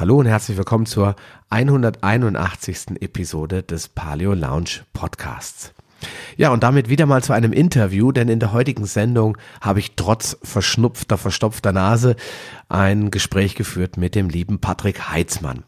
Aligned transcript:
Hallo 0.00 0.16
und 0.16 0.24
herzlich 0.24 0.56
willkommen 0.56 0.86
zur 0.86 1.14
181. 1.50 3.02
Episode 3.02 3.62
des 3.62 3.88
Paleo 3.88 4.32
Lounge 4.32 4.80
Podcasts. 4.94 5.74
Ja, 6.38 6.48
und 6.52 6.62
damit 6.62 6.88
wieder 6.88 7.04
mal 7.04 7.22
zu 7.22 7.34
einem 7.34 7.52
Interview, 7.52 8.10
denn 8.10 8.30
in 8.30 8.40
der 8.40 8.54
heutigen 8.54 8.86
Sendung 8.86 9.36
habe 9.60 9.80
ich 9.80 9.96
trotz 9.96 10.38
verschnupfter, 10.42 11.18
verstopfter 11.18 11.72
Nase 11.72 12.16
ein 12.70 13.10
Gespräch 13.10 13.56
geführt 13.56 13.98
mit 13.98 14.14
dem 14.14 14.30
lieben 14.30 14.58
Patrick 14.58 15.10
Heitzmann. 15.10 15.64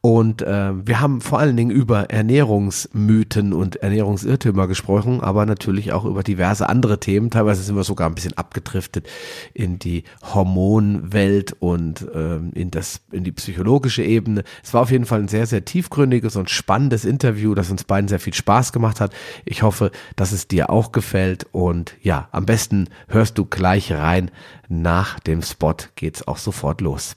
Und 0.00 0.42
äh, 0.42 0.86
wir 0.86 1.00
haben 1.00 1.20
vor 1.20 1.40
allen 1.40 1.56
Dingen 1.56 1.72
über 1.72 2.10
Ernährungsmythen 2.10 3.52
und 3.52 3.76
Ernährungsirrtümer 3.76 4.68
gesprochen, 4.68 5.20
aber 5.20 5.46
natürlich 5.46 5.92
auch 5.92 6.04
über 6.04 6.22
diverse 6.22 6.68
andere 6.68 7.00
Themen. 7.00 7.30
Teilweise 7.30 7.62
sind 7.62 7.74
wir 7.74 7.82
sogar 7.82 8.08
ein 8.08 8.14
bisschen 8.14 8.36
abgedriftet 8.36 9.08
in 9.52 9.80
die 9.80 10.04
Hormonwelt 10.22 11.56
und 11.58 12.02
äh, 12.14 12.36
in, 12.36 12.70
das, 12.70 13.00
in 13.10 13.24
die 13.24 13.32
psychologische 13.32 14.04
Ebene. 14.04 14.44
Es 14.62 14.72
war 14.74 14.82
auf 14.82 14.92
jeden 14.92 15.06
Fall 15.06 15.18
ein 15.18 15.28
sehr, 15.28 15.46
sehr 15.46 15.64
tiefgründiges 15.64 16.36
und 16.36 16.50
spannendes 16.50 17.04
Interview, 17.04 17.54
das 17.54 17.70
uns 17.70 17.82
beiden 17.82 18.06
sehr 18.06 18.20
viel 18.20 18.34
Spaß 18.34 18.72
gemacht 18.72 19.00
hat. 19.00 19.12
Ich 19.44 19.62
hoffe, 19.64 19.90
dass 20.14 20.30
es 20.30 20.46
dir 20.46 20.70
auch 20.70 20.92
gefällt. 20.92 21.48
Und 21.50 21.96
ja, 22.00 22.28
am 22.30 22.46
besten 22.46 22.88
hörst 23.08 23.38
du 23.38 23.44
gleich 23.44 23.90
rein. 23.90 24.30
Nach 24.68 25.18
dem 25.18 25.42
Spot 25.42 25.74
geht's 25.96 26.28
auch 26.28 26.38
sofort 26.38 26.80
los. 26.80 27.16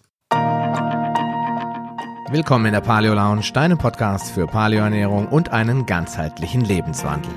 Willkommen 2.31 2.67
in 2.67 2.73
der 2.73 2.81
Paleo 2.81 3.15
Lounge, 3.15 3.51
deinem 3.55 3.79
Podcast 3.79 4.29
für 4.29 4.45
Paleoernährung 4.45 5.27
und 5.29 5.49
einen 5.49 5.87
ganzheitlichen 5.87 6.61
Lebenswandel. 6.61 7.31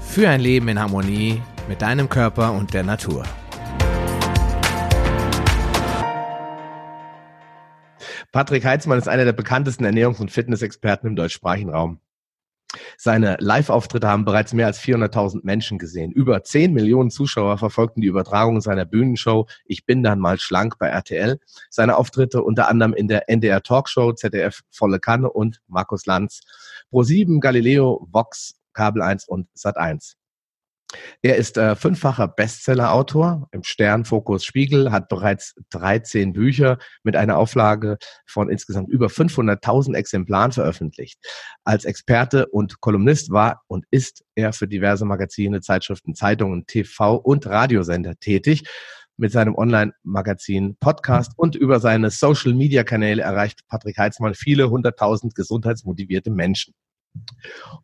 Für 0.00 0.28
ein 0.28 0.40
Leben 0.40 0.68
in 0.68 0.78
Harmonie 0.78 1.42
mit 1.68 1.82
deinem 1.82 2.08
Körper 2.08 2.52
und 2.52 2.72
der 2.72 2.84
Natur. 2.84 3.24
Patrick 8.30 8.64
Heitzmann 8.64 8.98
ist 8.98 9.08
einer 9.08 9.24
der 9.24 9.32
bekanntesten 9.32 9.84
Ernährungs- 9.84 10.20
und 10.20 10.30
Fitnessexperten 10.30 11.08
im 11.08 11.16
deutschsprachigen 11.16 11.70
Raum. 11.70 11.98
Seine 12.96 13.36
Live-Auftritte 13.40 14.08
haben 14.08 14.24
bereits 14.24 14.52
mehr 14.52 14.66
als 14.66 14.80
400.000 14.80 15.40
Menschen 15.42 15.78
gesehen. 15.78 16.12
Über 16.12 16.42
10 16.42 16.72
Millionen 16.72 17.10
Zuschauer 17.10 17.58
verfolgten 17.58 18.00
die 18.00 18.06
Übertragung 18.06 18.60
seiner 18.60 18.84
Bühnenshow 18.84 19.46
Ich 19.64 19.84
bin 19.84 20.02
dann 20.02 20.18
mal 20.18 20.38
schlank 20.38 20.78
bei 20.78 20.88
RTL. 20.88 21.38
Seine 21.70 21.96
Auftritte 21.96 22.42
unter 22.42 22.68
anderem 22.68 22.94
in 22.94 23.08
der 23.08 23.28
NDR 23.28 23.62
Talkshow, 23.62 24.12
ZDF 24.12 24.60
Volle 24.70 25.00
Kanne 25.00 25.30
und 25.30 25.60
Markus 25.66 26.06
Lanz, 26.06 26.40
Pro7, 26.90 27.40
Galileo, 27.40 28.06
Vox, 28.10 28.54
Kabel 28.72 29.02
1 29.02 29.28
und 29.28 29.48
Sat 29.54 29.76
1. 29.76 30.16
Er 31.22 31.36
ist 31.36 31.56
äh, 31.56 31.76
fünffacher 31.76 32.28
Bestseller-Autor 32.28 33.48
im 33.52 33.62
Stern, 33.62 34.04
Fokus, 34.04 34.44
Spiegel, 34.44 34.92
hat 34.92 35.08
bereits 35.08 35.54
13 35.70 36.32
Bücher 36.32 36.78
mit 37.02 37.16
einer 37.16 37.36
Auflage 37.36 37.98
von 38.26 38.48
insgesamt 38.48 38.88
über 38.88 39.06
500.000 39.06 39.94
Exemplaren 39.94 40.52
veröffentlicht. 40.52 41.18
Als 41.64 41.84
Experte 41.84 42.46
und 42.46 42.80
Kolumnist 42.80 43.30
war 43.30 43.62
und 43.68 43.84
ist 43.90 44.24
er 44.34 44.52
für 44.52 44.68
diverse 44.68 45.04
Magazine, 45.04 45.60
Zeitschriften, 45.60 46.14
Zeitungen, 46.14 46.66
TV 46.66 47.16
und 47.16 47.46
Radiosender 47.46 48.14
tätig. 48.18 48.64
Mit 49.18 49.30
seinem 49.30 49.54
Online-Magazin, 49.54 50.76
Podcast 50.80 51.32
und 51.36 51.54
über 51.54 51.80
seine 51.80 52.10
Social-Media-Kanäle 52.10 53.22
erreicht 53.22 53.60
Patrick 53.68 53.98
Heitzmann 53.98 54.34
viele 54.34 54.70
hunderttausend 54.70 55.34
gesundheitsmotivierte 55.34 56.30
Menschen. 56.30 56.74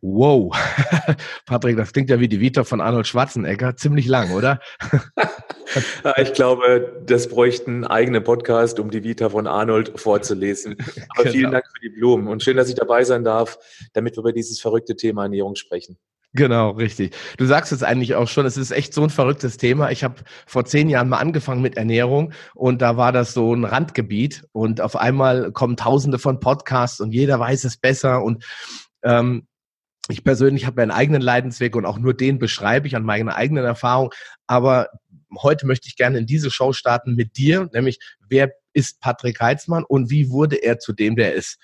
Wow, 0.01 0.57
Patrick, 1.47 1.77
das 1.77 1.93
klingt 1.93 2.11
ja 2.11 2.21
wie 2.21 2.29
die 2.29 2.41
Vita 2.41 2.65
von 2.65 2.81
Arnold 2.81 3.07
Schwarzenegger. 3.07 3.77
Ziemlich 3.77 4.07
lang, 4.07 4.33
oder? 4.33 4.61
ich 6.17 6.33
glaube, 6.33 7.03
das 7.05 7.29
bräuchte 7.29 7.67
einen 7.67 7.85
eigenen 7.85 8.23
Podcast, 8.23 8.79
um 8.79 8.91
die 8.91 9.03
Vita 9.03 9.29
von 9.31 9.47
Arnold 9.47 9.99
vorzulesen. 9.99 10.77
Aber 11.11 11.25
genau. 11.25 11.33
vielen 11.33 11.51
Dank 11.53 11.65
für 11.67 11.81
die 11.81 11.95
Blumen 11.95 12.29
und 12.29 12.43
schön, 12.43 12.57
dass 12.57 12.69
ich 12.69 12.77
dabei 12.77 13.05
sein 13.05 13.25
darf, 13.25 13.59
damit 13.93 14.17
wir 14.17 14.21
über 14.21 14.33
dieses 14.33 14.61
verrückte 14.61 14.97
Thema 14.97 15.25
Ernährung 15.25 15.57
sprechen. 15.57 15.99
Genau, 16.35 16.73
richtig. 16.73 17.17
Du 17.39 17.47
sagst 17.47 17.73
es 17.73 17.83
eigentlich 17.83 18.15
auch 18.15 18.29
schon, 18.29 18.45
es 18.45 18.59
ist 18.59 18.71
echt 18.71 18.93
so 18.93 19.03
ein 19.03 19.09
verrücktes 19.09 19.57
Thema. 19.57 19.91
Ich 19.91 20.05
habe 20.05 20.17
vor 20.47 20.67
zehn 20.67 20.91
Jahren 20.91 21.09
mal 21.09 21.17
angefangen 21.17 21.63
mit 21.63 21.79
Ernährung 21.79 22.33
und 22.55 22.83
da 22.83 22.99
war 22.99 23.13
das 23.13 23.33
so 23.33 23.55
ein 23.55 23.65
Randgebiet 23.65 24.45
und 24.53 24.83
auf 24.83 24.95
einmal 24.95 25.53
kommen 25.53 25.77
tausende 25.77 26.19
von 26.19 26.39
Podcasts 26.39 27.01
und 27.01 27.13
jeder 27.13 27.41
weiß 27.41 27.65
es 27.65 27.79
besser 27.79 28.23
und 28.23 28.45
ähm, 29.03 29.47
ich 30.09 30.25
persönlich 30.25 30.67
habe 30.67 30.77
meinen 30.77 30.91
eigenen 30.91 31.21
Leidensweg 31.21 31.77
und 31.77 31.85
auch 31.85 31.99
nur 31.99 32.15
den 32.15 32.39
beschreibe 32.39 32.87
ich 32.87 32.97
an 32.97 33.05
meiner 33.05 33.37
eigenen 33.37 33.65
Erfahrung. 33.65 34.11
Aber 34.47 34.89
heute 35.37 35.67
möchte 35.67 35.87
ich 35.89 35.97
gerne 35.97 36.19
in 36.19 36.27
diese 36.27 36.51
Show 36.51 36.73
starten 36.73 37.15
mit 37.15 37.37
dir, 37.37 37.69
nämlich 37.73 37.99
wer 38.29 38.53
ist 38.73 39.01
Patrick 39.01 39.41
Heitzmann 39.41 39.85
und 39.85 40.11
wie 40.11 40.31
wurde 40.31 40.57
er 40.57 40.79
zu 40.79 40.93
dem, 40.93 41.17
der 41.17 41.35
ist? 41.35 41.59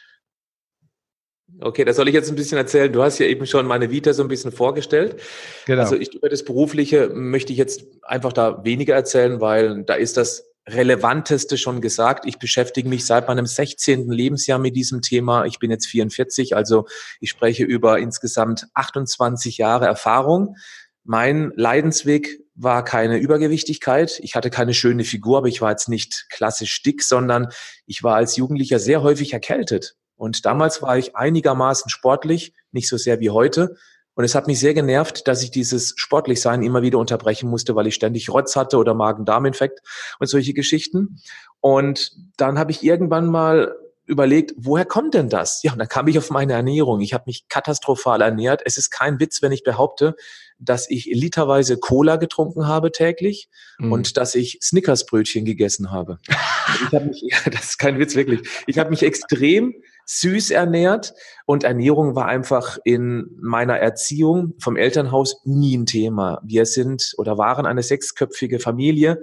Okay, 1.61 1.85
das 1.85 1.97
soll 1.97 2.09
ich 2.09 2.15
jetzt 2.15 2.29
ein 2.29 2.37
bisschen 2.37 2.59
erzählen. 2.59 2.93
Du 2.93 3.03
hast 3.03 3.19
ja 3.19 3.27
eben 3.27 3.47
schon 3.47 3.67
meine 3.67 3.91
Vita 3.91 4.13
so 4.13 4.23
ein 4.23 4.29
bisschen 4.29 4.51
vorgestellt. 4.51 5.21
Genau. 5.67 5.83
Also 5.83 5.97
ich 5.97 6.13
über 6.15 6.29
das 6.29 6.45
Berufliche 6.45 7.11
möchte 7.11 7.53
ich 7.53 7.59
jetzt 7.59 7.85
einfach 8.03 8.33
da 8.33 8.65
weniger 8.65 8.95
erzählen, 8.95 9.41
weil 9.41 9.85
da 9.85 9.95
ist 9.95 10.17
das 10.17 10.54
Relevanteste 10.67 11.59
schon 11.59 11.81
gesagt. 11.81 12.25
Ich 12.27 12.39
beschäftige 12.39 12.89
mich 12.89 13.05
seit 13.05 13.29
meinem 13.29 13.47
16. 13.47 14.11
Lebensjahr 14.11 14.59
mit 14.59 14.75
diesem 14.77 15.03
Thema. 15.03 15.45
Ich 15.45 15.59
bin 15.59 15.71
jetzt 15.71 15.87
44, 15.87 16.57
also 16.57 16.87
ich 17.21 17.31
spreche 17.31 17.65
über 17.65 17.99
insgesamt 17.99 18.67
28 18.75 19.59
Jahre 19.59 19.87
Erfahrung. 19.87 20.57
Mein 21.05 21.53
Leidensweg 21.57 22.41
war 22.55 22.85
keine 22.85 23.19
Übergewichtigkeit. 23.19 24.19
Ich 24.23 24.37
hatte 24.37 24.49
keine 24.49 24.75
schöne 24.75 25.05
Figur, 25.05 25.39
aber 25.39 25.49
ich 25.49 25.61
war 25.61 25.71
jetzt 25.71 25.89
nicht 25.89 26.27
klassisch 26.31 26.83
dick, 26.83 27.03
sondern 27.03 27.49
ich 27.87 28.03
war 28.03 28.17
als 28.17 28.37
Jugendlicher 28.37 28.79
sehr 28.79 29.03
häufig 29.03 29.33
erkältet. 29.33 29.97
Und 30.17 30.47
damals 30.47 30.81
war 30.81 30.97
ich 30.97 31.17
einigermaßen 31.17 31.91
sportlich, 31.91 32.55
nicht 32.71 32.89
so 32.89 32.97
sehr 32.97 33.21
wie 33.21 33.31
heute. 33.31 33.77
Und 34.15 34.25
es 34.25 34.35
hat 34.35 34.47
mich 34.47 34.61
sehr 34.61 34.75
genervt, 34.75 35.27
dass 35.27 35.43
ich 35.43 35.51
dieses 35.51 35.95
Sportlichsein 35.97 36.63
immer 36.63 36.83
wieder 36.83 36.99
unterbrechen 36.99 37.51
musste, 37.51 37.75
weil 37.75 37.87
ich 37.87 37.95
ständig 37.95 38.31
Rotz 38.31 38.57
hatte 38.57 38.79
oder 38.79 38.95
Magen-Darm-Infekt 38.95 39.81
und 40.19 40.27
solche 40.29 40.55
Geschichten. 40.55 41.21
Und 41.61 42.13
dann 42.37 42.59
habe 42.59 42.71
ich 42.71 42.85
irgendwann 42.85 43.27
mal 43.27 43.75
überlegt, 44.07 44.53
woher 44.57 44.85
kommt 44.85 45.15
denn 45.15 45.29
das? 45.29 45.63
Ja, 45.63 45.73
und 45.73 45.79
dann 45.79 45.89
kam 45.89 46.09
ich 46.09 46.19
auf 46.19 46.31
meine 46.31 46.53
Ernährung. 46.53 47.01
Ich 47.01 47.15
habe 47.15 47.25
mich 47.27 47.49
katastrophal 47.49 48.21
ernährt. 48.21 48.63
Es 48.65 48.77
ist 48.79 48.91
kein 48.91 49.19
Witz, 49.21 49.43
wenn 49.43 49.53
ich 49.53 49.65
behaupte, 49.65 50.17
dass 50.59 50.89
ich 50.89 51.07
literweise 51.07 51.79
Cola 51.79 52.17
getrunken 52.17 52.67
habe 52.67 52.93
täglich 52.93 53.49
mhm. 53.79 53.93
und 53.93 54.17
dass 54.17 54.35
ich 54.35 54.59
Snickersbrötchen 54.63 55.45
gegessen 55.45 55.91
habe. 55.91 56.19
ich 56.29 56.95
hab 56.95 57.07
mich, 57.07 57.23
ja, 57.27 57.51
das 57.51 57.65
ist 57.65 57.79
kein 57.79 57.99
Witz 57.99 58.15
wirklich. 58.15 58.41
Ich 58.67 58.79
habe 58.79 58.91
mich 58.91 59.03
extrem 59.03 59.75
süß 60.07 60.51
ernährt 60.51 61.15
und 61.47 61.65
Ernährung 61.65 62.15
war 62.15 62.27
einfach 62.27 62.79
in 62.85 63.27
meiner 63.41 63.79
Erziehung 63.79 64.55
vom 64.59 64.77
Elternhaus 64.77 65.41
nie 65.45 65.77
ein 65.77 65.87
Thema. 65.87 66.41
Wir 66.45 66.67
sind 66.67 67.15
oder 67.17 67.39
waren 67.39 67.67
eine 67.67 67.83
sechsköpfige 67.83 68.61
Familie 68.61 69.23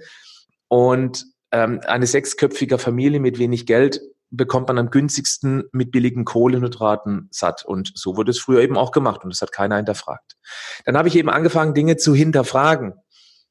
und 0.67 1.25
ähm, 1.51 1.81
eine 1.85 2.07
sechsköpfige 2.07 2.77
Familie 2.77 3.19
mit 3.19 3.37
wenig 3.37 3.65
Geld 3.65 4.01
bekommt 4.31 4.67
man 4.67 4.77
am 4.77 4.89
günstigsten 4.89 5.65
mit 5.71 5.91
billigen 5.91 6.25
Kohlenhydraten 6.25 7.27
satt. 7.31 7.63
Und 7.65 7.91
so 7.95 8.17
wurde 8.17 8.31
es 8.31 8.39
früher 8.39 8.61
eben 8.61 8.77
auch 8.77 8.91
gemacht 8.91 9.23
und 9.23 9.31
das 9.31 9.41
hat 9.41 9.51
keiner 9.51 9.75
hinterfragt. 9.75 10.37
Dann 10.85 10.97
habe 10.97 11.07
ich 11.07 11.15
eben 11.15 11.29
angefangen, 11.29 11.73
Dinge 11.73 11.97
zu 11.97 12.15
hinterfragen. 12.15 12.93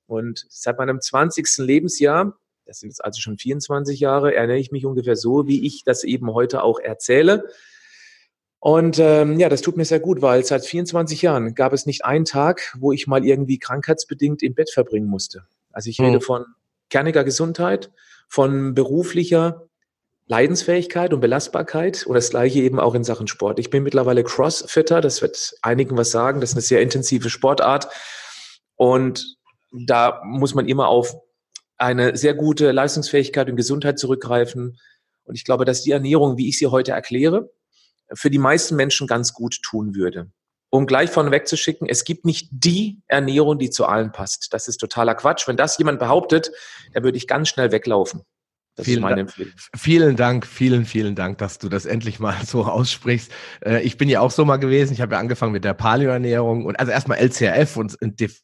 Und 0.07 0.45
seit 0.49 0.79
meinem 0.79 1.01
20. 1.01 1.59
Lebensjahr 1.59 2.35
das 2.71 2.79
sind 2.79 2.91
jetzt 2.91 3.05
also 3.05 3.21
schon 3.21 3.37
24 3.37 3.99
Jahre, 3.99 4.33
ernähre 4.33 4.61
ich 4.61 4.71
mich 4.71 4.87
ungefähr 4.87 5.17
so, 5.17 5.49
wie 5.49 5.67
ich 5.67 5.83
das 5.83 6.05
eben 6.05 6.33
heute 6.33 6.63
auch 6.63 6.79
erzähle. 6.79 7.49
Und 8.61 9.01
ähm, 9.01 9.41
ja, 9.41 9.49
das 9.49 9.61
tut 9.61 9.77
mir 9.77 9.85
sehr 9.85 9.99
gut, 9.99 10.23
weil 10.23 10.45
seit 10.45 10.65
24 10.65 11.21
Jahren 11.21 11.57
gab 11.57 11.73
es 11.73 11.85
nicht 11.85 12.05
einen 12.05 12.27
Tag, 12.27 12.77
wo 12.79 12.93
ich 12.93 13.09
mal 13.09 13.25
irgendwie 13.25 13.59
krankheitsbedingt 13.59 14.45
im 14.45 14.55
Bett 14.55 14.71
verbringen 14.71 15.09
musste. 15.09 15.47
Also 15.73 15.91
ich 15.91 16.01
rede 16.01 16.19
mhm. 16.19 16.21
von 16.21 16.45
kerniger 16.91 17.25
Gesundheit, 17.25 17.91
von 18.29 18.73
beruflicher 18.75 19.67
Leidensfähigkeit 20.31 21.13
und 21.13 21.21
Belastbarkeit 21.21 22.07
und 22.07 22.15
das 22.15 22.31
gleiche 22.31 22.61
eben 22.61 22.79
auch 22.79 22.95
in 22.95 23.03
Sachen 23.03 23.27
Sport. 23.27 23.59
Ich 23.59 23.69
bin 23.69 23.83
mittlerweile 23.83 24.23
Crossfitter, 24.23 25.01
das 25.01 25.23
wird 25.23 25.55
einigen 25.61 25.97
was 25.97 26.13
sagen, 26.13 26.41
das 26.41 26.51
ist 26.51 26.55
eine 26.55 26.63
sehr 26.63 26.83
intensive 26.83 27.29
Sportart 27.29 27.89
und 28.77 29.37
da 29.73 30.23
muss 30.25 30.55
man 30.55 30.69
immer 30.69 30.87
auf 30.87 31.17
eine 31.79 32.17
sehr 32.17 32.35
gute 32.35 32.71
Leistungsfähigkeit 32.71 33.51
und 33.51 33.57
Gesundheit 33.57 33.99
zurückgreifen. 33.99 34.79
Und 35.25 35.35
ich 35.35 35.45
glaube, 35.45 35.65
dass 35.65 35.83
die 35.83 35.91
Ernährung, 35.91 36.37
wie 36.39 36.49
ich 36.49 36.59
sie 36.59 36.69
heute 36.69 36.93
erkläre, 36.93 37.51
für 38.13 38.31
die 38.31 38.39
meisten 38.39 38.77
Menschen 38.77 39.09
ganz 39.09 39.33
gut 39.33 39.61
tun 39.63 39.97
würde. 39.97 40.31
Um 40.69 40.87
gleich 40.87 41.11
vorneweg 41.11 41.49
zu 41.49 41.57
schicken, 41.57 41.87
es 41.89 42.05
gibt 42.05 42.25
nicht 42.25 42.51
die 42.53 43.03
Ernährung, 43.09 43.59
die 43.59 43.71
zu 43.71 43.87
allen 43.87 44.13
passt. 44.13 44.53
Das 44.53 44.69
ist 44.69 44.77
totaler 44.77 45.17
Quatsch. 45.17 45.49
Wenn 45.49 45.57
das 45.57 45.77
jemand 45.79 45.99
behauptet, 45.99 46.53
dann 46.93 47.03
würde 47.03 47.19
ich 47.19 47.27
ganz 47.27 47.49
schnell 47.49 47.73
weglaufen. 47.73 48.23
Das 48.81 48.87
vielen, 48.87 48.99
ist 48.99 49.03
meine 49.03 49.21
Empfehlung. 49.21 49.53
Vielen 49.77 50.17
Dank, 50.17 50.47
vielen, 50.47 50.85
vielen 50.85 51.15
Dank, 51.15 51.39
dass 51.39 51.59
du 51.59 51.69
das 51.69 51.87
endlich 51.87 52.19
mal 52.19 52.35
so 52.47 52.65
aussprichst. 52.65 53.31
Äh, 53.65 53.83
ich 53.83 53.97
bin 53.97 54.09
ja 54.09 54.21
auch 54.21 54.31
so 54.31 54.45
mal 54.45 54.57
gewesen. 54.57 54.93
Ich 54.93 55.01
habe 55.01 55.15
ja 55.15 55.21
angefangen 55.21 55.53
mit 55.53 55.65
der 55.65 55.75
Paleo-Ernährung 55.75 56.65
und 56.65 56.79
also 56.79 56.93
erstmal 56.93 57.19
LCRF 57.19 57.77
und 57.77 57.97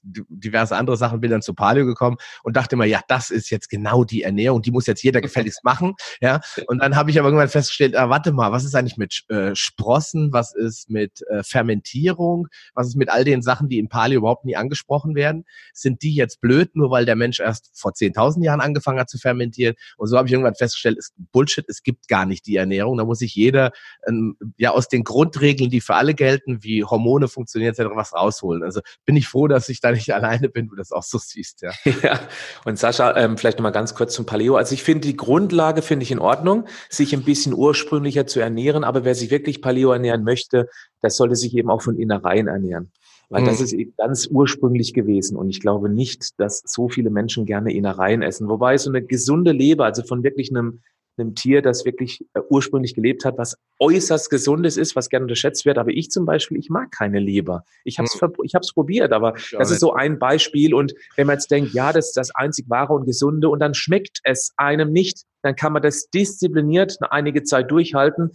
diverse 0.02 0.76
andere 0.76 0.96
Sachen, 0.96 1.20
bin 1.20 1.30
dann 1.30 1.42
zu 1.42 1.54
Paleo 1.54 1.86
gekommen 1.86 2.16
und 2.42 2.56
dachte 2.56 2.76
mir, 2.76 2.86
ja, 2.86 3.00
das 3.08 3.30
ist 3.30 3.50
jetzt 3.50 3.68
genau 3.70 4.04
die 4.04 4.22
Ernährung, 4.22 4.62
die 4.62 4.70
muss 4.70 4.86
jetzt 4.86 5.02
jeder 5.02 5.20
gefälligst 5.20 5.60
machen. 5.64 5.94
Ja, 6.20 6.40
und 6.66 6.80
dann 6.82 6.96
habe 6.96 7.10
ich 7.10 7.18
aber 7.18 7.28
irgendwann 7.28 7.48
festgestellt, 7.48 7.96
ah, 7.96 8.10
warte 8.10 8.32
mal, 8.32 8.52
was 8.52 8.64
ist 8.64 8.74
eigentlich 8.74 8.96
mit 8.96 9.24
äh, 9.28 9.54
Sprossen, 9.54 10.32
was 10.32 10.54
ist 10.54 10.90
mit 10.90 11.22
äh, 11.30 11.42
Fermentierung, 11.42 12.48
was 12.74 12.88
ist 12.88 12.96
mit 12.96 13.08
all 13.08 13.24
den 13.24 13.42
Sachen, 13.42 13.68
die 13.68 13.78
in 13.78 13.88
Paleo 13.88 14.18
überhaupt 14.18 14.44
nie 14.44 14.56
angesprochen 14.56 15.14
werden? 15.14 15.44
Sind 15.72 16.02
die 16.02 16.14
jetzt 16.14 16.40
blöd, 16.40 16.76
nur 16.76 16.90
weil 16.90 17.06
der 17.06 17.16
Mensch 17.16 17.40
erst 17.40 17.70
vor 17.74 17.92
10.000 17.92 18.44
Jahren 18.44 18.60
angefangen 18.60 19.00
hat 19.00 19.08
zu 19.08 19.18
fermentieren? 19.18 19.74
Und 19.96 20.08
so 20.08 20.16
habe 20.16 20.25
ich 20.26 20.32
irgendwann 20.32 20.54
festgestellt, 20.54 20.98
ist 20.98 21.12
Bullshit, 21.32 21.64
es 21.68 21.82
gibt 21.82 22.08
gar 22.08 22.26
nicht 22.26 22.46
die 22.46 22.56
Ernährung. 22.56 22.98
Da 22.98 23.04
muss 23.04 23.18
sich 23.18 23.34
jeder 23.34 23.72
ähm, 24.06 24.36
ja 24.56 24.70
aus 24.70 24.88
den 24.88 25.04
Grundregeln, 25.04 25.70
die 25.70 25.80
für 25.80 25.94
alle 25.94 26.14
gelten, 26.14 26.62
wie 26.62 26.84
Hormone 26.84 27.28
funktionieren, 27.28 27.74
etc., 27.74 27.90
was 27.94 28.12
rausholen. 28.12 28.62
Also 28.62 28.80
bin 29.04 29.16
ich 29.16 29.28
froh, 29.28 29.48
dass 29.48 29.68
ich 29.68 29.80
da 29.80 29.92
nicht 29.92 30.10
alleine 30.14 30.48
bin, 30.48 30.68
du 30.68 30.76
das 30.76 30.92
auch 30.92 31.02
so 31.02 31.18
siehst. 31.18 31.62
Ja, 31.62 31.72
ja. 32.02 32.20
und 32.64 32.78
Sascha, 32.78 33.16
ähm, 33.16 33.38
vielleicht 33.38 33.58
nochmal 33.58 33.72
ganz 33.72 33.94
kurz 33.94 34.14
zum 34.14 34.26
Paleo. 34.26 34.56
Also 34.56 34.74
ich 34.74 34.82
finde 34.82 35.06
die 35.08 35.16
Grundlage 35.16 35.82
finde 35.82 36.04
ich 36.04 36.10
in 36.10 36.18
Ordnung, 36.18 36.66
sich 36.88 37.14
ein 37.14 37.24
bisschen 37.24 37.54
ursprünglicher 37.54 38.26
zu 38.26 38.40
ernähren, 38.40 38.84
aber 38.84 39.04
wer 39.04 39.14
sich 39.14 39.30
wirklich 39.30 39.62
Paleo 39.62 39.92
ernähren 39.92 40.24
möchte, 40.24 40.68
das 41.00 41.16
sollte 41.16 41.36
sich 41.36 41.54
eben 41.56 41.70
auch 41.70 41.82
von 41.82 41.98
Innereien 41.98 42.48
ernähren. 42.48 42.92
Weil 43.28 43.42
mhm. 43.42 43.46
das 43.46 43.60
ist 43.60 43.72
eben 43.72 43.92
ganz 43.96 44.28
ursprünglich 44.30 44.94
gewesen. 44.94 45.36
Und 45.36 45.50
ich 45.50 45.60
glaube 45.60 45.88
nicht, 45.88 46.38
dass 46.38 46.62
so 46.64 46.88
viele 46.88 47.10
Menschen 47.10 47.44
gerne 47.44 47.72
Innereien 47.72 48.22
essen. 48.22 48.48
Wobei 48.48 48.76
so 48.78 48.90
eine 48.90 49.02
gesunde 49.02 49.52
Leber, 49.52 49.84
also 49.84 50.02
von 50.04 50.22
wirklich 50.22 50.50
einem, 50.50 50.80
einem 51.18 51.34
Tier, 51.34 51.60
das 51.60 51.84
wirklich 51.84 52.24
äh, 52.34 52.40
ursprünglich 52.50 52.94
gelebt 52.94 53.24
hat, 53.24 53.36
was 53.36 53.56
äußerst 53.80 54.30
gesundes 54.30 54.76
ist, 54.76 54.94
was 54.94 55.08
gerne 55.08 55.24
unterschätzt 55.24 55.64
wird. 55.64 55.78
Aber 55.78 55.90
ich 55.90 56.10
zum 56.10 56.24
Beispiel, 56.24 56.58
ich 56.58 56.70
mag 56.70 56.92
keine 56.92 57.18
Leber. 57.18 57.64
Ich 57.84 57.98
habe 57.98 58.06
es 58.06 58.20
mhm. 58.20 58.32
ich 58.44 58.54
hab's 58.54 58.72
probiert, 58.72 59.12
aber 59.12 59.36
ja, 59.50 59.58
das 59.58 59.72
ist 59.72 59.80
so 59.80 59.92
ein 59.92 60.20
Beispiel. 60.20 60.72
Und 60.72 60.94
wenn 61.16 61.26
man 61.26 61.34
jetzt 61.34 61.50
denkt, 61.50 61.72
ja, 61.72 61.92
das 61.92 62.08
ist 62.08 62.16
das 62.16 62.32
einzig 62.32 62.66
wahre 62.68 62.92
und 62.92 63.06
gesunde 63.06 63.48
und 63.48 63.58
dann 63.58 63.74
schmeckt 63.74 64.20
es 64.22 64.52
einem 64.56 64.92
nicht, 64.92 65.24
dann 65.42 65.56
kann 65.56 65.72
man 65.72 65.82
das 65.82 66.10
diszipliniert 66.10 66.96
eine 67.00 67.10
einige 67.12 67.42
Zeit 67.42 67.70
durchhalten. 67.70 68.30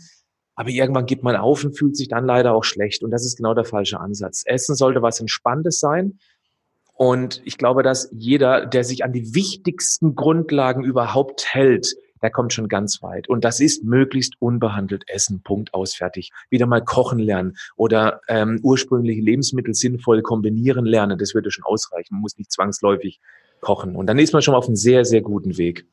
Aber 0.55 0.69
irgendwann 0.69 1.05
gibt 1.05 1.23
man 1.23 1.35
auf 1.35 1.63
und 1.63 1.77
fühlt 1.77 1.95
sich 1.95 2.07
dann 2.07 2.25
leider 2.25 2.53
auch 2.53 2.63
schlecht. 2.63 3.03
Und 3.03 3.11
das 3.11 3.25
ist 3.25 3.37
genau 3.37 3.53
der 3.53 3.65
falsche 3.65 3.99
Ansatz. 3.99 4.43
Essen 4.45 4.75
sollte 4.75 5.01
was 5.01 5.19
Entspanntes 5.19 5.79
sein. 5.79 6.19
Und 6.93 7.41
ich 7.45 7.57
glaube, 7.57 7.83
dass 7.83 8.09
jeder, 8.11 8.65
der 8.65 8.83
sich 8.83 9.03
an 9.03 9.13
die 9.13 9.33
wichtigsten 9.33 10.15
Grundlagen 10.15 10.83
überhaupt 10.83 11.45
hält, 11.53 11.95
der 12.21 12.29
kommt 12.29 12.53
schon 12.53 12.67
ganz 12.67 13.01
weit. 13.01 13.27
Und 13.27 13.43
das 13.43 13.59
ist 13.59 13.83
möglichst 13.83 14.35
unbehandelt 14.39 15.03
essen. 15.07 15.41
Punkt 15.41 15.73
aus, 15.73 15.95
fertig. 15.95 16.31
Wieder 16.49 16.67
mal 16.67 16.83
kochen 16.83 17.19
lernen 17.19 17.57
oder 17.75 18.21
ähm, 18.27 18.59
ursprüngliche 18.61 19.21
Lebensmittel 19.21 19.73
sinnvoll 19.73 20.21
kombinieren 20.21 20.85
lernen. 20.85 21.17
Das 21.17 21.33
würde 21.33 21.51
schon 21.51 21.63
ausreichen. 21.63 22.13
Man 22.13 22.21
muss 22.21 22.37
nicht 22.37 22.51
zwangsläufig 22.51 23.19
kochen. 23.61 23.95
Und 23.95 24.07
dann 24.07 24.19
ist 24.19 24.33
man 24.33 24.41
schon 24.41 24.55
auf 24.55 24.67
einem 24.67 24.75
sehr, 24.75 25.05
sehr 25.05 25.21
guten 25.21 25.57
Weg. 25.57 25.87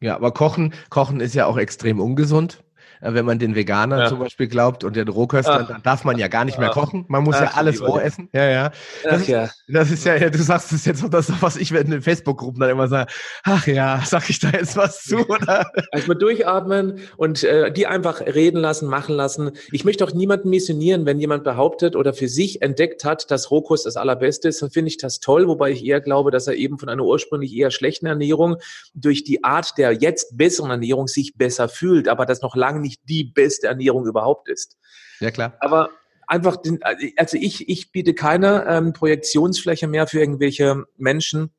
Ja, 0.00 0.16
aber 0.16 0.32
Kochen, 0.32 0.72
Kochen 0.88 1.20
ist 1.20 1.34
ja 1.34 1.46
auch 1.46 1.58
extrem 1.58 2.00
ungesund. 2.00 2.62
Äh, 3.00 3.14
wenn 3.14 3.24
man 3.24 3.38
den 3.38 3.54
Veganern 3.54 4.00
ja. 4.00 4.08
zum 4.08 4.18
Beispiel 4.18 4.48
glaubt 4.48 4.84
und 4.84 4.96
den 4.96 5.08
Rohköstlern, 5.08 5.66
dann 5.68 5.82
darf 5.82 6.04
man 6.04 6.18
ja 6.18 6.28
gar 6.28 6.44
nicht 6.44 6.58
mehr 6.58 6.70
kochen. 6.70 7.04
Man 7.08 7.24
muss 7.24 7.36
Ach, 7.36 7.42
ja 7.42 7.50
alles 7.54 7.80
roh 7.80 7.98
essen. 7.98 8.28
Ja, 8.32 8.48
ja. 8.48 8.70
Das, 9.04 9.22
Ach, 9.22 9.28
ja. 9.28 9.44
Ist, 9.44 9.64
das 9.68 9.90
ist 9.90 10.04
ja, 10.04 10.16
ja, 10.16 10.30
du 10.30 10.38
sagst 10.38 10.72
es 10.72 10.84
jetzt 10.84 11.00
so, 11.00 11.08
das, 11.08 11.30
was 11.40 11.56
ich 11.56 11.72
in 11.72 11.90
den 11.90 12.02
Facebook-Gruppen 12.02 12.60
dann 12.60 12.70
immer 12.70 12.88
sage. 12.88 13.10
Ach 13.44 13.66
ja, 13.66 14.02
sag 14.04 14.28
ich 14.30 14.38
da 14.38 14.50
jetzt 14.50 14.76
was 14.76 15.02
zu, 15.02 15.18
oder? 15.28 15.70
Also 15.92 16.14
durchatmen 16.14 17.00
und 17.16 17.44
äh, 17.44 17.72
die 17.72 17.86
einfach 17.86 18.20
reden 18.20 18.60
lassen, 18.60 18.88
machen 18.88 19.14
lassen. 19.14 19.52
Ich 19.72 19.84
möchte 19.84 20.04
auch 20.04 20.12
niemanden 20.12 20.50
missionieren, 20.50 21.06
wenn 21.06 21.18
jemand 21.18 21.44
behauptet 21.44 21.96
oder 21.96 22.12
für 22.12 22.28
sich 22.28 22.62
entdeckt 22.62 23.04
hat, 23.04 23.30
dass 23.30 23.50
Rohkost 23.50 23.86
das 23.86 23.96
allerbeste 23.96 24.48
ist, 24.48 24.62
dann 24.62 24.70
finde 24.70 24.88
ich 24.88 24.98
das 24.98 25.20
toll, 25.20 25.48
wobei 25.48 25.70
ich 25.70 25.84
eher 25.84 26.00
glaube, 26.00 26.30
dass 26.30 26.46
er 26.46 26.54
eben 26.54 26.78
von 26.78 26.88
einer 26.88 27.04
ursprünglich 27.04 27.54
eher 27.54 27.70
schlechten 27.70 28.06
Ernährung 28.06 28.56
durch 28.94 29.24
die 29.24 29.44
Art 29.44 29.78
der 29.78 29.92
jetzt 29.92 30.36
besseren 30.36 30.70
Ernährung 30.70 31.06
sich 31.06 31.34
besser 31.36 31.68
fühlt, 31.68 32.08
aber 32.08 32.26
das 32.26 32.42
noch 32.42 32.56
lange 32.56 32.80
nicht 32.80 32.89
nicht 32.90 33.08
die 33.08 33.24
beste 33.24 33.68
Ernährung 33.68 34.06
überhaupt 34.06 34.48
ist. 34.48 34.76
Ja, 35.20 35.30
klar. 35.30 35.56
Aber 35.60 35.90
einfach, 36.26 36.56
den, 36.56 36.80
also 37.16 37.36
ich, 37.36 37.68
ich 37.68 37.92
biete 37.92 38.14
keine 38.14 38.66
ähm, 38.66 38.92
Projektionsfläche 38.92 39.86
mehr 39.86 40.06
für 40.06 40.20
irgendwelche 40.20 40.84
Menschen, 40.96 41.54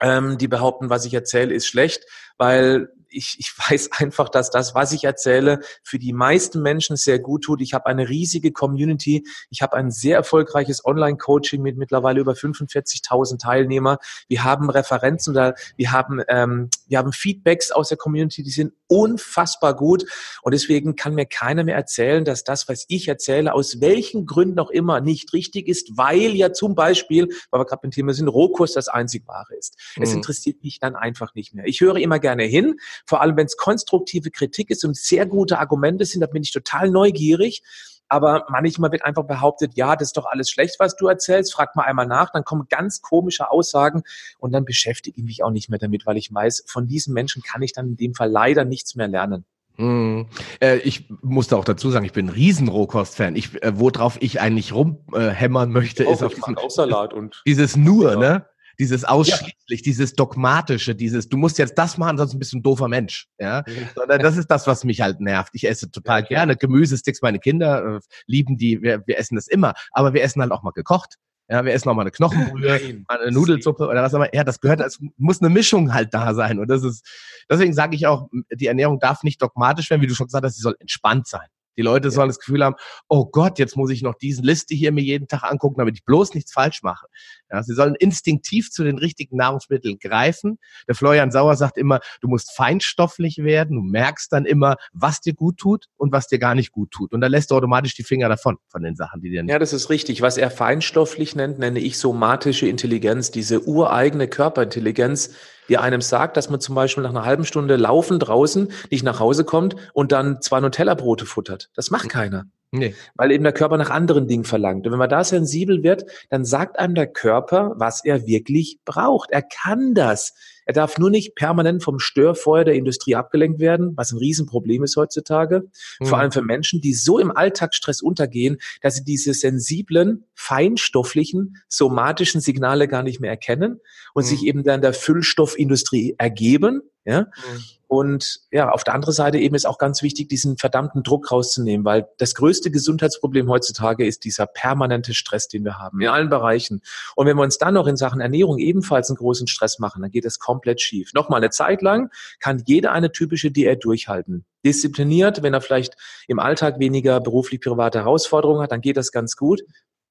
ähm, 0.00 0.38
die 0.38 0.48
behaupten, 0.48 0.90
was 0.90 1.04
ich 1.04 1.14
erzähle, 1.14 1.54
ist 1.54 1.66
schlecht, 1.66 2.04
weil 2.38 2.88
ich, 3.14 3.36
ich 3.38 3.52
weiß 3.68 3.92
einfach, 3.92 4.28
dass 4.28 4.50
das, 4.50 4.74
was 4.74 4.92
ich 4.92 5.04
erzähle, 5.04 5.60
für 5.82 5.98
die 5.98 6.12
meisten 6.12 6.62
Menschen 6.62 6.96
sehr 6.96 7.18
gut 7.18 7.44
tut. 7.44 7.60
Ich 7.60 7.74
habe 7.74 7.86
eine 7.86 8.08
riesige 8.08 8.52
Community. 8.52 9.24
Ich 9.50 9.62
habe 9.62 9.76
ein 9.76 9.90
sehr 9.90 10.16
erfolgreiches 10.16 10.84
Online-Coaching 10.84 11.62
mit 11.62 11.76
mittlerweile 11.76 12.20
über 12.20 12.32
45.000 12.32 13.38
Teilnehmer. 13.38 13.98
Wir 14.28 14.44
haben 14.44 14.70
Referenzen 14.70 15.34
da, 15.34 15.54
wir 15.76 15.92
haben, 15.92 16.20
ähm, 16.28 16.70
wir 16.86 16.98
haben 16.98 17.12
Feedbacks 17.12 17.70
aus 17.70 17.88
der 17.88 17.98
Community, 17.98 18.42
die 18.42 18.50
sind 18.50 18.72
unfassbar 18.86 19.74
gut. 19.74 20.04
Und 20.42 20.52
deswegen 20.52 20.96
kann 20.96 21.14
mir 21.14 21.26
keiner 21.26 21.64
mehr 21.64 21.76
erzählen, 21.76 22.24
dass 22.24 22.44
das, 22.44 22.68
was 22.68 22.84
ich 22.88 23.08
erzähle, 23.08 23.54
aus 23.54 23.80
welchen 23.80 24.26
Gründen 24.26 24.58
auch 24.58 24.70
immer 24.70 25.00
nicht 25.00 25.32
richtig 25.32 25.68
ist, 25.68 25.96
weil 25.96 26.34
ja 26.34 26.52
zum 26.52 26.74
Beispiel, 26.74 27.28
weil 27.50 27.60
wir 27.60 27.64
gerade 27.64 27.82
beim 27.82 27.90
Thema 27.90 28.12
sind, 28.12 28.28
Rohkurs 28.28 28.72
das 28.72 28.88
einzig 28.88 29.26
wahre 29.26 29.54
ist. 29.56 29.78
Mhm. 29.96 30.02
Es 30.02 30.12
interessiert 30.12 30.62
mich 30.62 30.78
dann 30.78 30.96
einfach 30.96 31.34
nicht 31.34 31.54
mehr. 31.54 31.64
Ich 31.66 31.80
höre 31.80 31.96
immer 31.96 32.18
gerne 32.18 32.44
hin, 32.44 32.76
vor 33.06 33.20
allem 33.20 33.36
wenn 33.36 33.46
es 33.46 33.56
konstruktive 33.56 34.30
Kritik 34.30 34.70
ist 34.70 34.84
und 34.84 34.96
sehr 34.96 35.26
gute 35.26 35.58
Argumente 35.58 36.04
sind, 36.04 36.20
da 36.20 36.26
bin 36.26 36.42
ich 36.42 36.52
total 36.52 36.90
neugierig. 36.90 37.62
Aber 38.08 38.46
manchmal 38.48 38.92
wird 38.92 39.04
einfach 39.04 39.24
behauptet, 39.24 39.72
ja, 39.74 39.96
das 39.96 40.08
ist 40.08 40.16
doch 40.16 40.26
alles 40.26 40.50
schlecht, 40.50 40.76
was 40.78 40.94
du 40.94 41.08
erzählst. 41.08 41.54
Frag 41.54 41.74
mal 41.74 41.84
einmal 41.84 42.06
nach, 42.06 42.30
dann 42.30 42.44
kommen 42.44 42.66
ganz 42.68 43.00
komische 43.00 43.50
Aussagen 43.50 44.02
und 44.38 44.52
dann 44.52 44.64
beschäftige 44.64 45.18
ich 45.18 45.24
mich 45.24 45.42
auch 45.42 45.50
nicht 45.50 45.70
mehr 45.70 45.78
damit, 45.78 46.06
weil 46.06 46.16
ich 46.16 46.32
weiß, 46.32 46.64
von 46.66 46.86
diesen 46.86 47.14
Menschen 47.14 47.42
kann 47.42 47.62
ich 47.62 47.72
dann 47.72 47.88
in 47.88 47.96
dem 47.96 48.14
Fall 48.14 48.30
leider 48.30 48.64
nichts 48.64 48.94
mehr 48.94 49.08
lernen. 49.08 49.44
Hm. 49.76 50.26
Äh, 50.60 50.76
ich 50.78 51.08
musste 51.22 51.56
auch 51.56 51.64
dazu 51.64 51.90
sagen, 51.90 52.04
ich 52.04 52.12
bin 52.12 52.26
ein 52.26 52.32
riesen 52.32 52.68
Rohkost-Fan. 52.68 53.34
Ich, 53.34 53.60
äh, 53.62 53.72
worauf 53.78 54.20
ich 54.20 54.40
eigentlich 54.40 54.72
rumhämmern 54.72 55.70
äh, 55.70 55.72
möchte, 55.72 56.04
ist 56.04 56.22
auf 56.22 56.34
diesen, 56.34 56.56
Salat 56.68 57.12
und 57.12 57.42
dieses 57.46 57.76
nur, 57.76 58.12
ja. 58.12 58.18
ne? 58.18 58.46
Dieses 58.78 59.04
ausschließlich, 59.04 59.54
ja. 59.68 59.76
dieses 59.84 60.14
dogmatische, 60.14 60.94
dieses, 60.94 61.28
du 61.28 61.36
musst 61.36 61.58
jetzt 61.58 61.78
das 61.78 61.98
machen, 61.98 62.18
sonst 62.18 62.38
bist 62.38 62.52
du 62.52 62.58
ein 62.58 62.62
doofer 62.62 62.88
Mensch. 62.88 63.26
Ja, 63.38 63.64
sondern 63.94 64.20
das 64.20 64.36
ist 64.36 64.50
das, 64.50 64.66
was 64.66 64.84
mich 64.84 65.00
halt 65.00 65.20
nervt. 65.20 65.50
Ich 65.54 65.66
esse 65.66 65.90
total 65.90 66.20
ja, 66.22 66.26
gerne 66.26 66.56
Gemüsesticks. 66.56 67.22
Meine 67.22 67.38
Kinder 67.38 67.96
äh, 67.96 68.00
lieben 68.26 68.56
die. 68.56 68.82
Wir, 68.82 69.02
wir 69.06 69.18
essen 69.18 69.36
das 69.36 69.48
immer, 69.48 69.74
aber 69.92 70.14
wir 70.14 70.22
essen 70.22 70.40
halt 70.42 70.52
auch 70.52 70.62
mal 70.62 70.72
gekocht. 70.72 71.16
Ja, 71.48 71.62
wir 71.62 71.74
essen 71.74 71.90
auch 71.90 71.94
mal 71.94 72.02
eine 72.02 72.10
Knochenbrühe, 72.10 73.04
mal 73.06 73.20
eine 73.20 73.30
Nudelsuppe 73.30 73.86
oder 73.86 74.02
was 74.02 74.14
auch 74.14 74.18
immer. 74.18 74.34
Ja, 74.34 74.44
das 74.44 74.60
gehört, 74.60 74.80
es 74.80 74.98
muss 75.18 75.42
eine 75.42 75.50
Mischung 75.50 75.92
halt 75.92 76.14
da 76.14 76.32
sein. 76.32 76.58
Und 76.58 76.68
das 76.68 76.82
ist, 76.82 77.06
deswegen 77.50 77.74
sage 77.74 77.96
ich 77.96 78.06
auch, 78.06 78.28
die 78.50 78.66
Ernährung 78.66 78.98
darf 78.98 79.22
nicht 79.22 79.42
dogmatisch 79.42 79.90
werden, 79.90 80.00
wie 80.00 80.06
du 80.06 80.14
schon 80.14 80.26
gesagt 80.26 80.44
hast, 80.44 80.56
sie 80.56 80.62
soll 80.62 80.76
entspannt 80.78 81.26
sein. 81.26 81.46
Die 81.76 81.82
Leute 81.82 82.10
sollen 82.10 82.28
das 82.28 82.38
Gefühl 82.38 82.64
haben, 82.64 82.76
oh 83.08 83.26
Gott, 83.26 83.58
jetzt 83.58 83.76
muss 83.76 83.90
ich 83.90 84.02
noch 84.02 84.14
diese 84.14 84.42
Liste 84.42 84.74
hier 84.74 84.92
mir 84.92 85.02
jeden 85.02 85.28
Tag 85.28 85.42
angucken, 85.42 85.76
damit 85.78 85.96
ich 85.96 86.04
bloß 86.04 86.34
nichts 86.34 86.52
falsch 86.52 86.82
mache. 86.82 87.06
Ja, 87.50 87.62
sie 87.62 87.74
sollen 87.74 87.94
instinktiv 87.94 88.70
zu 88.70 88.84
den 88.84 88.98
richtigen 88.98 89.36
Nahrungsmitteln 89.36 89.98
greifen. 89.98 90.58
Der 90.88 90.94
Florian 90.94 91.30
Sauer 91.30 91.56
sagt 91.56 91.78
immer, 91.78 92.00
du 92.20 92.28
musst 92.28 92.52
feinstofflich 92.52 93.38
werden. 93.38 93.76
Du 93.76 93.82
merkst 93.82 94.32
dann 94.32 94.44
immer, 94.44 94.76
was 94.92 95.20
dir 95.20 95.34
gut 95.34 95.58
tut 95.58 95.86
und 95.96 96.12
was 96.12 96.26
dir 96.28 96.38
gar 96.38 96.54
nicht 96.54 96.72
gut 96.72 96.90
tut. 96.90 97.12
Und 97.12 97.20
dann 97.20 97.30
lässt 97.30 97.50
du 97.50 97.54
automatisch 97.54 97.94
die 97.94 98.02
Finger 98.02 98.28
davon, 98.28 98.56
von 98.68 98.82
den 98.82 98.96
Sachen, 98.96 99.20
die 99.20 99.30
dir 99.30 99.42
nicht 99.42 99.52
Ja, 99.52 99.58
das 99.58 99.72
ist 99.72 99.90
richtig. 99.90 100.22
Was 100.22 100.36
er 100.36 100.50
feinstofflich 100.50 101.36
nennt, 101.36 101.58
nenne 101.58 101.78
ich 101.78 101.98
somatische 101.98 102.66
Intelligenz, 102.66 103.30
diese 103.30 103.66
ureigene 103.66 104.28
Körperintelligenz, 104.28 105.30
die 105.68 105.78
einem 105.78 106.00
sagt, 106.00 106.36
dass 106.36 106.50
man 106.50 106.60
zum 106.60 106.74
Beispiel 106.74 107.02
nach 107.02 107.10
einer 107.10 107.24
halben 107.24 107.44
Stunde 107.44 107.76
Laufen 107.76 108.18
draußen 108.18 108.70
nicht 108.90 109.04
nach 109.04 109.20
Hause 109.20 109.44
kommt 109.44 109.76
und 109.92 110.12
dann 110.12 110.40
zwei 110.40 110.60
Nutella-Brote 110.60 111.26
futtert. 111.26 111.63
Das 111.74 111.90
macht 111.90 112.08
keiner. 112.08 112.46
Nee. 112.76 112.94
Weil 113.14 113.30
eben 113.30 113.44
der 113.44 113.52
Körper 113.52 113.76
nach 113.76 113.90
anderen 113.90 114.26
Dingen 114.26 114.42
verlangt. 114.42 114.84
Und 114.84 114.92
wenn 114.92 114.98
man 114.98 115.08
da 115.08 115.22
sensibel 115.22 115.84
wird, 115.84 116.06
dann 116.28 116.44
sagt 116.44 116.76
einem 116.76 116.96
der 116.96 117.06
Körper, 117.06 117.72
was 117.76 118.04
er 118.04 118.26
wirklich 118.26 118.80
braucht. 118.84 119.30
Er 119.30 119.42
kann 119.42 119.94
das. 119.94 120.34
Er 120.66 120.72
darf 120.72 120.98
nur 120.98 121.10
nicht 121.10 121.36
permanent 121.36 121.84
vom 121.84 122.00
Störfeuer 122.00 122.64
der 122.64 122.74
Industrie 122.74 123.14
abgelenkt 123.14 123.60
werden, 123.60 123.92
was 123.96 124.10
ein 124.10 124.18
Riesenproblem 124.18 124.82
ist 124.82 124.96
heutzutage. 124.96 125.68
Mhm. 126.00 126.06
Vor 126.06 126.18
allem 126.18 126.32
für 126.32 126.42
Menschen, 126.42 126.80
die 126.80 126.94
so 126.94 127.20
im 127.20 127.30
Alltagsstress 127.30 128.02
untergehen, 128.02 128.56
dass 128.82 128.96
sie 128.96 129.04
diese 129.04 129.34
sensiblen, 129.34 130.24
feinstofflichen, 130.34 131.58
somatischen 131.68 132.40
Signale 132.40 132.88
gar 132.88 133.04
nicht 133.04 133.20
mehr 133.20 133.30
erkennen 133.30 133.80
und 134.14 134.24
mhm. 134.24 134.28
sich 134.28 134.44
eben 134.46 134.64
dann 134.64 134.80
der 134.80 134.94
Füllstoffindustrie 134.94 136.16
ergeben. 136.18 136.82
Ja? 137.04 137.20
Mhm 137.20 137.62
Und 137.94 138.40
ja, 138.50 138.70
auf 138.70 138.82
der 138.82 138.92
anderen 138.92 139.14
Seite 139.14 139.38
eben 139.38 139.54
ist 139.54 139.66
auch 139.66 139.78
ganz 139.78 140.02
wichtig, 140.02 140.28
diesen 140.28 140.56
verdammten 140.56 141.04
Druck 141.04 141.30
rauszunehmen, 141.30 141.84
weil 141.84 142.08
das 142.18 142.34
größte 142.34 142.72
Gesundheitsproblem 142.72 143.48
heutzutage 143.48 144.04
ist 144.04 144.24
dieser 144.24 144.46
permanente 144.46 145.14
Stress, 145.14 145.46
den 145.46 145.64
wir 145.64 145.78
haben, 145.78 146.00
in 146.00 146.08
allen 146.08 146.28
Bereichen. 146.28 146.82
Und 147.14 147.28
wenn 147.28 147.36
wir 147.36 147.44
uns 147.44 147.58
dann 147.58 147.74
noch 147.74 147.86
in 147.86 147.94
Sachen 147.96 148.20
Ernährung 148.20 148.58
ebenfalls 148.58 149.10
einen 149.10 149.16
großen 149.16 149.46
Stress 149.46 149.78
machen, 149.78 150.02
dann 150.02 150.10
geht 150.10 150.24
es 150.24 150.40
komplett 150.40 150.80
schief. 150.80 151.12
Nochmal, 151.14 151.38
eine 151.38 151.50
Zeit 151.50 151.82
lang 151.82 152.10
kann 152.40 152.64
jeder 152.66 152.90
eine 152.90 153.12
typische 153.12 153.52
Diät 153.52 153.84
durchhalten. 153.84 154.44
Diszipliniert, 154.66 155.44
wenn 155.44 155.54
er 155.54 155.60
vielleicht 155.60 155.94
im 156.26 156.40
Alltag 156.40 156.80
weniger 156.80 157.20
beruflich-private 157.20 158.00
Herausforderungen 158.00 158.60
hat, 158.60 158.72
dann 158.72 158.80
geht 158.80 158.96
das 158.96 159.12
ganz 159.12 159.36
gut. 159.36 159.62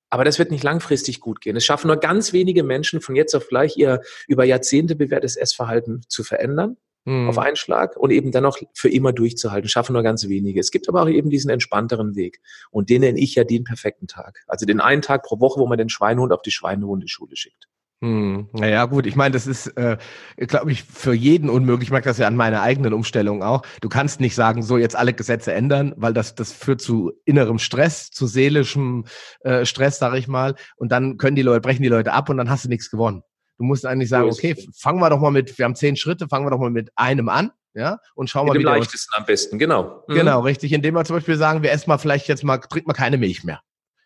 Aber 0.09 0.23
das 0.23 0.39
wird 0.39 0.51
nicht 0.51 0.63
langfristig 0.63 1.19
gut 1.19 1.41
gehen. 1.41 1.57
Es 1.57 1.65
schaffen 1.65 1.87
nur 1.87 1.97
ganz 1.97 2.31
wenige 2.31 2.63
Menschen 2.63 3.01
von 3.01 3.13
jetzt 3.13 3.35
auf 3.35 3.49
gleich 3.49 3.75
ihr 3.75 3.99
über 4.29 4.45
Jahrzehnte 4.45 4.95
bewährtes 4.95 5.35
Essverhalten 5.35 6.05
zu 6.07 6.23
verändern 6.23 6.77
mhm. 7.05 7.29
auf 7.29 7.37
einen 7.37 7.55
Schlag 7.55 7.97
und 7.97 8.11
eben 8.11 8.31
dann 8.31 8.43
noch 8.43 8.57
für 8.73 8.89
immer 8.89 9.13
durchzuhalten. 9.13 9.69
Schaffen 9.69 9.93
nur 9.93 10.03
ganz 10.03 10.27
wenige. 10.27 10.59
Es 10.59 10.71
gibt 10.71 10.89
aber 10.89 11.03
auch 11.03 11.09
eben 11.09 11.29
diesen 11.29 11.49
entspannteren 11.49 12.15
Weg. 12.15 12.39
Und 12.71 12.89
den 12.89 13.01
nenne 13.01 13.19
ich 13.19 13.35
ja 13.35 13.43
den 13.43 13.63
perfekten 13.63 14.07
Tag. 14.07 14.43
Also 14.47 14.65
den 14.65 14.79
einen 14.79 15.01
Tag 15.01 15.23
pro 15.23 15.39
Woche, 15.39 15.59
wo 15.59 15.67
man 15.67 15.77
den 15.77 15.89
Schweinehund 15.89 16.31
auf 16.31 16.41
die 16.41 16.51
Schweinehundeschule 16.51 17.35
schickt. 17.35 17.67
Hm, 18.03 18.49
naja, 18.51 18.83
gut, 18.83 19.05
ich 19.05 19.15
meine, 19.15 19.31
das 19.31 19.47
ist, 19.47 19.67
äh, 19.77 19.95
glaube 20.35 20.73
ich, 20.73 20.83
für 20.83 21.13
jeden 21.13 21.49
unmöglich. 21.49 21.87
Ich 21.87 21.91
merke 21.91 22.09
das 22.09 22.17
ja 22.17 22.27
an 22.27 22.35
meiner 22.35 22.61
eigenen 22.61 22.91
Umstellung 22.91 23.41
auch. 23.43 23.61
Du 23.79 23.87
kannst 23.87 24.19
nicht 24.19 24.35
sagen, 24.35 24.61
so 24.61 24.77
jetzt 24.77 24.97
alle 24.97 25.13
Gesetze 25.13 25.53
ändern, 25.53 25.93
weil 25.95 26.13
das, 26.13 26.35
das 26.35 26.51
führt 26.51 26.81
zu 26.81 27.13
innerem 27.23 27.59
Stress, 27.59 28.11
zu 28.11 28.27
seelischem 28.27 29.05
äh, 29.39 29.65
Stress, 29.65 29.99
sage 29.99 30.17
ich 30.17 30.27
mal. 30.27 30.55
Und 30.75 30.91
dann 30.91 31.15
können 31.15 31.37
die 31.37 31.43
Leute, 31.43 31.61
brechen 31.61 31.81
die 31.81 31.87
Leute 31.87 32.11
ab 32.11 32.27
und 32.27 32.35
dann 32.35 32.49
hast 32.49 32.65
du 32.65 32.69
nichts 32.69 32.91
gewonnen. 32.91 33.23
Du 33.57 33.63
musst 33.63 33.85
eigentlich 33.85 34.09
sagen, 34.09 34.29
okay, 34.29 34.55
fangen 34.75 34.99
wir 34.99 35.09
doch 35.09 35.19
mal 35.19 35.31
mit, 35.31 35.57
wir 35.57 35.65
haben 35.65 35.75
zehn 35.75 35.95
Schritte, 35.95 36.27
fangen 36.27 36.45
wir 36.45 36.51
doch 36.51 36.59
mal 36.59 36.71
mit 36.71 36.91
einem 36.95 37.29
an 37.29 37.51
ja, 37.75 37.99
und 38.13 38.29
schauen 38.29 38.47
mal, 38.47 38.53
wie 38.53 38.63
der 38.63 38.73
leichtesten 38.73 39.13
am 39.15 39.25
besten, 39.25 39.57
genau. 39.57 40.03
Mhm. 40.07 40.13
Genau, 40.13 40.41
richtig, 40.41 40.73
indem 40.73 40.93
wir 40.93 41.05
zum 41.05 41.15
Beispiel 41.15 41.37
sagen, 41.37 41.63
wir 41.63 41.71
essen 41.71 41.89
mal 41.89 41.97
vielleicht 41.97 42.27
jetzt 42.27 42.43
mal, 42.43 42.57
trinkt 42.57 42.87
mal 42.87 42.93
keine 42.93 43.17
Milch 43.17 43.43
mehr 43.43 43.61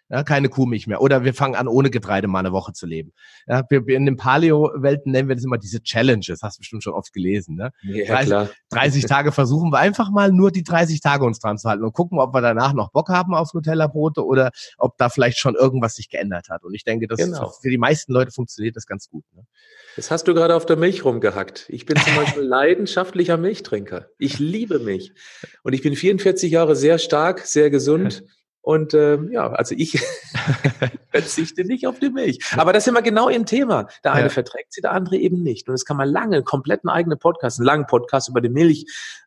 ja, 0.10 0.24
keine 0.24 0.50
Kuhmilch 0.50 0.88
mehr. 0.88 1.02
Oder 1.02 1.24
wir 1.24 1.34
fangen 1.34 1.56
an, 1.56 1.68
ohne 1.68 1.90
Getreide 1.90 2.28
mal 2.28 2.40
eine 2.40 2.54
Woche 2.54 2.74
zu 2.74 2.86
leben. 2.86 3.12
Ja, 3.46 3.64
wir, 3.70 3.86
wir 3.88 3.98
in 3.98 4.06
den 4.06 4.16
Paleo-Welten 4.16 5.12
nennen 5.12 5.28
wir 5.28 5.36
das 5.36 5.44
immer 5.44 5.58
diese 5.58 5.82
Challenges, 5.82 6.42
hast 6.42 6.58
du 6.58 6.62
bestimmt 6.62 6.84
schon 6.84 6.94
oft 6.94 7.12
gelesen. 7.12 7.56
Ne? 7.56 7.72
Ja, 7.84 8.06
30, 8.06 8.28
klar. 8.28 8.50
30 8.70 9.06
Tage 9.08 9.32
versuchen 9.32 9.72
wir 9.72 9.80
einfach 9.80 10.10
mal 10.10 10.32
nur 10.32 10.52
die 10.52 10.64
30 10.64 11.02
Tage 11.02 11.26
uns 11.26 11.40
dran 11.40 11.58
zu 11.58 11.70
halten 11.70 11.84
und 11.84 11.94
gucken, 11.94 12.20
ob 12.20 12.34
wir 12.34 12.42
danach 12.42 12.74
noch 12.74 12.92
Bock 12.92 13.10
haben 13.10 13.34
auf 13.34 13.54
Nutella-Brote 13.54 14.26
oder 14.26 14.52
ob 14.78 14.98
da 14.98 15.10
vielleicht 15.10 15.40
schon 15.40 15.56
irgendwas 15.56 15.96
sich 15.96 16.10
geändert 16.10 16.50
hat. 16.50 16.64
Und 16.64 16.74
ich 16.74 16.84
denke, 16.84 17.08
das 17.08 17.18
genau. 17.18 17.50
für 17.62 17.70
die 17.70 17.78
meisten 17.78 18.14
Leute 18.14 18.32
funktioniert 18.32 18.78
das 18.78 18.86
ganz 18.86 19.10
gut. 19.10 19.26
Ne? 19.36 19.44
Das 19.98 20.12
hast 20.12 20.28
du 20.28 20.34
gerade 20.34 20.56
auf 20.56 20.66
der 20.66 20.78
Milch 20.78 21.04
rumgehackt. 21.04 21.66
Ich 21.70 21.86
bin 21.86 21.98
zum 21.98 22.16
Beispiel 22.16 22.44
leidenschaftlicher 22.44 23.36
Milchtrinker. 23.36 24.08
Ich 24.20 24.40
liebe 24.40 24.80
Milch. 24.80 25.12
Und 25.64 25.74
ich 25.74 25.82
bin 25.82 25.96
44 25.96 26.52
Jahre 26.52 26.76
sehr 26.76 26.98
stark, 26.98 27.42
sehr 27.42 27.70
gesund. 27.70 28.24
Und 28.68 28.94
ähm, 28.94 29.32
ja, 29.32 29.50
also 29.54 29.76
ich 29.78 29.94
verzichte 31.12 31.64
nicht 31.64 31.88
auf 31.88 32.00
die 32.00 32.10
Milch. 32.10 32.40
Aber 32.58 32.74
das 32.74 32.84
ist 32.84 32.90
immer 32.90 33.02
genau 33.02 33.30
im 33.30 33.46
Thema. 33.46 33.88
Der 34.04 34.12
eine 34.12 34.24
ja. 34.24 34.30
verträgt 34.30 34.74
sie, 34.74 34.82
der 34.82 34.92
andere 34.92 35.16
eben 35.16 35.42
nicht. 35.42 35.70
Und 35.70 35.72
das 35.72 35.86
kann 35.86 35.96
man 35.96 36.10
lange, 36.10 36.44
komplett 36.44 36.82
einen 36.84 36.90
eigenen 36.90 37.18
Podcast, 37.18 37.60
einen 37.60 37.66
langen 37.66 37.88
Podcast 37.88 38.28
über 38.28 38.42
die 38.42 38.50
Milch 38.50 38.86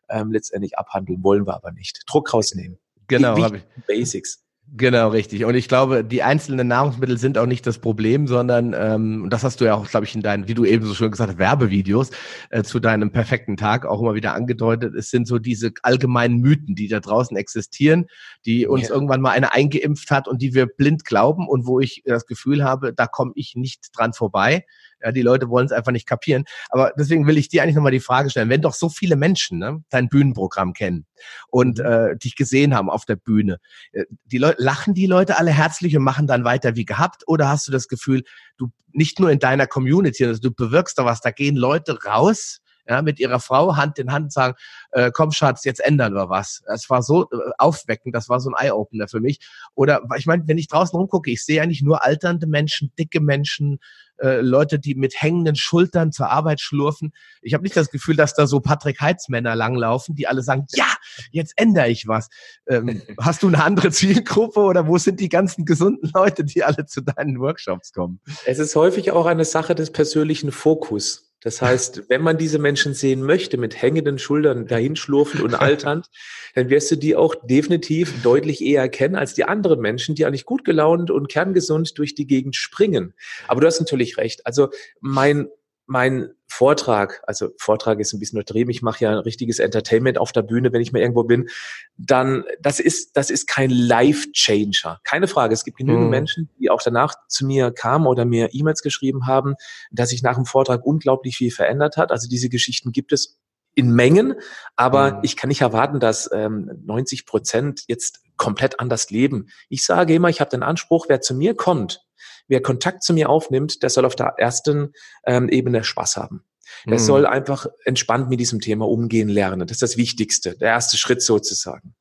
ähm, 0.09 0.31
letztendlich 0.31 0.77
abhandeln, 0.77 1.23
wollen 1.23 1.47
wir 1.47 1.55
aber 1.55 1.71
nicht. 1.71 2.03
Druck 2.05 2.31
rausnehmen. 2.31 2.77
Genau. 3.07 3.33
Die, 3.33 3.63
Basics. 3.87 4.43
Genau, 4.73 5.09
richtig. 5.09 5.43
Und 5.43 5.55
ich 5.55 5.67
glaube, 5.67 6.05
die 6.05 6.23
einzelnen 6.23 6.69
Nahrungsmittel 6.69 7.17
sind 7.17 7.37
auch 7.37 7.45
nicht 7.45 7.67
das 7.67 7.79
Problem, 7.79 8.25
sondern, 8.25 8.73
ähm, 8.73 9.27
das 9.29 9.43
hast 9.43 9.59
du 9.59 9.65
ja 9.65 9.75
auch, 9.75 9.85
glaube 9.89 10.05
ich, 10.05 10.15
in 10.15 10.21
deinen, 10.21 10.47
wie 10.47 10.53
du 10.53 10.63
eben 10.63 10.85
so 10.85 10.93
schön 10.93 11.11
gesagt 11.11 11.29
hast, 11.29 11.37
Werbevideos 11.37 12.11
äh, 12.51 12.63
zu 12.63 12.79
deinem 12.79 13.11
perfekten 13.11 13.57
Tag 13.57 13.85
auch 13.85 13.99
immer 14.01 14.15
wieder 14.15 14.33
angedeutet. 14.33 14.95
Es 14.95 15.09
sind 15.09 15.27
so 15.27 15.39
diese 15.39 15.71
allgemeinen 15.83 16.37
Mythen, 16.37 16.73
die 16.73 16.87
da 16.87 17.01
draußen 17.01 17.35
existieren, 17.35 18.05
die 18.45 18.65
uns 18.65 18.87
ja. 18.87 18.93
irgendwann 18.93 19.19
mal 19.19 19.31
eine 19.31 19.53
eingeimpft 19.53 20.09
hat 20.09 20.29
und 20.29 20.41
die 20.41 20.53
wir 20.53 20.67
blind 20.67 21.03
glauben 21.03 21.49
und 21.49 21.67
wo 21.67 21.81
ich 21.81 22.03
das 22.05 22.25
Gefühl 22.25 22.63
habe, 22.63 22.93
da 22.93 23.07
komme 23.07 23.33
ich 23.35 23.55
nicht 23.55 23.89
dran 23.93 24.13
vorbei. 24.13 24.63
Ja, 25.03 25.11
die 25.11 25.21
Leute 25.21 25.49
wollen 25.49 25.65
es 25.65 25.71
einfach 25.71 25.91
nicht 25.91 26.07
kapieren. 26.07 26.45
Aber 26.69 26.93
deswegen 26.97 27.27
will 27.27 27.37
ich 27.37 27.49
dir 27.49 27.63
eigentlich 27.63 27.75
nochmal 27.75 27.91
die 27.91 27.99
Frage 27.99 28.29
stellen, 28.29 28.49
wenn 28.49 28.61
doch 28.61 28.73
so 28.73 28.89
viele 28.89 29.15
Menschen 29.15 29.59
ne, 29.59 29.83
dein 29.89 30.09
Bühnenprogramm 30.09 30.73
kennen 30.73 31.05
und 31.49 31.79
mhm. 31.79 31.85
äh, 31.85 32.17
dich 32.17 32.35
gesehen 32.35 32.75
haben 32.75 32.89
auf 32.89 33.05
der 33.05 33.15
Bühne, 33.15 33.57
äh, 33.91 34.05
die 34.25 34.37
Leute, 34.37 34.61
lachen 34.61 34.93
die 34.93 35.07
Leute 35.07 35.37
alle 35.37 35.51
herzlich 35.51 35.95
und 35.95 36.03
machen 36.03 36.27
dann 36.27 36.43
weiter 36.43 36.75
wie 36.75 36.85
gehabt? 36.85 37.23
Oder 37.27 37.49
hast 37.49 37.67
du 37.67 37.71
das 37.71 37.87
Gefühl, 37.87 38.23
du 38.57 38.71
nicht 38.93 39.19
nur 39.19 39.31
in 39.31 39.39
deiner 39.39 39.67
Community, 39.67 40.25
also 40.25 40.41
du 40.41 40.51
bewirkst 40.51 40.97
da 40.97 41.05
was, 41.05 41.21
da 41.21 41.31
gehen 41.31 41.55
Leute 41.55 42.03
raus, 42.03 42.61
ja, 42.87 43.01
mit 43.01 43.19
ihrer 43.19 43.39
Frau 43.39 43.75
Hand 43.75 43.99
in 43.99 44.11
Hand 44.11 44.33
sagen, 44.33 44.55
äh, 44.91 45.11
komm 45.13 45.31
Schatz, 45.31 45.63
jetzt 45.63 45.79
ändern 45.79 46.13
wir 46.13 46.29
was. 46.29 46.61
Das 46.65 46.89
war 46.89 47.01
so 47.01 47.23
äh, 47.31 47.37
aufweckend, 47.57 48.15
das 48.15 48.27
war 48.29 48.39
so 48.39 48.49
ein 48.49 48.65
Eye-Opener 48.65 49.07
für 49.07 49.19
mich. 49.19 49.39
Oder 49.75 50.01
ich 50.17 50.25
meine, 50.25 50.47
wenn 50.47 50.57
ich 50.57 50.67
draußen 50.67 50.97
rumgucke, 50.97 51.31
ich 51.31 51.43
sehe 51.43 51.61
eigentlich 51.61 51.81
nur 51.81 52.03
alternde 52.03 52.47
Menschen, 52.47 52.91
dicke 52.97 53.21
Menschen, 53.21 53.79
äh, 54.21 54.41
Leute, 54.41 54.79
die 54.79 54.95
mit 54.95 55.21
hängenden 55.21 55.55
Schultern 55.55 56.11
zur 56.11 56.29
Arbeit 56.29 56.61
schlurfen. 56.61 57.13
Ich 57.41 57.53
habe 57.53 57.63
nicht 57.63 57.75
das 57.75 57.89
Gefühl, 57.89 58.15
dass 58.15 58.33
da 58.33 58.47
so 58.47 58.59
Patrick 58.59 59.01
Heitzmänner 59.01 59.55
langlaufen, 59.55 60.15
die 60.15 60.27
alle 60.27 60.43
sagen, 60.43 60.65
ja, 60.73 60.87
jetzt 61.31 61.53
ändere 61.57 61.89
ich 61.89 62.07
was. 62.07 62.29
Ähm, 62.67 63.01
hast 63.19 63.43
du 63.43 63.47
eine 63.47 63.63
andere 63.63 63.91
Zielgruppe 63.91 64.59
oder 64.59 64.87
wo 64.87 64.97
sind 64.97 65.19
die 65.19 65.29
ganzen 65.29 65.65
gesunden 65.65 66.11
Leute, 66.13 66.43
die 66.43 66.63
alle 66.63 66.85
zu 66.85 67.01
deinen 67.01 67.39
Workshops 67.39 67.93
kommen? 67.93 68.19
Es 68.45 68.59
ist 68.59 68.75
häufig 68.75 69.11
auch 69.11 69.25
eine 69.25 69.45
Sache 69.45 69.75
des 69.75 69.91
persönlichen 69.91 70.51
Fokus. 70.51 71.30
Das 71.41 71.61
heißt, 71.61 72.09
wenn 72.09 72.21
man 72.21 72.37
diese 72.37 72.59
Menschen 72.59 72.93
sehen 72.93 73.23
möchte, 73.23 73.57
mit 73.57 73.81
hängenden 73.81 74.19
Schultern 74.19 74.67
dahinschlurfend 74.67 75.41
und 75.41 75.55
alternd, 75.59 76.07
dann 76.53 76.69
wirst 76.69 76.91
du 76.91 76.95
die 76.95 77.15
auch 77.15 77.35
definitiv 77.43 78.21
deutlich 78.21 78.61
eher 78.61 78.87
kennen 78.89 79.15
als 79.15 79.33
die 79.33 79.43
anderen 79.43 79.81
Menschen, 79.81 80.15
die 80.15 80.25
eigentlich 80.25 80.45
gut 80.45 80.63
gelaunt 80.63 81.09
und 81.11 81.29
kerngesund 81.29 81.97
durch 81.97 82.15
die 82.15 82.27
Gegend 82.27 82.55
springen. 82.55 83.13
Aber 83.47 83.61
du 83.61 83.67
hast 83.67 83.79
natürlich 83.79 84.17
recht. 84.17 84.45
Also 84.45 84.69
mein 84.99 85.49
mein 85.87 86.29
Vortrag, 86.61 87.23
also 87.25 87.49
Vortrag 87.57 87.99
ist 87.99 88.13
ein 88.13 88.19
bisschen 88.19 88.37
übertrieben, 88.37 88.69
ich 88.69 88.83
mache 88.83 89.03
ja 89.03 89.09
ein 89.09 89.17
richtiges 89.17 89.57
Entertainment 89.57 90.19
auf 90.19 90.31
der 90.31 90.43
Bühne, 90.43 90.71
wenn 90.71 90.81
ich 90.81 90.93
mal 90.93 90.99
irgendwo 90.99 91.23
bin, 91.23 91.49
dann 91.97 92.43
das 92.61 92.79
ist 92.79 93.17
das 93.17 93.31
ist 93.31 93.47
kein 93.47 93.71
Life 93.71 94.31
Changer, 94.31 94.99
keine 95.03 95.27
Frage. 95.27 95.55
Es 95.55 95.65
gibt 95.65 95.77
genügend 95.77 96.03
hm. 96.03 96.09
Menschen, 96.11 96.49
die 96.59 96.69
auch 96.69 96.83
danach 96.83 97.15
zu 97.27 97.47
mir 97.47 97.71
kamen 97.71 98.05
oder 98.05 98.25
mir 98.25 98.49
E-Mails 98.51 98.83
geschrieben 98.83 99.25
haben, 99.25 99.55
dass 99.89 100.09
sich 100.09 100.21
nach 100.21 100.35
dem 100.35 100.45
Vortrag 100.45 100.85
unglaublich 100.85 101.35
viel 101.35 101.49
verändert 101.49 101.97
hat. 101.97 102.11
Also 102.11 102.29
diese 102.29 102.47
Geschichten 102.47 102.91
gibt 102.91 103.11
es 103.11 103.39
in 103.73 103.91
Mengen, 103.91 104.35
aber 104.75 105.13
hm. 105.13 105.19
ich 105.23 105.37
kann 105.37 105.47
nicht 105.47 105.61
erwarten, 105.61 105.99
dass 105.99 106.29
ähm, 106.31 106.69
90 106.85 107.25
Prozent 107.25 107.85
jetzt 107.87 108.21
komplett 108.37 108.79
anders 108.79 109.09
leben. 109.09 109.47
Ich 109.67 109.83
sage 109.83 110.13
immer, 110.13 110.29
ich 110.29 110.41
habe 110.41 110.51
den 110.51 110.61
Anspruch, 110.61 111.07
wer 111.09 111.21
zu 111.21 111.33
mir 111.33 111.55
kommt, 111.55 112.05
wer 112.47 112.61
Kontakt 112.61 113.01
zu 113.01 113.15
mir 113.15 113.29
aufnimmt, 113.29 113.81
der 113.81 113.89
soll 113.89 114.05
auf 114.05 114.15
der 114.15 114.35
ersten 114.37 114.93
ähm, 115.25 115.49
Ebene 115.49 115.83
Spaß 115.83 116.17
haben. 116.17 116.45
Der 116.85 116.93
mhm. 116.93 117.03
soll 117.03 117.25
einfach 117.25 117.67
entspannt 117.85 118.29
mit 118.29 118.39
diesem 118.39 118.59
Thema 118.59 118.87
umgehen 118.87 119.29
lernen. 119.29 119.67
Das 119.67 119.75
ist 119.75 119.81
das 119.81 119.97
Wichtigste, 119.97 120.57
der 120.57 120.69
erste 120.69 120.97
Schritt 120.97 121.21
sozusagen. 121.21 121.95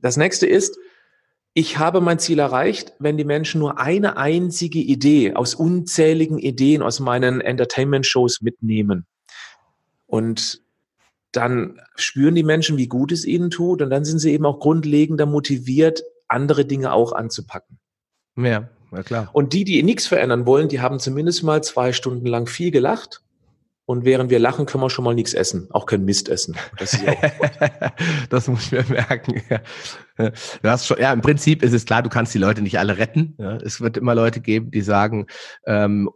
Das 0.00 0.16
nächste 0.16 0.46
ist, 0.46 0.78
ich 1.52 1.78
habe 1.78 2.00
mein 2.00 2.18
Ziel 2.18 2.38
erreicht, 2.38 2.92
wenn 2.98 3.16
die 3.16 3.24
Menschen 3.24 3.58
nur 3.58 3.78
eine 3.78 4.16
einzige 4.16 4.78
Idee 4.78 5.34
aus 5.34 5.54
unzähligen 5.54 6.38
Ideen 6.38 6.82
aus 6.82 7.00
meinen 7.00 7.40
Entertainment-Shows 7.40 8.40
mitnehmen. 8.40 9.06
Und 10.06 10.62
dann 11.32 11.80
spüren 11.96 12.34
die 12.34 12.42
Menschen, 12.42 12.76
wie 12.76 12.88
gut 12.88 13.12
es 13.12 13.24
ihnen 13.24 13.50
tut 13.50 13.82
und 13.82 13.90
dann 13.90 14.04
sind 14.04 14.18
sie 14.18 14.32
eben 14.32 14.46
auch 14.46 14.60
grundlegender 14.60 15.26
motiviert, 15.26 16.02
andere 16.28 16.64
Dinge 16.64 16.92
auch 16.92 17.12
anzupacken. 17.12 17.78
Ja, 18.36 18.68
ja 18.92 19.02
klar. 19.02 19.30
Und 19.32 19.52
die, 19.52 19.64
die 19.64 19.82
nichts 19.82 20.06
verändern 20.06 20.46
wollen, 20.46 20.68
die 20.68 20.80
haben 20.80 20.98
zumindest 20.98 21.42
mal 21.42 21.62
zwei 21.62 21.92
Stunden 21.92 22.26
lang 22.26 22.46
viel 22.46 22.70
gelacht. 22.70 23.22
Und 23.90 24.04
während 24.04 24.30
wir 24.30 24.38
lachen, 24.38 24.66
können 24.66 24.84
wir 24.84 24.88
schon 24.88 25.04
mal 25.04 25.16
nichts 25.16 25.34
essen, 25.34 25.66
auch 25.72 25.84
kein 25.84 26.04
Mist 26.04 26.28
essen. 26.28 26.56
Das, 26.78 26.96
das 28.30 28.46
muss 28.46 28.66
ich 28.66 28.70
mir 28.70 28.84
merken. 28.88 29.42
Du 30.16 30.68
hast 30.68 30.86
schon, 30.86 31.00
ja, 31.00 31.12
im 31.12 31.22
Prinzip 31.22 31.64
ist 31.64 31.72
es 31.72 31.86
klar, 31.86 32.00
du 32.00 32.08
kannst 32.08 32.32
die 32.32 32.38
Leute 32.38 32.62
nicht 32.62 32.78
alle 32.78 32.98
retten. 32.98 33.34
Ja, 33.36 33.56
es 33.56 33.80
wird 33.80 33.96
immer 33.96 34.14
Leute 34.14 34.40
geben, 34.40 34.70
die 34.70 34.82
sagen, 34.82 35.26
ähm, 35.66 36.08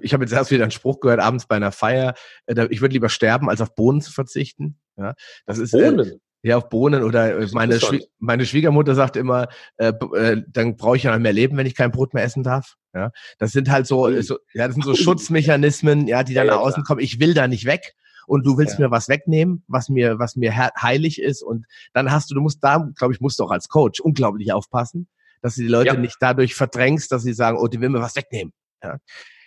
ich 0.00 0.14
habe 0.14 0.24
jetzt 0.24 0.32
erst 0.32 0.52
wieder 0.52 0.62
einen 0.62 0.70
Spruch 0.70 1.00
gehört, 1.00 1.20
abends 1.20 1.46
bei 1.46 1.56
einer 1.56 1.70
Feier, 1.70 2.14
äh, 2.46 2.66
ich 2.70 2.80
würde 2.80 2.94
lieber 2.94 3.10
sterben, 3.10 3.50
als 3.50 3.60
auf 3.60 3.74
Bohnen 3.74 4.00
zu 4.00 4.10
verzichten. 4.10 4.78
Ja, 4.96 5.12
das 5.44 5.58
ist, 5.58 5.72
Bohnen? 5.72 6.18
Ja, 6.44 6.56
auf 6.56 6.68
Bohnen 6.68 7.04
oder 7.04 7.38
äh, 7.38 7.48
meine, 7.52 7.78
Schwie 7.78 8.04
meine 8.18 8.44
Schwiegermutter 8.44 8.96
sagt 8.96 9.16
immer, 9.16 9.48
äh, 9.76 9.92
äh, 10.14 10.42
dann 10.48 10.76
brauche 10.76 10.96
ich 10.96 11.04
ja 11.04 11.12
noch 11.12 11.20
mehr 11.20 11.32
leben, 11.32 11.56
wenn 11.56 11.66
ich 11.66 11.76
kein 11.76 11.92
Brot 11.92 12.14
mehr 12.14 12.24
essen 12.24 12.42
darf. 12.42 12.74
Ja, 12.94 13.10
das 13.38 13.52
sind 13.52 13.70
halt 13.70 13.86
so, 13.86 14.20
so 14.20 14.38
ja, 14.52 14.66
das 14.66 14.74
sind 14.74 14.84
so 14.84 14.94
Schutzmechanismen, 14.94 16.08
ja, 16.08 16.24
die 16.24 16.34
dann 16.34 16.46
ja, 16.46 16.54
nach 16.54 16.60
außen 16.60 16.82
kommen. 16.82 17.00
Ich 17.00 17.20
will 17.20 17.32
da 17.32 17.46
nicht 17.46 17.64
weg 17.64 17.94
und 18.26 18.46
du 18.46 18.58
willst 18.58 18.78
ja. 18.78 18.86
mir 18.86 18.90
was 18.90 19.08
wegnehmen, 19.08 19.64
was 19.68 19.88
mir, 19.88 20.18
was 20.18 20.36
mir 20.36 20.56
heilig 20.56 21.20
ist 21.20 21.42
und 21.42 21.66
dann 21.92 22.10
hast 22.10 22.30
du, 22.30 22.34
du 22.34 22.40
musst 22.40 22.62
da, 22.62 22.88
glaube 22.96 23.14
ich, 23.14 23.20
musst 23.20 23.38
du 23.38 23.44
auch 23.44 23.50
als 23.50 23.68
Coach 23.68 24.00
unglaublich 24.00 24.52
aufpassen, 24.52 25.08
dass 25.42 25.54
du 25.54 25.62
die 25.62 25.68
Leute 25.68 25.94
ja. 25.94 26.00
nicht 26.00 26.16
dadurch 26.20 26.54
verdrängst, 26.54 27.12
dass 27.12 27.22
sie 27.22 27.34
sagen, 27.34 27.58
oh, 27.58 27.68
die 27.68 27.80
will 27.80 27.88
mir 27.88 28.00
was 28.00 28.16
wegnehmen. 28.16 28.52
Ja. 28.82 28.96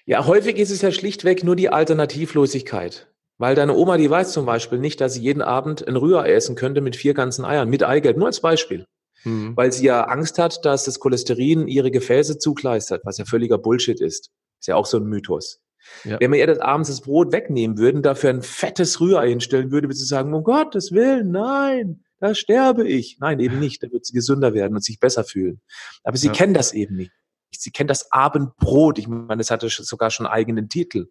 ja, 0.06 0.26
häufig 0.26 0.58
ist 0.58 0.72
es 0.72 0.82
ja 0.82 0.92
schlichtweg 0.92 1.44
nur 1.44 1.56
die 1.56 1.70
Alternativlosigkeit. 1.70 3.12
Weil 3.38 3.56
deine 3.56 3.76
Oma, 3.76 3.98
die 3.98 4.10
weiß 4.10 4.32
zum 4.32 4.46
Beispiel 4.46 4.80
nicht, 4.80 5.02
dass 5.02 5.14
sie 5.14 5.22
jeden 5.22 5.42
Abend 5.42 5.86
ein 5.88 5.98
Rührei 5.98 6.32
essen 6.32 6.56
könnte 6.56 6.82
mit 6.82 6.96
vier 6.96 7.14
ganzen 7.14 7.44
Eiern, 7.44 7.70
mit 7.70 7.84
Eigelb, 7.84 8.18
nur 8.18 8.28
als 8.28 8.40
Beispiel. 8.40 8.86
Mhm. 9.26 9.58
Weil 9.58 9.72
sie 9.72 9.86
ja 9.86 10.06
Angst 10.06 10.40
hat, 10.40 10.64
dass 10.64 10.86
das 10.86 11.00
Cholesterin 11.00 11.68
ihre 11.68 11.92
Gefäße 11.92 12.38
zugleistert, 12.38 13.02
was 13.04 13.18
ja 13.18 13.26
völliger 13.26 13.58
Bullshit 13.58 14.00
ist. 14.00 14.30
Ist 14.60 14.68
ja 14.68 14.76
auch 14.76 14.86
so 14.86 14.98
ein 14.98 15.06
Mythos. 15.06 15.62
Ja. 16.04 16.20
Wenn 16.20 16.32
wir 16.32 16.40
ihr 16.40 16.48
das 16.48 16.60
abends 16.60 16.90
das 16.90 17.02
Brot 17.02 17.32
wegnehmen 17.32 17.78
würden, 17.78 18.02
dafür 18.02 18.32
ein 18.32 18.42
fettes 18.42 19.00
Rührei 19.00 19.30
hinstellen 19.30 19.72
würde, 19.72 19.88
würde 19.88 19.98
sie 19.98 20.06
sagen, 20.06 20.34
um 20.34 20.44
Gottes 20.44 20.92
Willen, 20.92 21.32
nein, 21.32 22.04
da 22.20 22.34
sterbe 22.34 22.88
ich. 22.88 23.18
Nein, 23.20 23.40
eben 23.40 23.60
nicht. 23.60 23.84
Da 23.84 23.92
wird 23.92 24.06
sie 24.06 24.14
gesünder 24.14 24.54
werden 24.54 24.76
und 24.76 24.84
sich 24.84 25.00
besser 25.00 25.24
fühlen. 25.24 25.62
Aber 26.04 26.18
sie 26.18 26.28
ja. 26.28 26.34
kennen 26.34 26.54
das 26.54 26.74
eben 26.74 26.96
nicht. 26.96 27.12
Sie 27.52 27.72
kennen 27.72 27.88
das 27.88 28.12
Abendbrot. 28.12 29.00
Ich 29.00 29.08
meine, 29.08 29.42
es 29.42 29.52
hatte 29.52 29.70
sogar 29.70 30.12
schon 30.12 30.26
einen 30.26 30.34
eigenen 30.34 30.70
Titel. 30.70 31.08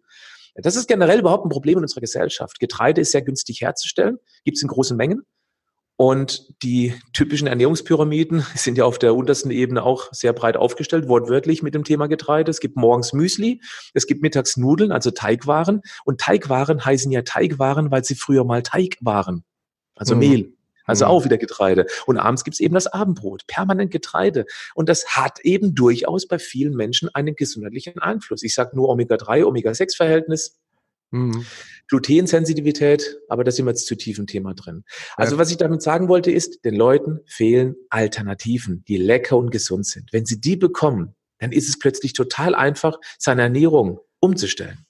Das 0.55 0.75
ist 0.75 0.87
generell 0.87 1.19
überhaupt 1.19 1.45
ein 1.45 1.49
Problem 1.49 1.77
in 1.77 1.83
unserer 1.83 2.01
Gesellschaft. 2.01 2.59
Getreide 2.59 3.01
ist 3.01 3.11
sehr 3.11 3.21
günstig 3.21 3.61
herzustellen, 3.61 4.17
gibt 4.43 4.57
es 4.57 4.63
in 4.63 4.69
großen 4.69 4.95
Mengen. 4.95 5.23
Und 5.97 6.61
die 6.61 6.93
typischen 7.13 7.47
Ernährungspyramiden 7.47 8.45
sind 8.55 8.77
ja 8.77 8.85
auf 8.85 8.99
der 8.99 9.15
untersten 9.15 9.51
Ebene 9.51 9.83
auch 9.83 10.09
sehr 10.11 10.33
breit 10.33 10.57
aufgestellt, 10.57 11.07
wortwörtlich 11.07 11.63
mit 11.63 11.73
dem 11.73 11.83
Thema 11.83 12.07
Getreide. 12.07 12.51
Es 12.51 12.59
gibt 12.59 12.75
morgens 12.75 13.13
Müsli, 13.13 13.61
es 13.93 14.05
gibt 14.07 14.21
mittags 14.21 14.57
Nudeln, 14.57 14.91
also 14.91 15.11
Teigwaren. 15.11 15.81
Und 16.03 16.19
Teigwaren 16.19 16.83
heißen 16.83 17.11
ja 17.11 17.21
Teigwaren, 17.21 17.91
weil 17.91 18.03
sie 18.03 18.15
früher 18.15 18.43
mal 18.43 18.61
Teig 18.61 18.97
waren. 19.01 19.43
Also 19.95 20.15
mhm. 20.15 20.19
Mehl. 20.19 20.54
Also 20.85 21.05
mhm. 21.05 21.11
auch 21.11 21.25
wieder 21.25 21.37
Getreide. 21.37 21.85
Und 22.05 22.17
abends 22.17 22.43
gibt's 22.43 22.59
eben 22.59 22.73
das 22.73 22.87
Abendbrot, 22.87 23.47
permanent 23.47 23.91
Getreide. 23.91 24.45
Und 24.73 24.89
das 24.89 25.15
hat 25.15 25.39
eben 25.41 25.75
durchaus 25.75 26.27
bei 26.27 26.39
vielen 26.39 26.75
Menschen 26.75 27.09
einen 27.13 27.35
gesundheitlichen 27.35 27.99
Einfluss. 27.99 28.43
Ich 28.43 28.55
sage 28.55 28.75
nur 28.75 28.89
Omega-3, 28.89 29.45
Omega-6-Verhältnis. 29.45 30.59
Mhm. 31.11 31.45
Glutensensitivität, 31.87 33.19
aber 33.29 33.43
da 33.43 33.51
sind 33.51 33.65
wir 33.65 33.71
jetzt 33.71 33.85
zu 33.85 33.95
tief 33.95 34.17
im 34.17 34.25
Thema 34.25 34.55
drin. 34.55 34.83
Also 35.17 35.37
was 35.37 35.51
ich 35.51 35.57
damit 35.57 35.83
sagen 35.83 36.07
wollte 36.07 36.31
ist, 36.31 36.65
den 36.65 36.75
Leuten 36.75 37.19
fehlen 37.27 37.75
Alternativen, 37.89 38.83
die 38.87 38.97
lecker 38.97 39.37
und 39.37 39.51
gesund 39.51 39.85
sind. 39.85 40.11
Wenn 40.11 40.25
sie 40.25 40.41
die 40.41 40.55
bekommen, 40.55 41.15
dann 41.37 41.51
ist 41.51 41.69
es 41.69 41.77
plötzlich 41.77 42.13
total 42.13 42.55
einfach, 42.55 42.97
seine 43.19 43.43
Ernährung 43.43 43.99
umzustellen. 44.19 44.85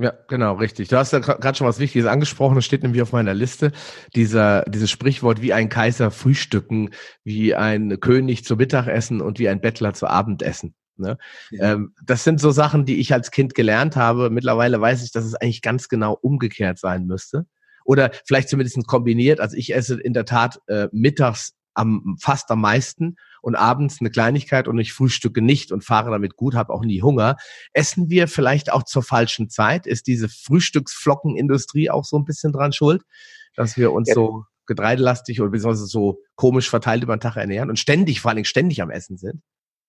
Ja, 0.00 0.14
genau, 0.28 0.54
richtig. 0.54 0.88
Du 0.88 0.96
hast 0.96 1.12
ja 1.12 1.18
gerade 1.18 1.58
schon 1.58 1.66
was 1.66 1.78
Wichtiges 1.78 2.08
angesprochen, 2.08 2.54
das 2.54 2.64
steht 2.64 2.82
nämlich 2.82 3.02
auf 3.02 3.12
meiner 3.12 3.34
Liste. 3.34 3.70
Dieser, 4.16 4.62
dieses 4.62 4.90
Sprichwort 4.90 5.42
wie 5.42 5.52
ein 5.52 5.68
Kaiser 5.68 6.10
frühstücken, 6.10 6.90
wie 7.22 7.54
ein 7.54 8.00
König 8.00 8.46
zu 8.46 8.56
Mittagessen 8.56 9.20
und 9.20 9.38
wie 9.38 9.50
ein 9.50 9.60
Bettler 9.60 9.92
zu 9.92 10.06
Abendessen. 10.06 10.74
Ne? 10.96 11.18
Ja. 11.50 11.72
Ähm, 11.72 11.94
das 12.02 12.24
sind 12.24 12.40
so 12.40 12.50
Sachen, 12.50 12.86
die 12.86 12.98
ich 12.98 13.12
als 13.12 13.30
Kind 13.30 13.54
gelernt 13.54 13.94
habe. 13.94 14.30
Mittlerweile 14.30 14.80
weiß 14.80 15.04
ich, 15.04 15.12
dass 15.12 15.26
es 15.26 15.34
eigentlich 15.34 15.60
ganz 15.60 15.88
genau 15.90 16.14
umgekehrt 16.14 16.78
sein 16.78 17.04
müsste. 17.04 17.44
Oder 17.84 18.10
vielleicht 18.24 18.48
zumindest 18.48 18.86
kombiniert. 18.86 19.38
Also 19.38 19.54
ich 19.54 19.74
esse 19.74 20.00
in 20.00 20.14
der 20.14 20.24
Tat 20.24 20.60
äh, 20.66 20.88
mittags 20.92 21.52
am 21.74 22.16
fast 22.18 22.50
am 22.50 22.62
meisten 22.62 23.16
und 23.42 23.54
abends 23.54 24.00
eine 24.00 24.10
Kleinigkeit 24.10 24.68
und 24.68 24.78
ich 24.78 24.92
frühstücke 24.92 25.42
nicht 25.42 25.72
und 25.72 25.84
fahre 25.84 26.10
damit 26.10 26.36
gut, 26.36 26.54
habe 26.54 26.72
auch 26.72 26.84
nie 26.84 27.02
Hunger. 27.02 27.36
Essen 27.72 28.10
wir 28.10 28.28
vielleicht 28.28 28.72
auch 28.72 28.84
zur 28.84 29.02
falschen 29.02 29.50
Zeit? 29.50 29.86
Ist 29.86 30.06
diese 30.06 30.28
Frühstücksflockenindustrie 30.28 31.90
auch 31.90 32.04
so 32.04 32.18
ein 32.18 32.24
bisschen 32.24 32.52
dran 32.52 32.72
schuld, 32.72 33.02
dass 33.56 33.76
wir 33.76 33.92
uns 33.92 34.08
ja. 34.08 34.14
so 34.14 34.44
getreidelastig 34.66 35.40
oder 35.40 35.50
beziehungsweise 35.50 35.86
so 35.86 36.20
komisch 36.36 36.70
verteilt 36.70 37.02
über 37.02 37.16
den 37.16 37.20
Tag 37.20 37.36
ernähren 37.36 37.70
und 37.70 37.78
ständig, 37.78 38.20
vor 38.20 38.30
allen 38.30 38.36
Dingen 38.36 38.44
ständig 38.44 38.82
am 38.82 38.90
Essen 38.90 39.16
sind? 39.16 39.42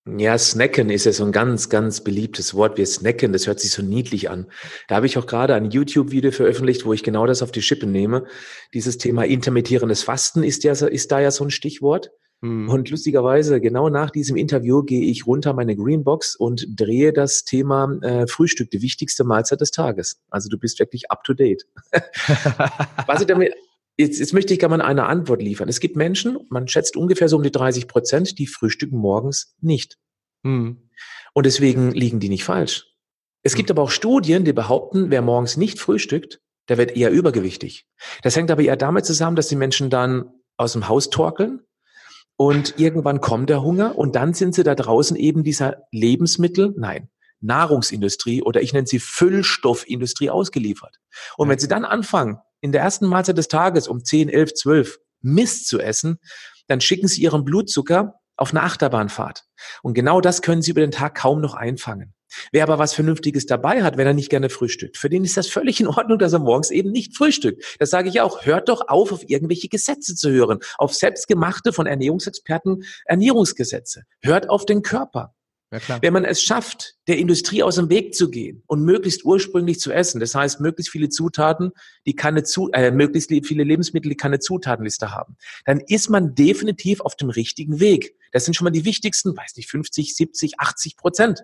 Ja, 0.04 0.36
snacken 0.36 0.90
ist 0.90 1.06
ja 1.06 1.12
so 1.12 1.24
ein 1.24 1.30
ganz, 1.30 1.68
ganz 1.68 2.02
beliebtes 2.02 2.54
Wort. 2.54 2.76
Wir 2.76 2.86
snacken, 2.86 3.32
das 3.32 3.46
hört 3.46 3.60
sich 3.60 3.70
so 3.70 3.82
niedlich 3.82 4.30
an. 4.30 4.50
Da 4.88 4.96
habe 4.96 5.06
ich 5.06 5.16
auch 5.16 5.26
gerade 5.26 5.54
ein 5.54 5.70
YouTube-Video 5.70 6.32
veröffentlicht, 6.32 6.84
wo 6.84 6.92
ich 6.92 7.04
genau 7.04 7.24
das 7.24 7.40
auf 7.40 7.52
die 7.52 7.62
Schippe 7.62 7.86
nehme. 7.86 8.26
Dieses 8.74 8.98
Thema 8.98 9.24
intermittierendes 9.24 10.02
Fasten 10.02 10.42
ist 10.42 10.64
ja, 10.64 10.72
ist 10.72 11.12
da 11.12 11.20
ja 11.20 11.30
so 11.30 11.44
ein 11.44 11.50
Stichwort. 11.50 12.10
Mhm. 12.42 12.68
Und 12.68 12.90
lustigerweise, 12.90 13.60
genau 13.60 13.88
nach 13.88 14.10
diesem 14.10 14.36
Interview 14.36 14.82
gehe 14.82 15.02
ich 15.02 15.26
runter 15.26 15.54
meine 15.54 15.76
Greenbox 15.76 16.36
und 16.36 16.66
drehe 16.68 17.12
das 17.12 17.44
Thema 17.44 17.98
äh, 18.02 18.26
Frühstück, 18.26 18.70
die 18.70 18.82
wichtigste 18.82 19.24
Mahlzeit 19.24 19.60
des 19.60 19.70
Tages. 19.70 20.20
Also 20.28 20.48
du 20.48 20.58
bist 20.58 20.78
wirklich 20.80 21.10
up 21.10 21.22
to 21.24 21.34
date. 21.34 21.66
Was 23.06 23.20
ich 23.20 23.26
damit, 23.26 23.54
Jetzt, 23.98 24.18
jetzt 24.18 24.32
möchte 24.32 24.54
ich 24.54 24.58
gerne 24.58 24.78
mal 24.78 24.84
eine 24.84 25.06
Antwort 25.06 25.42
liefern. 25.42 25.68
Es 25.68 25.78
gibt 25.78 25.96
Menschen, 25.96 26.38
man 26.48 26.66
schätzt 26.66 26.96
ungefähr 26.96 27.28
so 27.28 27.36
um 27.36 27.42
die 27.42 27.52
30 27.52 27.88
Prozent, 27.88 28.38
die 28.38 28.46
frühstücken 28.46 28.96
morgens 28.96 29.54
nicht. 29.60 29.98
Hm. 30.44 30.88
Und 31.34 31.46
deswegen 31.46 31.92
liegen 31.92 32.18
die 32.18 32.30
nicht 32.30 32.44
falsch. 32.44 32.86
Es 33.42 33.52
hm. 33.52 33.58
gibt 33.58 33.70
aber 33.70 33.82
auch 33.82 33.90
Studien, 33.90 34.44
die 34.44 34.54
behaupten, 34.54 35.10
wer 35.10 35.20
morgens 35.20 35.58
nicht 35.58 35.78
frühstückt, 35.78 36.40
der 36.68 36.78
wird 36.78 36.96
eher 36.96 37.10
übergewichtig. 37.10 37.86
Das 38.22 38.34
hängt 38.34 38.50
aber 38.50 38.62
eher 38.62 38.76
damit 38.76 39.04
zusammen, 39.04 39.36
dass 39.36 39.48
die 39.48 39.56
Menschen 39.56 39.90
dann 39.90 40.30
aus 40.56 40.72
dem 40.72 40.88
Haus 40.88 41.10
torkeln 41.10 41.60
und 42.36 42.78
irgendwann 42.78 43.20
kommt 43.20 43.50
der 43.50 43.62
Hunger 43.62 43.96
und 43.96 44.16
dann 44.16 44.34
sind 44.34 44.54
sie 44.54 44.64
da 44.64 44.74
draußen 44.74 45.16
eben 45.16 45.44
dieser 45.44 45.84
Lebensmittel, 45.90 46.74
nein, 46.76 47.08
Nahrungsindustrie 47.40 48.42
oder 48.42 48.62
ich 48.62 48.72
nenne 48.72 48.86
sie 48.86 49.00
Füllstoffindustrie 49.00 50.30
ausgeliefert. 50.30 50.96
Und 51.36 51.48
wenn 51.48 51.58
sie 51.58 51.68
dann 51.68 51.84
anfangen, 51.84 52.38
in 52.60 52.72
der 52.72 52.82
ersten 52.82 53.06
Mahlzeit 53.06 53.36
des 53.36 53.48
Tages 53.48 53.88
um 53.88 54.04
10, 54.04 54.28
11, 54.28 54.54
12 54.54 54.98
Mist 55.20 55.68
zu 55.68 55.80
essen, 55.80 56.18
dann 56.68 56.80
schicken 56.80 57.08
sie 57.08 57.22
ihren 57.22 57.44
Blutzucker 57.44 58.14
auf 58.36 58.50
eine 58.50 58.62
Achterbahnfahrt. 58.62 59.44
Und 59.82 59.94
genau 59.94 60.20
das 60.20 60.42
können 60.42 60.62
sie 60.62 60.70
über 60.70 60.80
den 60.80 60.90
Tag 60.90 61.16
kaum 61.16 61.40
noch 61.40 61.54
einfangen. 61.54 62.14
Wer 62.52 62.62
aber 62.64 62.78
was 62.78 62.94
Vernünftiges 62.94 63.46
dabei 63.46 63.82
hat, 63.82 63.96
wenn 63.96 64.06
er 64.06 64.14
nicht 64.14 64.30
gerne 64.30 64.50
frühstückt, 64.50 64.96
für 64.96 65.08
den 65.08 65.24
ist 65.24 65.36
das 65.36 65.48
völlig 65.48 65.80
in 65.80 65.86
Ordnung, 65.86 66.18
dass 66.18 66.32
er 66.32 66.38
morgens 66.38 66.70
eben 66.70 66.90
nicht 66.90 67.16
frühstückt. 67.16 67.76
Das 67.78 67.90
sage 67.90 68.08
ich 68.08 68.20
auch. 68.20 68.44
Hört 68.44 68.68
doch 68.68 68.88
auf, 68.88 69.12
auf 69.12 69.28
irgendwelche 69.28 69.68
Gesetze 69.68 70.14
zu 70.14 70.30
hören, 70.30 70.58
auf 70.78 70.94
selbstgemachte 70.94 71.72
von 71.72 71.86
Ernährungsexperten 71.86 72.84
Ernährungsgesetze. 73.04 74.02
Hört 74.20 74.50
auf 74.50 74.66
den 74.66 74.82
Körper. 74.82 75.34
Ja, 75.72 75.80
klar. 75.80 76.02
Wenn 76.02 76.12
man 76.12 76.26
es 76.26 76.42
schafft, 76.42 76.96
der 77.08 77.16
Industrie 77.16 77.62
aus 77.62 77.76
dem 77.76 77.88
Weg 77.88 78.14
zu 78.14 78.30
gehen 78.30 78.62
und 78.66 78.84
möglichst 78.84 79.24
ursprünglich 79.24 79.80
zu 79.80 79.90
essen, 79.90 80.20
das 80.20 80.34
heißt 80.34 80.60
möglichst 80.60 80.92
viele 80.92 81.08
Zutaten, 81.08 81.70
die 82.06 82.14
keine 82.14 82.42
zu, 82.42 82.70
äh, 82.72 82.90
möglichst 82.90 83.30
viele 83.30 83.64
Lebensmittel, 83.64 84.10
die 84.10 84.16
keine 84.16 84.38
Zutatenliste 84.38 85.12
haben, 85.12 85.36
dann 85.64 85.80
ist 85.80 86.10
man 86.10 86.34
definitiv 86.34 87.00
auf 87.00 87.16
dem 87.16 87.30
richtigen 87.30 87.80
Weg. 87.80 88.14
Das 88.32 88.44
sind 88.44 88.52
schon 88.52 88.66
mal 88.66 88.70
die 88.70 88.84
wichtigsten, 88.84 89.34
weiß 89.34 89.56
nicht, 89.56 89.70
50, 89.70 90.14
70, 90.14 90.60
80 90.60 90.96
Prozent. 90.98 91.42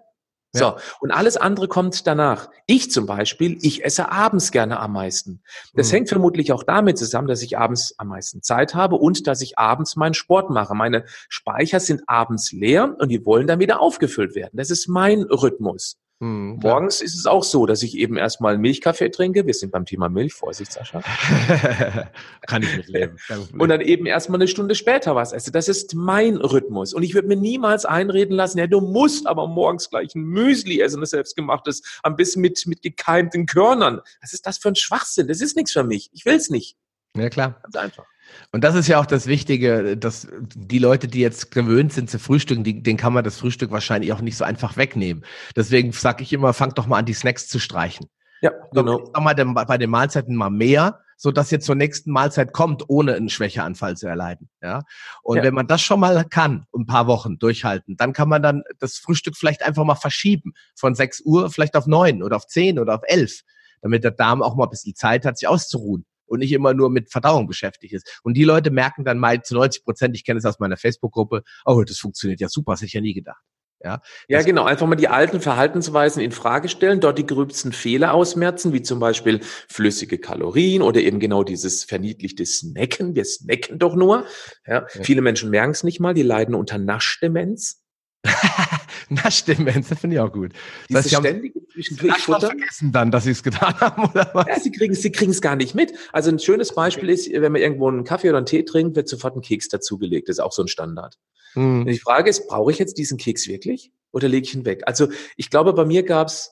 So, 0.53 0.77
und 1.01 1.11
alles 1.11 1.37
andere 1.37 1.69
kommt 1.69 2.07
danach. 2.07 2.49
Ich 2.67 2.91
zum 2.91 3.05
Beispiel, 3.05 3.59
ich 3.61 3.85
esse 3.85 4.11
abends 4.11 4.51
gerne 4.51 4.81
am 4.81 4.93
meisten. 4.93 5.43
Das 5.75 5.89
mhm. 5.89 5.97
hängt 5.97 6.09
vermutlich 6.09 6.53
auch 6.53 6.63
damit 6.63 6.97
zusammen, 6.97 7.29
dass 7.29 7.43
ich 7.43 7.59
abends 7.59 7.95
am 7.99 8.09
meisten 8.09 8.43
Zeit 8.43 8.75
habe 8.75 8.97
und 8.97 9.27
dass 9.27 9.43
ich 9.43 9.59
abends 9.59 9.97
meinen 9.97 10.15
Sport 10.15 10.49
mache. 10.49 10.75
Meine 10.75 11.05
Speicher 11.29 11.81
sind 11.81 12.03
abends 12.07 12.51
leer 12.53 12.97
und 12.99 13.11
die 13.11 13.25
wollen 13.27 13.47
dann 13.47 13.61
wieder 13.61 13.81
aufgefüllt 13.81 14.35
werden. 14.35 14.57
Das 14.57 14.71
ist 14.71 14.89
mein 14.89 15.23
Rhythmus. 15.23 15.99
Mhm, 16.21 16.59
Morgens 16.61 17.01
ist 17.01 17.17
es 17.17 17.27
auch 17.27 17.45
so, 17.45 17.65
dass 17.65 17.83
ich 17.85 17.97
eben 17.97 18.17
erstmal 18.17 18.59
Milchkaffee 18.59 19.09
trinke. 19.11 19.47
Wir 19.47 19.55
sind 19.55 19.71
beim 19.71 19.85
Thema 19.85 20.09
Milch, 20.09 20.35
Vorsicht, 20.35 20.73
Sascha. 20.73 21.01
Kann 22.47 22.63
ich 22.65 22.77
nicht 22.77 22.89
leben. 22.89 23.19
Und 23.57 23.69
dann 23.69 23.81
eben 23.81 24.05
erstmal 24.05 24.41
eine 24.41 24.49
Stunde 24.49 24.75
später 24.75 25.15
was 25.15 25.33
esse. 25.33 25.53
Das 25.53 25.69
ist 25.69 25.95
mein 25.95 26.37
Rhythmus. 26.37 26.93
Und 26.93 27.05
ich 27.05 27.15
würde 27.15 27.29
mir 27.29 27.37
niemals 27.37 27.85
einreden 27.85 28.35
lassen, 28.35 28.59
ja, 28.59 28.67
du 28.67 28.81
musst 28.81 29.29
aber 29.29 29.47
morgens 29.47 29.91
gleich 29.91 30.13
ein 30.17 30.25
Müsli 30.25 30.81
essen, 30.81 31.01
das 31.01 31.11
selbstgemachtes, 31.11 32.01
ein 32.03 32.17
bisschen 32.17 32.43
mit, 32.43 32.67
mit 32.67 32.83
gekeimten 32.83 33.47
Körnern. 33.47 34.01
Was 34.21 34.33
ist 34.33 34.45
das 34.45 34.59
für 34.59 34.69
ein 34.69 34.77
Schwachsinn? 34.77 35.29
Das 35.29 35.41
ist 35.41 35.55
nichts 35.55 35.73
für 35.73 35.85
mich. 35.85 36.11
Ich 36.13 36.25
will 36.25 36.35
es 36.35 36.51
nicht. 36.51 36.77
Ja, 37.17 37.29
klar. 37.29 37.61
Ganz 37.63 37.77
einfach. 37.77 38.07
Und 38.53 38.65
das 38.65 38.75
ist 38.75 38.89
ja 38.89 38.99
auch 38.99 39.07
das 39.07 39.27
Wichtige, 39.27 39.97
dass 39.97 40.29
die 40.41 40.79
Leute, 40.79 41.09
die 41.09 41.21
jetzt 41.21 41.51
gewöhnt 41.51 41.93
sind 41.93 42.09
zu 42.09 42.19
frühstücken, 42.19 42.65
die, 42.65 42.83
denen 42.83 42.97
kann 42.97 43.13
man 43.13 43.25
das 43.25 43.39
Frühstück 43.39 43.71
wahrscheinlich 43.71 44.13
auch 44.13 44.21
nicht 44.21 44.37
so 44.37 44.45
einfach 44.45 44.77
wegnehmen. 44.77 45.25
Deswegen 45.55 45.93
sage 45.93 46.23
ich 46.23 46.33
immer, 46.33 46.53
fangt 46.53 46.79
doch 46.79 46.87
mal 46.87 46.99
an, 46.99 47.07
die 47.07 47.15
Snacks 47.15 47.49
zu 47.49 47.59
streichen. 47.59 48.09
Ja, 48.41 48.53
genau. 48.73 48.99
Doch 48.99 49.21
mal 49.21 49.35
bei 49.35 49.79
den 49.79 49.91
Mahlzeiten 49.91 50.37
mal 50.37 50.51
mehr, 50.51 51.01
so 51.17 51.33
dass 51.33 51.51
ihr 51.51 51.61
zur 51.61 51.75
nächsten 51.75 52.13
Mahlzeit 52.13 52.53
kommt, 52.53 52.85
ohne 52.89 53.15
einen 53.15 53.29
Schwächeanfall 53.29 53.97
zu 53.97 54.07
erleiden. 54.07 54.49
Ja. 54.63 54.85
Und 55.23 55.39
ja. 55.39 55.43
wenn 55.43 55.55
man 55.55 55.67
das 55.67 55.83
schon 55.83 56.01
mal 56.01 56.25
kann, 56.25 56.65
ein 56.75 56.87
paar 56.87 57.09
Wochen 57.09 57.39
durchhalten, 57.39 57.97
dann 57.97 58.13
kann 58.13 58.29
man 58.29 58.43
dann 58.43 58.63
das 58.79 58.99
Frühstück 58.99 59.37
vielleicht 59.37 59.65
einfach 59.65 59.85
mal 59.85 59.97
verschieben 59.97 60.55
von 60.77 60.95
6 60.95 61.23
Uhr 61.25 61.51
vielleicht 61.51 61.77
auf 61.77 61.87
9 61.87 62.23
oder 62.23 62.37
auf 62.37 62.47
10 62.47 62.79
oder 62.79 62.95
auf 62.95 63.03
11, 63.05 63.43
damit 63.83 64.05
der 64.05 64.13
Darm 64.13 64.43
auch 64.43 64.55
mal 64.55 64.65
ein 64.65 64.71
bisschen 64.71 64.95
Zeit 64.95 65.25
hat, 65.27 65.39
sich 65.39 65.49
auszuruhen 65.49 66.07
und 66.29 66.41
nicht 66.41 66.53
immer 66.53 66.75
nur 66.75 66.91
mit 66.91 67.11
Verdauung 67.11 67.47
beschäftigt 67.47 67.95
ist. 67.95 68.21
Und 68.23 68.35
die 68.35 68.45
Leute 68.45 68.71
merken 68.71 69.05
dann 69.05 69.19
mal 69.19 69.43
zu 69.43 69.55
90 69.55 69.85
Prozent, 69.85 70.17
ich 70.17 70.25
kenne 70.25 70.39
es 70.39 70.45
aus 70.45 70.59
meiner 70.59 70.77
Facebook-Gruppe, 70.77 71.43
oh, 71.65 71.83
das 71.87 71.99
funktioniert 71.99 72.41
ja 72.41 72.49
super, 72.49 72.73
das 72.73 72.81
hätte 72.81 72.87
ich 72.87 72.93
ja 72.95 73.01
nie 73.01 73.15
gedacht. 73.15 73.43
Ja, 73.85 74.01
ja, 74.27 74.43
genau. 74.43 74.65
Einfach 74.65 74.89
mal 74.89 74.97
die 74.97 75.07
alten 75.07 75.41
Verhaltensweisen 75.41 76.21
in 76.21 76.33
Frage 76.33 76.69
stellen, 76.69 77.01
dort 77.01 77.17
die 77.17 77.27
gröbsten 77.27 77.73
Fehler 77.73 78.13
ausmerzen, 78.13 78.73
wie 78.73 78.83
zum 78.83 78.99
Beispiel 78.99 79.41
flüssige 79.69 80.19
Kalorien 80.19 80.83
oder 80.83 81.01
eben 81.01 81.21
genau 81.21 81.45
dieses 81.45 81.85
verniedlichte 81.85 82.45
Snacken. 82.45 83.15
Wir 83.15 83.25
snacken 83.25 83.79
doch 83.79 83.95
nur. 83.95 84.27
Ja, 84.67 84.81
ja. 84.81 84.87
Viele 84.89 85.23
Menschen 85.23 85.51
merken 85.51 85.71
es 85.71 85.85
nicht 85.85 86.01
mal, 86.01 86.13
die 86.13 86.23
leiden 86.23 86.57
unter 86.57 86.79
Naschdemenz. 86.79 87.85
Naschdemenz, 89.09 89.89
das 89.89 90.01
finde 90.01 90.17
ich 90.17 90.21
auch 90.21 90.33
gut. 90.33 90.53
Das 90.89 91.05
heißt, 91.05 91.17
ständig 91.17 91.55
zwischendurch 91.73 92.19
vergessen 92.19 92.93
dann, 92.93 93.11
dass 93.11 93.25
sie 93.25 93.31
es 93.31 93.43
getan 93.43 93.75
haben, 93.81 94.05
oder 94.11 94.31
was? 94.35 94.47
Ja, 94.47 94.61
sie 94.61 94.71
kriegen 94.71 94.95
sie 94.95 95.13
kriegen 95.13 95.31
es 95.31 95.41
gar 95.41 95.57
nicht 95.57 95.75
mit. 95.75 95.93
Also 96.13 96.31
ein 96.31 96.39
schönes 96.39 96.75
Beispiel 96.75 97.11
ist, 97.11 97.31
wenn 97.31 97.53
man 97.53 97.61
irgendwo 97.61 97.89
einen 97.89 98.05
Kaffee 98.05 98.29
oder 98.29 98.39
einen 98.39 98.47
Tee 98.47 98.65
trinkt, 98.65 98.97
wird 98.97 99.09
sofort 99.09 99.37
ein 99.37 99.43
Keks 99.43 99.69
dazugelegt. 99.69 100.29
Das 100.29 100.37
ist 100.37 100.41
auch 100.41 100.53
so 100.53 100.63
ein 100.63 100.69
Standard. 100.69 101.17
Hm. 101.55 101.87
Die 101.87 101.99
Frage 101.99 102.31
ist, 102.31 102.49
brauche 102.49 102.71
ich 102.71 102.79
jetzt 102.79 102.99
diesen 102.99 103.19
Keks 103.19 103.49
wirklich 103.49 103.93
oder 104.13 104.29
lege 104.29 104.47
ich 104.47 104.55
ihn 104.55 104.65
weg? 104.65 104.83
Also 104.87 105.09
ich 105.37 105.51
glaube, 105.51 105.73
bei 105.73 105.85
mir 105.85 106.03
gab 106.03 106.29
es 106.29 106.51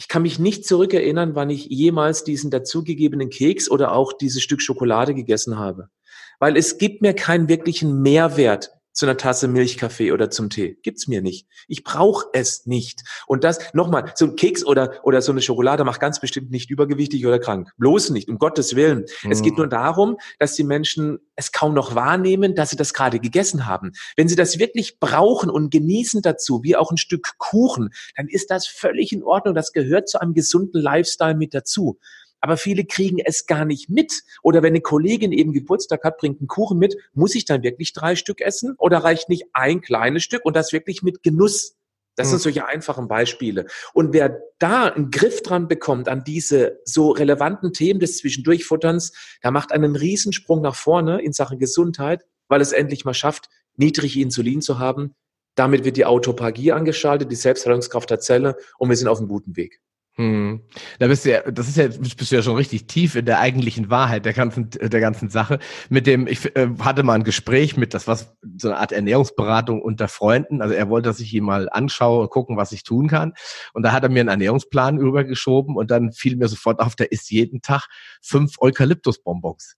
ich 0.00 0.08
kann 0.08 0.22
mich 0.22 0.38
nicht 0.38 0.66
zurückerinnern, 0.66 1.34
wann 1.34 1.50
ich 1.50 1.66
jemals 1.66 2.24
diesen 2.24 2.50
dazugegebenen 2.50 3.28
Keks 3.28 3.70
oder 3.70 3.92
auch 3.92 4.14
dieses 4.14 4.42
Stück 4.42 4.62
Schokolade 4.62 5.14
gegessen 5.14 5.58
habe. 5.58 5.90
Weil 6.38 6.56
es 6.56 6.78
gibt 6.78 7.02
mir 7.02 7.12
keinen 7.12 7.50
wirklichen 7.50 8.00
Mehrwert 8.00 8.70
zu 8.92 9.06
einer 9.06 9.16
Tasse 9.16 9.48
Milchkaffee 9.48 10.12
oder 10.12 10.30
zum 10.30 10.50
Tee. 10.50 10.78
Gibt's 10.82 11.08
mir 11.08 11.22
nicht. 11.22 11.46
Ich 11.68 11.84
brauche 11.84 12.26
es 12.32 12.66
nicht. 12.66 13.02
Und 13.26 13.44
das, 13.44 13.58
nochmal, 13.72 14.12
so 14.14 14.26
ein 14.26 14.36
Keks 14.36 14.64
oder, 14.64 15.00
oder 15.02 15.22
so 15.22 15.32
eine 15.32 15.42
Schokolade 15.42 15.84
macht 15.84 16.00
ganz 16.00 16.20
bestimmt 16.20 16.50
nicht 16.50 16.70
übergewichtig 16.70 17.26
oder 17.26 17.38
krank. 17.38 17.70
Bloß 17.78 18.10
nicht, 18.10 18.28
um 18.28 18.38
Gottes 18.38 18.76
Willen. 18.76 19.06
Mhm. 19.22 19.32
Es 19.32 19.42
geht 19.42 19.52
mhm. 19.52 19.58
nur 19.58 19.68
darum, 19.68 20.16
dass 20.38 20.54
die 20.54 20.64
Menschen 20.64 21.18
es 21.36 21.52
kaum 21.52 21.74
noch 21.74 21.94
wahrnehmen, 21.94 22.54
dass 22.54 22.70
sie 22.70 22.76
das 22.76 22.92
gerade 22.92 23.20
gegessen 23.20 23.66
haben. 23.66 23.92
Wenn 24.16 24.28
sie 24.28 24.36
das 24.36 24.58
wirklich 24.58 24.98
brauchen 24.98 25.50
und 25.50 25.70
genießen 25.70 26.22
dazu, 26.22 26.62
wie 26.62 26.76
auch 26.76 26.90
ein 26.90 26.98
Stück 26.98 27.38
Kuchen, 27.38 27.90
dann 28.16 28.28
ist 28.28 28.50
das 28.50 28.66
völlig 28.66 29.12
in 29.12 29.22
Ordnung. 29.22 29.54
Das 29.54 29.72
gehört 29.72 30.08
zu 30.08 30.20
einem 30.20 30.34
gesunden 30.34 30.80
Lifestyle 30.80 31.34
mit 31.34 31.54
dazu 31.54 31.98
aber 32.40 32.56
viele 32.56 32.84
kriegen 32.84 33.18
es 33.18 33.46
gar 33.46 33.64
nicht 33.64 33.90
mit. 33.90 34.22
Oder 34.42 34.62
wenn 34.62 34.72
eine 34.72 34.80
Kollegin 34.80 35.32
eben 35.32 35.52
Geburtstag 35.52 36.04
hat, 36.04 36.18
bringt 36.18 36.40
einen 36.40 36.48
Kuchen 36.48 36.78
mit, 36.78 36.96
muss 37.12 37.34
ich 37.34 37.44
dann 37.44 37.62
wirklich 37.62 37.92
drei 37.92 38.16
Stück 38.16 38.40
essen 38.40 38.74
oder 38.78 38.98
reicht 38.98 39.28
nicht 39.28 39.44
ein 39.52 39.80
kleines 39.80 40.22
Stück 40.22 40.44
und 40.44 40.56
das 40.56 40.72
wirklich 40.72 41.02
mit 41.02 41.22
Genuss? 41.22 41.76
Das 42.16 42.28
sind 42.28 42.38
hm. 42.38 42.42
solche 42.42 42.66
einfachen 42.66 43.08
Beispiele. 43.08 43.66
Und 43.94 44.12
wer 44.12 44.40
da 44.58 44.86
einen 44.86 45.10
Griff 45.10 45.42
dran 45.42 45.68
bekommt 45.68 46.08
an 46.08 46.24
diese 46.24 46.80
so 46.84 47.10
relevanten 47.10 47.72
Themen 47.72 48.00
des 48.00 48.18
Zwischendurchfutterns, 48.18 49.12
der 49.42 49.50
macht 49.52 49.72
einen 49.72 49.96
Riesensprung 49.96 50.60
nach 50.60 50.74
vorne 50.74 51.22
in 51.22 51.32
Sachen 51.32 51.58
Gesundheit, 51.58 52.26
weil 52.48 52.60
es 52.60 52.72
endlich 52.72 53.04
mal 53.04 53.14
schafft, 53.14 53.48
niedrig 53.76 54.18
Insulin 54.18 54.60
zu 54.60 54.78
haben. 54.78 55.14
Damit 55.54 55.84
wird 55.84 55.96
die 55.96 56.04
Autophagie 56.04 56.72
angeschaltet, 56.72 57.30
die 57.30 57.36
Selbstheilungskraft 57.36 58.10
der 58.10 58.20
Zelle 58.20 58.56
und 58.78 58.88
wir 58.88 58.96
sind 58.96 59.08
auf 59.08 59.18
einem 59.18 59.28
guten 59.28 59.56
Weg. 59.56 59.80
Hm. 60.16 60.60
Da 60.98 61.06
bist 61.06 61.24
du 61.24 61.30
ja, 61.30 61.50
das 61.50 61.68
ist 61.68 61.76
ja, 61.76 61.86
bist 61.86 62.30
du 62.32 62.36
ja 62.36 62.42
schon 62.42 62.56
richtig 62.56 62.86
tief 62.86 63.14
in 63.14 63.24
der 63.24 63.38
eigentlichen 63.38 63.90
Wahrheit 63.90 64.24
der 64.24 64.32
ganzen, 64.32 64.68
der 64.70 65.00
ganzen 65.00 65.30
Sache. 65.30 65.60
Mit 65.88 66.06
dem, 66.06 66.26
ich 66.26 66.54
äh, 66.56 66.68
hatte 66.80 67.04
mal 67.04 67.14
ein 67.14 67.24
Gespräch 67.24 67.76
mit, 67.76 67.94
das 67.94 68.08
war 68.08 68.16
so 68.16 68.68
eine 68.68 68.76
Art 68.78 68.92
Ernährungsberatung 68.92 69.80
unter 69.80 70.08
Freunden. 70.08 70.62
Also 70.62 70.74
er 70.74 70.88
wollte, 70.88 71.08
dass 71.08 71.20
ich 71.20 71.32
ihn 71.32 71.44
mal 71.44 71.68
anschaue, 71.70 72.28
gucken, 72.28 72.56
was 72.56 72.72
ich 72.72 72.82
tun 72.82 73.08
kann. 73.08 73.34
Und 73.72 73.84
da 73.84 73.92
hat 73.92 74.02
er 74.02 74.08
mir 74.08 74.20
einen 74.20 74.28
Ernährungsplan 74.28 74.98
übergeschoben 74.98 75.76
und 75.76 75.90
dann 75.90 76.12
fiel 76.12 76.36
mir 76.36 76.48
sofort 76.48 76.80
auf, 76.80 76.96
der 76.96 77.12
isst 77.12 77.30
jeden 77.30 77.62
Tag 77.62 77.86
fünf 78.20 78.56
Eukalyptusbonbons. 78.60 79.76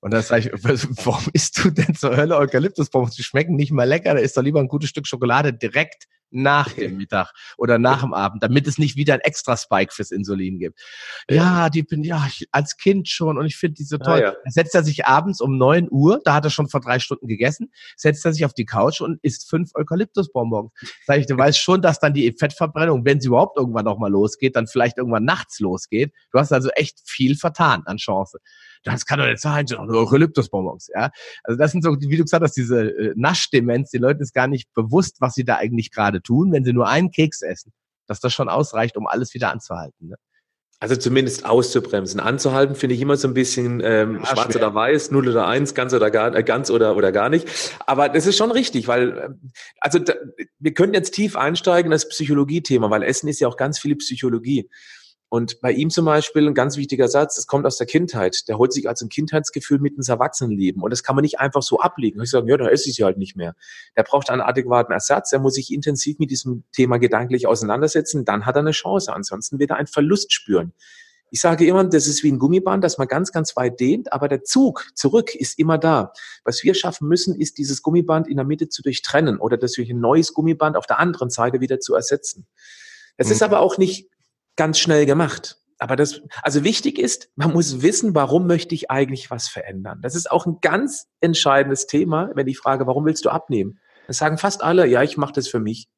Und 0.00 0.12
dann 0.12 0.22
sage 0.22 0.48
ich, 0.48 0.64
warum 1.04 1.24
isst 1.32 1.64
du 1.64 1.70
denn 1.70 1.94
zur 1.94 2.16
Hölle 2.16 2.36
Eukalyptusbonbons? 2.36 3.16
Die 3.16 3.24
schmecken 3.24 3.56
nicht 3.56 3.72
mal 3.72 3.88
lecker, 3.88 4.14
da 4.14 4.20
ist 4.20 4.36
doch 4.36 4.42
lieber 4.42 4.60
ein 4.60 4.68
gutes 4.68 4.88
Stück 4.90 5.06
Schokolade 5.06 5.52
direkt 5.52 6.06
nach 6.30 6.72
dem 6.72 6.96
Mittag 6.96 7.32
oder 7.56 7.78
nach 7.78 8.00
dem 8.00 8.12
Abend, 8.12 8.42
damit 8.42 8.66
es 8.66 8.78
nicht 8.78 8.96
wieder 8.96 9.14
ein 9.14 9.20
extra 9.20 9.56
Spike 9.56 9.92
fürs 9.92 10.10
Insulin 10.10 10.58
gibt. 10.58 10.80
Ja, 11.30 11.70
die 11.70 11.82
bin 11.82 12.02
ja 12.02 12.24
ich, 12.26 12.48
als 12.52 12.76
Kind 12.76 13.08
schon 13.08 13.38
und 13.38 13.46
ich 13.46 13.56
finde 13.56 13.74
die 13.74 13.84
so 13.84 13.98
toll. 13.98 14.18
Ah, 14.18 14.32
ja. 14.32 14.34
Setzt 14.46 14.74
er 14.74 14.84
sich 14.84 15.06
abends 15.06 15.40
um 15.40 15.56
neun 15.56 15.88
Uhr, 15.90 16.20
da 16.24 16.34
hat 16.34 16.44
er 16.44 16.50
schon 16.50 16.68
vor 16.68 16.80
drei 16.80 16.98
Stunden 16.98 17.28
gegessen, 17.28 17.72
setzt 17.96 18.24
er 18.24 18.32
sich 18.32 18.44
auf 18.44 18.54
die 18.54 18.66
Couch 18.66 19.00
und 19.00 19.18
isst 19.22 19.48
fünf 19.48 19.70
Eukalyptusbonbons. 19.74 20.72
Sag 21.06 21.18
ich, 21.18 21.26
du 21.26 21.36
weißt 21.36 21.58
schon, 21.58 21.82
dass 21.82 22.00
dann 22.00 22.14
die 22.14 22.34
Fettverbrennung, 22.38 23.04
wenn 23.04 23.20
sie 23.20 23.28
überhaupt 23.28 23.56
irgendwann 23.56 23.84
nochmal 23.84 24.10
losgeht, 24.10 24.56
dann 24.56 24.66
vielleicht 24.66 24.98
irgendwann 24.98 25.24
nachts 25.24 25.60
losgeht. 25.60 26.12
Du 26.32 26.38
hast 26.38 26.52
also 26.52 26.70
echt 26.70 27.00
viel 27.04 27.36
vertan 27.36 27.82
an 27.86 27.96
Chance 27.96 28.38
das 28.84 29.06
kann 29.06 29.18
doch 29.18 29.26
nicht 29.26 29.40
sein, 29.40 29.66
sind 29.66 29.78
doch 29.78 29.88
Eukalyptusbonbons, 29.88 30.90
ja. 30.94 31.10
Also 31.42 31.58
das 31.58 31.72
sind 31.72 31.82
so, 31.82 31.96
wie 31.98 32.16
du 32.16 32.24
gesagt 32.24 32.42
hast, 32.42 32.56
diese 32.56 32.90
äh, 32.90 33.12
Naschdemenz, 33.16 33.90
die 33.90 33.98
Leuten 33.98 34.22
ist 34.22 34.34
gar 34.34 34.46
nicht 34.46 34.72
bewusst, 34.74 35.16
was 35.20 35.34
sie 35.34 35.44
da 35.44 35.56
eigentlich 35.56 35.90
gerade 35.90 36.22
tun, 36.22 36.52
wenn 36.52 36.64
sie 36.64 36.72
nur 36.72 36.88
einen 36.88 37.10
Keks 37.10 37.42
essen, 37.42 37.72
dass 38.06 38.20
das 38.20 38.32
schon 38.32 38.48
ausreicht, 38.48 38.96
um 38.96 39.06
alles 39.06 39.34
wieder 39.34 39.50
anzuhalten. 39.50 40.08
Ne? 40.08 40.16
Also 40.80 40.96
zumindest 40.96 41.46
auszubremsen. 41.46 42.20
Anzuhalten 42.20 42.74
finde 42.74 42.94
ich 42.94 43.00
immer 43.00 43.16
so 43.16 43.26
ein 43.26 43.32
bisschen 43.32 43.80
ähm, 43.82 44.16
ja, 44.16 44.26
schwarz 44.26 44.52
schwer. 44.52 44.62
oder 44.62 44.74
weiß, 44.74 45.12
null 45.12 45.28
oder 45.28 45.46
eins, 45.46 45.74
ganz 45.74 45.94
oder 45.94 46.10
gar, 46.10 46.34
äh, 46.34 46.42
ganz 46.42 46.68
oder, 46.68 46.94
oder 46.96 47.10
gar 47.10 47.30
nicht. 47.30 47.48
Aber 47.86 48.10
das 48.10 48.26
ist 48.26 48.36
schon 48.36 48.50
richtig, 48.50 48.86
weil, 48.86 49.16
äh, 49.16 49.28
also 49.80 49.98
da, 49.98 50.12
wir 50.58 50.74
können 50.74 50.92
jetzt 50.92 51.12
tief 51.12 51.36
einsteigen 51.36 51.86
in 51.86 51.92
das 51.92 52.08
Psychologie-Thema, 52.08 52.90
weil 52.90 53.02
Essen 53.02 53.28
ist 53.28 53.40
ja 53.40 53.48
auch 53.48 53.56
ganz 53.56 53.78
viel 53.78 53.96
Psychologie. 53.96 54.68
Und 55.34 55.60
bei 55.60 55.72
ihm 55.72 55.90
zum 55.90 56.04
Beispiel 56.04 56.46
ein 56.46 56.54
ganz 56.54 56.76
wichtiger 56.76 57.08
Satz, 57.08 57.34
das 57.34 57.48
kommt 57.48 57.66
aus 57.66 57.76
der 57.76 57.88
Kindheit. 57.88 58.46
Der 58.46 58.56
holt 58.56 58.72
sich 58.72 58.88
als 58.88 59.02
ein 59.02 59.08
Kindheitsgefühl 59.08 59.80
mit 59.80 59.96
ins 59.96 60.08
Erwachsenenleben. 60.08 60.80
Und 60.80 60.92
das 60.92 61.02
kann 61.02 61.16
man 61.16 61.24
nicht 61.24 61.40
einfach 61.40 61.60
so 61.60 61.80
ablegen. 61.80 62.22
Ich 62.22 62.30
sage, 62.30 62.48
ja, 62.48 62.56
da 62.56 62.68
esse 62.68 62.88
ich 62.88 62.94
sie 62.94 63.02
halt 63.02 63.18
nicht 63.18 63.34
mehr. 63.34 63.56
Der 63.96 64.04
braucht 64.04 64.30
einen 64.30 64.42
adäquaten 64.42 64.92
Ersatz. 64.92 65.32
Er 65.32 65.40
muss 65.40 65.54
sich 65.54 65.72
intensiv 65.72 66.20
mit 66.20 66.30
diesem 66.30 66.62
Thema 66.70 66.98
gedanklich 66.98 67.48
auseinandersetzen. 67.48 68.24
Dann 68.24 68.46
hat 68.46 68.54
er 68.54 68.60
eine 68.60 68.70
Chance. 68.70 69.12
Ansonsten 69.12 69.58
wird 69.58 69.70
er 69.70 69.76
einen 69.78 69.88
Verlust 69.88 70.32
spüren. 70.32 70.72
Ich 71.32 71.40
sage 71.40 71.66
immer, 71.66 71.82
das 71.82 72.06
ist 72.06 72.22
wie 72.22 72.30
ein 72.30 72.38
Gummiband, 72.38 72.84
das 72.84 72.98
man 72.98 73.08
ganz, 73.08 73.32
ganz 73.32 73.56
weit 73.56 73.80
dehnt, 73.80 74.12
aber 74.12 74.28
der 74.28 74.44
Zug 74.44 74.86
zurück 74.94 75.34
ist 75.34 75.58
immer 75.58 75.78
da. 75.78 76.12
Was 76.44 76.62
wir 76.62 76.74
schaffen 76.74 77.08
müssen, 77.08 77.34
ist 77.34 77.58
dieses 77.58 77.82
Gummiband 77.82 78.28
in 78.28 78.36
der 78.36 78.46
Mitte 78.46 78.68
zu 78.68 78.82
durchtrennen 78.82 79.38
oder 79.38 79.56
das 79.56 79.72
durch 79.72 79.90
ein 79.90 79.98
neues 79.98 80.32
Gummiband 80.32 80.76
auf 80.76 80.86
der 80.86 81.00
anderen 81.00 81.30
Seite 81.30 81.60
wieder 81.60 81.80
zu 81.80 81.96
ersetzen. 81.96 82.46
Es 83.16 83.28
mhm. 83.28 83.32
ist 83.32 83.42
aber 83.42 83.60
auch 83.60 83.78
nicht 83.78 84.08
ganz 84.56 84.78
schnell 84.78 85.06
gemacht. 85.06 85.58
Aber 85.78 85.96
das, 85.96 86.22
also 86.42 86.64
wichtig 86.64 86.98
ist, 86.98 87.30
man 87.34 87.52
muss 87.52 87.82
wissen, 87.82 88.14
warum 88.14 88.46
möchte 88.46 88.74
ich 88.74 88.90
eigentlich 88.90 89.30
was 89.30 89.48
verändern. 89.48 90.00
Das 90.02 90.14
ist 90.14 90.30
auch 90.30 90.46
ein 90.46 90.58
ganz 90.60 91.08
entscheidendes 91.20 91.86
Thema, 91.86 92.30
wenn 92.34 92.46
ich 92.46 92.58
frage, 92.58 92.86
warum 92.86 93.04
willst 93.04 93.24
du 93.24 93.30
abnehmen? 93.30 93.80
Das 94.06 94.18
sagen 94.18 94.38
fast 94.38 94.62
alle, 94.62 94.86
ja, 94.86 95.02
ich 95.02 95.16
mache 95.16 95.32
das 95.32 95.48
für 95.48 95.60
mich. 95.60 95.88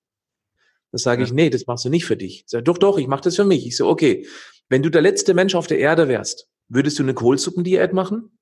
Das 0.92 1.03
sage 1.03 1.23
ja. 1.23 1.27
ich, 1.27 1.33
nee, 1.33 1.51
das 1.51 1.66
machst 1.66 1.85
du 1.85 1.90
nicht 1.90 2.07
für 2.07 2.16
dich. 2.16 2.42
Ich 2.45 2.51
sage, 2.51 2.64
doch, 2.64 2.79
doch, 2.79 2.99
ich 2.99 3.07
mache 3.07 3.23
das 3.23 3.37
für 3.37 3.45
mich. 3.45 3.66
Ich 3.66 3.77
so, 3.77 3.88
okay, 3.88 4.27
wenn 4.69 4.83
du 4.83 4.90
der 4.90 5.03
letzte 5.03 5.35
Mensch 5.35 5.55
auf 5.55 5.66
der 5.66 5.79
Erde 5.79 6.09
wärst, 6.09 6.49
würdest 6.69 6.99
du 6.99 7.03
eine 7.03 7.14
Kohlsuppendiät 7.14 7.92
machen? 7.92 8.38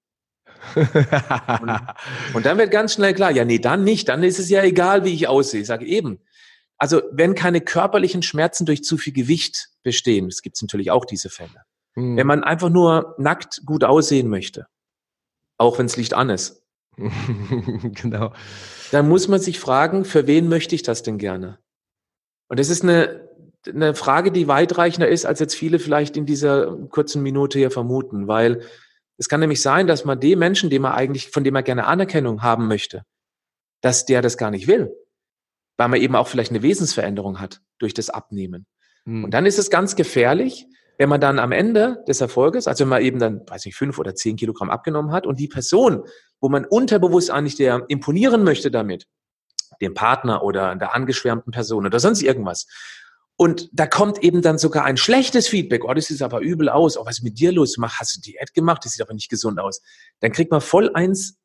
und, 0.76 1.80
und, 2.34 2.46
dann 2.46 2.56
wird 2.56 2.70
ganz 2.70 2.94
schnell 2.94 3.12
klar, 3.12 3.30
ja, 3.30 3.44
nee, 3.44 3.58
dann 3.58 3.84
nicht. 3.84 4.08
Dann 4.08 4.22
ist 4.22 4.38
es 4.38 4.48
ja 4.48 4.62
egal, 4.62 5.04
wie 5.04 5.12
ich 5.12 5.28
aussehe. 5.28 5.60
Ich 5.60 5.66
sage 5.66 5.84
eben, 5.84 6.20
also 6.78 7.02
wenn 7.12 7.34
keine 7.34 7.60
körperlichen 7.60 8.22
Schmerzen 8.22 8.66
durch 8.66 8.82
zu 8.82 8.96
viel 8.96 9.12
Gewicht 9.12 9.68
bestehen, 9.82 10.26
es 10.26 10.42
gibt 10.42 10.60
natürlich 10.60 10.90
auch 10.90 11.04
diese 11.04 11.30
Fälle. 11.30 11.64
Hm. 11.94 12.16
Wenn 12.16 12.26
man 12.26 12.44
einfach 12.44 12.70
nur 12.70 13.14
nackt 13.18 13.62
gut 13.64 13.84
aussehen 13.84 14.28
möchte, 14.28 14.66
auch 15.56 15.78
wenn 15.78 15.86
es 15.86 15.96
Licht 15.96 16.14
an 16.14 16.30
ist, 16.30 16.62
genau. 16.96 18.32
dann 18.90 19.08
muss 19.08 19.28
man 19.28 19.40
sich 19.40 19.60
fragen, 19.60 20.04
für 20.04 20.26
wen 20.26 20.48
möchte 20.48 20.74
ich 20.74 20.82
das 20.82 21.02
denn 21.02 21.18
gerne? 21.18 21.58
Und 22.48 22.58
das 22.58 22.68
ist 22.68 22.82
eine, 22.82 23.28
eine 23.66 23.94
Frage, 23.94 24.30
die 24.30 24.48
weitreichender 24.48 25.08
ist, 25.08 25.26
als 25.26 25.40
jetzt 25.40 25.54
viele 25.54 25.78
vielleicht 25.78 26.16
in 26.16 26.26
dieser 26.26 26.76
kurzen 26.90 27.22
Minute 27.22 27.58
hier 27.58 27.70
vermuten, 27.70 28.28
weil 28.28 28.62
es 29.16 29.28
kann 29.28 29.40
nämlich 29.40 29.62
sein, 29.62 29.86
dass 29.86 30.04
man 30.04 30.20
dem 30.20 30.40
Menschen, 30.40 30.70
dem 30.70 30.84
er 30.84 30.94
eigentlich, 30.94 31.30
von 31.30 31.44
dem 31.44 31.54
er 31.54 31.62
gerne 31.62 31.86
Anerkennung 31.86 32.42
haben 32.42 32.66
möchte, 32.66 33.04
dass 33.80 34.06
der 34.06 34.22
das 34.22 34.36
gar 34.36 34.50
nicht 34.50 34.66
will 34.66 34.92
weil 35.76 35.88
man 35.88 36.00
eben 36.00 36.16
auch 36.16 36.28
vielleicht 36.28 36.50
eine 36.50 36.62
Wesensveränderung 36.62 37.40
hat 37.40 37.60
durch 37.78 37.94
das 37.94 38.10
Abnehmen. 38.10 38.66
Mhm. 39.04 39.24
Und 39.24 39.34
dann 39.34 39.46
ist 39.46 39.58
es 39.58 39.70
ganz 39.70 39.96
gefährlich, 39.96 40.66
wenn 40.98 41.08
man 41.08 41.20
dann 41.20 41.38
am 41.38 41.52
Ende 41.52 42.04
des 42.06 42.20
Erfolges, 42.20 42.68
also 42.68 42.84
wenn 42.84 42.88
man 42.88 43.02
eben 43.02 43.18
dann, 43.18 43.42
weiß 43.46 43.66
ich, 43.66 43.74
fünf 43.74 43.98
oder 43.98 44.14
zehn 44.14 44.36
Kilogramm 44.36 44.70
abgenommen 44.70 45.12
hat 45.12 45.26
und 45.26 45.40
die 45.40 45.48
Person, 45.48 46.04
wo 46.40 46.48
man 46.48 46.64
unterbewusst 46.64 47.30
eigentlich 47.30 47.56
der 47.56 47.84
imponieren 47.88 48.44
möchte 48.44 48.70
damit, 48.70 49.06
dem 49.80 49.94
Partner 49.94 50.44
oder 50.44 50.76
der 50.76 50.94
angeschwärmten 50.94 51.52
Person 51.52 51.86
oder 51.86 51.98
sonst 51.98 52.22
irgendwas. 52.22 52.66
Und 53.36 53.68
da 53.72 53.88
kommt 53.88 54.22
eben 54.22 54.42
dann 54.42 54.58
sogar 54.58 54.84
ein 54.84 54.96
schlechtes 54.96 55.48
Feedback. 55.48 55.84
Oh, 55.84 55.92
das 55.92 56.06
sieht 56.06 56.22
aber 56.22 56.38
übel 56.38 56.68
aus. 56.68 56.96
Oh, 56.96 57.04
was 57.04 57.18
ist 57.18 57.24
mit 57.24 57.40
dir 57.40 57.50
los? 57.50 57.76
Mach, 57.78 57.98
hast 57.98 58.16
du 58.16 58.20
Diät 58.20 58.54
gemacht? 58.54 58.84
Das 58.84 58.92
sieht 58.92 59.02
aber 59.02 59.14
nicht 59.14 59.28
gesund 59.28 59.58
aus. 59.58 59.82
Dann 60.20 60.30
kriegt 60.30 60.52
man 60.52 60.60
voll 60.60 60.90
eins 60.94 61.36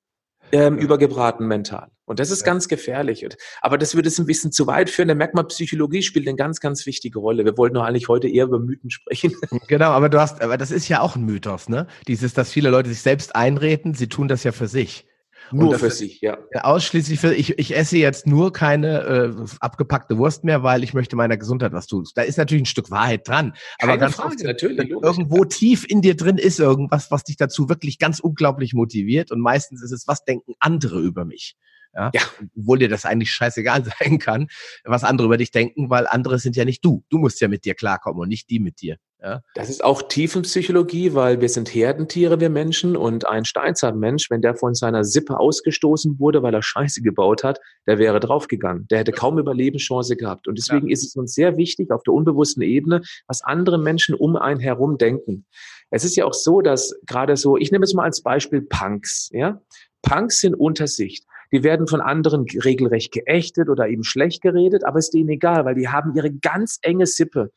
ähm, 0.51 0.77
übergebraten 0.77 1.47
mental. 1.47 1.89
Und 2.05 2.19
das 2.19 2.31
ist 2.31 2.41
ja. 2.41 2.45
ganz 2.47 2.67
gefährlich. 2.67 3.27
Aber 3.61 3.77
das 3.77 3.93
würde 3.93 4.07
es 4.07 4.17
ein 4.19 4.25
bisschen 4.25 4.51
zu 4.51 4.65
weit 4.65 4.89
führen. 4.89 5.07
Da 5.07 5.15
merkt 5.15 5.35
man, 5.35 5.47
Psychologie 5.47 6.01
spielt 6.01 6.27
eine 6.27 6.35
ganz, 6.35 6.59
ganz 6.59 6.85
wichtige 6.85 7.19
Rolle. 7.19 7.45
Wir 7.45 7.57
wollten 7.57 7.75
doch 7.75 7.83
eigentlich 7.83 8.07
heute 8.07 8.27
eher 8.27 8.45
über 8.45 8.59
Mythen 8.59 8.89
sprechen. 8.89 9.35
Genau, 9.67 9.91
aber 9.91 10.09
du 10.09 10.19
hast, 10.19 10.41
aber 10.41 10.57
das 10.57 10.71
ist 10.71 10.87
ja 10.87 11.01
auch 11.01 11.15
ein 11.15 11.25
Mythos, 11.25 11.69
ne? 11.69 11.85
Dieses, 12.07 12.33
dass 12.33 12.51
viele 12.51 12.69
Leute 12.69 12.89
sich 12.89 13.01
selbst 13.01 13.35
einreden, 13.35 13.93
sie 13.93 14.07
tun 14.07 14.27
das 14.27 14.43
ja 14.43 14.51
für 14.51 14.67
sich. 14.67 15.05
Nur 15.51 15.79
für 15.79 15.89
sich, 15.89 16.21
ja. 16.21 16.37
Ausschließlich 16.53 17.19
für, 17.19 17.33
ich, 17.33 17.57
ich 17.57 17.75
esse 17.75 17.97
jetzt 17.97 18.27
nur 18.27 18.53
keine 18.53 19.01
äh, 19.01 19.45
abgepackte 19.59 20.17
Wurst 20.17 20.43
mehr, 20.43 20.63
weil 20.63 20.83
ich 20.83 20.93
möchte 20.93 21.15
meiner 21.15 21.37
Gesundheit 21.37 21.73
was 21.73 21.87
tun. 21.87 22.05
Da 22.15 22.21
ist 22.21 22.37
natürlich 22.37 22.63
ein 22.63 22.67
Stück 22.67 22.91
Wahrheit 22.91 23.27
dran. 23.27 23.53
Keine 23.79 23.93
aber 23.93 23.99
ganz 23.99 24.15
Frage, 24.15 24.29
oft, 24.29 24.43
natürlich, 24.43 24.89
irgendwo 24.89 25.45
tief 25.45 25.85
in 25.89 26.01
dir 26.01 26.15
drin 26.15 26.37
ist 26.37 26.59
irgendwas, 26.59 27.11
was 27.11 27.23
dich 27.23 27.37
dazu 27.37 27.69
wirklich 27.69 27.99
ganz 27.99 28.19
unglaublich 28.19 28.73
motiviert. 28.73 29.31
Und 29.31 29.39
meistens 29.39 29.83
ist 29.83 29.91
es, 29.91 30.07
was 30.07 30.23
denken 30.23 30.53
andere 30.59 30.99
über 30.99 31.25
mich? 31.25 31.55
Ja? 31.93 32.11
ja. 32.13 32.21
Obwohl 32.55 32.79
dir 32.79 32.89
das 32.89 33.05
eigentlich 33.05 33.31
scheißegal 33.31 33.83
sein 33.99 34.19
kann, 34.19 34.47
was 34.83 35.03
andere 35.03 35.27
über 35.27 35.37
dich 35.37 35.51
denken, 35.51 35.89
weil 35.89 36.07
andere 36.07 36.39
sind 36.39 36.55
ja 36.55 36.65
nicht 36.65 36.83
du. 36.83 37.03
Du 37.09 37.17
musst 37.17 37.41
ja 37.41 37.47
mit 37.47 37.65
dir 37.65 37.75
klarkommen 37.75 38.21
und 38.21 38.29
nicht 38.29 38.49
die 38.49 38.59
mit 38.59 38.81
dir. 38.81 38.97
Ja? 39.21 39.41
Das 39.53 39.69
ist 39.69 39.83
auch 39.83 40.01
Tiefenpsychologie, 40.01 41.13
weil 41.13 41.41
wir 41.41 41.49
sind 41.49 41.73
Herdentiere, 41.73 42.39
wir 42.39 42.49
Menschen. 42.49 42.95
Und 42.95 43.27
ein 43.27 43.45
Steinzeitmensch, 43.45 44.29
wenn 44.29 44.41
der 44.41 44.55
von 44.55 44.73
seiner 44.73 45.03
Sippe 45.03 45.39
ausgestoßen 45.39 46.19
wurde, 46.19 46.41
weil 46.41 46.53
er 46.53 46.61
Scheiße 46.61 47.01
gebaut 47.01 47.43
hat, 47.43 47.59
der 47.85 47.99
wäre 47.99 48.19
draufgegangen. 48.19 48.87
Der 48.89 48.99
hätte 48.99 49.11
kaum 49.11 49.37
Überlebenschance 49.37 50.15
gehabt. 50.15 50.47
Und 50.47 50.57
deswegen 50.57 50.87
ja. 50.87 50.93
ist 50.93 51.05
es 51.05 51.15
uns 51.15 51.33
sehr 51.33 51.57
wichtig 51.57 51.91
auf 51.91 52.03
der 52.03 52.13
unbewussten 52.13 52.63
Ebene, 52.63 53.01
was 53.27 53.43
andere 53.43 53.77
Menschen 53.77 54.15
um 54.15 54.35
einen 54.35 54.59
herum 54.59 54.97
denken. 54.97 55.45
Es 55.91 56.03
ist 56.03 56.15
ja 56.15 56.25
auch 56.25 56.33
so, 56.33 56.61
dass 56.61 56.95
gerade 57.05 57.35
so, 57.35 57.57
ich 57.57 57.71
nehme 57.71 57.83
es 57.83 57.93
mal 57.93 58.03
als 58.03 58.21
Beispiel 58.21 58.61
Punks, 58.61 59.29
ja. 59.33 59.61
Punks 60.01 60.39
sind 60.39 60.55
unter 60.55 60.87
sich. 60.87 61.25
Die 61.51 61.63
werden 61.63 61.87
von 61.87 62.01
anderen 62.01 62.45
regelrecht 62.63 63.11
geächtet 63.11 63.69
oder 63.69 63.87
eben 63.87 64.03
schlecht 64.03 64.41
geredet, 64.41 64.85
aber 64.85 64.99
ist 64.99 65.13
denen 65.13 65.29
egal, 65.29 65.65
weil 65.65 65.75
die 65.75 65.87
haben 65.87 66.13
ihre 66.15 66.31
ganz 66.31 66.77
enge 66.81 67.07
Sippe. 67.07 67.51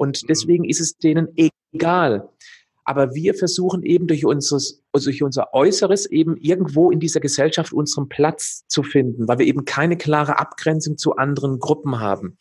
Und 0.00 0.22
mhm. 0.22 0.26
deswegen 0.28 0.64
ist 0.64 0.80
es 0.80 0.96
denen 0.96 1.28
egal. 1.36 2.30
Aber 2.84 3.14
wir 3.14 3.34
versuchen 3.34 3.82
eben 3.82 4.06
durch, 4.06 4.24
unseres, 4.24 4.82
durch 4.94 5.22
unser 5.22 5.52
Äußeres 5.52 6.06
eben 6.06 6.38
irgendwo 6.38 6.90
in 6.90 7.00
dieser 7.00 7.20
Gesellschaft 7.20 7.74
unseren 7.74 8.08
Platz 8.08 8.64
zu 8.66 8.82
finden, 8.82 9.28
weil 9.28 9.38
wir 9.38 9.46
eben 9.46 9.66
keine 9.66 9.98
klare 9.98 10.38
Abgrenzung 10.38 10.96
zu 10.96 11.16
anderen 11.16 11.58
Gruppen 11.58 12.00
haben. 12.00 12.38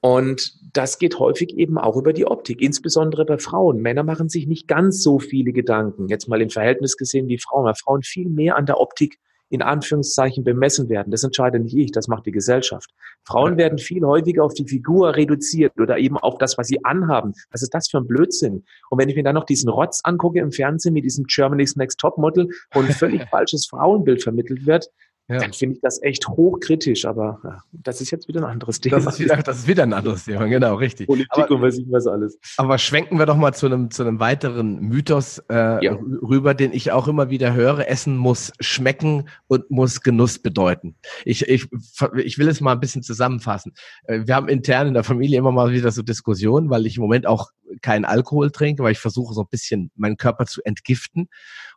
Und 0.00 0.54
das 0.72 0.98
geht 0.98 1.18
häufig 1.18 1.58
eben 1.58 1.76
auch 1.76 1.96
über 1.96 2.12
die 2.12 2.24
Optik, 2.24 2.62
insbesondere 2.62 3.24
bei 3.26 3.38
Frauen. 3.38 3.82
Männer 3.82 4.04
machen 4.04 4.28
sich 4.28 4.46
nicht 4.46 4.68
ganz 4.68 5.02
so 5.02 5.18
viele 5.18 5.52
Gedanken, 5.52 6.08
jetzt 6.08 6.28
mal 6.28 6.40
im 6.40 6.50
Verhältnis 6.50 6.96
gesehen 6.96 7.26
wie 7.26 7.38
Frauen, 7.38 7.64
weil 7.64 7.74
Frauen 7.74 8.02
viel 8.02 8.28
mehr 8.28 8.56
an 8.56 8.64
der 8.64 8.78
Optik 8.78 9.18
in 9.50 9.62
Anführungszeichen 9.62 10.44
bemessen 10.44 10.88
werden. 10.88 11.10
Das 11.10 11.24
entscheide 11.24 11.58
nicht 11.58 11.76
ich, 11.76 11.92
das 11.92 12.08
macht 12.08 12.24
die 12.24 12.30
Gesellschaft. 12.30 12.90
Frauen 13.24 13.56
werden 13.56 13.78
viel 13.78 14.04
häufiger 14.04 14.44
auf 14.44 14.54
die 14.54 14.66
Figur 14.66 15.16
reduziert 15.16 15.78
oder 15.78 15.98
eben 15.98 16.16
auf 16.16 16.38
das, 16.38 16.56
was 16.56 16.68
sie 16.68 16.84
anhaben. 16.84 17.34
Was 17.50 17.62
ist 17.62 17.74
das 17.74 17.88
für 17.88 17.98
ein 17.98 18.06
Blödsinn? 18.06 18.64
Und 18.88 18.98
wenn 18.98 19.08
ich 19.08 19.16
mir 19.16 19.24
dann 19.24 19.34
noch 19.34 19.44
diesen 19.44 19.68
Rotz 19.68 20.00
angucke 20.04 20.38
im 20.38 20.52
Fernsehen 20.52 20.94
mit 20.94 21.04
diesem 21.04 21.24
Germany's 21.24 21.76
Next 21.76 21.98
Top 21.98 22.16
Model, 22.16 22.48
wo 22.72 22.80
ein 22.80 22.86
völlig 22.86 23.22
falsches 23.30 23.66
Frauenbild 23.66 24.22
vermittelt 24.22 24.66
wird, 24.66 24.88
ja. 25.30 25.38
dann 25.38 25.52
finde 25.52 25.76
ich 25.76 25.80
das 25.80 26.02
echt 26.02 26.28
hochkritisch, 26.28 27.04
aber 27.04 27.40
ja, 27.44 27.58
das 27.72 28.00
ist 28.00 28.10
jetzt 28.10 28.28
wieder 28.28 28.40
ein 28.40 28.50
anderes 28.50 28.80
Thema. 28.80 28.96
Das 28.96 29.14
ist 29.14 29.20
wieder, 29.20 29.36
das 29.36 29.58
ist 29.58 29.68
wieder 29.68 29.84
ein 29.84 29.92
anderes 29.92 30.24
Thema, 30.24 30.46
genau, 30.46 30.74
richtig. 30.74 31.06
Politik 31.06 31.30
aber, 31.30 31.54
und 31.54 31.62
weiß 31.62 31.78
ich 31.78 31.86
was 31.90 32.06
alles. 32.06 32.38
Aber 32.56 32.78
schwenken 32.78 33.18
wir 33.18 33.26
doch 33.26 33.36
mal 33.36 33.52
zu 33.54 33.66
einem, 33.66 33.90
zu 33.90 34.02
einem 34.02 34.18
weiteren 34.18 34.80
Mythos 34.80 35.42
äh, 35.50 35.84
ja. 35.84 35.92
rüber, 36.22 36.54
den 36.54 36.72
ich 36.72 36.92
auch 36.92 37.08
immer 37.08 37.30
wieder 37.30 37.54
höre. 37.54 37.88
Essen 37.88 38.16
muss 38.16 38.52
schmecken 38.60 39.28
und 39.46 39.70
muss 39.70 40.02
Genuss 40.02 40.38
bedeuten. 40.38 40.96
Ich, 41.24 41.48
ich, 41.48 41.68
ich 42.16 42.38
will 42.38 42.48
es 42.48 42.60
mal 42.60 42.72
ein 42.72 42.80
bisschen 42.80 43.02
zusammenfassen. 43.02 43.72
Äh, 44.04 44.26
wir 44.26 44.34
haben 44.34 44.48
intern 44.48 44.88
in 44.88 44.94
der 44.94 45.04
Familie 45.04 45.38
immer 45.38 45.52
mal 45.52 45.72
wieder 45.72 45.92
so 45.92 46.02
Diskussionen, 46.02 46.70
weil 46.70 46.86
ich 46.86 46.96
im 46.96 47.02
Moment 47.02 47.26
auch 47.26 47.50
keinen 47.82 48.04
Alkohol 48.04 48.50
trinke, 48.50 48.82
weil 48.82 48.92
ich 48.92 48.98
versuche 48.98 49.34
so 49.34 49.42
ein 49.42 49.48
bisschen 49.50 49.90
meinen 49.94 50.16
Körper 50.16 50.46
zu 50.46 50.62
entgiften 50.62 51.28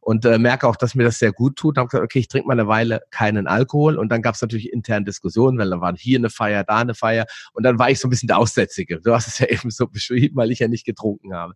und 0.01 0.25
äh, 0.25 0.37
merke 0.37 0.67
auch, 0.67 0.75
dass 0.75 0.95
mir 0.95 1.03
das 1.03 1.19
sehr 1.19 1.31
gut 1.31 1.55
tut. 1.55 1.77
Habe 1.77 1.87
gesagt, 1.87 2.03
okay, 2.03 2.19
ich 2.19 2.27
trinke 2.27 2.47
mal 2.47 2.53
eine 2.53 2.67
Weile 2.67 3.01
keinen 3.11 3.47
Alkohol 3.47 3.97
und 3.97 4.09
dann 4.09 4.21
gab 4.21 4.35
es 4.35 4.41
natürlich 4.41 4.71
interne 4.71 5.05
Diskussionen, 5.05 5.57
weil 5.57 5.69
da 5.69 5.79
waren 5.79 5.95
hier 5.95 6.17
eine 6.17 6.29
Feier, 6.29 6.63
da 6.63 6.77
eine 6.77 6.93
Feier 6.93 7.25
und 7.53 7.63
dann 7.63 7.79
war 7.79 7.89
ich 7.89 7.99
so 7.99 8.07
ein 8.07 8.09
bisschen 8.09 8.27
der 8.27 8.37
Aussätzige. 8.37 8.99
Du 9.01 9.13
hast 9.13 9.27
es 9.27 9.39
ja 9.39 9.47
eben 9.49 9.69
so 9.69 9.87
beschrieben, 9.87 10.35
weil 10.35 10.51
ich 10.51 10.59
ja 10.59 10.67
nicht 10.67 10.85
getrunken 10.85 11.33
habe. 11.33 11.53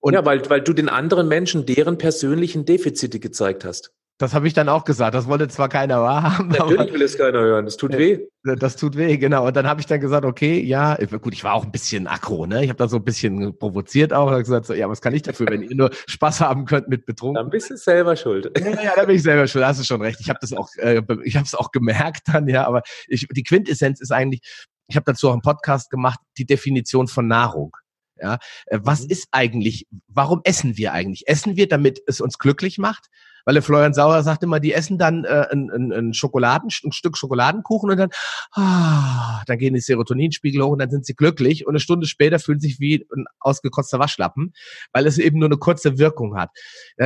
Und 0.00 0.14
ja, 0.14 0.24
weil, 0.24 0.48
weil 0.48 0.60
du 0.60 0.72
den 0.72 0.88
anderen 0.88 1.28
Menschen 1.28 1.66
deren 1.66 1.98
persönlichen 1.98 2.64
Defizite 2.64 3.20
gezeigt 3.20 3.64
hast. 3.64 3.92
Das 4.20 4.34
habe 4.34 4.46
ich 4.46 4.52
dann 4.52 4.68
auch 4.68 4.84
gesagt. 4.84 5.14
Das 5.14 5.28
wollte 5.28 5.48
zwar 5.48 5.70
keiner 5.70 6.02
wahrhaben. 6.02 6.48
Natürlich 6.48 6.92
will 6.92 7.00
es 7.00 7.16
keiner 7.16 7.40
hören. 7.40 7.64
Das 7.64 7.78
tut 7.78 7.96
weh. 7.96 8.18
Das 8.42 8.76
tut 8.76 8.94
weh, 8.98 9.16
genau. 9.16 9.46
Und 9.46 9.56
dann 9.56 9.66
habe 9.66 9.80
ich 9.80 9.86
dann 9.86 9.98
gesagt, 9.98 10.26
okay, 10.26 10.60
ja, 10.60 10.98
gut, 11.22 11.32
ich 11.32 11.42
war 11.42 11.54
auch 11.54 11.64
ein 11.64 11.72
bisschen 11.72 12.06
aggro, 12.06 12.44
ne? 12.44 12.62
Ich 12.62 12.68
habe 12.68 12.76
da 12.76 12.86
so 12.86 12.98
ein 12.98 13.04
bisschen 13.04 13.58
provoziert 13.58 14.12
auch. 14.12 14.30
Hab 14.30 14.40
gesagt, 14.40 14.66
so, 14.66 14.74
ja, 14.74 14.90
was 14.90 15.00
kann 15.00 15.14
ich 15.14 15.22
dafür, 15.22 15.46
wenn 15.48 15.62
ihr 15.62 15.74
nur 15.74 15.90
Spaß 16.06 16.42
haben 16.42 16.66
könnt 16.66 16.88
mit 16.88 17.06
betrunken? 17.06 17.36
Dann 17.36 17.48
bist 17.48 17.70
du 17.70 17.78
selber 17.78 18.14
schuld. 18.14 18.50
Ja, 18.58 18.82
ja, 18.82 18.92
da 18.94 19.06
bin 19.06 19.16
ich 19.16 19.22
selber 19.22 19.46
schuld. 19.46 19.64
Hast 19.64 19.80
du 19.80 19.84
schon 19.84 20.02
recht. 20.02 20.20
Ich 20.20 20.28
habe 20.28 20.38
das 20.38 20.52
auch, 20.52 20.68
äh, 20.76 21.00
ich 21.24 21.36
habe 21.36 21.46
es 21.46 21.54
auch 21.54 21.70
gemerkt 21.70 22.28
dann, 22.30 22.46
ja. 22.46 22.66
Aber 22.66 22.82
ich, 23.08 23.26
die 23.26 23.42
Quintessenz 23.42 24.02
ist 24.02 24.12
eigentlich, 24.12 24.42
ich 24.88 24.96
habe 24.96 25.04
dazu 25.06 25.30
auch 25.30 25.32
einen 25.32 25.40
Podcast 25.40 25.88
gemacht, 25.88 26.20
die 26.36 26.44
Definition 26.44 27.08
von 27.08 27.26
Nahrung. 27.26 27.74
Ja, 28.20 28.36
äh, 28.66 28.80
was 28.82 29.04
mhm. 29.04 29.12
ist 29.12 29.28
eigentlich, 29.30 29.86
warum 30.08 30.42
essen 30.44 30.76
wir 30.76 30.92
eigentlich? 30.92 31.26
Essen 31.26 31.56
wir, 31.56 31.68
damit 31.68 32.02
es 32.06 32.20
uns 32.20 32.36
glücklich 32.36 32.76
macht? 32.76 33.06
Weil 33.44 33.54
der 33.54 33.62
Florian 33.62 33.94
Sauer 33.94 34.22
sagt 34.22 34.42
immer, 34.42 34.60
die 34.60 34.72
essen 34.72 34.98
dann 34.98 35.24
äh, 35.24 35.46
ein, 35.50 35.70
ein, 35.70 35.92
ein, 35.92 36.14
Schokoladen, 36.14 36.70
ein 36.84 36.92
Stück 36.92 37.16
Schokoladenkuchen 37.16 37.90
und 37.90 37.96
dann, 37.96 38.10
ah, 38.52 39.42
dann 39.46 39.58
gehen 39.58 39.74
die 39.74 39.80
Serotoninspiegel 39.80 40.62
hoch 40.62 40.70
und 40.70 40.78
dann 40.78 40.90
sind 40.90 41.06
sie 41.06 41.14
glücklich 41.14 41.66
und 41.66 41.72
eine 41.72 41.80
Stunde 41.80 42.06
später 42.06 42.38
fühlen 42.38 42.60
sich 42.60 42.80
wie 42.80 43.06
ein 43.14 43.26
ausgekotzter 43.38 43.98
Waschlappen, 43.98 44.52
weil 44.92 45.06
es 45.06 45.18
eben 45.18 45.38
nur 45.38 45.48
eine 45.48 45.58
kurze 45.58 45.98
Wirkung 45.98 46.36
hat. 46.36 46.50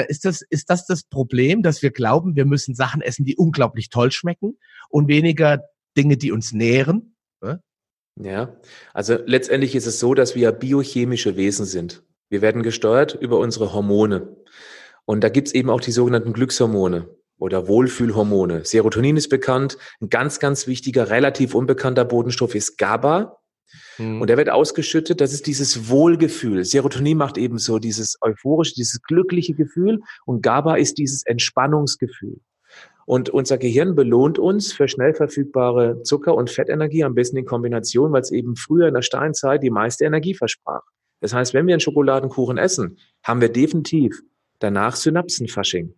Ist, 0.09 0.25
das, 0.25 0.43
ist 0.43 0.71
das 0.71 0.87
das 0.87 1.05
Problem, 1.05 1.63
dass 1.63 1.83
wir 1.83 1.91
glauben, 1.91 2.37
wir 2.37 2.45
müssen 2.45 2.75
Sachen 2.75 3.01
essen, 3.01 3.25
die 3.25 3.37
unglaublich 3.37 3.91
toll 3.91 4.11
schmecken 4.11 4.59
und 4.89 5.09
weniger 5.09 5.63
Dinge, 5.97 6.17
die 6.17 6.33
uns 6.33 6.53
nähren? 6.53 7.17
Äh? 7.41 7.57
Ja, 8.21 8.57
also 8.93 9.19
letztendlich 9.27 9.75
ist 9.75 9.87
es 9.87 9.99
so, 9.99 10.15
dass 10.15 10.35
wir 10.35 10.53
biochemische 10.53 11.37
Wesen 11.37 11.67
sind. 11.67 12.03
Wir 12.29 12.43
werden 12.43 12.63
gesteuert 12.63 13.15
über 13.15 13.39
unsere 13.39 13.73
Hormone. 13.73 14.37
Und 15.07 15.23
da 15.23 15.29
gibt's 15.29 15.53
eben 15.53 15.71
auch 15.71 15.81
die 15.81 15.93
sogenannten 15.93 16.33
Glückshormone 16.33 17.09
oder 17.39 17.69
Wohlfühlhormone. 17.69 18.65
Serotonin 18.65 19.17
ist 19.17 19.29
bekannt. 19.29 19.77
Ein 20.01 20.09
ganz, 20.09 20.41
ganz 20.41 20.67
wichtiger, 20.67 21.11
relativ 21.11 21.55
unbekannter 21.55 22.05
Bodenstoff 22.05 22.55
ist 22.55 22.79
GABA. 22.79 23.37
Mhm. 23.99 24.21
Und 24.21 24.29
der 24.29 24.37
wird 24.37 24.51
ausgeschüttet. 24.51 25.21
Das 25.21 25.33
ist 25.33 25.47
dieses 25.47 25.89
Wohlgefühl. 25.89 26.65
Serotonin 26.65 27.19
macht 27.19 27.39
eben 27.39 27.59
so 27.59 27.79
dieses 27.79 28.17
euphorische, 28.21 28.75
dieses 28.75 29.03
glückliche 29.03 29.55
Gefühl. 29.55 30.01
Und 30.25 30.43
GABA 30.43 30.77
ist 30.77 30.99
dieses 30.99 31.25
Entspannungsgefühl. 31.27 32.41
Und 33.07 33.29
unser 33.29 33.59
Gehirn 33.59 33.95
belohnt 33.95 34.39
uns 34.39 34.73
für 34.73 34.89
schnell 34.89 35.15
verfügbare 35.15 36.03
Zucker- 36.03 36.35
und 36.35 36.49
Fettenergie, 36.49 37.05
am 37.05 37.15
besten 37.15 37.37
in 37.37 37.45
Kombination, 37.45 38.13
weil 38.13 38.23
es 38.23 38.33
eben 38.33 38.57
früher 38.57 38.89
in 38.89 38.95
der 38.95 39.03
Steinzeit 39.03 39.63
die 39.63 39.71
meiste 39.71 40.05
Energie 40.05 40.35
versprach. 40.35 40.81
Das 41.21 41.35
heißt, 41.35 41.53
wenn 41.53 41.67
wir 41.67 41.75
einen 41.75 41.81
Schokoladenkuchen 41.81 42.57
essen, 42.57 42.99
haben 43.23 43.41
wir 43.41 43.51
definitiv 43.51 44.23
danach 44.59 44.97
Synapsenfasching. 44.97 45.95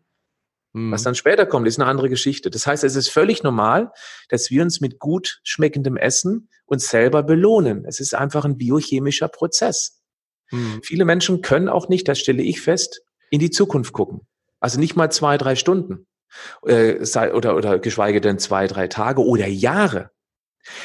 Mhm. 0.72 0.92
Was 0.92 1.02
dann 1.02 1.14
später 1.14 1.46
kommt, 1.46 1.66
ist 1.66 1.80
eine 1.80 1.88
andere 1.88 2.10
Geschichte. 2.10 2.50
Das 2.50 2.66
heißt, 2.66 2.84
es 2.84 2.96
ist 2.96 3.08
völlig 3.08 3.42
normal, 3.42 3.92
dass 4.28 4.50
wir 4.50 4.62
uns 4.62 4.80
mit 4.80 4.98
gut 4.98 5.40
schmeckendem 5.42 5.96
Essen 5.96 6.48
uns 6.66 6.88
selber 6.88 7.22
belohnen. 7.22 7.84
Es 7.86 8.00
ist 8.00 8.14
einfach 8.14 8.44
ein 8.44 8.58
biochemischer 8.58 9.28
Prozess. 9.28 10.02
Mhm. 10.50 10.80
Viele 10.82 11.04
Menschen 11.04 11.42
können 11.42 11.68
auch 11.68 11.88
nicht, 11.88 12.08
das 12.08 12.18
stelle 12.18 12.42
ich 12.42 12.60
fest, 12.60 13.02
in 13.30 13.40
die 13.40 13.50
Zukunft 13.50 13.92
gucken. 13.92 14.20
Also 14.60 14.78
nicht 14.78 14.96
mal 14.96 15.10
zwei, 15.10 15.38
drei 15.38 15.56
Stunden 15.56 16.06
äh, 16.66 16.98
oder, 17.32 17.56
oder 17.56 17.78
geschweige 17.78 18.20
denn 18.20 18.38
zwei, 18.38 18.66
drei 18.66 18.88
Tage 18.88 19.22
oder 19.22 19.46
Jahre. 19.46 20.10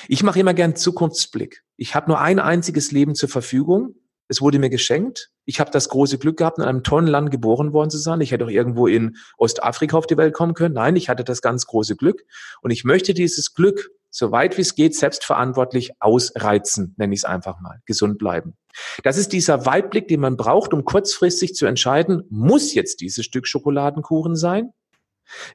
Ich 0.07 0.23
mache 0.23 0.39
immer 0.39 0.53
gern 0.53 0.75
Zukunftsblick. 0.75 1.63
Ich 1.75 1.95
habe 1.95 2.10
nur 2.10 2.19
ein 2.19 2.39
einziges 2.39 2.91
Leben 2.91 3.15
zur 3.15 3.29
Verfügung 3.29 3.95
es 4.31 4.39
wurde 4.39 4.59
mir 4.59 4.69
geschenkt. 4.69 5.29
Ich 5.43 5.59
habe 5.59 5.71
das 5.71 5.89
große 5.89 6.17
Glück 6.17 6.37
gehabt, 6.37 6.57
in 6.57 6.63
einem 6.63 6.83
tollen 6.83 7.07
Land 7.07 7.31
geboren 7.31 7.73
worden 7.73 7.89
zu 7.89 7.97
sein. 7.97 8.21
Ich 8.21 8.31
hätte 8.31 8.45
auch 8.45 8.49
irgendwo 8.49 8.87
in 8.87 9.17
Ostafrika 9.37 9.97
auf 9.97 10.07
die 10.07 10.15
Welt 10.15 10.33
kommen 10.33 10.53
können. 10.53 10.73
Nein, 10.73 10.95
ich 10.95 11.09
hatte 11.09 11.25
das 11.25 11.41
ganz 11.41 11.65
große 11.65 11.97
Glück. 11.97 12.23
Und 12.61 12.71
ich 12.71 12.85
möchte 12.85 13.13
dieses 13.13 13.53
Glück, 13.53 13.91
so 14.09 14.31
weit 14.31 14.55
wie 14.55 14.61
es 14.61 14.75
geht, 14.75 14.95
selbstverantwortlich 14.95 15.91
ausreizen, 15.99 16.95
nenne 16.97 17.13
ich 17.13 17.19
es 17.19 17.25
einfach 17.25 17.59
mal. 17.59 17.81
Gesund 17.85 18.19
bleiben. 18.19 18.55
Das 19.03 19.17
ist 19.17 19.33
dieser 19.33 19.65
Weitblick, 19.65 20.07
den 20.07 20.21
man 20.21 20.37
braucht, 20.37 20.73
um 20.73 20.85
kurzfristig 20.85 21.53
zu 21.53 21.65
entscheiden, 21.65 22.23
muss 22.29 22.73
jetzt 22.73 23.01
dieses 23.01 23.25
Stück 23.25 23.47
Schokoladenkuchen 23.47 24.37
sein? 24.37 24.71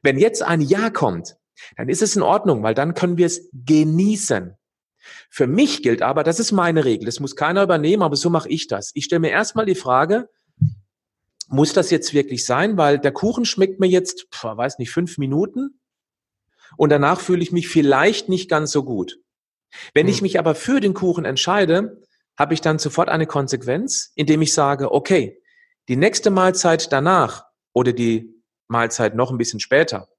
Wenn 0.03 0.19
jetzt 0.19 0.43
ein 0.43 0.61
Ja 0.61 0.91
kommt, 0.91 1.35
dann 1.77 1.89
ist 1.89 2.03
es 2.03 2.15
in 2.15 2.21
Ordnung, 2.21 2.61
weil 2.61 2.75
dann 2.75 2.93
können 2.93 3.17
wir 3.17 3.25
es 3.25 3.49
genießen. 3.53 4.55
Für 5.29 5.47
mich 5.47 5.83
gilt 5.83 6.01
aber, 6.01 6.23
das 6.23 6.39
ist 6.39 6.51
meine 6.51 6.85
Regel, 6.85 7.05
das 7.05 7.19
muss 7.19 7.35
keiner 7.35 7.63
übernehmen, 7.63 8.03
aber 8.03 8.15
so 8.15 8.29
mache 8.29 8.49
ich 8.49 8.67
das. 8.67 8.91
Ich 8.93 9.05
stelle 9.05 9.19
mir 9.21 9.31
erstmal 9.31 9.65
die 9.65 9.75
Frage, 9.75 10.29
muss 11.49 11.73
das 11.73 11.91
jetzt 11.91 12.13
wirklich 12.13 12.45
sein? 12.45 12.77
Weil 12.77 12.99
der 12.99 13.11
Kuchen 13.11 13.45
schmeckt 13.45 13.79
mir 13.79 13.87
jetzt, 13.87 14.27
pf, 14.31 14.43
weiß 14.43 14.79
nicht, 14.79 14.91
fünf 14.91 15.17
Minuten 15.17 15.79
und 16.75 16.89
danach 16.89 17.19
fühle 17.19 17.41
ich 17.41 17.51
mich 17.51 17.67
vielleicht 17.67 18.29
nicht 18.29 18.49
ganz 18.49 18.71
so 18.71 18.83
gut. 18.83 19.19
Wenn 19.93 20.07
hm. 20.07 20.13
ich 20.13 20.21
mich 20.21 20.39
aber 20.39 20.55
für 20.55 20.79
den 20.79 20.93
Kuchen 20.93 21.25
entscheide, 21.25 22.01
habe 22.37 22.53
ich 22.53 22.61
dann 22.61 22.79
sofort 22.79 23.09
eine 23.09 23.25
Konsequenz, 23.25 24.11
indem 24.15 24.41
ich 24.41 24.53
sage, 24.53 24.91
okay, 24.91 25.41
die 25.87 25.95
nächste 25.95 26.29
Mahlzeit 26.29 26.91
danach 26.91 27.45
oder 27.73 27.93
die 27.93 28.43
Mahlzeit 28.67 29.15
noch 29.15 29.31
ein 29.31 29.37
bisschen 29.37 29.59
später, 29.59 30.09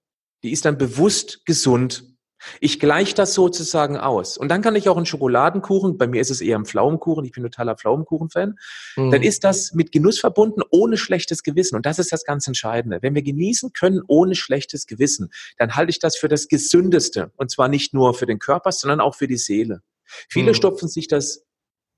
die 0.43 0.53
ist 0.53 0.65
dann 0.65 0.79
bewusst 0.79 1.45
gesund 1.45 2.05
Ich 2.61 2.81
gleiche 2.81 3.15
das 3.15 3.35
sozusagen 3.35 3.97
aus. 3.97 4.39
Und 4.39 4.49
dann 4.49 4.63
kann 4.63 4.77
ich 4.77 4.89
auch 4.89 4.97
einen 4.97 5.07
Schokoladenkuchen, 5.07 5.99
bei 5.99 6.07
mir 6.07 6.21
ist 6.21 6.31
es 6.31 6.41
eher 6.41 6.59
ein 6.59 6.65
Pflaumenkuchen, 6.65 7.25
ich 7.25 7.33
bin 7.33 7.43
totaler 7.43 7.77
Pflaumenkuchen-Fan, 7.77 8.59
mhm. 8.97 9.11
dann 9.11 9.23
ist 9.23 9.45
das 9.45 9.73
mit 9.73 9.93
Genuss 9.93 10.19
verbunden, 10.19 10.63
ohne 10.71 10.97
schlechtes 10.97 11.43
Gewissen. 11.43 11.77
Und 11.77 11.87
das 11.87 11.99
ist 11.99 12.13
das 12.13 12.25
ganz 12.25 12.47
Entscheidende. 12.47 12.99
Wenn 13.03 13.15
wir 13.15 13.23
genießen 13.23 13.73
können 13.73 14.03
ohne 14.07 14.35
schlechtes 14.35 14.87
Gewissen, 14.87 15.31
dann 15.57 15.75
halte 15.75 15.91
ich 15.91 15.99
das 15.99 16.17
für 16.17 16.29
das 16.29 16.49
Gesündeste. 16.49 17.33
Und 17.37 17.51
zwar 17.51 17.69
nicht 17.69 17.95
nur 17.95 18.15
für 18.15 18.27
den 18.27 18.39
Körper, 18.39 18.73
sondern 18.73 19.01
auch 19.01 19.15
für 19.15 19.27
die 19.27 19.37
Seele. 19.37 19.83
Viele 20.29 20.51
mhm. 20.53 20.55
stopfen 20.55 20.89
sich 20.89 21.09
das 21.09 21.45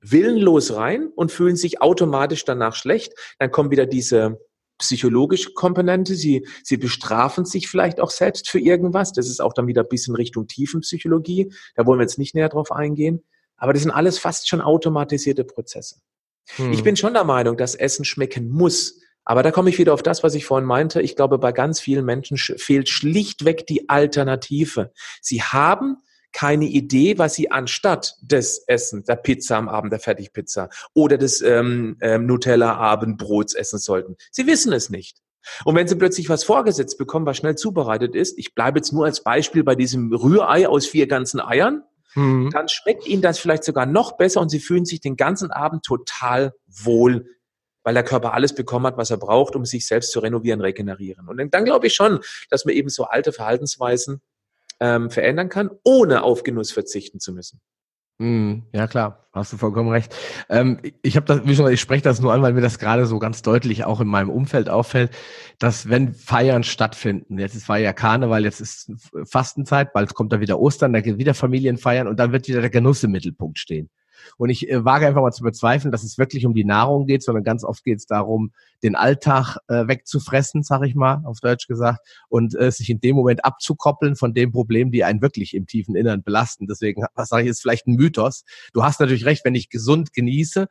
willenlos 0.01 0.75
rein 0.75 1.09
und 1.15 1.31
fühlen 1.31 1.57
sich 1.57 1.81
automatisch 1.83 2.45
danach 2.45 2.75
schlecht. 2.75 3.13
Dann 3.39 3.51
kommen 3.51 3.71
wieder 3.71 3.87
diese 3.87 4.39
psychologische 4.81 5.53
Komponente. 5.53 6.15
Sie, 6.15 6.47
sie 6.65 6.77
bestrafen 6.77 7.45
sich 7.45 7.69
vielleicht 7.69 8.01
auch 8.01 8.11
selbst 8.11 8.49
für 8.49 8.59
irgendwas. 8.59 9.13
Das 9.13 9.29
ist 9.29 9.41
auch 9.41 9.53
dann 9.53 9.67
wieder 9.67 9.83
ein 9.83 9.89
bisschen 9.89 10.17
Richtung 10.17 10.47
Tiefenpsychologie. 10.47 11.53
Da 11.77 11.87
wollen 11.87 12.01
wir 12.01 12.05
jetzt 12.05 12.19
nicht 12.19 12.35
näher 12.35 12.49
drauf 12.49 12.73
eingehen. 12.73 13.23
Aber 13.57 13.73
das 13.73 13.83
sind 13.83 13.93
alles 13.93 14.19
fast 14.19 14.49
schon 14.49 14.61
automatisierte 14.61 15.45
Prozesse. 15.45 15.97
Hm. 16.57 16.73
Ich 16.73 16.83
bin 16.83 16.97
schon 16.97 17.13
der 17.13 17.25
Meinung, 17.25 17.57
dass 17.57 17.75
Essen 17.75 18.05
schmecken 18.05 18.49
muss. 18.49 19.01
Aber 19.25 19.43
da 19.43 19.51
komme 19.51 19.71
ich 19.71 19.79
wieder 19.79 19.95
auf 19.95 20.03
das, 20.03 20.23
was 20.23 20.35
ich 20.35 20.45
vorhin 20.47 20.67
meinte. 20.67 21.03
Ich 21.03 21.15
glaube, 21.15 21.39
bei 21.39 21.53
ganz 21.53 21.79
vielen 21.79 22.05
Menschen 22.05 22.37
fehlt 22.37 22.89
schlichtweg 22.89 23.67
die 23.67 23.89
Alternative. 23.89 24.93
Sie 25.21 25.43
haben 25.43 25.99
keine 26.33 26.67
Idee, 26.67 27.19
was 27.19 27.35
sie 27.35 27.51
anstatt 27.51 28.17
des 28.21 28.65
Essens, 28.67 29.07
der 29.07 29.17
Pizza 29.17 29.57
am 29.57 29.69
Abend, 29.69 29.93
der 29.93 30.01
Fertigpizza 30.01 30.69
oder 30.95 31.19
des 31.19 31.41
ähm, 31.43 31.97
ähm, 32.01 32.27
Nutella-Abendbrots 32.27 33.55
essen 33.55 33.79
sollten. 33.79 34.17
Sie 34.31 34.47
wissen 34.47 34.73
es 34.73 34.91
nicht. 34.91 35.19
Und 35.65 35.75
wenn 35.75 35.89
sie 35.89 35.97
plötzlich 35.97 36.29
was 36.29 36.45
vorgesetzt 36.45 36.99
bekommen, 36.99 37.27
was 37.27 37.39
schnell 37.39 37.57
zubereitet 37.57 38.15
ist, 38.15 38.39
ich 38.39 38.55
bleibe 38.55 38.79
jetzt 38.79 38.93
nur 38.93 39.07
als 39.07 39.23
Beispiel 39.23 39.65
bei 39.65 39.75
diesem 39.75 40.13
Rührei 40.13 40.69
aus 40.69 40.87
vier 40.87 41.07
ganzen 41.07 41.41
Eiern, 41.41 41.83
mhm. 42.15 42.51
dann 42.53 42.69
schmeckt 42.69 43.07
ihnen 43.07 43.23
das 43.23 43.39
vielleicht 43.39 43.65
sogar 43.65 43.87
noch 43.87 44.17
besser 44.17 44.41
und 44.41 44.51
sie 44.51 44.61
fühlen 44.61 44.85
sich 44.85 45.01
den 45.01 45.17
ganzen 45.17 45.51
Abend 45.51 45.83
total 45.83 46.53
wohl, 46.67 47.27
weil 47.83 47.95
der 47.95 48.05
Körper 48.05 48.35
alles 48.35 48.55
bekommen 48.55 48.87
hat, 48.87 48.99
was 48.99 49.11
er 49.11 49.17
braucht, 49.17 49.57
um 49.57 49.65
sich 49.65 49.87
selbst 49.87 50.13
zu 50.13 50.21
renovieren, 50.21 50.61
regenerieren. 50.61 51.29
Und 51.29 51.39
dann, 51.39 51.51
dann 51.51 51.65
glaube 51.65 51.87
ich 51.87 51.95
schon, 51.95 52.21
dass 52.51 52.65
man 52.67 52.75
eben 52.75 52.91
so 52.91 53.05
alte 53.05 53.33
Verhaltensweisen 53.33 54.21
ähm, 54.81 55.11
verändern 55.11 55.49
kann, 55.49 55.71
ohne 55.85 56.23
auf 56.23 56.43
Genuss 56.43 56.73
verzichten 56.73 57.21
zu 57.21 57.33
müssen. 57.33 57.61
Mm, 58.21 58.65
ja 58.75 58.87
klar, 58.87 59.29
hast 59.33 59.55
du 59.55 59.57
vollkommen 59.57 59.89
recht. 59.89 60.15
Ähm, 60.51 60.79
ich 61.01 61.17
habe 61.17 61.25
das, 61.25 61.47
wie 61.47 61.57
schon, 61.57 61.73
ich 61.73 61.81
spreche 61.81 62.03
das 62.03 62.21
nur 62.21 62.35
an, 62.35 62.43
weil 62.43 62.53
mir 62.53 62.61
das 62.61 62.79
gerade 62.79 63.07
so 63.07 63.19
ganz 63.19 63.41
deutlich 63.41 63.85
auch 63.85 64.01
in 64.01 64.09
meinem 64.09 64.29
Umfeld 64.29 64.69
auffällt, 64.69 65.11
dass 65.59 65.89
wenn 65.89 66.13
Feiern 66.13 66.63
stattfinden, 66.63 67.39
jetzt 67.39 67.55
ist 67.55 67.71
war 67.71 67.79
ja 67.79 67.95
Karneval, 67.95 68.45
jetzt 68.45 68.61
ist 68.61 68.93
Fastenzeit, 69.25 69.95
bald 69.95 70.13
kommt 70.13 70.35
da 70.35 70.41
wieder 70.41 70.61
Ostern, 70.61 70.93
da 70.93 71.01
geht 71.01 71.17
wieder 71.17 71.33
Familienfeiern 71.33 72.07
und 72.07 72.19
dann 72.19 72.33
wird 72.33 72.47
wieder 72.47 72.61
der 72.61 72.69
Genuss 72.69 73.03
im 73.03 73.13
Mittelpunkt 73.13 73.59
stehen. 73.59 73.89
Und 74.37 74.51
ich 74.51 74.71
äh, 74.71 74.85
wage 74.85 75.07
einfach 75.07 75.23
mal 75.23 75.33
zu 75.33 75.43
bezweifeln, 75.43 75.93
dass 75.93 76.03
es 76.03 76.19
wirklich 76.19 76.47
um 76.47 76.55
die 76.55 76.65
Nahrung 76.65 77.07
geht, 77.07 77.23
sondern 77.23 77.45
ganz 77.45 77.65
oft 77.65 77.85
geht 77.85 77.99
es 77.99 78.07
darum, 78.07 78.53
den 78.83 78.97
Alltag 78.97 79.59
äh, 79.69 79.87
wegzufressen, 79.87 80.63
sag 80.63 80.83
ich 80.85 80.95
mal, 80.95 81.23
auf 81.25 81.41
Deutsch 81.41 81.67
gesagt, 81.67 82.01
und 82.29 82.59
äh, 82.59 82.71
sich 82.71 82.91
in 82.91 83.01
dem 83.01 83.17
Moment 83.17 83.45
abzukoppeln 83.45 84.17
von 84.17 84.35
dem 84.35 84.53
Problem, 84.53 84.91
die 84.91 85.05
einen 85.05 85.23
wirklich 85.23 85.55
im 85.55 85.67
tiefen 85.67 85.95
Innern 85.95 86.23
belasten. 86.23 86.67
Deswegen, 86.67 87.05
was 87.15 87.29
sage 87.29 87.45
ich, 87.45 87.51
ist 87.51 87.61
vielleicht 87.61 87.87
ein 87.87 87.95
Mythos. 87.95 88.45
Du 88.73 88.83
hast 88.83 89.01
natürlich 89.01 89.25
recht, 89.25 89.45
wenn 89.45 89.55
ich 89.55 89.69
gesund 89.69 90.13
genieße, 90.13 90.67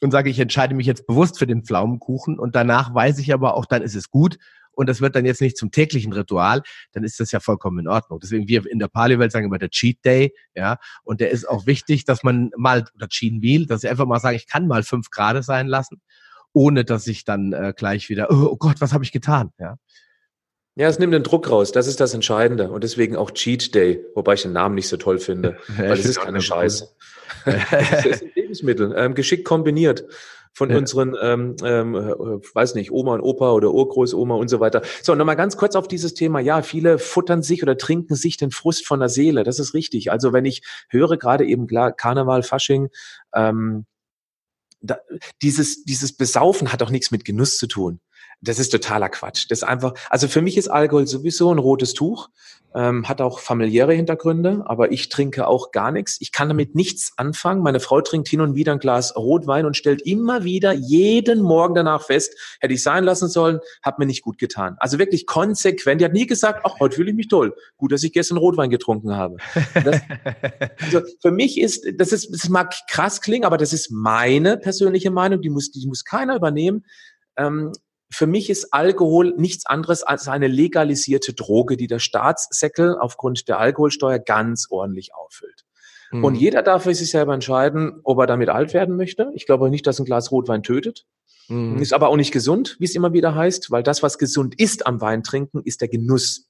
und 0.00 0.12
sage, 0.12 0.30
ich 0.30 0.38
entscheide 0.38 0.74
mich 0.74 0.86
jetzt 0.86 1.06
bewusst 1.06 1.38
für 1.38 1.46
den 1.46 1.64
Pflaumenkuchen 1.64 2.38
und 2.38 2.54
danach 2.54 2.94
weiß 2.94 3.18
ich 3.18 3.32
aber 3.32 3.54
auch, 3.54 3.66
dann 3.66 3.82
ist 3.82 3.96
es 3.96 4.10
gut 4.10 4.38
und 4.78 4.88
das 4.88 5.00
wird 5.00 5.16
dann 5.16 5.24
jetzt 5.24 5.40
nicht 5.40 5.56
zum 5.56 5.72
täglichen 5.72 6.12
Ritual, 6.12 6.62
dann 6.92 7.02
ist 7.02 7.18
das 7.18 7.32
ja 7.32 7.40
vollkommen 7.40 7.80
in 7.80 7.88
Ordnung. 7.88 8.20
Deswegen 8.22 8.46
wir 8.46 8.64
in 8.64 8.78
der 8.78 8.86
Paleo-Welt 8.86 9.32
sagen 9.32 9.46
immer 9.46 9.58
der 9.58 9.70
Cheat 9.70 10.04
Day, 10.04 10.32
ja, 10.54 10.78
und 11.02 11.20
der 11.20 11.30
ist 11.30 11.48
auch 11.48 11.66
wichtig, 11.66 12.04
dass 12.04 12.22
man 12.22 12.52
mal, 12.56 12.84
oder 12.94 13.08
Cheat 13.08 13.42
Meal, 13.42 13.66
dass 13.66 13.82
ich 13.82 13.90
einfach 13.90 14.06
mal 14.06 14.20
sage, 14.20 14.36
ich 14.36 14.46
kann 14.46 14.68
mal 14.68 14.84
fünf 14.84 15.10
Grad 15.10 15.42
sein 15.42 15.66
lassen, 15.66 16.00
ohne 16.52 16.84
dass 16.84 17.08
ich 17.08 17.24
dann 17.24 17.52
äh, 17.52 17.74
gleich 17.76 18.08
wieder, 18.08 18.28
oh, 18.30 18.50
oh 18.52 18.56
Gott, 18.56 18.80
was 18.80 18.92
habe 18.92 19.02
ich 19.02 19.10
getan, 19.10 19.50
ja. 19.58 19.78
Ja, 20.76 20.86
es 20.86 21.00
nimmt 21.00 21.12
den 21.12 21.24
Druck 21.24 21.50
raus. 21.50 21.72
Das 21.72 21.88
ist 21.88 21.98
das 21.98 22.14
Entscheidende. 22.14 22.70
Und 22.70 22.84
deswegen 22.84 23.16
auch 23.16 23.32
Cheat 23.32 23.74
Day, 23.74 24.00
wobei 24.14 24.34
ich 24.34 24.42
den 24.42 24.52
Namen 24.52 24.76
nicht 24.76 24.86
so 24.86 24.96
toll 24.96 25.18
finde, 25.18 25.58
weil 25.76 25.98
es 25.98 26.04
ist 26.04 26.20
keine 26.20 26.40
Scheiße. 26.40 26.88
es 27.44 28.06
ist 28.06 28.22
ein 28.22 28.30
Lebensmittel, 28.36 28.94
ähm, 28.96 29.16
geschickt 29.16 29.44
kombiniert 29.44 30.04
von 30.58 30.70
ja. 30.70 30.76
unseren, 30.76 31.14
ähm, 31.22 31.54
ähm, 31.62 31.94
äh, 31.94 32.00
weiß 32.00 32.74
nicht, 32.74 32.90
Oma 32.90 33.14
und 33.14 33.20
Opa 33.20 33.52
oder 33.52 33.70
Urgroßoma 33.70 34.34
und 34.34 34.48
so 34.48 34.58
weiter. 34.58 34.82
So, 35.02 35.14
nochmal 35.14 35.36
ganz 35.36 35.56
kurz 35.56 35.76
auf 35.76 35.86
dieses 35.86 36.14
Thema. 36.14 36.40
Ja, 36.40 36.62
viele 36.62 36.98
futtern 36.98 37.42
sich 37.42 37.62
oder 37.62 37.78
trinken 37.78 38.16
sich 38.16 38.36
den 38.36 38.50
Frust 38.50 38.84
von 38.84 38.98
der 38.98 39.08
Seele. 39.08 39.44
Das 39.44 39.60
ist 39.60 39.72
richtig. 39.72 40.10
Also 40.10 40.32
wenn 40.32 40.44
ich 40.44 40.62
höre, 40.88 41.16
gerade 41.16 41.46
eben 41.46 41.68
klar, 41.68 41.92
Karneval, 41.92 42.42
Fasching, 42.42 42.88
ähm, 43.32 43.86
da, 44.80 44.98
dieses, 45.42 45.84
dieses 45.84 46.16
Besaufen 46.16 46.72
hat 46.72 46.82
auch 46.82 46.90
nichts 46.90 47.12
mit 47.12 47.24
Genuss 47.24 47.56
zu 47.56 47.68
tun. 47.68 48.00
Das 48.40 48.58
ist 48.58 48.70
totaler 48.70 49.08
Quatsch. 49.08 49.46
Das 49.48 49.58
ist 49.60 49.64
einfach, 49.64 49.94
also 50.10 50.28
für 50.28 50.42
mich 50.42 50.56
ist 50.56 50.68
Alkohol 50.68 51.06
sowieso 51.08 51.52
ein 51.52 51.58
rotes 51.58 51.92
Tuch, 51.94 52.28
ähm, 52.74 53.08
hat 53.08 53.20
auch 53.20 53.40
familiäre 53.40 53.94
Hintergründe, 53.94 54.62
aber 54.66 54.92
ich 54.92 55.08
trinke 55.08 55.48
auch 55.48 55.72
gar 55.72 55.90
nichts. 55.90 56.18
Ich 56.20 56.30
kann 56.30 56.48
damit 56.48 56.74
nichts 56.74 57.14
anfangen. 57.16 57.62
Meine 57.62 57.80
Frau 57.80 58.00
trinkt 58.00 58.28
hin 58.28 58.40
und 58.40 58.54
wieder 58.54 58.72
ein 58.72 58.78
Glas 58.78 59.16
Rotwein 59.16 59.66
und 59.66 59.76
stellt 59.76 60.02
immer 60.02 60.44
wieder 60.44 60.72
jeden 60.72 61.40
Morgen 61.40 61.74
danach 61.74 62.04
fest, 62.04 62.34
hätte 62.60 62.74
ich 62.74 62.82
sein 62.82 63.04
lassen 63.04 63.28
sollen, 63.28 63.58
hat 63.82 63.98
mir 63.98 64.06
nicht 64.06 64.22
gut 64.22 64.38
getan. 64.38 64.76
Also 64.78 64.98
wirklich 64.98 65.26
konsequent. 65.26 66.00
Die 66.00 66.04
hat 66.04 66.12
nie 66.12 66.26
gesagt, 66.26 66.60
ach, 66.64 66.78
heute 66.78 66.96
fühle 66.96 67.10
ich 67.10 67.16
mich 67.16 67.28
toll. 67.28 67.56
Gut, 67.76 67.90
dass 67.90 68.04
ich 68.04 68.12
gestern 68.12 68.38
Rotwein 68.38 68.70
getrunken 68.70 69.16
habe. 69.16 69.38
Das, 69.72 70.00
also 70.82 71.00
für 71.20 71.30
mich 71.32 71.58
ist, 71.58 71.86
das 71.96 72.12
ist, 72.12 72.32
das 72.32 72.48
mag 72.48 72.74
krass 72.88 73.20
klingen, 73.20 73.46
aber 73.46 73.56
das 73.56 73.72
ist 73.72 73.90
meine 73.90 74.58
persönliche 74.58 75.10
Meinung, 75.10 75.40
die 75.40 75.50
muss, 75.50 75.72
die 75.72 75.86
muss 75.86 76.04
keiner 76.04 76.36
übernehmen. 76.36 76.84
Ähm, 77.36 77.72
für 78.10 78.26
mich 78.26 78.50
ist 78.50 78.72
Alkohol 78.72 79.34
nichts 79.36 79.66
anderes 79.66 80.02
als 80.02 80.28
eine 80.28 80.48
legalisierte 80.48 81.34
Droge, 81.34 81.76
die 81.76 81.86
der 81.86 81.98
Staatssäckel 81.98 82.96
aufgrund 82.98 83.48
der 83.48 83.58
Alkoholsteuer 83.58 84.18
ganz 84.18 84.66
ordentlich 84.70 85.14
auffüllt. 85.14 85.64
Mhm. 86.10 86.24
Und 86.24 86.34
jeder 86.36 86.62
darf 86.62 86.84
für 86.84 86.94
sich 86.94 87.10
selber 87.10 87.34
entscheiden, 87.34 88.00
ob 88.04 88.18
er 88.18 88.26
damit 88.26 88.48
alt 88.48 88.72
werden 88.72 88.96
möchte. 88.96 89.30
Ich 89.34 89.46
glaube 89.46 89.70
nicht, 89.70 89.86
dass 89.86 89.98
ein 89.98 90.06
Glas 90.06 90.30
Rotwein 90.30 90.62
tötet. 90.62 91.06
Mhm. 91.48 91.78
Ist 91.78 91.92
aber 91.92 92.08
auch 92.08 92.16
nicht 92.16 92.32
gesund, 92.32 92.76
wie 92.78 92.84
es 92.84 92.94
immer 92.94 93.12
wieder 93.12 93.34
heißt, 93.34 93.70
weil 93.70 93.82
das, 93.82 94.02
was 94.02 94.18
gesund 94.18 94.58
ist 94.58 94.86
am 94.86 95.00
Wein 95.00 95.22
trinken, 95.22 95.60
ist 95.64 95.80
der 95.80 95.88
Genuss. 95.88 96.48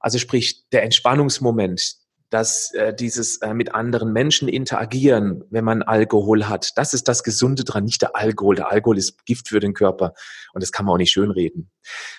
Also 0.00 0.18
sprich 0.18 0.64
der 0.72 0.82
Entspannungsmoment, 0.82 1.96
dass 2.30 2.72
äh, 2.74 2.94
dieses 2.94 3.38
äh, 3.38 3.54
mit 3.54 3.74
anderen 3.74 4.12
Menschen 4.12 4.48
interagieren, 4.48 5.44
wenn 5.50 5.64
man 5.64 5.82
Alkohol 5.82 6.48
hat, 6.48 6.72
das 6.76 6.94
ist 6.94 7.08
das 7.08 7.22
Gesunde 7.22 7.64
dran, 7.64 7.84
nicht 7.84 8.02
der 8.02 8.16
Alkohol. 8.16 8.56
Der 8.56 8.70
Alkohol 8.70 8.98
ist 8.98 9.24
Gift 9.26 9.48
für 9.48 9.60
den 9.60 9.74
Körper 9.74 10.14
und 10.52 10.62
das 10.62 10.72
kann 10.72 10.86
man 10.86 10.94
auch 10.94 10.98
nicht 10.98 11.12
schönreden. 11.12 11.70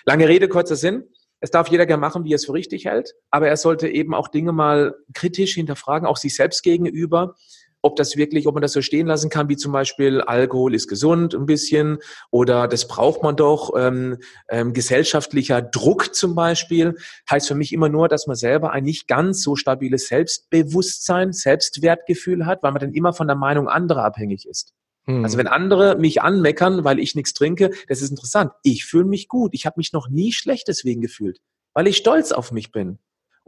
Lange 0.04 0.28
Rede, 0.28 0.48
kurzer 0.48 0.76
Sinn. 0.76 1.04
Es 1.40 1.50
darf 1.50 1.68
jeder 1.68 1.86
gerne 1.86 2.00
machen, 2.00 2.24
wie 2.24 2.32
er 2.32 2.36
es 2.36 2.46
für 2.46 2.52
richtig 2.52 2.86
hält, 2.86 3.14
aber 3.30 3.48
er 3.48 3.56
sollte 3.56 3.88
eben 3.88 4.12
auch 4.12 4.28
Dinge 4.28 4.52
mal 4.52 4.96
kritisch 5.14 5.54
hinterfragen, 5.54 6.08
auch 6.08 6.16
sich 6.16 6.34
selbst 6.34 6.62
gegenüber 6.64 7.36
ob 7.82 7.96
das 7.96 8.16
wirklich, 8.16 8.46
ob 8.46 8.54
man 8.54 8.62
das 8.62 8.72
so 8.72 8.82
stehen 8.82 9.06
lassen 9.06 9.30
kann, 9.30 9.48
wie 9.48 9.56
zum 9.56 9.72
Beispiel 9.72 10.20
Alkohol 10.20 10.74
ist 10.74 10.88
gesund 10.88 11.34
ein 11.34 11.46
bisschen 11.46 11.98
oder 12.30 12.68
das 12.68 12.88
braucht 12.88 13.22
man 13.22 13.36
doch, 13.36 13.72
ähm, 13.76 14.18
ähm, 14.48 14.72
gesellschaftlicher 14.72 15.62
Druck 15.62 16.14
zum 16.14 16.34
Beispiel, 16.34 16.96
heißt 17.30 17.48
für 17.48 17.54
mich 17.54 17.72
immer 17.72 17.88
nur, 17.88 18.08
dass 18.08 18.26
man 18.26 18.36
selber 18.36 18.72
ein 18.72 18.84
nicht 18.84 19.06
ganz 19.06 19.42
so 19.42 19.56
stabiles 19.56 20.08
Selbstbewusstsein, 20.08 21.32
Selbstwertgefühl 21.32 22.46
hat, 22.46 22.62
weil 22.62 22.72
man 22.72 22.80
dann 22.80 22.92
immer 22.92 23.12
von 23.12 23.26
der 23.26 23.36
Meinung 23.36 23.68
anderer 23.68 24.04
abhängig 24.04 24.46
ist. 24.46 24.74
Hm. 25.06 25.24
Also 25.24 25.38
wenn 25.38 25.46
andere 25.46 25.96
mich 25.96 26.20
anmeckern, 26.20 26.84
weil 26.84 26.98
ich 26.98 27.14
nichts 27.14 27.32
trinke, 27.32 27.70
das 27.88 28.02
ist 28.02 28.10
interessant. 28.10 28.52
Ich 28.62 28.84
fühle 28.84 29.04
mich 29.04 29.28
gut. 29.28 29.54
Ich 29.54 29.66
habe 29.66 29.74
mich 29.78 29.92
noch 29.92 30.08
nie 30.08 30.32
schlecht 30.32 30.68
deswegen 30.68 31.00
gefühlt, 31.00 31.40
weil 31.74 31.86
ich 31.86 31.96
stolz 31.96 32.32
auf 32.32 32.52
mich 32.52 32.72
bin 32.72 32.98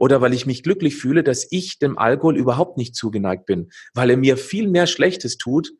oder 0.01 0.19
weil 0.19 0.33
ich 0.33 0.47
mich 0.47 0.63
glücklich 0.63 0.95
fühle, 0.95 1.23
dass 1.23 1.45
ich 1.51 1.77
dem 1.77 1.99
Alkohol 1.99 2.35
überhaupt 2.35 2.75
nicht 2.75 2.95
zugeneigt 2.95 3.45
bin, 3.45 3.69
weil 3.93 4.09
er 4.09 4.17
mir 4.17 4.35
viel 4.35 4.67
mehr 4.67 4.87
Schlechtes 4.87 5.37
tut 5.37 5.73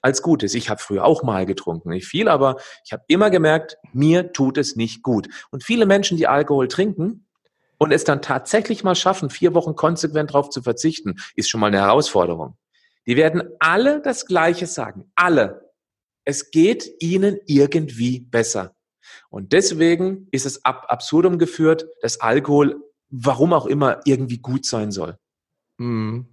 als 0.00 0.22
Gutes. 0.22 0.54
Ich 0.54 0.70
habe 0.70 0.80
früher 0.80 1.04
auch 1.04 1.22
mal 1.22 1.44
getrunken, 1.44 1.90
nicht 1.90 2.06
viel, 2.06 2.28
aber 2.28 2.56
ich 2.86 2.94
habe 2.94 3.02
immer 3.06 3.28
gemerkt, 3.28 3.76
mir 3.92 4.32
tut 4.32 4.56
es 4.56 4.76
nicht 4.76 5.02
gut. 5.02 5.28
Und 5.50 5.62
viele 5.62 5.84
Menschen, 5.84 6.16
die 6.16 6.26
Alkohol 6.26 6.68
trinken 6.68 7.26
und 7.76 7.92
es 7.92 8.04
dann 8.04 8.22
tatsächlich 8.22 8.82
mal 8.82 8.94
schaffen, 8.94 9.28
vier 9.28 9.52
Wochen 9.52 9.76
konsequent 9.76 10.30
darauf 10.30 10.48
zu 10.48 10.62
verzichten, 10.62 11.16
ist 11.34 11.50
schon 11.50 11.60
mal 11.60 11.66
eine 11.66 11.80
Herausforderung. 11.80 12.56
Die 13.06 13.18
werden 13.18 13.42
alle 13.58 14.00
das 14.00 14.24
Gleiche 14.24 14.66
sagen. 14.66 15.12
Alle. 15.16 15.70
Es 16.24 16.50
geht 16.50 16.90
ihnen 17.00 17.40
irgendwie 17.44 18.20
besser. 18.20 18.74
Und 19.28 19.52
deswegen 19.52 20.28
ist 20.30 20.46
es 20.46 20.64
ab 20.64 20.86
absurdum 20.88 21.38
geführt, 21.38 21.84
dass 22.00 22.22
Alkohol 22.22 22.80
warum 23.10 23.52
auch 23.52 23.66
immer, 23.66 24.00
irgendwie 24.04 24.38
gut 24.38 24.66
sein 24.66 24.90
soll. 24.90 25.16
Mhm. 25.78 26.26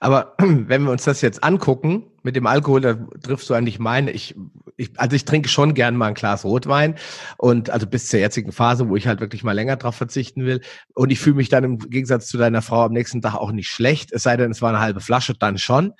Aber 0.00 0.34
wenn 0.38 0.84
wir 0.84 0.90
uns 0.90 1.04
das 1.04 1.20
jetzt 1.20 1.44
angucken, 1.44 2.08
mit 2.22 2.36
dem 2.36 2.46
Alkohol, 2.46 2.80
da 2.80 2.94
triffst 3.22 3.50
du 3.50 3.54
eigentlich 3.54 3.78
meine, 3.78 4.12
ich, 4.12 4.36
ich, 4.76 4.98
also 4.98 5.16
ich 5.16 5.24
trinke 5.24 5.48
schon 5.48 5.74
gern 5.74 5.96
mal 5.96 6.06
ein 6.06 6.14
Glas 6.14 6.44
Rotwein 6.44 6.96
und 7.36 7.70
also 7.70 7.86
bis 7.86 8.08
zur 8.08 8.20
jetzigen 8.20 8.52
Phase, 8.52 8.88
wo 8.88 8.96
ich 8.96 9.08
halt 9.08 9.20
wirklich 9.20 9.42
mal 9.42 9.52
länger 9.52 9.76
drauf 9.76 9.96
verzichten 9.96 10.44
will. 10.44 10.60
Und 10.94 11.10
ich 11.10 11.18
fühle 11.18 11.36
mich 11.36 11.48
dann 11.48 11.64
im 11.64 11.78
Gegensatz 11.78 12.28
zu 12.28 12.38
deiner 12.38 12.62
Frau 12.62 12.84
am 12.84 12.92
nächsten 12.92 13.22
Tag 13.22 13.34
auch 13.34 13.50
nicht 13.50 13.68
schlecht, 13.68 14.12
es 14.12 14.22
sei 14.22 14.36
denn, 14.36 14.52
es 14.52 14.62
war 14.62 14.68
eine 14.68 14.80
halbe 14.80 15.00
Flasche, 15.00 15.34
dann 15.34 15.58
schon. 15.58 15.94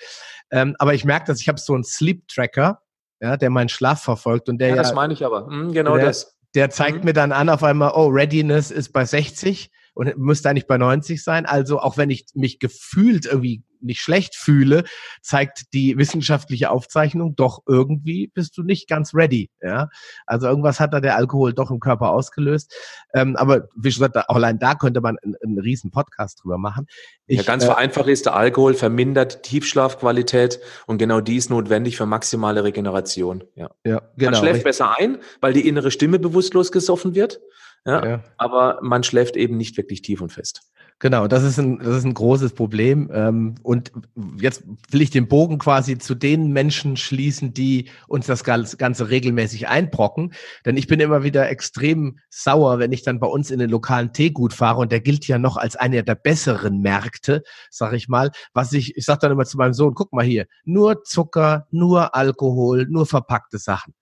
Ähm, 0.50 0.76
aber 0.78 0.94
ich 0.94 1.04
merke, 1.04 1.26
dass 1.26 1.40
ich 1.40 1.48
habe 1.48 1.58
so 1.58 1.74
einen 1.74 1.84
Sleep 1.84 2.28
Tracker, 2.28 2.82
ja, 3.20 3.36
der 3.36 3.50
meinen 3.50 3.68
Schlaf 3.68 4.02
verfolgt 4.02 4.48
und 4.48 4.58
der 4.58 4.70
ja, 4.70 4.76
das 4.76 4.90
ja, 4.90 4.94
meine 4.94 5.12
ich 5.12 5.24
aber, 5.24 5.46
hm, 5.46 5.72
genau 5.72 5.96
der, 5.96 6.06
das. 6.06 6.36
Der 6.54 6.70
zeigt 6.70 6.98
mhm. 6.98 7.04
mir 7.06 7.12
dann 7.14 7.32
an 7.32 7.48
auf 7.48 7.64
einmal, 7.64 7.92
oh, 7.94 8.08
Readiness 8.08 8.70
ist 8.70 8.92
bei 8.92 9.04
60 9.04 9.70
und 9.94 10.16
müsste 10.18 10.50
eigentlich 10.50 10.66
bei 10.66 10.78
90 10.78 11.22
sein. 11.22 11.46
Also 11.46 11.78
auch 11.80 11.96
wenn 11.96 12.10
ich 12.10 12.26
mich 12.34 12.58
gefühlt 12.58 13.26
irgendwie 13.26 13.62
nicht 13.82 14.00
schlecht 14.00 14.36
fühle, 14.36 14.84
zeigt 15.20 15.72
die 15.72 15.98
wissenschaftliche 15.98 16.70
Aufzeichnung 16.70 17.34
doch 17.36 17.62
irgendwie 17.66 18.28
bist 18.28 18.56
du 18.56 18.62
nicht 18.62 18.88
ganz 18.88 19.14
ready. 19.14 19.50
Ja, 19.60 19.88
also 20.26 20.46
irgendwas 20.46 20.80
hat 20.80 20.92
da 20.92 21.00
der 21.00 21.16
Alkohol 21.16 21.52
doch 21.52 21.70
im 21.70 21.80
Körper 21.80 22.10
ausgelöst. 22.10 22.74
Ähm, 23.14 23.36
aber 23.36 23.68
wie 23.76 23.88
gesagt, 23.88 24.16
auch 24.16 24.36
allein 24.36 24.58
da 24.58 24.74
könnte 24.74 25.00
man 25.00 25.18
einen, 25.22 25.34
einen 25.42 25.58
riesen 25.58 25.90
Podcast 25.90 26.42
drüber 26.42 26.58
machen. 26.58 26.86
Ich, 27.26 27.38
ja, 27.38 27.42
ganz 27.42 27.64
äh, 27.64 27.66
vereinfacht 27.66 28.08
ist, 28.08 28.26
der 28.26 28.36
Alkohol 28.36 28.74
vermindert 28.74 29.42
Tiefschlafqualität 29.42 30.60
und 30.86 30.98
genau 30.98 31.20
die 31.20 31.36
ist 31.36 31.50
notwendig 31.50 31.96
für 31.96 32.06
maximale 32.06 32.64
Regeneration. 32.64 33.44
Ja, 33.54 33.70
ja 33.84 34.02
genau. 34.16 34.32
Man 34.32 34.40
schläft 34.40 34.64
besser 34.64 34.96
ein, 34.98 35.18
weil 35.40 35.52
die 35.52 35.66
innere 35.66 35.90
Stimme 35.90 36.18
bewusstlos 36.18 36.72
gesoffen 36.72 37.14
wird. 37.14 37.40
Ja, 37.84 38.06
ja, 38.06 38.24
aber 38.36 38.78
man 38.82 39.02
schläft 39.02 39.36
eben 39.36 39.56
nicht 39.56 39.76
wirklich 39.76 40.02
tief 40.02 40.20
und 40.20 40.32
fest. 40.32 40.62
Genau, 41.02 41.26
das 41.26 41.42
ist 41.42 41.58
ein, 41.58 41.80
das 41.80 41.96
ist 41.96 42.04
ein 42.04 42.14
großes 42.14 42.52
Problem. 42.52 43.10
Ähm, 43.12 43.56
und 43.64 43.90
jetzt 44.40 44.62
will 44.90 45.02
ich 45.02 45.10
den 45.10 45.26
Bogen 45.26 45.58
quasi 45.58 45.98
zu 45.98 46.14
den 46.14 46.52
Menschen 46.52 46.96
schließen, 46.96 47.52
die 47.52 47.88
uns 48.06 48.26
das 48.26 48.44
Ganze 48.44 49.10
regelmäßig 49.10 49.66
einbrocken. 49.66 50.32
Denn 50.64 50.76
ich 50.76 50.86
bin 50.86 51.00
immer 51.00 51.24
wieder 51.24 51.48
extrem 51.50 52.20
sauer, 52.30 52.78
wenn 52.78 52.92
ich 52.92 53.02
dann 53.02 53.18
bei 53.18 53.26
uns 53.26 53.50
in 53.50 53.58
den 53.58 53.68
lokalen 53.68 54.12
Teegut 54.12 54.52
fahre 54.52 54.78
und 54.78 54.92
der 54.92 55.00
gilt 55.00 55.26
ja 55.26 55.38
noch 55.38 55.56
als 55.56 55.74
einer 55.74 56.02
der 56.02 56.14
besseren 56.14 56.80
Märkte, 56.82 57.42
sag 57.68 57.94
ich 57.94 58.06
mal. 58.06 58.30
Was 58.54 58.72
ich, 58.72 58.96
ich 58.96 59.04
sag 59.04 59.18
dann 59.18 59.32
immer 59.32 59.44
zu 59.44 59.56
meinem 59.56 59.74
Sohn, 59.74 59.94
guck 59.94 60.12
mal 60.12 60.24
hier, 60.24 60.46
nur 60.64 61.02
Zucker, 61.02 61.66
nur 61.72 62.14
Alkohol, 62.14 62.86
nur 62.88 63.06
verpackte 63.06 63.58
Sachen. 63.58 63.92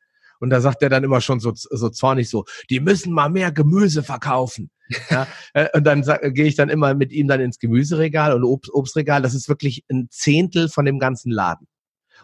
Und 0.41 0.51
da 0.51 0.61
sagt 0.61 0.82
er 0.82 0.88
dann 0.88 1.05
immer 1.05 1.20
schon 1.20 1.38
so, 1.38 1.53
so 1.55 1.88
zornig 1.91 2.28
so, 2.28 2.45
die 2.68 2.80
müssen 2.80 3.12
mal 3.12 3.28
mehr 3.28 3.53
Gemüse 3.53 4.03
verkaufen. 4.03 4.70
Ja, 5.11 5.28
äh, 5.55 5.68
und 5.74 5.84
dann 5.84 6.03
gehe 6.34 6.47
ich 6.47 6.57
dann 6.57 6.68
immer 6.68 6.95
mit 6.95 7.12
ihm 7.12 7.28
dann 7.28 7.41
ins 7.41 7.59
Gemüseregal 7.59 8.34
und 8.34 8.45
Obst, 8.45 8.72
Obstregal. 8.72 9.22
Das 9.22 9.34
ist 9.34 9.49
wirklich 9.49 9.84
ein 9.91 10.09
Zehntel 10.11 10.68
von 10.68 10.84
dem 10.84 10.99
ganzen 10.99 11.30
Laden. 11.30 11.68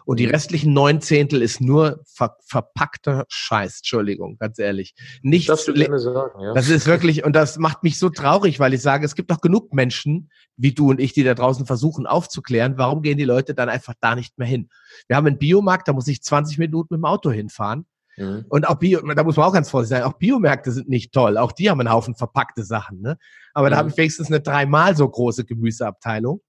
Und 0.07 0.21
die 0.21 0.27
mhm. 0.27 0.31
restlichen 0.31 0.71
neun 0.71 1.01
Zehntel 1.01 1.41
ist 1.41 1.59
nur 1.59 2.01
ver 2.05 2.37
verpackter 2.45 3.25
Scheiß. 3.27 3.79
Entschuldigung, 3.79 4.37
ganz 4.37 4.57
ehrlich. 4.57 4.95
Nichts. 5.21 5.47
Das, 5.47 5.65
sagen, 5.65 6.41
ja. 6.41 6.53
das 6.53 6.69
ist 6.69 6.87
wirklich, 6.87 7.25
und 7.25 7.35
das 7.35 7.57
macht 7.57 7.83
mich 7.83 7.99
so 7.99 8.09
traurig, 8.09 8.57
weil 8.61 8.73
ich 8.73 8.81
sage, 8.81 9.05
es 9.05 9.15
gibt 9.15 9.31
doch 9.31 9.41
genug 9.41 9.73
Menschen, 9.73 10.31
wie 10.55 10.71
du 10.71 10.91
und 10.91 11.01
ich, 11.01 11.11
die 11.11 11.23
da 11.23 11.33
draußen 11.33 11.65
versuchen 11.65 12.07
aufzuklären, 12.07 12.77
warum 12.77 13.01
gehen 13.01 13.17
die 13.17 13.25
Leute 13.25 13.53
dann 13.53 13.67
einfach 13.67 13.95
da 13.99 14.15
nicht 14.15 14.37
mehr 14.37 14.47
hin? 14.47 14.69
Wir 15.07 15.17
haben 15.17 15.27
einen 15.27 15.39
Biomarkt, 15.39 15.89
da 15.89 15.93
muss 15.93 16.07
ich 16.07 16.23
20 16.23 16.57
Minuten 16.57 16.93
mit 16.93 16.99
dem 16.99 17.05
Auto 17.05 17.29
hinfahren. 17.29 17.85
Mhm. 18.17 18.45
Und 18.49 18.67
auch 18.67 18.75
Bio, 18.75 19.01
da 19.01 19.23
muss 19.23 19.37
man 19.37 19.45
auch 19.45 19.53
ganz 19.53 19.69
vorsichtig 19.69 19.99
sein, 19.99 20.07
auch 20.07 20.17
Biomärkte 20.17 20.71
sind 20.71 20.89
nicht 20.89 21.13
toll. 21.13 21.37
Auch 21.37 21.51
die 21.51 21.69
haben 21.69 21.79
einen 21.79 21.91
Haufen 21.91 22.15
verpackte 22.15 22.63
Sachen. 22.63 23.01
Ne? 23.01 23.17
Aber 23.53 23.67
mhm. 23.67 23.71
da 23.71 23.77
habe 23.77 23.89
ich 23.89 23.97
wenigstens 23.97 24.27
eine 24.27 24.41
dreimal 24.41 24.95
so 24.95 25.07
große 25.07 25.45
Gemüseabteilung. 25.45 26.41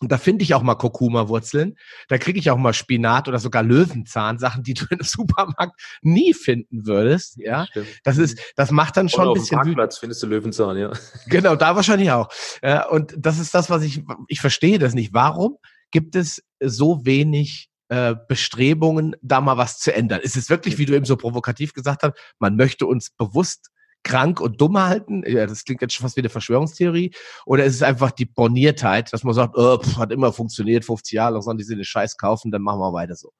Und 0.00 0.10
da 0.10 0.18
finde 0.18 0.42
ich 0.42 0.54
auch 0.54 0.62
mal 0.62 0.74
Kurkuma-Wurzeln. 0.74 1.76
Da 2.08 2.18
kriege 2.18 2.38
ich 2.38 2.50
auch 2.50 2.56
mal 2.56 2.72
Spinat 2.72 3.28
oder 3.28 3.38
sogar 3.38 3.62
Löwenzahn, 3.62 4.38
Sachen, 4.38 4.64
die 4.64 4.74
du 4.74 4.86
im 4.90 4.98
Supermarkt 5.02 5.80
nie 6.02 6.34
finden 6.34 6.86
würdest. 6.86 7.36
Ja, 7.38 7.66
Stimmt. 7.66 7.86
das 8.02 8.18
ist, 8.18 8.38
das 8.56 8.70
macht 8.70 8.96
dann 8.96 9.08
schon 9.08 9.22
oder 9.22 9.30
ein 9.30 9.34
bisschen. 9.34 9.58
Auf 9.58 9.64
dem 9.64 9.74
Parkplatz 9.74 9.98
findest 9.98 10.22
du 10.22 10.26
Löwenzahn, 10.26 10.76
ja. 10.76 10.92
Genau, 11.28 11.54
da 11.54 11.76
wahrscheinlich 11.76 12.10
auch. 12.10 12.28
Ja, 12.62 12.88
und 12.88 13.14
das 13.16 13.38
ist 13.38 13.54
das, 13.54 13.70
was 13.70 13.82
ich, 13.82 14.02
ich 14.26 14.40
verstehe 14.40 14.78
das 14.78 14.94
nicht. 14.94 15.14
Warum 15.14 15.58
gibt 15.92 16.16
es 16.16 16.42
so 16.60 17.06
wenig 17.06 17.70
äh, 17.94 18.16
Bestrebungen, 18.26 19.14
da 19.22 19.40
mal 19.40 19.56
was 19.56 19.78
zu 19.78 19.94
ändern? 19.94 20.20
Ist 20.20 20.36
es 20.36 20.50
wirklich, 20.50 20.78
wie 20.78 20.86
du 20.86 20.94
eben 20.94 21.04
so 21.04 21.16
provokativ 21.16 21.72
gesagt 21.72 22.02
hast, 22.02 22.14
man 22.40 22.56
möchte 22.56 22.86
uns 22.86 23.10
bewusst 23.10 23.70
krank 24.02 24.40
und 24.40 24.60
dumm 24.60 24.78
halten? 24.78 25.22
Ja, 25.26 25.46
das 25.46 25.64
klingt 25.64 25.80
jetzt 25.80 25.94
schon 25.94 26.02
fast 26.02 26.16
wie 26.16 26.22
eine 26.22 26.28
Verschwörungstheorie. 26.28 27.12
Oder 27.46 27.64
ist 27.64 27.76
es 27.76 27.82
einfach 27.82 28.10
die 28.10 28.24
Borniertheit, 28.24 29.12
dass 29.12 29.22
man 29.22 29.32
sagt, 29.32 29.56
oh, 29.56 29.78
pff, 29.78 29.96
hat 29.96 30.10
immer 30.10 30.32
funktioniert, 30.32 30.84
50 30.84 31.12
Jahre, 31.12 31.40
sollen 31.40 31.56
die 31.56 31.62
sich 31.62 31.76
den 31.76 31.84
Scheiß 31.84 32.16
kaufen, 32.16 32.50
dann 32.50 32.62
machen 32.62 32.80
wir 32.80 32.92
weiter 32.92 33.14
so. 33.14 33.32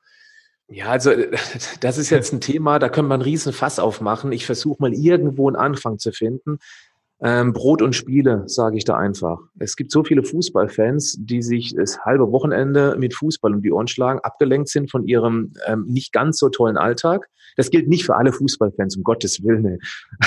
Ja, 0.68 0.86
also 0.86 1.10
das 1.80 1.98
ist 1.98 2.10
jetzt 2.10 2.32
ein 2.32 2.40
Thema, 2.40 2.78
da 2.78 2.88
können 2.88 3.08
wir 3.08 3.14
einen 3.14 3.22
riesen 3.22 3.52
Fass 3.52 3.80
aufmachen. 3.80 4.30
Ich 4.30 4.46
versuche 4.46 4.80
mal 4.80 4.94
irgendwo 4.94 5.48
einen 5.48 5.56
Anfang 5.56 5.98
zu 5.98 6.12
finden. 6.12 6.58
Ähm, 7.20 7.52
Brot 7.52 7.80
und 7.80 7.94
Spiele, 7.94 8.42
sage 8.46 8.76
ich 8.76 8.84
da 8.84 8.96
einfach. 8.96 9.38
Es 9.58 9.76
gibt 9.76 9.92
so 9.92 10.02
viele 10.02 10.24
Fußballfans, 10.24 11.16
die 11.20 11.42
sich 11.42 11.74
das 11.74 12.00
halbe 12.04 12.30
Wochenende 12.32 12.96
mit 12.98 13.14
Fußball 13.14 13.54
um 13.54 13.62
die 13.62 13.72
Ohren 13.72 13.86
schlagen, 13.86 14.20
abgelenkt 14.20 14.68
sind 14.68 14.90
von 14.90 15.06
ihrem 15.06 15.52
ähm, 15.66 15.84
nicht 15.86 16.12
ganz 16.12 16.38
so 16.38 16.48
tollen 16.48 16.76
Alltag. 16.76 17.28
Das 17.56 17.70
gilt 17.70 17.88
nicht 17.88 18.04
für 18.04 18.16
alle 18.16 18.32
Fußballfans, 18.32 18.96
um 18.96 19.04
Gottes 19.04 19.42
Willen. 19.44 19.78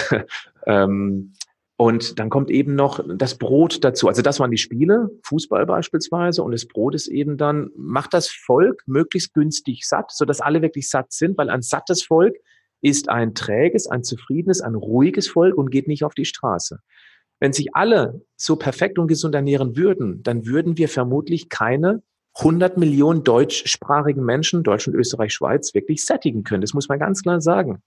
ähm, 0.66 1.34
und 1.80 2.18
dann 2.18 2.32
kommt 2.32 2.50
eben 2.50 2.74
noch 2.74 3.00
das 3.18 3.38
Brot 3.38 3.84
dazu. 3.84 4.08
Also 4.08 4.24
das 4.24 4.40
waren 4.40 4.50
die 4.50 4.58
Spiele, 4.58 5.12
Fußball 5.24 5.68
beispielsweise. 5.68 6.42
Und 6.42 6.52
das 6.52 6.68
Brot 6.68 6.96
ist 6.96 7.08
eben 7.08 7.38
dann, 7.38 7.70
macht 7.76 8.16
das 8.16 8.30
Volk 8.30 8.82
möglichst 8.88 9.36
günstig 9.36 9.88
satt, 9.88 10.12
sodass 10.12 10.42
alle 10.42 10.64
wirklich 10.64 10.90
satt 10.90 11.12
sind, 11.12 11.38
weil 11.38 11.52
ein 11.52 11.62
sattes 11.62 12.02
Volk 12.02 12.36
ist 12.82 13.10
ein 13.10 13.34
träges, 13.34 13.88
ein 13.88 14.04
zufriedenes, 14.04 14.62
ein 14.62 14.76
ruhiges 14.76 15.28
Volk 15.28 15.58
und 15.58 15.72
geht 15.72 15.88
nicht 15.88 16.04
auf 16.04 16.14
die 16.14 16.26
Straße. 16.26 16.80
Wenn 17.40 17.54
sich 17.54 17.76
alle 17.76 18.22
so 18.36 18.56
perfekt 18.56 18.98
und 18.98 19.08
gesund 19.08 19.36
ernähren 19.36 19.76
würden, 19.76 20.24
dann 20.24 20.46
würden 20.46 20.78
wir 20.78 20.90
vermutlich 20.90 21.50
keine 21.50 22.02
100 22.38 22.78
Millionen 22.78 23.24
deutschsprachigen 23.24 24.24
Menschen, 24.24 24.64
Deutschland, 24.64 24.98
Österreich, 24.98 25.34
Schweiz, 25.34 25.74
wirklich 25.74 26.06
sättigen 26.06 26.44
können. 26.44 26.62
Das 26.62 26.74
muss 26.74 26.88
man 26.88 27.00
ganz 27.00 27.24
klar 27.24 27.42
sagen. 27.42 27.82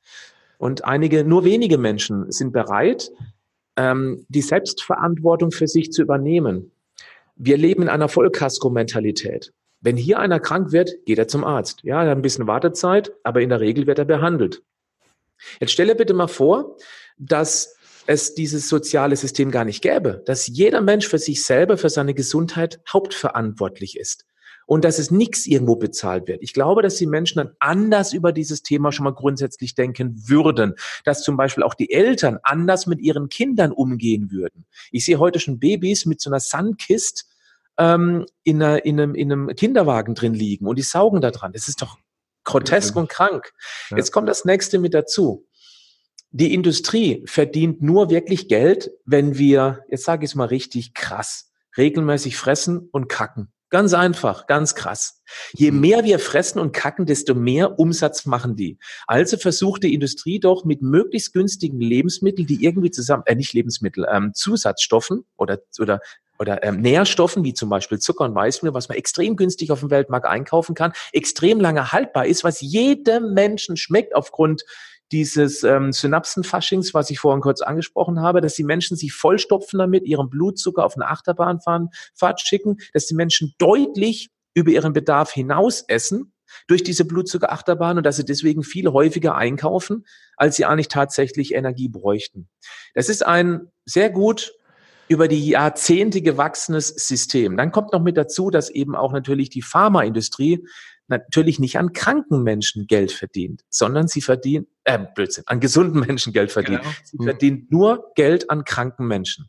Und 0.58 0.84
einige, 0.84 1.24
nur 1.24 1.44
wenige 1.44 1.78
Menschen 1.78 2.30
sind 2.30 2.52
bereit, 2.52 3.10
ähm, 3.76 4.24
die 4.28 4.42
Selbstverantwortung 4.42 5.52
für 5.52 5.68
sich 5.68 5.92
zu 5.92 6.02
übernehmen. 6.02 6.72
Wir 7.36 7.56
leben 7.56 7.82
in 7.82 7.88
einer 7.88 8.08
Vollkasko-Mentalität. 8.08 9.52
Wenn 9.80 9.96
hier 9.96 10.18
einer 10.18 10.40
krank 10.40 10.72
wird, 10.72 11.06
geht 11.06 11.18
er 11.18 11.28
zum 11.28 11.44
Arzt. 11.44 11.82
Ja, 11.82 12.02
er 12.02 12.10
hat 12.10 12.18
ein 12.18 12.22
bisschen 12.22 12.46
Wartezeit, 12.46 13.12
aber 13.24 13.40
in 13.40 13.48
der 13.48 13.60
Regel 13.60 13.86
wird 13.86 13.98
er 13.98 14.04
behandelt. 14.04 14.62
Jetzt 15.60 15.72
stelle 15.72 15.94
bitte 15.94 16.14
mal 16.14 16.28
vor, 16.28 16.76
dass 17.18 17.76
es 18.06 18.34
dieses 18.34 18.68
soziale 18.68 19.16
System 19.16 19.50
gar 19.50 19.64
nicht 19.64 19.82
gäbe, 19.82 20.22
dass 20.26 20.46
jeder 20.46 20.80
Mensch 20.80 21.06
für 21.06 21.18
sich 21.18 21.44
selber, 21.44 21.78
für 21.78 21.90
seine 21.90 22.14
Gesundheit 22.14 22.80
hauptverantwortlich 22.88 23.98
ist 23.98 24.26
und 24.70 24.84
dass 24.84 24.98
es 24.98 25.10
nichts 25.10 25.46
irgendwo 25.46 25.76
bezahlt 25.76 26.28
wird. 26.28 26.42
Ich 26.42 26.52
glaube, 26.52 26.80
dass 26.80 26.94
die 26.94 27.06
Menschen 27.06 27.38
dann 27.38 27.50
anders 27.58 28.12
über 28.12 28.32
dieses 28.32 28.62
Thema 28.62 28.92
schon 28.92 29.04
mal 29.04 29.14
grundsätzlich 29.14 29.74
denken 29.74 30.28
würden, 30.28 30.74
dass 31.04 31.24
zum 31.24 31.36
Beispiel 31.36 31.64
auch 31.64 31.74
die 31.74 31.90
Eltern 31.92 32.38
anders 32.44 32.86
mit 32.86 33.00
ihren 33.00 33.28
Kindern 33.28 33.72
umgehen 33.72 34.30
würden. 34.30 34.66
Ich 34.92 35.04
sehe 35.04 35.18
heute 35.18 35.40
schon 35.40 35.58
Babys 35.58 36.06
mit 36.06 36.20
so 36.20 36.30
einer 36.30 36.38
Sandkist 36.40 37.28
ähm, 37.78 38.26
in, 38.44 38.62
einer, 38.62 38.84
in, 38.84 39.00
einem, 39.00 39.14
in 39.16 39.32
einem 39.32 39.48
Kinderwagen 39.56 40.14
drin 40.14 40.34
liegen 40.34 40.68
und 40.68 40.78
die 40.78 40.82
saugen 40.82 41.20
da 41.20 41.32
dran. 41.32 41.52
Das 41.52 41.66
ist 41.66 41.82
doch 41.82 41.98
grotesk 42.44 42.96
und 42.96 43.08
krank. 43.08 43.52
Ja. 43.90 43.96
Jetzt 43.96 44.12
kommt 44.12 44.28
das 44.28 44.44
nächste 44.44 44.78
mit 44.78 44.94
dazu. 44.94 45.46
Die 46.32 46.54
Industrie 46.54 47.24
verdient 47.26 47.82
nur 47.82 48.10
wirklich 48.10 48.48
Geld, 48.48 48.90
wenn 49.04 49.36
wir, 49.36 49.84
jetzt 49.88 50.04
sage 50.04 50.24
ich 50.24 50.30
es 50.30 50.34
mal 50.36 50.44
richtig 50.44 50.94
krass, 50.94 51.52
regelmäßig 51.76 52.36
fressen 52.36 52.88
und 52.92 53.08
kacken. 53.08 53.52
Ganz 53.70 53.94
einfach, 53.94 54.48
ganz 54.48 54.74
krass. 54.74 55.22
Je 55.52 55.70
mhm. 55.70 55.80
mehr 55.80 56.04
wir 56.04 56.18
fressen 56.18 56.58
und 56.58 56.72
kacken, 56.72 57.06
desto 57.06 57.36
mehr 57.36 57.78
Umsatz 57.78 58.26
machen 58.26 58.56
die. 58.56 58.78
Also 59.06 59.36
versucht 59.36 59.84
die 59.84 59.94
Industrie 59.94 60.40
doch 60.40 60.64
mit 60.64 60.82
möglichst 60.82 61.32
günstigen 61.32 61.80
Lebensmitteln, 61.80 62.48
die 62.48 62.64
irgendwie 62.64 62.90
zusammen, 62.90 63.22
äh, 63.26 63.36
nicht 63.36 63.52
Lebensmittel, 63.52 64.06
ähm, 64.10 64.32
Zusatzstoffen 64.34 65.24
oder, 65.36 65.60
oder 65.78 66.00
oder 66.40 66.64
ähm, 66.64 66.80
Nährstoffen 66.80 67.44
wie 67.44 67.52
zum 67.52 67.68
Beispiel 67.68 67.98
Zucker 67.98 68.24
und 68.24 68.34
Weißmehl, 68.34 68.72
was 68.72 68.88
man 68.88 68.96
extrem 68.96 69.36
günstig 69.36 69.70
auf 69.70 69.80
dem 69.80 69.90
Weltmarkt 69.90 70.26
einkaufen 70.26 70.74
kann, 70.74 70.92
extrem 71.12 71.60
lange 71.60 71.92
haltbar 71.92 72.26
ist, 72.26 72.42
was 72.42 72.62
jedem 72.62 73.34
Menschen 73.34 73.76
schmeckt 73.76 74.16
aufgrund 74.16 74.64
dieses 75.12 75.62
ähm, 75.64 75.92
Synapsenfaschings, 75.92 76.94
was 76.94 77.10
ich 77.10 77.18
vorhin 77.18 77.42
kurz 77.42 77.60
angesprochen 77.60 78.20
habe, 78.20 78.40
dass 78.40 78.54
die 78.54 78.64
Menschen 78.64 78.96
sich 78.96 79.12
vollstopfen 79.12 79.78
damit, 79.78 80.06
ihren 80.06 80.30
Blutzucker 80.30 80.84
auf 80.84 80.96
eine 80.96 81.08
Achterbahnfahrt 81.08 82.40
schicken, 82.40 82.78
dass 82.94 83.06
die 83.06 83.14
Menschen 83.14 83.54
deutlich 83.58 84.30
über 84.54 84.70
ihren 84.70 84.92
Bedarf 84.92 85.32
hinaus 85.32 85.84
essen 85.88 86.32
durch 86.66 86.82
diese 86.82 87.04
Blutzuckerachterbahn 87.04 87.98
und 87.98 88.04
dass 88.04 88.16
sie 88.16 88.24
deswegen 88.24 88.62
viel 88.62 88.88
häufiger 88.88 89.36
einkaufen, 89.36 90.06
als 90.36 90.56
sie 90.56 90.64
eigentlich 90.64 90.88
tatsächlich 90.88 91.54
Energie 91.54 91.88
bräuchten. 91.88 92.48
Das 92.94 93.08
ist 93.08 93.24
ein 93.24 93.70
sehr 93.84 94.10
gut 94.10 94.52
über 95.10 95.26
die 95.26 95.44
Jahrzehnte 95.44 96.22
gewachsenes 96.22 96.86
System. 96.86 97.56
Dann 97.56 97.72
kommt 97.72 97.92
noch 97.92 98.00
mit 98.00 98.16
dazu, 98.16 98.48
dass 98.48 98.70
eben 98.70 98.94
auch 98.94 99.12
natürlich 99.12 99.50
die 99.50 99.60
Pharmaindustrie 99.60 100.64
natürlich 101.08 101.58
nicht 101.58 101.78
an 101.78 101.92
kranken 101.92 102.44
Menschen 102.44 102.86
Geld 102.86 103.10
verdient, 103.10 103.62
sondern 103.68 104.06
sie 104.06 104.20
verdient, 104.20 104.68
äh, 104.84 105.00
Blödsinn, 105.16 105.42
an 105.48 105.58
gesunden 105.58 105.98
Menschen 106.06 106.32
Geld 106.32 106.52
verdient. 106.52 106.82
Genau. 106.82 106.94
Sie 107.02 107.16
mhm. 107.18 107.24
verdient 107.24 107.72
nur 107.72 108.12
Geld 108.14 108.50
an 108.50 108.64
kranken 108.64 109.08
Menschen. 109.08 109.48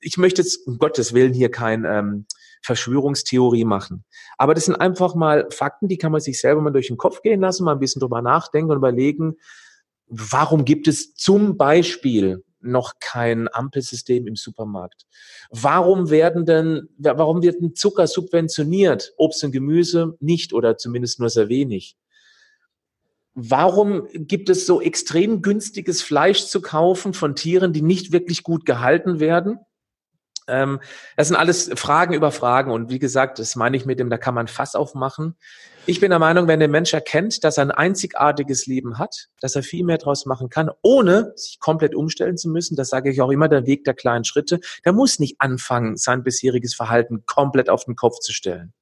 Ich 0.00 0.16
möchte 0.16 0.40
jetzt, 0.40 0.66
um 0.66 0.78
Gottes 0.78 1.12
Willen, 1.12 1.34
hier 1.34 1.50
kein 1.50 1.84
ähm, 1.84 2.24
Verschwörungstheorie 2.62 3.66
machen. 3.66 4.04
Aber 4.38 4.54
das 4.54 4.64
sind 4.64 4.76
einfach 4.76 5.14
mal 5.14 5.46
Fakten, 5.50 5.88
die 5.88 5.98
kann 5.98 6.12
man 6.12 6.22
sich 6.22 6.40
selber 6.40 6.62
mal 6.62 6.72
durch 6.72 6.86
den 6.86 6.96
Kopf 6.96 7.20
gehen 7.20 7.42
lassen, 7.42 7.64
mal 7.64 7.72
ein 7.72 7.80
bisschen 7.80 8.00
drüber 8.00 8.22
nachdenken 8.22 8.70
und 8.70 8.78
überlegen, 8.78 9.34
warum 10.06 10.64
gibt 10.64 10.88
es 10.88 11.12
zum 11.12 11.58
Beispiel 11.58 12.42
noch 12.62 12.94
kein 13.00 13.48
Ampelsystem 13.52 14.26
im 14.26 14.36
Supermarkt? 14.36 15.06
Warum 15.50 16.10
werden 16.10 16.46
denn, 16.46 16.88
warum 16.98 17.42
wird 17.42 17.60
ein 17.60 17.74
Zucker 17.74 18.06
subventioniert, 18.06 19.12
Obst 19.16 19.44
und 19.44 19.52
Gemüse 19.52 20.16
nicht 20.20 20.52
oder 20.52 20.76
zumindest 20.76 21.20
nur 21.20 21.30
sehr 21.30 21.48
wenig? 21.48 21.96
Warum 23.34 24.08
gibt 24.12 24.50
es 24.50 24.66
so 24.66 24.80
extrem 24.80 25.40
günstiges 25.40 26.02
Fleisch 26.02 26.44
zu 26.44 26.60
kaufen 26.60 27.14
von 27.14 27.34
Tieren, 27.34 27.72
die 27.72 27.80
nicht 27.80 28.12
wirklich 28.12 28.42
gut 28.42 28.66
gehalten 28.66 29.20
werden? 29.20 29.58
Ähm, 30.48 30.80
das 31.16 31.28
sind 31.28 31.36
alles 31.36 31.70
Fragen 31.74 32.14
über 32.14 32.32
Fragen 32.32 32.70
und 32.70 32.90
wie 32.90 32.98
gesagt, 32.98 33.38
das 33.38 33.56
meine 33.56 33.76
ich 33.76 33.86
mit 33.86 34.00
dem, 34.00 34.10
da 34.10 34.18
kann 34.18 34.34
man 34.34 34.48
Fass 34.48 34.74
aufmachen. 34.74 35.36
Ich 35.86 36.00
bin 36.00 36.10
der 36.10 36.20
Meinung, 36.20 36.46
wenn 36.46 36.60
der 36.60 36.68
Mensch 36.68 36.92
erkennt, 36.92 37.42
dass 37.42 37.58
er 37.58 37.64
ein 37.64 37.70
einzigartiges 37.72 38.66
Leben 38.66 38.98
hat, 38.98 39.28
dass 39.40 39.56
er 39.56 39.64
viel 39.64 39.84
mehr 39.84 39.98
draus 39.98 40.26
machen 40.26 40.48
kann, 40.48 40.70
ohne 40.82 41.32
sich 41.34 41.58
komplett 41.58 41.94
umstellen 41.94 42.36
zu 42.36 42.48
müssen, 42.48 42.76
das 42.76 42.88
sage 42.88 43.10
ich 43.10 43.20
auch 43.20 43.30
immer, 43.30 43.48
der 43.48 43.66
Weg 43.66 43.84
der 43.84 43.94
kleinen 43.94 44.24
Schritte, 44.24 44.60
der 44.84 44.92
muss 44.92 45.18
nicht 45.18 45.36
anfangen, 45.40 45.96
sein 45.96 46.22
bisheriges 46.22 46.74
Verhalten 46.74 47.24
komplett 47.26 47.68
auf 47.68 47.84
den 47.84 47.96
Kopf 47.96 48.20
zu 48.20 48.32
stellen. 48.32 48.72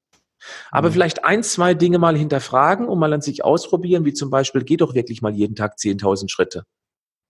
Aber 0.69 0.89
mhm. 0.89 0.93
vielleicht 0.93 1.25
ein, 1.25 1.43
zwei 1.43 1.73
Dinge 1.73 1.99
mal 1.99 2.17
hinterfragen 2.17 2.87
und 2.87 2.99
mal 2.99 3.13
an 3.13 3.21
sich 3.21 3.43
ausprobieren, 3.43 4.05
wie 4.05 4.13
zum 4.13 4.29
Beispiel, 4.29 4.63
geh 4.63 4.77
doch 4.77 4.93
wirklich 4.93 5.21
mal 5.21 5.33
jeden 5.33 5.55
Tag 5.55 5.77
10.000 5.77 6.29
Schritte. 6.29 6.65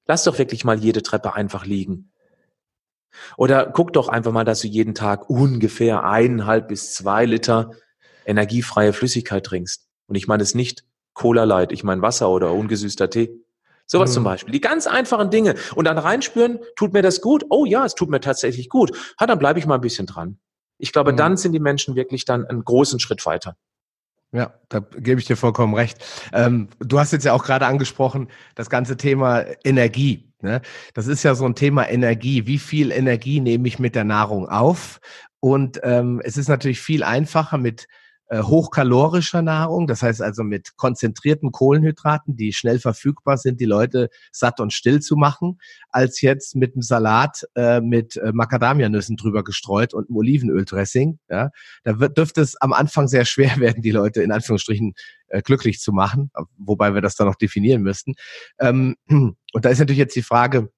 Lass 0.07 0.23
doch 0.23 0.37
wirklich 0.37 0.63
mal 0.63 0.79
jede 0.79 1.01
Treppe 1.01 1.33
einfach 1.33 1.65
liegen. 1.65 2.10
Oder 3.37 3.67
guck 3.67 3.93
doch 3.93 4.07
einfach 4.07 4.31
mal, 4.31 4.45
dass 4.45 4.61
du 4.61 4.67
jeden 4.67 4.95
Tag 4.95 5.29
ungefähr 5.29 6.03
eineinhalb 6.03 6.67
bis 6.67 6.93
zwei 6.93 7.25
Liter 7.25 7.71
energiefreie 8.25 8.93
Flüssigkeit 8.93 9.45
trinkst. 9.45 9.87
Und 10.07 10.15
ich 10.15 10.27
meine 10.27 10.43
es 10.43 10.55
nicht 10.55 10.83
Cola 11.13 11.43
Light, 11.43 11.71
ich 11.71 11.83
meine 11.83 12.01
Wasser 12.01 12.29
oder 12.29 12.53
ungesüßter 12.53 13.09
Tee. 13.09 13.41
Sowas 13.85 14.11
mhm. 14.11 14.13
zum 14.13 14.23
Beispiel. 14.23 14.51
Die 14.53 14.61
ganz 14.61 14.87
einfachen 14.87 15.29
Dinge. 15.29 15.55
Und 15.75 15.85
dann 15.85 15.97
reinspüren, 15.97 16.59
tut 16.75 16.93
mir 16.93 17.01
das 17.01 17.19
gut? 17.19 17.45
Oh 17.49 17.65
ja, 17.65 17.85
es 17.85 17.95
tut 17.95 18.09
mir 18.09 18.21
tatsächlich 18.21 18.69
gut. 18.69 18.95
Ha, 19.19 19.25
dann 19.25 19.39
bleibe 19.39 19.59
ich 19.59 19.65
mal 19.65 19.75
ein 19.75 19.81
bisschen 19.81 20.05
dran. 20.05 20.39
Ich 20.77 20.93
glaube, 20.93 21.11
mhm. 21.11 21.17
dann 21.17 21.37
sind 21.37 21.51
die 21.51 21.59
Menschen 21.59 21.95
wirklich 21.95 22.25
dann 22.25 22.45
einen 22.45 22.63
großen 22.63 22.99
Schritt 22.99 23.25
weiter. 23.25 23.57
Ja, 24.33 24.53
da 24.69 24.79
gebe 24.79 25.19
ich 25.19 25.25
dir 25.27 25.35
vollkommen 25.35 25.73
recht. 25.73 26.03
Ähm, 26.31 26.69
du 26.79 26.99
hast 26.99 27.11
jetzt 27.11 27.25
ja 27.25 27.33
auch 27.33 27.43
gerade 27.43 27.65
angesprochen, 27.65 28.29
das 28.55 28.69
ganze 28.69 28.95
Thema 28.95 29.43
Energie. 29.65 30.31
Ne? 30.41 30.61
Das 30.93 31.07
ist 31.07 31.23
ja 31.23 31.35
so 31.35 31.45
ein 31.45 31.55
Thema 31.55 31.89
Energie. 31.89 32.47
Wie 32.47 32.57
viel 32.57 32.91
Energie 32.91 33.41
nehme 33.41 33.67
ich 33.67 33.77
mit 33.77 33.93
der 33.93 34.05
Nahrung 34.05 34.47
auf? 34.47 35.01
Und 35.41 35.81
ähm, 35.83 36.21
es 36.23 36.37
ist 36.37 36.47
natürlich 36.47 36.79
viel 36.79 37.03
einfacher 37.03 37.57
mit 37.57 37.87
äh, 38.31 38.43
hochkalorischer 38.43 39.41
Nahrung, 39.41 39.87
das 39.87 40.03
heißt 40.03 40.21
also 40.21 40.43
mit 40.43 40.77
konzentrierten 40.77 41.51
Kohlenhydraten, 41.51 42.37
die 42.37 42.53
schnell 42.53 42.79
verfügbar 42.79 43.37
sind, 43.37 43.59
die 43.59 43.65
Leute 43.65 44.09
satt 44.31 44.61
und 44.61 44.71
still 44.71 45.01
zu 45.01 45.17
machen, 45.17 45.59
als 45.89 46.21
jetzt 46.21 46.55
mit 46.55 46.73
einem 46.73 46.81
Salat 46.81 47.45
äh, 47.55 47.81
mit 47.81 48.15
äh, 48.15 48.31
Macadamianüssen 48.31 49.17
drüber 49.17 49.43
gestreut 49.43 49.93
und 49.93 50.07
einem 50.07 50.15
Olivenöldressing. 50.15 51.19
Ja, 51.29 51.49
da 51.83 51.99
wird, 51.99 52.17
dürfte 52.17 52.39
es 52.39 52.55
am 52.61 52.71
Anfang 52.71 53.09
sehr 53.09 53.25
schwer 53.25 53.51
werden, 53.57 53.81
die 53.81 53.91
Leute 53.91 54.23
in 54.23 54.31
Anführungsstrichen 54.31 54.93
äh, 55.27 55.41
glücklich 55.41 55.81
zu 55.81 55.91
machen, 55.91 56.31
wobei 56.57 56.93
wir 56.93 57.01
das 57.01 57.17
dann 57.17 57.27
noch 57.27 57.35
definieren 57.35 57.81
müssten. 57.81 58.13
Ähm, 58.61 58.95
und 59.09 59.35
da 59.53 59.67
ist 59.67 59.79
natürlich 59.79 59.99
jetzt 59.99 60.15
die 60.15 60.21
Frage, 60.21 60.71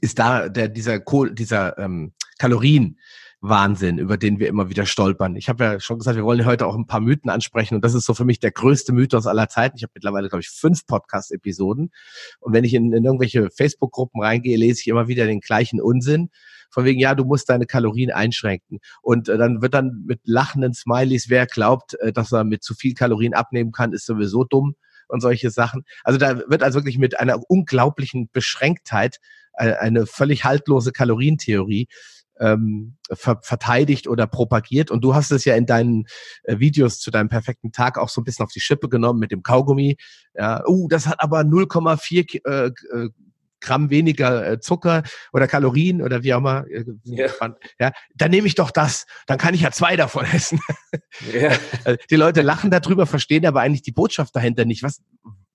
ist 0.00 0.18
da 0.18 0.48
der 0.48 0.68
dieser 0.68 0.98
Kohl, 0.98 1.32
dieser 1.32 1.78
ähm, 1.78 2.14
Kalorien 2.38 2.98
Wahnsinn, 3.46 3.98
über 3.98 4.16
den 4.16 4.38
wir 4.38 4.48
immer 4.48 4.70
wieder 4.70 4.86
stolpern. 4.86 5.36
Ich 5.36 5.50
habe 5.50 5.64
ja 5.64 5.80
schon 5.80 5.98
gesagt, 5.98 6.16
wir 6.16 6.24
wollen 6.24 6.46
heute 6.46 6.66
auch 6.66 6.74
ein 6.74 6.86
paar 6.86 7.00
Mythen 7.00 7.28
ansprechen 7.28 7.74
und 7.74 7.84
das 7.84 7.92
ist 7.92 8.06
so 8.06 8.14
für 8.14 8.24
mich 8.24 8.40
der 8.40 8.52
größte 8.52 8.94
Mythos 8.94 9.26
aller 9.26 9.50
Zeiten. 9.50 9.76
Ich 9.76 9.82
habe 9.82 9.92
mittlerweile, 9.94 10.30
glaube 10.30 10.40
ich, 10.40 10.48
fünf 10.48 10.86
Podcast-Episoden 10.86 11.92
und 12.40 12.52
wenn 12.54 12.64
ich 12.64 12.72
in, 12.72 12.90
in 12.94 13.04
irgendwelche 13.04 13.50
Facebook-Gruppen 13.50 14.22
reingehe, 14.22 14.56
lese 14.56 14.80
ich 14.80 14.88
immer 14.88 15.08
wieder 15.08 15.26
den 15.26 15.40
gleichen 15.40 15.78
Unsinn. 15.80 16.30
Von 16.70 16.86
wegen, 16.86 16.98
ja, 16.98 17.14
du 17.14 17.24
musst 17.24 17.50
deine 17.50 17.66
Kalorien 17.66 18.10
einschränken. 18.10 18.80
Und 19.00 19.28
äh, 19.28 19.38
dann 19.38 19.62
wird 19.62 19.74
dann 19.74 20.04
mit 20.06 20.20
lachenden 20.24 20.74
Smileys, 20.74 21.28
wer 21.28 21.46
glaubt, 21.46 21.94
äh, 22.00 22.12
dass 22.12 22.32
er 22.32 22.44
mit 22.44 22.64
zu 22.64 22.74
viel 22.74 22.94
Kalorien 22.94 23.34
abnehmen 23.34 23.70
kann, 23.70 23.92
ist 23.92 24.06
sowieso 24.06 24.42
dumm 24.44 24.74
und 25.06 25.20
solche 25.20 25.50
Sachen. 25.50 25.84
Also 26.02 26.18
da 26.18 26.38
wird 26.48 26.62
also 26.62 26.80
wirklich 26.80 26.98
mit 26.98 27.20
einer 27.20 27.38
unglaublichen 27.46 28.30
Beschränktheit 28.32 29.20
äh, 29.52 29.74
eine 29.74 30.06
völlig 30.06 30.44
haltlose 30.44 30.90
Kalorientheorie 30.90 31.88
ähm, 32.40 32.96
ver 33.12 33.38
verteidigt 33.42 34.08
oder 34.08 34.26
propagiert. 34.26 34.90
Und 34.90 35.02
du 35.02 35.14
hast 35.14 35.30
es 35.30 35.44
ja 35.44 35.54
in 35.54 35.66
deinen 35.66 36.06
äh, 36.44 36.58
Videos 36.58 37.00
zu 37.00 37.10
deinem 37.10 37.28
perfekten 37.28 37.72
Tag 37.72 37.98
auch 37.98 38.08
so 38.08 38.20
ein 38.20 38.24
bisschen 38.24 38.44
auf 38.44 38.52
die 38.52 38.60
Schippe 38.60 38.88
genommen 38.88 39.20
mit 39.20 39.30
dem 39.30 39.42
Kaugummi. 39.42 39.96
Ja, 40.34 40.66
uh, 40.66 40.88
das 40.88 41.06
hat 41.06 41.22
aber 41.22 41.40
0,4 41.40 42.44
äh, 42.44 42.66
äh, 42.66 43.10
Gramm 43.64 43.88
weniger 43.88 44.46
äh, 44.46 44.60
Zucker 44.60 45.02
oder 45.32 45.48
Kalorien 45.48 46.02
oder 46.02 46.22
wie 46.22 46.34
auch 46.34 46.38
immer. 46.38 46.66
Äh, 46.68 46.84
ja. 47.04 47.28
ja, 47.80 47.92
dann 48.14 48.30
nehme 48.30 48.46
ich 48.46 48.54
doch 48.54 48.70
das. 48.70 49.06
Dann 49.26 49.38
kann 49.38 49.54
ich 49.54 49.62
ja 49.62 49.70
zwei 49.70 49.96
davon 49.96 50.24
essen. 50.26 50.60
Ja. 51.32 51.52
Also, 51.84 51.98
die 52.10 52.16
Leute 52.16 52.42
lachen 52.42 52.70
darüber, 52.70 53.06
verstehen 53.06 53.46
aber 53.46 53.60
eigentlich 53.60 53.82
die 53.82 53.92
Botschaft 53.92 54.34
dahinter 54.36 54.64
nicht. 54.64 54.82
Was, 54.82 55.02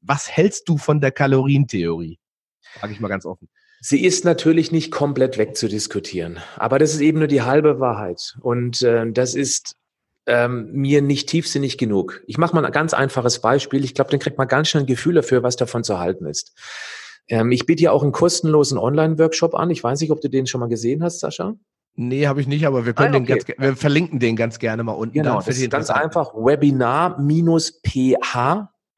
was 0.01 0.29
hältst 0.29 0.67
du 0.67 0.77
von 0.77 1.01
der 1.01 1.11
Kalorientheorie? 1.11 2.19
Frage 2.61 2.93
ich 2.93 2.99
mal 2.99 3.07
ganz 3.07 3.25
offen. 3.25 3.47
Sie 3.81 4.03
ist 4.03 4.25
natürlich 4.25 4.71
nicht 4.71 4.91
komplett 4.91 5.37
wegzudiskutieren, 5.37 6.39
aber 6.57 6.79
das 6.79 6.93
ist 6.93 6.99
eben 7.01 7.19
nur 7.19 7.27
die 7.27 7.43
halbe 7.43 7.79
Wahrheit. 7.79 8.35
Und 8.41 8.81
äh, 8.81 9.09
das 9.11 9.35
ist 9.35 9.75
ähm, 10.27 10.71
mir 10.73 11.01
nicht 11.01 11.29
tiefsinnig 11.29 11.77
genug. 11.77 12.21
Ich 12.27 12.37
mache 12.37 12.53
mal 12.55 12.65
ein 12.65 12.71
ganz 12.71 12.93
einfaches 12.93 13.39
Beispiel. 13.39 13.83
Ich 13.83 13.95
glaube, 13.95 14.11
dann 14.11 14.19
kriegt 14.19 14.37
man 14.37 14.47
ganz 14.47 14.69
schnell 14.69 14.83
ein 14.83 14.87
Gefühl 14.87 15.15
dafür, 15.15 15.43
was 15.43 15.55
davon 15.55 15.83
zu 15.83 15.97
halten 15.99 16.25
ist. 16.25 16.53
Ähm, 17.27 17.51
ich 17.51 17.65
biete 17.65 17.83
ja 17.83 17.91
auch 17.91 18.03
einen 18.03 18.11
kostenlosen 18.11 18.77
Online-Workshop 18.77 19.55
an. 19.55 19.69
Ich 19.69 19.83
weiß 19.83 20.01
nicht, 20.01 20.11
ob 20.11 20.21
du 20.21 20.29
den 20.29 20.45
schon 20.45 20.59
mal 20.59 20.69
gesehen 20.69 21.01
hast, 21.03 21.19
Sascha. 21.19 21.55
Nee, 21.95 22.27
habe 22.27 22.41
ich 22.41 22.47
nicht, 22.47 22.67
aber 22.67 22.85
wir 22.85 22.93
können 22.93 23.15
ah, 23.15 23.17
okay. 23.17 23.25
den 23.25 23.45
ganz, 23.45 23.59
wir 23.59 23.75
verlinken 23.75 24.19
den 24.19 24.35
ganz 24.35 24.59
gerne 24.59 24.83
mal 24.83 24.91
unten. 24.93 25.15
Genau, 25.15 25.37
das 25.37 25.57
ist 25.57 25.69
ganz 25.69 25.89
einfach 25.89 26.33
Webinar-PH 26.33 27.19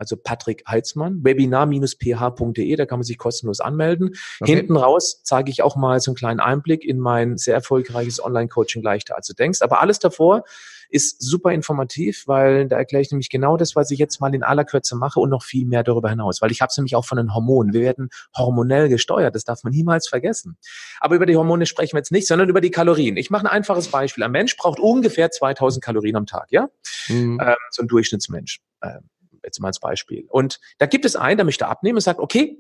also 0.02 0.18
Patrick 0.18 0.64
Heitzmann, 0.68 1.24
webinar-ph.de, 1.24 2.76
da 2.76 2.86
kann 2.88 2.97
man 2.97 3.04
sich 3.04 3.20
kostenlos 3.20 3.60
anmelden. 3.60 4.16
Okay. 4.39 4.56
Hinten 4.56 4.76
raus 4.76 5.22
zeige 5.24 5.52
ich 5.52 5.62
auch 5.62 5.76
mal 5.76 5.99
so 5.99 6.10
einen 6.10 6.16
kleinen 6.16 6.39
Einblick 6.39 6.84
in 6.84 6.97
mein 6.97 7.38
sehr 7.38 7.54
erfolgreiches 7.54 8.22
Online-Coaching 8.24 8.82
leichter 8.82 9.16
als 9.16 9.28
du 9.28 9.34
denkst. 9.34 9.62
Aber 9.62 9.80
alles 9.80 9.99
davor 9.99 10.43
ist 10.89 11.22
super 11.22 11.52
informativ, 11.52 12.28
weil 12.28 12.68
da 12.68 12.78
erkläre 12.78 13.04
ich 13.04 13.12
nämlich 13.12 13.30
genau 13.30 13.58
das, 13.58 13.76
was 13.76 13.91
ich 13.91 13.99
jetzt 13.99 14.20
mal 14.22 14.34
in 14.34 14.41
aller 14.41 14.66
Kürze 14.66 14.95
mache 14.95 15.20
und 15.20 15.30
noch 15.30 15.43
viel 15.43 15.68
mehr 15.68 15.84
darüber 15.84 16.10
hinaus, 16.10 16.41
weil 16.41 16.52
ich 16.52 16.62
habe 16.62 16.72
es 16.72 16.78
nämlich 16.78 16.95
auch 16.95 17.06
von 17.06 17.18
den 17.18 17.36
Hormonen. 17.36 17.72
Wir 17.72 17.82
werden 17.82 18.10
hormonell 18.36 18.89
gesteuert, 18.89 19.36
das 19.36 19.43
darf 19.43 19.64
man 19.64 19.72
niemals 19.72 20.08
vergessen. 20.08 20.58
Aber 20.99 21.16
über 21.16 21.28
die 21.28 21.38
Hormone 21.38 21.68
sprechen 21.68 21.93
wir 21.93 21.99
jetzt 21.99 22.12
nicht, 22.12 22.28
sondern 22.28 22.49
über 22.49 22.60
die 22.60 22.72
Kalorien. 22.72 23.18
Ich 23.18 23.30
mache 23.30 23.45
ein 23.45 23.52
einfaches 23.52 23.89
Beispiel. 23.89 24.24
Ein 24.24 24.32
Mensch 24.32 24.58
braucht 24.58 24.80
ungefähr 24.80 25.30
2000 25.30 25.86
Kalorien 25.86 26.16
am 26.16 26.26
Tag, 26.26 26.47
ja? 26.49 26.70
Mhm. 27.08 27.39
Ähm, 27.39 27.56
so 27.70 27.84
ein 27.84 27.88
Durchschnittsmensch. 27.88 28.62
Ähm, 28.84 29.12
jetzt 29.44 29.60
mal 29.60 29.68
als 29.68 29.80
Beispiel. 29.80 30.26
Und 30.30 30.60
da 30.78 30.86
gibt 30.86 31.06
es 31.06 31.16
einen, 31.16 31.38
der 31.38 31.46
möchte 31.46 31.68
abnehmen 31.68 31.98
und 31.98 32.02
sagt, 32.02 32.20
okay, 32.20 32.58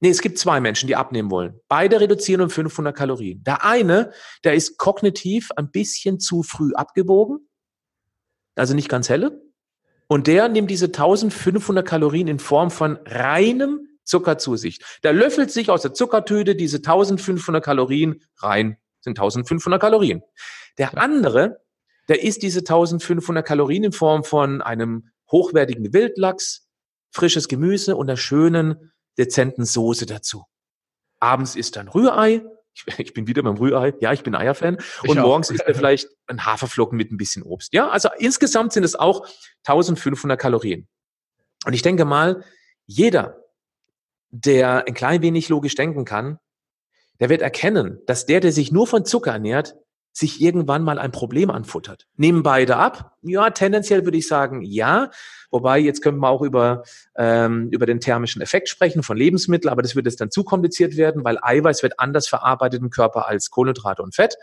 nee, 0.00 0.10
es 0.10 0.20
gibt 0.20 0.38
zwei 0.38 0.60
Menschen, 0.60 0.86
die 0.86 0.96
abnehmen 0.96 1.30
wollen. 1.30 1.60
Beide 1.68 2.00
reduzieren 2.00 2.42
um 2.42 2.50
500 2.50 2.96
Kalorien. 2.96 3.42
Der 3.44 3.64
eine, 3.64 4.12
der 4.44 4.54
ist 4.54 4.78
kognitiv 4.78 5.50
ein 5.56 5.70
bisschen 5.70 6.20
zu 6.20 6.42
früh 6.42 6.72
abgebogen, 6.74 7.48
also 8.54 8.74
nicht 8.74 8.88
ganz 8.88 9.08
helle. 9.08 9.42
Und 10.06 10.26
der 10.26 10.48
nimmt 10.48 10.70
diese 10.70 10.86
1500 10.86 11.86
Kalorien 11.86 12.28
in 12.28 12.38
Form 12.38 12.70
von 12.70 12.98
reinem 13.06 13.88
Zucker 14.04 14.38
zu 14.38 14.56
sich. 14.56 14.80
Der 15.02 15.12
löffelt 15.12 15.50
sich 15.50 15.70
aus 15.70 15.82
der 15.82 15.94
Zuckertüte 15.94 16.54
diese 16.54 16.76
1500 16.76 17.64
Kalorien 17.64 18.20
rein. 18.36 18.76
Sind 19.00 19.18
1500 19.18 19.80
Kalorien. 19.80 20.22
Der 20.78 20.98
andere, 20.98 21.62
der 22.08 22.22
isst 22.22 22.42
diese 22.42 22.60
1500 22.60 23.46
Kalorien 23.46 23.84
in 23.84 23.92
Form 23.92 24.24
von 24.24 24.60
einem 24.60 25.10
hochwertigen 25.34 25.92
Wildlachs, 25.92 26.68
frisches 27.10 27.48
Gemüse 27.48 27.96
und 27.96 28.08
einer 28.08 28.16
schönen, 28.16 28.92
dezenten 29.18 29.64
Soße 29.64 30.06
dazu. 30.06 30.44
Abends 31.18 31.56
isst 31.56 31.76
dann 31.76 31.88
Rührei. 31.88 32.42
Ich, 32.74 32.84
ich 32.98 33.14
bin 33.14 33.26
wieder 33.26 33.42
beim 33.42 33.56
Rührei. 33.56 33.94
Ja, 34.00 34.12
ich 34.12 34.22
bin 34.22 34.34
Eierfan. 34.34 34.78
Und 35.06 35.18
morgens 35.18 35.50
isst 35.50 35.64
er 35.66 35.74
vielleicht 35.74 36.08
ein 36.28 36.46
Haferflocken 36.46 36.96
mit 36.96 37.10
ein 37.10 37.16
bisschen 37.16 37.42
Obst. 37.42 37.72
Ja, 37.72 37.88
also 37.88 38.08
insgesamt 38.16 38.72
sind 38.72 38.84
es 38.84 38.94
auch 38.94 39.26
1500 39.64 40.40
Kalorien. 40.40 40.88
Und 41.66 41.72
ich 41.72 41.82
denke 41.82 42.04
mal, 42.04 42.44
jeder, 42.86 43.42
der 44.30 44.86
ein 44.86 44.94
klein 44.94 45.20
wenig 45.22 45.48
logisch 45.48 45.74
denken 45.74 46.04
kann, 46.04 46.38
der 47.20 47.28
wird 47.28 47.42
erkennen, 47.42 48.00
dass 48.06 48.26
der, 48.26 48.40
der 48.40 48.52
sich 48.52 48.70
nur 48.70 48.86
von 48.86 49.04
Zucker 49.04 49.32
ernährt, 49.32 49.76
sich 50.16 50.40
irgendwann 50.40 50.84
mal 50.84 50.98
ein 51.00 51.10
Problem 51.10 51.50
anfuttert. 51.50 52.06
Nehmen 52.16 52.44
beide 52.44 52.76
ab? 52.76 53.16
Ja, 53.22 53.50
tendenziell 53.50 54.04
würde 54.04 54.16
ich 54.16 54.28
sagen, 54.28 54.62
ja. 54.62 55.10
Wobei, 55.50 55.78
jetzt 55.80 56.02
können 56.02 56.18
wir 56.18 56.28
auch 56.28 56.42
über, 56.42 56.84
ähm, 57.16 57.68
über 57.70 57.84
den 57.84 57.98
thermischen 57.98 58.40
Effekt 58.40 58.68
sprechen 58.68 59.02
von 59.02 59.16
Lebensmitteln, 59.16 59.70
aber 59.70 59.82
das 59.82 59.96
wird 59.96 60.06
jetzt 60.06 60.20
dann 60.20 60.30
zu 60.30 60.44
kompliziert 60.44 60.96
werden, 60.96 61.24
weil 61.24 61.38
Eiweiß 61.42 61.82
wird 61.82 61.98
anders 61.98 62.28
verarbeitet 62.28 62.80
im 62.80 62.90
Körper 62.90 63.26
als 63.26 63.50
Kohlenhydrate 63.50 64.02
und 64.02 64.14
Fett. 64.14 64.36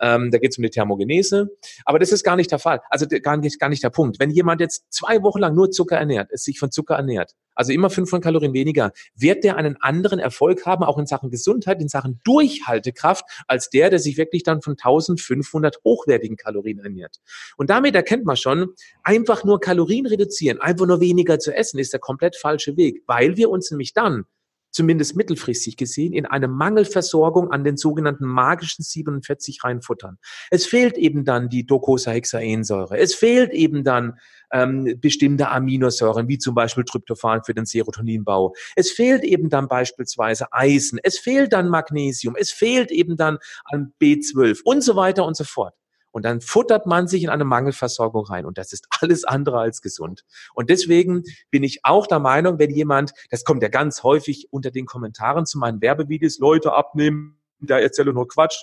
Ähm, 0.00 0.30
da 0.30 0.38
geht 0.38 0.52
es 0.52 0.58
um 0.58 0.62
die 0.62 0.70
Thermogenese. 0.70 1.50
Aber 1.84 1.98
das 1.98 2.12
ist 2.12 2.24
gar 2.24 2.36
nicht 2.36 2.50
der 2.50 2.58
Fall. 2.58 2.80
Also 2.90 3.06
gar 3.06 3.36
nicht, 3.36 3.58
gar 3.58 3.68
nicht 3.68 3.82
der 3.82 3.90
Punkt. 3.90 4.18
Wenn 4.18 4.30
jemand 4.30 4.60
jetzt 4.60 4.84
zwei 4.90 5.22
Wochen 5.22 5.38
lang 5.38 5.54
nur 5.54 5.70
Zucker 5.70 5.96
ernährt, 5.96 6.30
es 6.32 6.44
sich 6.44 6.58
von 6.58 6.70
Zucker 6.70 6.94
ernährt, 6.94 7.34
also 7.54 7.72
immer 7.72 7.90
500 7.90 8.24
Kalorien 8.24 8.54
weniger, 8.54 8.92
wird 9.14 9.44
der 9.44 9.56
einen 9.56 9.76
anderen 9.80 10.18
Erfolg 10.18 10.64
haben, 10.64 10.82
auch 10.82 10.98
in 10.98 11.06
Sachen 11.06 11.30
Gesundheit, 11.30 11.80
in 11.80 11.88
Sachen 11.88 12.20
Durchhaltekraft, 12.24 13.24
als 13.46 13.68
der, 13.68 13.90
der 13.90 13.98
sich 13.98 14.16
wirklich 14.16 14.42
dann 14.44 14.62
von 14.62 14.72
1500 14.72 15.76
hochwertigen 15.84 16.36
Kalorien 16.36 16.78
ernährt. 16.78 17.16
Und 17.56 17.68
damit 17.68 17.94
erkennt 17.94 18.24
man 18.24 18.36
schon, 18.36 18.68
einfach 19.02 19.44
nur 19.44 19.60
Kalorien 19.60 20.06
reduzieren, 20.06 20.60
einfach 20.60 20.86
nur 20.86 21.00
weniger 21.00 21.38
zu 21.38 21.54
essen, 21.54 21.78
ist 21.78 21.92
der 21.92 22.00
komplett 22.00 22.36
falsche 22.36 22.76
Weg, 22.76 23.02
weil 23.06 23.36
wir 23.36 23.50
uns 23.50 23.70
nämlich 23.70 23.92
dann 23.92 24.24
zumindest 24.70 25.16
mittelfristig 25.16 25.76
gesehen, 25.76 26.12
in 26.12 26.26
eine 26.26 26.48
Mangelversorgung 26.48 27.50
an 27.50 27.64
den 27.64 27.76
sogenannten 27.76 28.26
magischen 28.26 28.84
47 28.84 29.62
reinfuttern. 29.64 30.18
Es 30.50 30.66
fehlt 30.66 30.96
eben 30.96 31.24
dann 31.24 31.48
die 31.48 31.66
Docosahexaensäure. 31.66 32.98
Es 32.98 33.14
fehlt 33.14 33.52
eben 33.52 33.84
dann 33.84 34.18
ähm, 34.52 34.98
bestimmte 35.00 35.48
Aminosäuren, 35.48 36.28
wie 36.28 36.38
zum 36.38 36.54
Beispiel 36.54 36.84
Tryptophan 36.84 37.44
für 37.44 37.54
den 37.54 37.66
Serotoninbau. 37.66 38.54
Es 38.76 38.90
fehlt 38.90 39.24
eben 39.24 39.48
dann 39.48 39.68
beispielsweise 39.68 40.52
Eisen. 40.52 40.98
Es 41.02 41.18
fehlt 41.18 41.52
dann 41.52 41.68
Magnesium. 41.68 42.34
Es 42.38 42.50
fehlt 42.50 42.90
eben 42.90 43.16
dann 43.16 43.38
an 43.64 43.92
B12 44.00 44.60
und 44.64 44.82
so 44.82 44.96
weiter 44.96 45.24
und 45.24 45.36
so 45.36 45.44
fort. 45.44 45.74
Und 46.10 46.24
dann 46.24 46.40
futtert 46.40 46.86
man 46.86 47.06
sich 47.06 47.22
in 47.22 47.28
eine 47.30 47.44
Mangelversorgung 47.44 48.26
rein. 48.26 48.46
Und 48.46 48.58
das 48.58 48.72
ist 48.72 48.86
alles 49.00 49.24
andere 49.24 49.58
als 49.58 49.82
gesund. 49.82 50.24
Und 50.54 50.70
deswegen 50.70 51.24
bin 51.50 51.62
ich 51.62 51.80
auch 51.84 52.06
der 52.06 52.18
Meinung, 52.18 52.58
wenn 52.58 52.70
jemand, 52.70 53.12
das 53.30 53.44
kommt 53.44 53.62
ja 53.62 53.68
ganz 53.68 54.02
häufig 54.02 54.48
unter 54.50 54.70
den 54.70 54.86
Kommentaren 54.86 55.46
zu 55.46 55.58
meinen 55.58 55.80
Werbevideos, 55.80 56.38
Leute 56.38 56.72
abnehmen, 56.72 57.40
da 57.60 57.78
erzähle 57.78 58.12
nur 58.12 58.26
Quatsch 58.26 58.62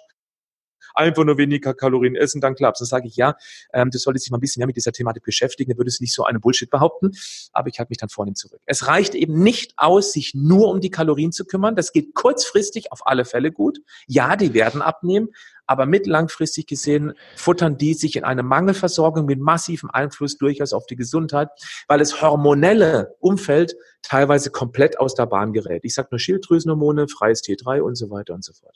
einfach 0.98 1.24
nur 1.24 1.38
weniger 1.38 1.74
Kalorien 1.74 2.16
essen, 2.16 2.42
dann 2.42 2.56
klappt's. 2.56 2.80
Dann 2.80 2.88
sage 2.88 3.08
ich, 3.08 3.16
ja, 3.16 3.36
ähm, 3.74 3.90
du 3.92 3.98
solltest 3.98 4.26
dich 4.26 4.32
mal 4.32 4.38
ein 4.38 4.42
bisschen 4.42 4.60
mehr 4.62 4.68
mit 4.68 4.76
dieser 4.76 4.92
Thematik 4.92 5.24
beschäftigen, 5.24 5.72
dann 5.72 5.78
würdest 5.78 6.00
du 6.00 6.04
nicht 6.04 6.14
so 6.14 6.24
eine 6.24 6.40
Bullshit 6.40 6.70
behaupten, 6.70 7.12
aber 7.54 7.70
ich 7.70 7.80
halte 7.80 7.92
mich 7.92 7.98
dann 7.98 8.10
vornehm 8.10 8.36
zurück. 8.36 8.60
Es 8.66 8.88
reicht 8.88 9.16
eben 9.16 9.42
nicht 9.42 9.74
aus, 9.78 10.12
sich 10.12 10.34
nur 10.34 10.70
um 10.70 10.82
die 10.82 10.92
Kalorien 10.92 11.32
zu 11.32 11.46
kümmern. 11.46 11.76
Das 11.76 11.92
geht 11.92 12.14
kurzfristig 12.14 12.92
auf 12.92 13.06
alle 13.06 13.26
Fälle 13.26 13.52
gut. 13.52 13.80
Ja, 14.08 14.36
die 14.36 14.54
werden 14.54 14.82
abnehmen, 14.82 15.30
aber 15.68 15.86
mittellangfristig 15.86 16.66
gesehen 16.66 17.14
futtern 17.36 17.78
die 17.78 17.94
sich 17.94 18.16
in 18.16 18.24
eine 18.24 18.44
Mangelversorgung 18.44 19.26
mit 19.26 19.40
massivem 19.40 19.90
Einfluss 19.92 20.38
durchaus 20.38 20.74
auf 20.74 20.86
die 20.86 20.96
Gesundheit, 20.96 21.50
weil 21.88 22.02
es 22.02 22.22
hormonelle 22.22 23.16
Umfeld 23.20 23.76
teilweise 24.02 24.50
komplett 24.52 25.00
aus 25.00 25.16
der 25.16 25.26
Bahn 25.26 25.54
gerät. 25.54 25.84
Ich 25.84 25.94
sage 25.94 26.10
nur 26.12 26.20
Schilddrüsenhormone, 26.20 27.08
freies 27.08 27.44
T3 27.44 27.82
und 27.82 27.96
so 27.96 28.10
weiter 28.10 28.34
und 28.34 28.44
so 28.44 28.54
fort. 28.54 28.76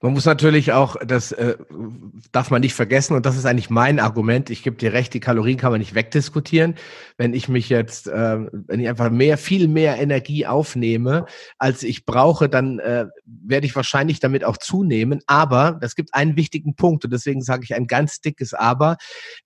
Man 0.00 0.12
muss 0.12 0.24
natürlich 0.24 0.72
auch, 0.72 0.96
das 1.06 1.32
äh, 1.32 1.56
darf 2.32 2.50
man 2.50 2.60
nicht 2.60 2.74
vergessen, 2.74 3.14
und 3.14 3.24
das 3.24 3.36
ist 3.36 3.46
eigentlich 3.46 3.70
mein 3.70 4.00
Argument, 4.00 4.50
ich 4.50 4.62
gebe 4.62 4.76
dir 4.76 4.92
recht, 4.92 5.14
die 5.14 5.20
Kalorien 5.20 5.58
kann 5.58 5.70
man 5.70 5.78
nicht 5.78 5.94
wegdiskutieren. 5.94 6.74
Wenn 7.16 7.34
ich 7.34 7.48
mich 7.48 7.68
jetzt, 7.68 8.08
äh, 8.08 8.38
wenn 8.50 8.80
ich 8.80 8.88
einfach 8.88 9.10
mehr, 9.10 9.38
viel 9.38 9.68
mehr 9.68 9.96
Energie 9.96 10.46
aufnehme, 10.46 11.26
als 11.58 11.82
ich 11.82 12.04
brauche, 12.04 12.48
dann 12.48 12.80
äh, 12.80 13.06
werde 13.24 13.66
ich 13.66 13.76
wahrscheinlich 13.76 14.18
damit 14.18 14.44
auch 14.44 14.56
zunehmen. 14.56 15.20
Aber 15.26 15.78
es 15.82 15.94
gibt 15.94 16.13
einen 16.14 16.36
wichtigen 16.36 16.76
Punkt, 16.76 17.04
und 17.04 17.12
deswegen 17.12 17.42
sage 17.42 17.64
ich 17.64 17.74
ein 17.74 17.86
ganz 17.86 18.20
dickes 18.20 18.54
Aber. 18.54 18.96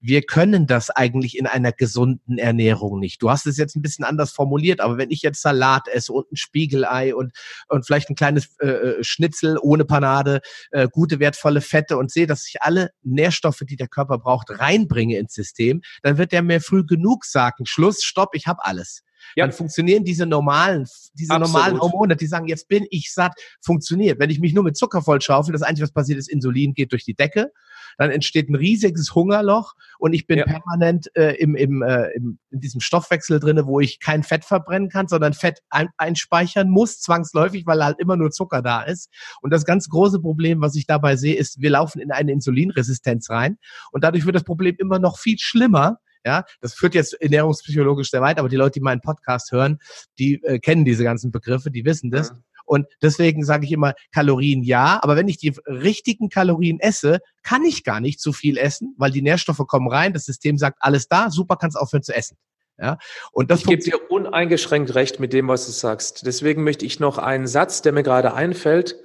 Wir 0.00 0.22
können 0.22 0.66
das 0.66 0.90
eigentlich 0.90 1.36
in 1.38 1.46
einer 1.46 1.72
gesunden 1.72 2.38
Ernährung 2.38 2.98
nicht. 2.98 3.22
Du 3.22 3.30
hast 3.30 3.46
es 3.46 3.56
jetzt 3.56 3.76
ein 3.76 3.82
bisschen 3.82 4.04
anders 4.04 4.32
formuliert, 4.32 4.80
aber 4.80 4.98
wenn 4.98 5.10
ich 5.10 5.22
jetzt 5.22 5.42
Salat 5.42 5.88
esse 5.88 6.12
und 6.12 6.30
ein 6.32 6.36
Spiegelei 6.36 7.14
und, 7.14 7.32
und 7.68 7.86
vielleicht 7.86 8.10
ein 8.10 8.16
kleines 8.16 8.56
äh, 8.60 8.68
äh 8.68 9.04
Schnitzel 9.04 9.58
ohne 9.60 9.84
Panade, 9.84 10.40
äh, 10.70 10.88
gute 10.90 11.20
wertvolle 11.20 11.60
Fette 11.60 11.96
und 11.96 12.10
sehe, 12.10 12.26
dass 12.26 12.46
ich 12.48 12.62
alle 12.62 12.90
Nährstoffe, 13.02 13.62
die 13.68 13.76
der 13.76 13.88
Körper 13.88 14.18
braucht, 14.18 14.50
reinbringe 14.50 15.18
ins 15.18 15.34
System, 15.34 15.82
dann 16.02 16.18
wird 16.18 16.32
der 16.32 16.42
mir 16.42 16.60
früh 16.60 16.84
genug 16.84 17.24
sagen, 17.24 17.66
Schluss, 17.66 18.02
stopp, 18.02 18.34
ich 18.34 18.46
habe 18.46 18.64
alles. 18.64 19.02
Ja. 19.36 19.44
Dann 19.44 19.52
funktionieren 19.52 20.04
diese 20.04 20.26
normalen, 20.26 20.86
diese 21.14 21.32
Absolut. 21.32 21.52
normalen 21.52 21.80
Hormone, 21.80 22.16
die 22.16 22.26
sagen, 22.26 22.48
jetzt 22.48 22.68
bin 22.68 22.86
ich 22.90 23.12
satt, 23.12 23.32
funktioniert. 23.60 24.18
Wenn 24.18 24.30
ich 24.30 24.40
mich 24.40 24.54
nur 24.54 24.64
mit 24.64 24.76
Zucker 24.76 25.02
vollschaufel, 25.02 25.52
das 25.52 25.62
Einzige, 25.62 25.84
was 25.84 25.92
passiert 25.92 26.18
ist, 26.18 26.28
Insulin 26.28 26.74
geht 26.74 26.92
durch 26.92 27.04
die 27.04 27.14
Decke, 27.14 27.52
dann 27.98 28.10
entsteht 28.10 28.48
ein 28.48 28.54
riesiges 28.54 29.14
Hungerloch 29.14 29.74
und 29.98 30.12
ich 30.12 30.26
bin 30.26 30.38
ja. 30.38 30.44
permanent 30.44 31.14
äh, 31.16 31.32
im, 31.34 31.56
im, 31.56 31.82
äh, 31.82 32.10
im, 32.12 32.38
in 32.50 32.60
diesem 32.60 32.80
Stoffwechsel 32.80 33.40
drinne, 33.40 33.66
wo 33.66 33.80
ich 33.80 33.98
kein 34.00 34.22
Fett 34.22 34.44
verbrennen 34.44 34.88
kann, 34.88 35.08
sondern 35.08 35.32
Fett 35.32 35.60
ein, 35.68 35.88
einspeichern 35.96 36.70
muss, 36.70 37.00
zwangsläufig, 37.00 37.66
weil 37.66 37.84
halt 37.84 37.98
immer 37.98 38.16
nur 38.16 38.30
Zucker 38.30 38.62
da 38.62 38.82
ist. 38.82 39.10
Und 39.42 39.52
das 39.52 39.64
ganz 39.64 39.88
große 39.88 40.20
Problem, 40.20 40.60
was 40.60 40.76
ich 40.76 40.86
dabei 40.86 41.16
sehe, 41.16 41.34
ist, 41.34 41.60
wir 41.60 41.70
laufen 41.70 42.00
in 42.00 42.12
eine 42.12 42.32
Insulinresistenz 42.32 43.30
rein 43.30 43.58
und 43.90 44.04
dadurch 44.04 44.26
wird 44.26 44.36
das 44.36 44.44
Problem 44.44 44.76
immer 44.78 44.98
noch 44.98 45.18
viel 45.18 45.38
schlimmer, 45.38 45.98
ja, 46.24 46.44
das 46.60 46.74
führt 46.74 46.94
jetzt 46.94 47.20
ernährungspsychologisch 47.20 48.10
sehr 48.10 48.20
weit, 48.20 48.38
aber 48.38 48.48
die 48.48 48.56
Leute, 48.56 48.74
die 48.74 48.80
meinen 48.80 49.00
Podcast 49.00 49.52
hören, 49.52 49.78
die 50.18 50.42
äh, 50.42 50.58
kennen 50.58 50.84
diese 50.84 51.04
ganzen 51.04 51.30
Begriffe, 51.30 51.70
die 51.70 51.84
wissen 51.84 52.10
das. 52.10 52.28
Ja. 52.28 52.36
Und 52.64 52.86
deswegen 53.00 53.44
sage 53.44 53.64
ich 53.64 53.72
immer 53.72 53.94
Kalorien 54.12 54.62
ja, 54.62 55.00
aber 55.02 55.16
wenn 55.16 55.28
ich 55.28 55.38
die 55.38 55.54
richtigen 55.66 56.28
Kalorien 56.28 56.78
esse, 56.80 57.20
kann 57.42 57.64
ich 57.64 57.82
gar 57.82 58.00
nicht 58.00 58.20
zu 58.20 58.34
viel 58.34 58.58
essen, 58.58 58.94
weil 58.98 59.10
die 59.10 59.22
Nährstoffe 59.22 59.66
kommen 59.66 59.88
rein, 59.88 60.12
das 60.12 60.26
System 60.26 60.58
sagt 60.58 60.76
alles 60.80 61.08
da, 61.08 61.30
super, 61.30 61.56
kannst 61.56 61.78
aufhören 61.78 62.02
zu 62.02 62.14
essen. 62.14 62.36
Ja, 62.80 62.98
und 63.32 63.50
das 63.50 63.60
ich 63.60 63.66
gebe 63.66 63.82
dir 63.82 64.10
uneingeschränkt 64.10 64.94
recht 64.94 65.18
mit 65.18 65.32
dem, 65.32 65.48
was 65.48 65.66
du 65.66 65.72
sagst. 65.72 66.26
Deswegen 66.26 66.62
möchte 66.62 66.86
ich 66.86 67.00
noch 67.00 67.18
einen 67.18 67.48
Satz, 67.48 67.82
der 67.82 67.92
mir 67.92 68.04
gerade 68.04 68.34
einfällt. 68.34 68.96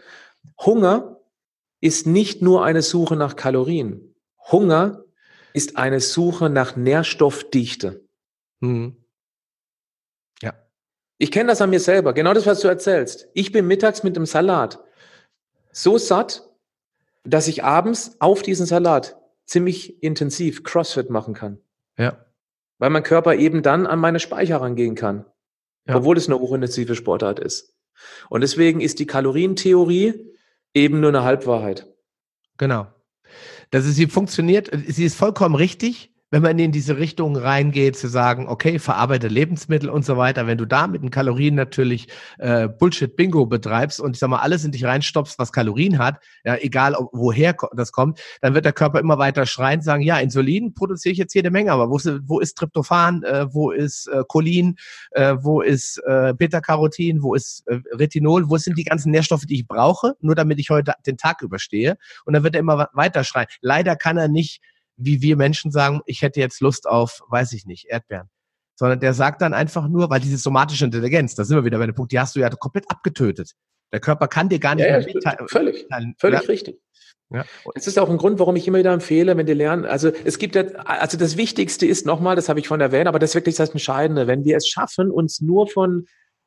Hunger 0.60 1.22
ist 1.80 2.06
nicht 2.06 2.42
nur 2.42 2.64
eine 2.64 2.82
Suche 2.82 3.16
nach 3.16 3.36
Kalorien. 3.36 4.14
Hunger 4.52 5.03
ist 5.54 5.78
eine 5.78 6.00
Suche 6.00 6.50
nach 6.50 6.76
Nährstoffdichte. 6.76 8.04
Mhm. 8.60 8.98
Ja. 10.42 10.54
Ich 11.18 11.32
kenne 11.32 11.50
das 11.50 11.62
an 11.62 11.70
mir 11.70 11.80
selber, 11.80 12.14
genau 12.14 12.34
das, 12.34 12.46
was 12.46 12.62
du 12.62 12.68
erzählst. 12.68 13.28
Ich 13.34 13.52
bin 13.52 13.68
mittags 13.68 14.04
mit 14.04 14.16
dem 14.16 14.26
Salat 14.26 14.84
so 15.72 15.98
satt, 15.98 16.48
dass 17.24 17.48
ich 17.48 17.64
abends 17.64 18.16
auf 18.20 18.42
diesen 18.42 18.66
Salat 18.66 19.18
ziemlich 19.46 20.02
intensiv 20.02 20.64
CrossFit 20.64 21.10
machen 21.10 21.34
kann. 21.34 21.60
Ja. 21.98 22.26
Weil 22.78 22.90
mein 22.90 23.04
Körper 23.04 23.36
eben 23.36 23.64
dann 23.64 23.88
an 23.88 24.00
meine 24.00 24.20
Speicher 24.20 24.62
rangehen 24.62 24.96
kann. 24.96 25.26
Ja. 25.88 25.96
Obwohl 25.96 26.18
es 26.18 26.28
eine 26.28 26.40
hochintensive 26.40 26.96
Sportart 26.96 27.40
ist. 27.40 27.76
Und 28.30 28.42
deswegen 28.42 28.82
ist 28.82 29.00
die 29.00 29.06
Kalorientheorie 29.06 30.34
eben 30.74 31.00
nur 31.00 31.10
eine 31.10 31.24
Halbwahrheit. 31.24 31.88
Genau. 32.58 32.88
Das 33.74 33.88
ist, 33.88 33.96
sie 33.96 34.06
funktioniert, 34.06 34.70
sie 34.88 35.04
ist 35.04 35.16
vollkommen 35.16 35.56
richtig 35.56 36.12
wenn 36.34 36.42
man 36.42 36.58
in 36.58 36.72
diese 36.72 36.98
Richtung 36.98 37.36
reingeht, 37.36 37.96
zu 37.96 38.08
sagen, 38.08 38.48
okay, 38.48 38.80
verarbeite 38.80 39.28
Lebensmittel 39.28 39.88
und 39.88 40.04
so 40.04 40.18
weiter, 40.18 40.48
wenn 40.48 40.58
du 40.58 40.66
da 40.66 40.88
mit 40.88 41.04
den 41.04 41.12
Kalorien 41.12 41.54
natürlich 41.54 42.08
äh, 42.40 42.68
Bullshit-Bingo 42.68 43.46
betreibst 43.46 44.00
und 44.00 44.16
ich 44.16 44.20
sag 44.20 44.32
mal, 44.32 44.40
alles 44.40 44.66
in 44.66 44.72
dich 44.72 44.84
reinstopfst, 44.84 45.38
was 45.38 45.52
Kalorien 45.52 46.00
hat, 46.00 46.24
ja, 46.44 46.56
egal 46.56 46.96
ob, 46.96 47.12
woher 47.14 47.56
das 47.76 47.92
kommt, 47.92 48.20
dann 48.42 48.56
wird 48.56 48.66
der 48.66 48.74
Körper 48.74 49.00
immer 49.00 49.20
weiter 49.20 49.46
schreien, 49.46 49.84
sagen, 49.84 50.02
ja, 50.02 50.18
Insulin 50.18 50.74
produziere 50.74 51.12
ich 51.12 51.20
jetzt 51.20 51.36
jede 51.36 51.52
Menge, 51.52 51.72
aber 51.72 51.92
wo 51.92 51.98
ist, 51.98 52.10
wo 52.24 52.40
ist 52.40 52.58
Tryptophan, 52.58 53.22
äh, 53.22 53.46
wo 53.54 53.70
ist 53.70 54.08
äh, 54.08 54.24
Cholin, 54.28 54.78
äh, 55.12 55.36
wo 55.40 55.62
ist 55.62 56.02
äh, 56.08 56.34
Beta-Carotin, 56.34 57.22
wo 57.22 57.36
ist 57.36 57.62
äh, 57.68 57.78
Retinol, 57.92 58.50
wo 58.50 58.58
sind 58.58 58.76
die 58.80 58.86
ganzen 58.86 59.12
Nährstoffe, 59.12 59.46
die 59.46 59.60
ich 59.60 59.68
brauche, 59.68 60.16
nur 60.20 60.34
damit 60.34 60.58
ich 60.58 60.72
heute 60.72 60.94
den 61.06 61.18
Tag 61.18 61.44
überstehe 61.44 61.96
und 62.26 62.34
dann 62.34 62.44
wird 62.44 62.56
er 62.56 62.62
immer 62.62 62.90
weiter 62.94 63.24
schreien. 63.24 63.46
Leider 63.62 63.96
kann 63.96 64.18
er 64.18 64.30
nicht 64.30 64.64
wie 64.96 65.22
wir 65.22 65.36
Menschen 65.36 65.72
sagen, 65.72 66.02
ich 66.06 66.22
hätte 66.22 66.40
jetzt 66.40 66.62
Lust 66.62 66.88
auf, 66.88 67.22
weiß 67.30 67.54
ich 67.54 67.66
nicht, 67.66 67.86
Erdbeeren. 67.90 68.30
Sondern 68.76 69.00
der 69.00 69.14
sagt 69.14 69.42
dann 69.42 69.54
einfach 69.54 69.88
nur, 69.88 70.10
weil 70.10 70.20
diese 70.20 70.38
somatische 70.38 70.86
Intelligenz, 70.86 71.36
da 71.36 71.44
sind 71.44 71.58
wir 71.58 71.66
wieder 71.66 71.78
bei 71.78 71.86
dem 71.86 71.96
Punkt, 71.96 72.12
die 72.12 72.20
hast 72.20 72.36
du 72.36 72.40
ja 72.40 72.50
komplett 72.50 72.90
abgetötet. 72.90 73.54
Der 73.92 74.00
Körper 74.00 74.28
kann 74.28 74.50
dir 74.50 74.60
gar 74.60 74.76
nicht 74.76 74.86
ja, 74.86 74.98
mehr 74.98 75.06
mitteilen. 75.06 75.48
Völlig, 75.48 75.88
völlig 76.18 76.42
ja. 76.42 76.48
richtig. 76.48 76.80
Ja. 77.30 77.46
Es 77.74 77.88
ist 77.88 77.98
auch 77.98 78.10
ein 78.10 78.18
Grund, 78.18 78.40
warum 78.40 78.56
ich 78.56 78.68
immer 78.68 78.80
wieder 78.80 78.94
empfehle, 78.94 79.38
wenn 79.38 79.46
die 79.46 79.54
lernen, 79.54 79.86
also 79.86 80.12
es 80.24 80.38
gibt 80.38 80.56
ja, 80.56 80.64
also 80.86 81.18
das 81.18 81.38
Wichtigste 81.38 81.86
ist 81.86 82.06
nochmal, 82.06 82.36
das 82.36 82.50
habe 82.50 82.60
ich 82.60 82.68
von 82.68 82.80
erwähnt, 82.80 83.08
aber 83.08 83.18
das 83.18 83.32
ist 83.32 83.36
wirklich 83.36 83.56
das 83.56 83.70
Entscheidende, 83.70 84.28
wenn 84.28 84.46
wir 84.46 84.58
es 84.58 84.68
schaffen, 84.68 85.10
uns 85.10 85.42
nur 85.42 85.68
von 85.68 86.06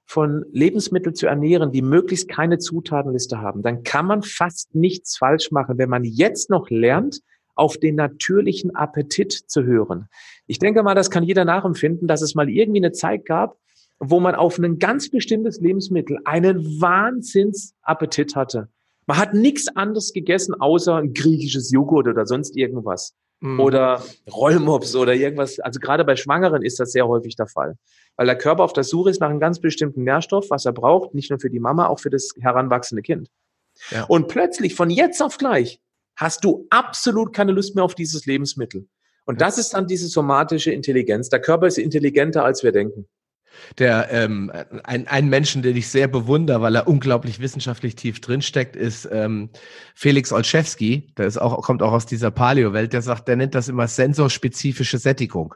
von 0.09 0.45
Lebensmitteln 0.53 1.17
zu 1.17 1.27
ernähren, 1.27 1.73
die 1.73 1.83
möglichst 1.83 2.29
keine 2.29 2.59
Zutatenliste 2.59 3.41
haben, 3.41 3.63
dann 3.63 3.83
kann 3.83 4.07
man 4.07 4.23
fast 4.23 4.75
nichts 4.75 5.17
falsch 5.17 5.51
machen, 5.51 5.79
wenn 5.79 5.91
man 5.91 6.05
jetzt 6.05 6.49
noch 6.49 6.71
lernt, 6.71 7.21
auf 7.57 7.79
den 7.79 7.97
natürlichen 7.97 8.75
Appetit 8.75 9.33
zu 9.33 9.65
hören. 9.65 10.09
Ich 10.47 10.59
denke 10.59 10.83
mal, 10.83 10.95
das 10.95 11.11
kann 11.11 11.25
jeder 11.25 11.45
nachempfinden, 11.45 12.07
dass 12.07 12.23
es 12.23 12.35
mal 12.35 12.49
irgendwie 12.49 12.81
eine 12.81 12.93
Zeit 12.93 13.25
gab, 13.25 13.59
wo 13.99 14.21
man 14.21 14.35
auf 14.35 14.59
ein 14.59 14.79
ganz 14.79 15.11
bestimmtes 15.11 15.61
Lebensmittel 15.61 16.19
einen 16.25 16.81
Wahnsinnsappetit 16.81 18.37
hatte. 18.37 18.69
Man 19.07 19.19
hat 19.19 19.35
nichts 19.35 19.69
anderes 19.75 20.13
gegessen, 20.13 20.55
außer 20.55 20.97
ein 20.97 21.15
griechisches 21.15 21.71
Joghurt 21.73 22.09
oder 22.09 22.27
sonst 22.27 22.57
irgendwas. 22.57 23.15
Mhm. 23.41 23.61
Oder 23.61 24.03
Rollmops 24.31 24.97
oder 24.97 25.15
irgendwas. 25.15 25.61
Also 25.61 25.81
gerade 25.81 26.05
bei 26.05 26.17
Schwangeren 26.17 26.63
ist 26.63 26.81
das 26.81 26.93
sehr 26.93 27.07
häufig 27.07 27.37
der 27.37 27.47
Fall. 27.47 27.77
Weil 28.17 28.27
der 28.27 28.37
Körper 28.37 28.65
auf 28.65 28.73
der 28.73 28.85
Suche 28.85 29.11
ist 29.11 29.21
nach 29.21 29.29
einem 29.29 29.41
ganz 29.41 29.61
bestimmten 29.61 30.05
Nährstoff, 30.05 30.51
was 30.51 30.65
er 30.65 30.73
braucht, 30.73 31.15
nicht 31.15 31.31
nur 31.31 31.39
für 31.39 31.51
die 31.51 31.61
Mama, 31.61 31.87
auch 31.87 32.01
für 32.01 32.11
das 32.11 32.31
heranwachsende 32.41 33.03
Kind. 33.03 33.29
Ja. 33.91 34.05
Und 34.05 34.29
plötzlich, 34.29 34.75
von 34.75 34.91
jetzt 34.91 35.23
auf 35.23 35.37
gleich, 35.37 35.81
hast 36.17 36.45
du 36.45 36.67
absolut 36.71 37.33
keine 37.33 37.53
Lust 37.53 37.75
mehr 37.75 37.85
auf 37.85 37.95
dieses 37.95 38.27
Lebensmittel. 38.27 38.89
Und 39.25 39.41
das 39.41 39.59
ist 39.59 39.75
dann 39.75 39.87
diese 39.87 40.09
somatische 40.09 40.71
Intelligenz. 40.71 41.29
Der 41.29 41.41
Körper 41.41 41.67
ist 41.67 41.79
intelligenter, 41.79 42.45
als 42.45 42.63
wir 42.63 42.73
denken 42.73 43.09
der 43.79 44.09
ähm, 44.11 44.53
ein, 44.85 45.07
ein 45.07 45.29
Menschen, 45.29 45.63
den 45.63 45.77
ich 45.77 45.89
sehr 45.89 46.09
bewundere, 46.09 46.61
weil 46.61 46.75
er 46.75 46.89
unglaublich 46.89 47.41
wissenschaftlich 47.41 47.95
tief 47.95 48.21
drinsteckt, 48.21 48.77
ist 48.77 49.09
ähm, 49.11 49.51
Felix 49.95 50.33
Olszewski. 50.33 51.13
Der 51.17 51.27
ist 51.27 51.39
auch, 51.39 51.63
kommt 51.63 51.83
auch 51.83 51.93
aus 51.93 52.07
dieser 52.07 52.31
Paleo-Welt. 52.31 52.93
Der 52.93 53.03
sagt, 53.03 53.29
der 53.29 53.37
nennt 53.37 53.55
das 53.55 53.69
immer 53.69 53.89
sensorspezifische 53.89 54.99
Sättigung. 54.99 55.55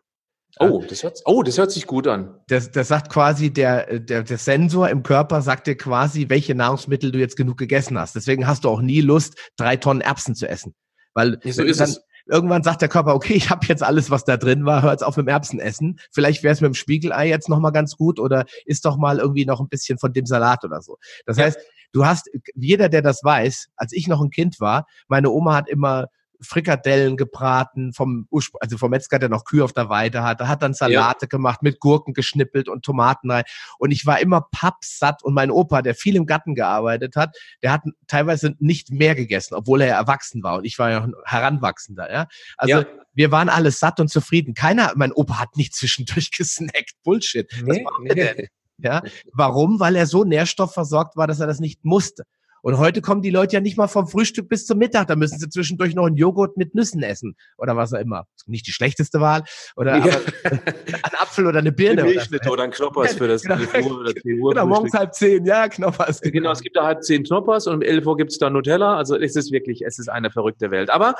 Oh, 0.59 0.83
das 0.89 1.03
hört, 1.03 1.21
oh, 1.25 1.43
das 1.43 1.59
hört 1.59 1.71
sich 1.71 1.87
gut 1.87 2.07
an. 2.07 2.39
Der, 2.51 2.61
der 2.61 2.85
sagt 2.85 3.11
quasi, 3.11 3.53
der, 3.53 4.01
der, 4.01 4.23
der 4.23 4.39
Sensor 4.39 4.89
im 4.89 5.03
Körper 5.03 5.43
sagt 5.43 5.67
dir 5.67 5.77
quasi, 5.77 6.29
welche 6.29 6.55
Nahrungsmittel 6.55 7.13
du 7.13 7.19
jetzt 7.19 7.37
genug 7.37 7.57
gegessen 7.57 7.99
hast. 7.99 8.17
Deswegen 8.17 8.47
hast 8.47 8.65
du 8.65 8.69
auch 8.69 8.81
nie 8.81 9.01
Lust, 9.01 9.37
drei 9.57 9.77
Tonnen 9.77 10.01
Erbsen 10.01 10.35
zu 10.35 10.49
essen. 10.49 10.75
Weil 11.15 11.39
so 11.45 11.63
ist 11.63 11.81
dann, 11.81 11.89
es 11.89 12.03
irgendwann 12.31 12.63
sagt 12.63 12.83
der 12.83 12.89
Körper, 12.89 13.15
okay, 13.15 13.35
ich 13.35 13.51
habe 13.51 13.67
jetzt 13.67 13.83
alles, 13.83 14.11
was 14.11 14.25
da 14.25 14.37
drin 14.37 14.65
war, 14.65 14.83
hör 14.83 14.93
jetzt 14.93 15.05
auf 15.05 15.17
mit 15.17 15.27
dem 15.27 15.31
Erbsenessen. 15.31 15.99
Vielleicht 16.13 16.43
wäre 16.43 16.53
es 16.53 16.61
mit 16.61 16.69
dem 16.69 16.75
Spiegelei 16.75 17.29
jetzt 17.29 17.49
nochmal 17.49 17.73
ganz 17.73 17.97
gut 17.97 18.19
oder 18.19 18.45
isst 18.65 18.85
doch 18.85 18.97
mal 18.97 19.19
irgendwie 19.19 19.47
noch 19.47 19.61
ein 19.61 19.69
bisschen 19.69 19.99
von 19.99 20.13
dem 20.13 20.27
Salat 20.27 20.65
oder 20.65 20.81
so. 20.81 20.99
Das 21.27 21.37
ja. 21.37 21.45
heißt, 21.45 21.59
du 21.93 22.07
hast, 22.07 22.31
jeder, 22.55 22.89
der 22.89 23.03
das 23.03 23.23
weiß, 23.23 23.69
als 23.77 23.93
ich 23.93 24.09
noch 24.09 24.21
ein 24.21 24.31
Kind 24.31 24.61
war, 24.61 24.87
meine 25.09 25.31
Oma 25.31 25.55
hat 25.55 25.69
immer 25.69 26.07
Frikadellen 26.43 27.17
gebraten 27.17 27.93
vom 27.93 28.27
Urspr 28.31 28.59
also 28.61 28.79
vom 28.79 28.91
Metzger, 28.91 29.19
der 29.19 29.29
noch 29.29 29.45
Kühe 29.45 29.65
auf 29.65 29.73
der 29.73 29.89
Weide 29.89 30.23
hatte, 30.23 30.49
hat 30.49 30.63
dann 30.63 30.75
Salate 30.75 31.27
ja. 31.27 31.29
gemacht 31.29 31.63
mit 31.63 31.81
Gurken 31.81 32.15
geschnippelt 32.15 32.69
und 32.69 32.85
Tomaten 32.85 33.31
rein. 33.31 33.45
Und 33.79 33.91
ich 33.91 34.07
war 34.07 34.21
immer 34.21 34.47
pappsatt 34.51 35.23
und 35.23 35.35
mein 35.35 35.51
Opa, 35.51 35.83
der 35.83 35.95
viel 35.95 36.17
im 36.17 36.27
Garten 36.27 36.55
gearbeitet 36.55 37.17
hat, 37.17 37.37
der 37.63 37.73
hat 37.73 37.83
teilweise 38.07 38.55
nicht 38.59 38.91
mehr 38.91 39.15
gegessen, 39.15 39.55
obwohl 39.55 39.83
er 39.83 39.89
ja 39.89 39.97
erwachsen 39.97 40.43
war 40.43 40.59
und 40.59 40.65
ich 40.65 40.79
war 40.79 40.91
ja 40.91 41.03
ein 41.03 41.15
Heranwachsender, 41.25 42.11
ja. 42.13 42.27
Also 42.57 42.81
ja. 42.81 42.87
wir 43.15 43.31
waren 43.31 43.49
alles 43.49 43.79
satt 43.79 44.01
und 44.01 44.09
zufrieden. 44.09 44.55
Keiner, 44.55 44.93
mein 44.97 45.13
Opa 45.13 45.39
hat 45.39 45.57
nicht 45.57 45.75
zwischendurch 45.75 46.31
gesnackt. 46.31 46.93
Bullshit. 47.03 47.51
Nee, 47.65 47.85
nee. 48.15 48.49
Ja, 48.83 49.03
warum? 49.33 49.79
Weil 49.81 49.97
er 49.97 50.07
so 50.07 50.25
nährstoffversorgt 50.25 51.17
war, 51.17 51.27
dass 51.27 51.41
er 51.41 51.47
das 51.47 51.61
nicht 51.61 51.85
musste. 51.85 52.25
Und 52.63 52.79
heute 52.79 53.01
kommen 53.01 53.23
die 53.23 53.31
Leute 53.31 53.55
ja 53.55 53.61
nicht 53.61 53.77
mal 53.77 53.89
vom 53.89 54.07
Frühstück 54.07 54.49
bis 54.49 54.67
zum 54.67 54.79
Mittag. 54.79 55.09
Da 55.09 55.17
müssen 55.17 55.39
sie 55.39 55.49
zwischendurch 55.49 55.95
noch 55.95 56.07
einen 56.07 56.17
Joghurt 56.17 56.57
mit 56.57 56.75
Nüssen 56.75 57.03
essen 57.03 57.37
oder 57.59 57.77
was 57.77 57.93
auch 57.93 58.01
immer. 58.01 58.27
Nicht 58.47 58.67
die 58.67 58.73
schlechteste 58.73 59.21
Wahl. 59.21 59.45
Oder 59.77 59.99
ja. 59.99 60.21
ein 60.45 61.15
Apfel 61.19 61.47
oder 61.47 61.61
eine 61.61 61.73
Birne. 61.73 62.03
Eine 62.03 62.13
oder, 62.13 62.53
oder 62.53 62.63
ein 62.65 62.71
Knoppers 62.71 63.15
für 63.15 63.29
das 63.29 63.43
genau. 63.43 63.57
11 63.57 63.87
Uhr 63.87 64.01
oder 64.01 64.15
10 64.15 64.41
Uhr. 64.41 64.51
Genau, 64.51 64.67
morgens 64.67 64.93
halb 64.93 65.15
zehn, 65.15 65.45
ja, 65.45 65.69
Knoppers. 65.69 66.21
Genau. 66.21 66.33
genau, 66.33 66.53
es 66.53 66.61
gibt 66.61 66.77
da 66.77 66.85
halt 66.85 67.05
zehn 67.05 67.25
Knoppers 67.25 67.67
und 67.67 67.75
um 67.75 67.83
11 67.83 68.07
Uhr 68.07 68.17
gibt 68.17 68.33
es 68.33 68.39
da 68.39 68.51
Nutella. 68.51 68.97
Also 68.97 69.17
es 69.17 69.37
ist 69.37 69.53
wirklich, 69.53 69.83
es 69.85 69.99
ist 69.99 70.09
eine 70.09 70.31
verrückte 70.31 70.71
Welt. 70.71 70.91
Aber 70.91 71.15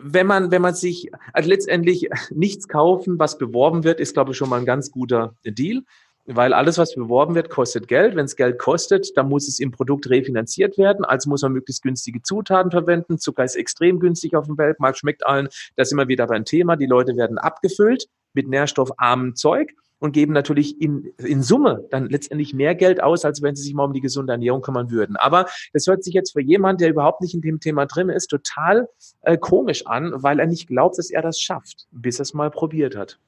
wenn 0.00 0.26
man, 0.26 0.50
wenn 0.50 0.62
man 0.62 0.74
sich, 0.74 1.10
also 1.32 1.48
letztendlich 1.48 2.08
nichts 2.30 2.68
kaufen, 2.68 3.18
was 3.18 3.38
beworben 3.38 3.84
wird, 3.84 4.00
ist, 4.00 4.14
glaube 4.14 4.32
ich, 4.32 4.36
schon 4.36 4.48
mal 4.48 4.58
ein 4.58 4.66
ganz 4.66 4.90
guter 4.90 5.34
Deal 5.44 5.82
weil 6.26 6.52
alles, 6.52 6.78
was 6.78 6.94
beworben 6.94 7.34
wird, 7.34 7.50
kostet 7.50 7.88
Geld. 7.88 8.14
Wenn 8.14 8.26
es 8.26 8.36
Geld 8.36 8.58
kostet, 8.58 9.16
dann 9.16 9.28
muss 9.28 9.48
es 9.48 9.58
im 9.58 9.70
Produkt 9.70 10.08
refinanziert 10.08 10.78
werden. 10.78 11.04
Also 11.04 11.28
muss 11.28 11.42
man 11.42 11.52
möglichst 11.52 11.82
günstige 11.82 12.22
Zutaten 12.22 12.70
verwenden. 12.70 13.18
Zucker 13.18 13.44
ist 13.44 13.56
extrem 13.56 13.98
günstig 13.98 14.36
auf 14.36 14.46
dem 14.46 14.58
Weltmarkt, 14.58 14.98
schmeckt 14.98 15.26
allen. 15.26 15.48
Das 15.76 15.88
ist 15.88 15.92
immer 15.92 16.08
wieder 16.08 16.26
beim 16.26 16.44
Thema. 16.44 16.76
Die 16.76 16.86
Leute 16.86 17.16
werden 17.16 17.38
abgefüllt 17.38 18.08
mit 18.34 18.48
nährstoffarmem 18.48 19.34
Zeug 19.34 19.74
und 20.02 20.12
geben 20.12 20.32
natürlich 20.32 20.80
in, 20.80 21.12
in 21.18 21.42
Summe 21.42 21.86
dann 21.90 22.08
letztendlich 22.08 22.54
mehr 22.54 22.74
Geld 22.74 23.00
aus, 23.00 23.24
als 23.24 23.40
wenn 23.40 23.54
sie 23.54 23.62
sich 23.62 23.72
mal 23.72 23.84
um 23.84 23.92
die 23.92 24.00
gesunde 24.00 24.32
Ernährung 24.32 24.60
kümmern 24.60 24.90
würden. 24.90 25.14
Aber 25.16 25.46
das 25.72 25.86
hört 25.86 26.02
sich 26.02 26.12
jetzt 26.12 26.32
für 26.32 26.40
jemanden, 26.40 26.78
der 26.78 26.90
überhaupt 26.90 27.20
nicht 27.20 27.34
in 27.34 27.40
dem 27.40 27.60
Thema 27.60 27.86
drin 27.86 28.08
ist, 28.08 28.26
total 28.26 28.88
äh, 29.20 29.38
komisch 29.38 29.86
an, 29.86 30.12
weil 30.16 30.40
er 30.40 30.46
nicht 30.46 30.66
glaubt, 30.66 30.98
dass 30.98 31.10
er 31.10 31.22
das 31.22 31.38
schafft, 31.40 31.86
bis 31.92 32.18
er 32.18 32.22
es 32.24 32.34
mal 32.34 32.50
probiert 32.50 32.96
hat. 32.96 33.20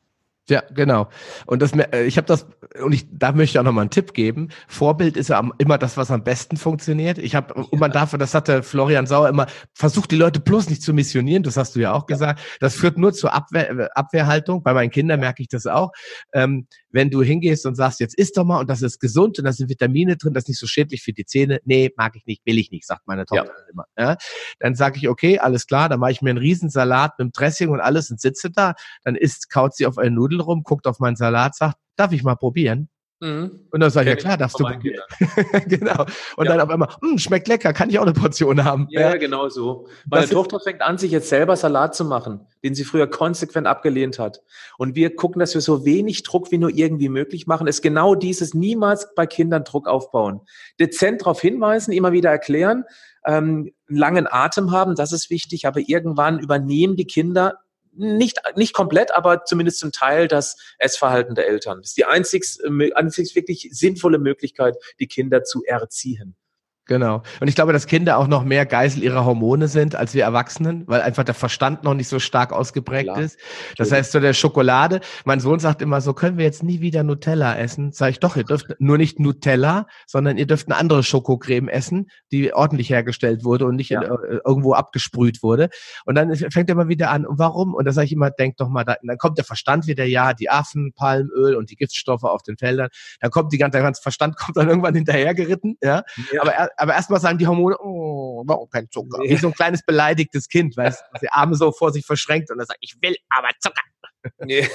Ja, 0.50 0.62
genau. 0.74 1.08
Und 1.46 1.62
das, 1.62 1.72
äh, 1.72 2.04
ich 2.04 2.18
habe 2.18 2.26
das, 2.26 2.46
und 2.82 2.92
ich, 2.92 3.06
da 3.10 3.32
möchte 3.32 3.56
ich 3.56 3.58
auch 3.58 3.64
nochmal 3.64 3.82
einen 3.82 3.90
Tipp 3.90 4.12
geben. 4.12 4.50
Vorbild 4.68 5.16
ist 5.16 5.30
ja 5.30 5.42
immer 5.56 5.78
das, 5.78 5.96
was 5.96 6.10
am 6.10 6.22
besten 6.22 6.58
funktioniert. 6.58 7.16
Ich 7.16 7.34
habe, 7.34 7.54
und 7.54 7.80
man 7.80 7.90
darf, 7.90 8.14
das 8.18 8.34
hatte 8.34 8.62
Florian 8.62 9.06
Sauer 9.06 9.30
immer, 9.30 9.46
versucht 9.72 10.10
die 10.10 10.16
Leute 10.16 10.40
bloß 10.40 10.68
nicht 10.68 10.82
zu 10.82 10.92
missionieren, 10.92 11.42
das 11.44 11.56
hast 11.56 11.76
du 11.76 11.80
ja 11.80 11.92
auch 11.92 12.04
gesagt. 12.04 12.40
Das 12.60 12.74
führt 12.74 12.98
nur 12.98 13.14
zur 13.14 13.32
Abwehr, 13.32 13.70
äh, 13.70 13.88
Abwehrhaltung. 13.94 14.62
Bei 14.62 14.74
meinen 14.74 14.90
Kindern 14.90 15.20
merke 15.20 15.42
ich 15.42 15.48
das 15.48 15.66
auch. 15.66 15.92
Ähm, 16.34 16.66
wenn 16.90 17.10
du 17.10 17.22
hingehst 17.22 17.64
und 17.64 17.74
sagst, 17.74 18.00
jetzt 18.00 18.14
isst 18.14 18.36
doch 18.36 18.44
mal 18.44 18.60
und 18.60 18.68
das 18.68 18.82
ist 18.82 19.00
gesund 19.00 19.38
und 19.38 19.46
da 19.46 19.52
sind 19.52 19.70
Vitamine 19.70 20.16
drin, 20.16 20.34
das 20.34 20.44
ist 20.44 20.48
nicht 20.48 20.60
so 20.60 20.66
schädlich 20.66 21.02
für 21.02 21.12
die 21.12 21.24
Zähne. 21.24 21.60
Nee, 21.64 21.90
mag 21.96 22.16
ich 22.16 22.26
nicht, 22.26 22.44
will 22.44 22.58
ich 22.58 22.70
nicht, 22.70 22.86
sagt 22.86 23.06
meine 23.06 23.24
Tochter 23.24 23.46
ja. 23.46 23.70
immer. 23.72 23.84
Ja? 23.98 24.16
Dann 24.60 24.74
sage 24.74 24.98
ich, 24.98 25.08
okay, 25.08 25.38
alles 25.38 25.66
klar, 25.66 25.88
dann 25.88 26.00
mache 26.00 26.12
ich 26.12 26.22
mir 26.22 26.30
einen 26.30 26.38
Riesensalat 26.38 27.18
mit 27.18 27.28
dem 27.28 27.32
Dressing 27.32 27.70
und 27.70 27.80
alles 27.80 28.10
und 28.10 28.20
sitze 28.20 28.50
da. 28.50 28.74
Dann 29.04 29.16
isst, 29.16 29.50
kaut 29.50 29.74
sie 29.74 29.86
auf 29.86 29.96
eine 29.96 30.10
Nudel 30.10 30.33
rum, 30.40 30.62
guckt 30.62 30.86
auf 30.86 31.00
meinen 31.00 31.16
Salat, 31.16 31.54
sagt, 31.56 31.76
darf 31.96 32.12
ich 32.12 32.22
mal 32.22 32.36
probieren? 32.36 32.88
Mhm. 33.20 33.68
Und 33.70 33.80
dann 33.80 33.90
sage 33.90 34.10
ich, 34.10 34.16
ja 34.16 34.20
klar, 34.20 34.36
darfst 34.36 34.58
du 34.58 34.64
probieren. 34.64 35.00
genau. 35.66 36.04
Und 36.36 36.46
ja. 36.46 36.52
dann 36.52 36.60
auf 36.60 36.68
einmal, 36.68 36.88
hm, 37.00 37.18
schmeckt 37.18 37.48
lecker, 37.48 37.72
kann 37.72 37.88
ich 37.88 37.98
auch 37.98 38.02
eine 38.02 38.12
Portion 38.12 38.64
haben. 38.64 38.86
Ja, 38.90 39.00
ja. 39.00 39.16
genau 39.16 39.48
so. 39.48 39.88
Meine 40.06 40.28
Tochter 40.28 40.60
fängt 40.60 40.82
an, 40.82 40.98
sich 40.98 41.10
jetzt 41.10 41.28
selber 41.28 41.56
Salat 41.56 41.94
zu 41.94 42.04
machen, 42.04 42.46
den 42.62 42.74
sie 42.74 42.84
früher 42.84 43.06
konsequent 43.06 43.66
abgelehnt 43.66 44.18
hat. 44.18 44.42
Und 44.76 44.94
wir 44.94 45.16
gucken, 45.16 45.40
dass 45.40 45.54
wir 45.54 45.60
so 45.60 45.86
wenig 45.86 46.22
Druck 46.22 46.50
wie 46.50 46.58
nur 46.58 46.70
irgendwie 46.70 47.08
möglich 47.08 47.46
machen. 47.46 47.66
Ist 47.66 47.82
genau 47.82 48.14
dieses 48.14 48.52
niemals 48.52 49.14
bei 49.14 49.26
Kindern 49.26 49.64
Druck 49.64 49.88
aufbauen. 49.88 50.40
Dezent 50.78 51.22
darauf 51.22 51.40
hinweisen, 51.40 51.92
immer 51.92 52.12
wieder 52.12 52.30
erklären, 52.30 52.84
ähm, 53.26 53.72
langen 53.86 54.26
Atem 54.30 54.70
haben, 54.70 54.96
das 54.96 55.12
ist 55.12 55.30
wichtig, 55.30 55.66
aber 55.66 55.80
irgendwann 55.80 56.38
übernehmen 56.38 56.96
die 56.96 57.06
Kinder 57.06 57.60
nicht, 57.96 58.40
nicht 58.56 58.72
komplett, 58.72 59.12
aber 59.12 59.44
zumindest 59.44 59.78
zum 59.78 59.92
Teil 59.92 60.28
das 60.28 60.56
Essverhalten 60.78 61.34
der 61.34 61.46
Eltern. 61.46 61.78
Das 61.78 61.90
ist 61.90 61.96
die 61.96 62.04
einzig, 62.04 62.44
äh, 62.64 62.92
einzig 62.92 63.34
wirklich 63.34 63.68
sinnvolle 63.72 64.18
Möglichkeit, 64.18 64.76
die 65.00 65.06
Kinder 65.06 65.44
zu 65.44 65.62
erziehen. 65.64 66.36
Genau. 66.86 67.22
Und 67.40 67.48
ich 67.48 67.54
glaube, 67.54 67.72
dass 67.72 67.86
Kinder 67.86 68.18
auch 68.18 68.26
noch 68.26 68.44
mehr 68.44 68.66
Geisel 68.66 69.02
ihrer 69.02 69.24
Hormone 69.24 69.68
sind 69.68 69.96
als 69.96 70.12
wir 70.12 70.22
Erwachsenen, 70.24 70.84
weil 70.86 71.00
einfach 71.00 71.24
der 71.24 71.34
Verstand 71.34 71.82
noch 71.82 71.94
nicht 71.94 72.08
so 72.08 72.18
stark 72.18 72.52
ausgeprägt 72.52 73.04
Klar. 73.04 73.20
ist. 73.20 73.38
Das 73.78 73.90
heißt, 73.90 74.12
so 74.12 74.20
der 74.20 74.34
Schokolade, 74.34 75.00
mein 75.24 75.40
Sohn 75.40 75.58
sagt 75.58 75.80
immer, 75.80 76.02
so 76.02 76.12
können 76.12 76.36
wir 76.36 76.44
jetzt 76.44 76.62
nie 76.62 76.80
wieder 76.80 77.02
Nutella 77.02 77.56
essen. 77.56 77.92
Sag 77.92 78.10
ich 78.10 78.20
doch, 78.20 78.36
ihr 78.36 78.44
dürft 78.44 78.76
nur 78.80 78.98
nicht 78.98 79.18
Nutella, 79.18 79.86
sondern 80.06 80.36
ihr 80.36 80.46
dürft 80.46 80.68
eine 80.68 80.76
andere 80.76 81.02
Schokocreme 81.02 81.68
essen, 81.68 82.10
die 82.30 82.52
ordentlich 82.52 82.90
hergestellt 82.90 83.44
wurde 83.44 83.64
und 83.64 83.76
nicht 83.76 83.90
ja. 83.90 84.02
in, 84.02 84.10
äh, 84.10 84.40
irgendwo 84.44 84.74
abgesprüht 84.74 85.42
wurde. 85.42 85.70
Und 86.04 86.16
dann 86.16 86.34
fängt 86.34 86.68
er 86.68 86.74
immer 86.74 86.88
wieder 86.88 87.10
an, 87.10 87.24
warum? 87.28 87.74
Und 87.74 87.86
da 87.86 87.92
sage 87.92 88.06
ich 88.06 88.12
immer, 88.12 88.30
denk 88.30 88.58
doch 88.58 88.68
mal, 88.68 88.84
da, 88.84 88.96
dann 89.02 89.16
kommt 89.16 89.38
der 89.38 89.46
Verstand 89.46 89.86
wieder, 89.86 90.04
ja, 90.04 90.34
die 90.34 90.50
Affen, 90.50 90.92
Palmöl 90.94 91.56
und 91.56 91.70
die 91.70 91.76
Giftstoffe 91.76 92.24
auf 92.24 92.42
den 92.42 92.58
Feldern. 92.58 92.88
Dann 93.20 93.30
kommt 93.30 93.54
die 93.54 93.58
ganze, 93.58 93.78
der 93.78 93.82
ganze 93.82 94.02
Verstand 94.02 94.36
kommt 94.38 94.58
dann 94.58 94.68
irgendwann 94.68 94.94
hinterhergeritten, 94.94 95.78
ja. 95.82 96.02
ja. 96.30 96.42
Aber 96.42 96.52
er, 96.52 96.73
aber 96.76 96.94
erstmal 96.94 97.20
sagen 97.20 97.38
die 97.38 97.46
Hormone, 97.46 97.76
oh, 97.80 98.42
warum 98.46 98.68
kein 98.68 98.88
Zucker? 98.90 99.22
Wie 99.22 99.36
so 99.36 99.48
ein 99.48 99.54
kleines 99.54 99.82
beleidigtes 99.82 100.48
Kind, 100.48 100.76
weißt 100.76 101.00
du, 101.12 101.18
die 101.20 101.30
Arme 101.30 101.54
so 101.54 101.72
vor 101.72 101.92
sich 101.92 102.04
verschränkt 102.04 102.50
und 102.50 102.58
dann 102.58 102.66
sagt, 102.66 102.78
ich 102.80 102.96
will 103.00 103.16
aber 103.30 103.48
Zucker. 103.60 103.82
Nee. 104.44 104.66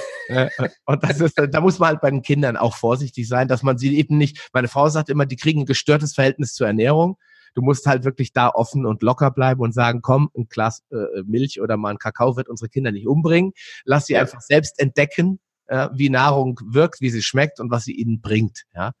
und 0.86 1.02
das 1.02 1.20
ist, 1.20 1.34
da 1.36 1.60
muss 1.60 1.78
man 1.78 1.90
halt 1.90 2.00
bei 2.00 2.10
den 2.10 2.22
Kindern 2.22 2.56
auch 2.56 2.76
vorsichtig 2.76 3.28
sein, 3.28 3.48
dass 3.48 3.62
man 3.62 3.78
sie 3.78 3.96
eben 3.96 4.16
nicht, 4.16 4.50
meine 4.52 4.68
Frau 4.68 4.88
sagt 4.88 5.08
immer, 5.08 5.26
die 5.26 5.36
kriegen 5.36 5.62
ein 5.62 5.66
gestörtes 5.66 6.14
Verhältnis 6.14 6.54
zur 6.54 6.66
Ernährung. 6.66 7.16
Du 7.54 7.62
musst 7.62 7.86
halt 7.86 8.04
wirklich 8.04 8.32
da 8.32 8.48
offen 8.48 8.86
und 8.86 9.02
locker 9.02 9.32
bleiben 9.32 9.60
und 9.60 9.74
sagen, 9.74 10.02
komm, 10.02 10.30
ein 10.36 10.46
Glas 10.48 10.84
äh, 10.92 11.22
Milch 11.24 11.60
oder 11.60 11.76
mal 11.76 11.90
ein 11.90 11.98
Kakao 11.98 12.36
wird 12.36 12.48
unsere 12.48 12.68
Kinder 12.68 12.92
nicht 12.92 13.08
umbringen. 13.08 13.52
Lass 13.84 14.06
sie 14.06 14.12
ja. 14.12 14.20
einfach 14.20 14.40
selbst 14.40 14.78
entdecken, 14.78 15.40
äh, 15.66 15.88
wie 15.92 16.10
Nahrung 16.10 16.60
wirkt, 16.64 17.00
wie 17.00 17.10
sie 17.10 17.22
schmeckt 17.22 17.58
und 17.58 17.70
was 17.72 17.84
sie 17.84 17.94
ihnen 17.94 18.20
bringt. 18.20 18.62
Ja. 18.72 18.92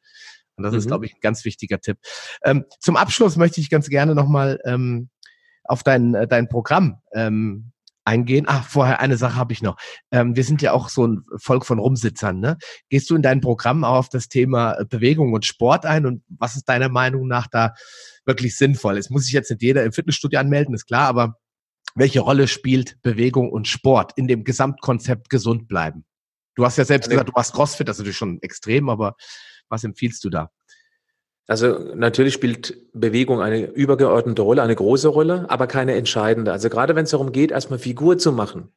Und 0.60 0.64
das 0.64 0.72
mhm. 0.72 0.78
ist, 0.78 0.86
glaube 0.88 1.06
ich, 1.06 1.14
ein 1.14 1.20
ganz 1.20 1.44
wichtiger 1.44 1.80
Tipp. 1.80 1.98
Ähm, 2.44 2.64
zum 2.78 2.96
Abschluss 2.96 3.36
möchte 3.36 3.60
ich 3.60 3.70
ganz 3.70 3.88
gerne 3.88 4.14
nochmal 4.14 4.60
ähm, 4.64 5.08
auf 5.64 5.82
dein, 5.82 6.14
äh, 6.14 6.28
dein 6.28 6.48
Programm 6.48 7.00
ähm, 7.14 7.72
eingehen. 8.04 8.44
Ach, 8.48 8.66
vorher 8.66 9.00
eine 9.00 9.16
Sache 9.16 9.36
habe 9.36 9.52
ich 9.52 9.62
noch. 9.62 9.76
Ähm, 10.10 10.36
wir 10.36 10.44
sind 10.44 10.62
ja 10.62 10.72
auch 10.72 10.88
so 10.88 11.06
ein 11.06 11.24
Volk 11.36 11.64
von 11.64 11.78
Rumsitzern. 11.78 12.40
Ne? 12.40 12.58
Gehst 12.88 13.08
du 13.08 13.16
in 13.16 13.22
deinem 13.22 13.40
Programm 13.40 13.84
auch 13.84 13.96
auf 13.96 14.08
das 14.08 14.28
Thema 14.28 14.74
äh, 14.74 14.84
Bewegung 14.84 15.32
und 15.32 15.46
Sport 15.46 15.86
ein? 15.86 16.06
Und 16.06 16.22
was 16.28 16.56
ist 16.56 16.68
deiner 16.68 16.88
Meinung 16.88 17.26
nach 17.26 17.46
da 17.46 17.74
wirklich 18.24 18.56
sinnvoll? 18.56 18.98
Es 18.98 19.10
muss 19.10 19.24
sich 19.24 19.32
jetzt 19.32 19.50
nicht 19.50 19.62
jeder 19.62 19.84
im 19.84 19.92
Fitnessstudio 19.92 20.40
anmelden, 20.40 20.74
ist 20.74 20.86
klar, 20.86 21.08
aber 21.08 21.36
welche 21.94 22.20
Rolle 22.20 22.48
spielt 22.48 23.00
Bewegung 23.02 23.50
und 23.50 23.66
Sport 23.66 24.12
in 24.16 24.28
dem 24.28 24.44
Gesamtkonzept 24.44 25.28
gesund 25.28 25.68
bleiben? 25.68 26.04
Du 26.54 26.64
hast 26.64 26.78
ja 26.78 26.84
selbst 26.84 27.08
gesagt, 27.08 27.28
du 27.28 27.32
machst 27.34 27.52
CrossFit, 27.52 27.88
das 27.88 27.96
ist 27.96 28.00
natürlich 28.00 28.18
schon 28.18 28.42
extrem, 28.42 28.88
aber 28.88 29.14
was 29.70 29.84
empfiehlst 29.84 30.22
du 30.24 30.28
da? 30.28 30.50
Also 31.46 31.94
natürlich 31.96 32.34
spielt 32.34 32.76
Bewegung 32.92 33.40
eine 33.40 33.66
übergeordnete 33.66 34.42
Rolle, 34.42 34.62
eine 34.62 34.76
große 34.76 35.08
Rolle, 35.08 35.46
aber 35.48 35.66
keine 35.66 35.94
entscheidende. 35.94 36.52
Also 36.52 36.68
gerade 36.68 36.94
wenn 36.94 37.04
es 37.04 37.10
darum 37.10 37.32
geht, 37.32 37.50
erstmal 37.50 37.80
Figur 37.80 38.18
zu 38.18 38.30
machen, 38.30 38.72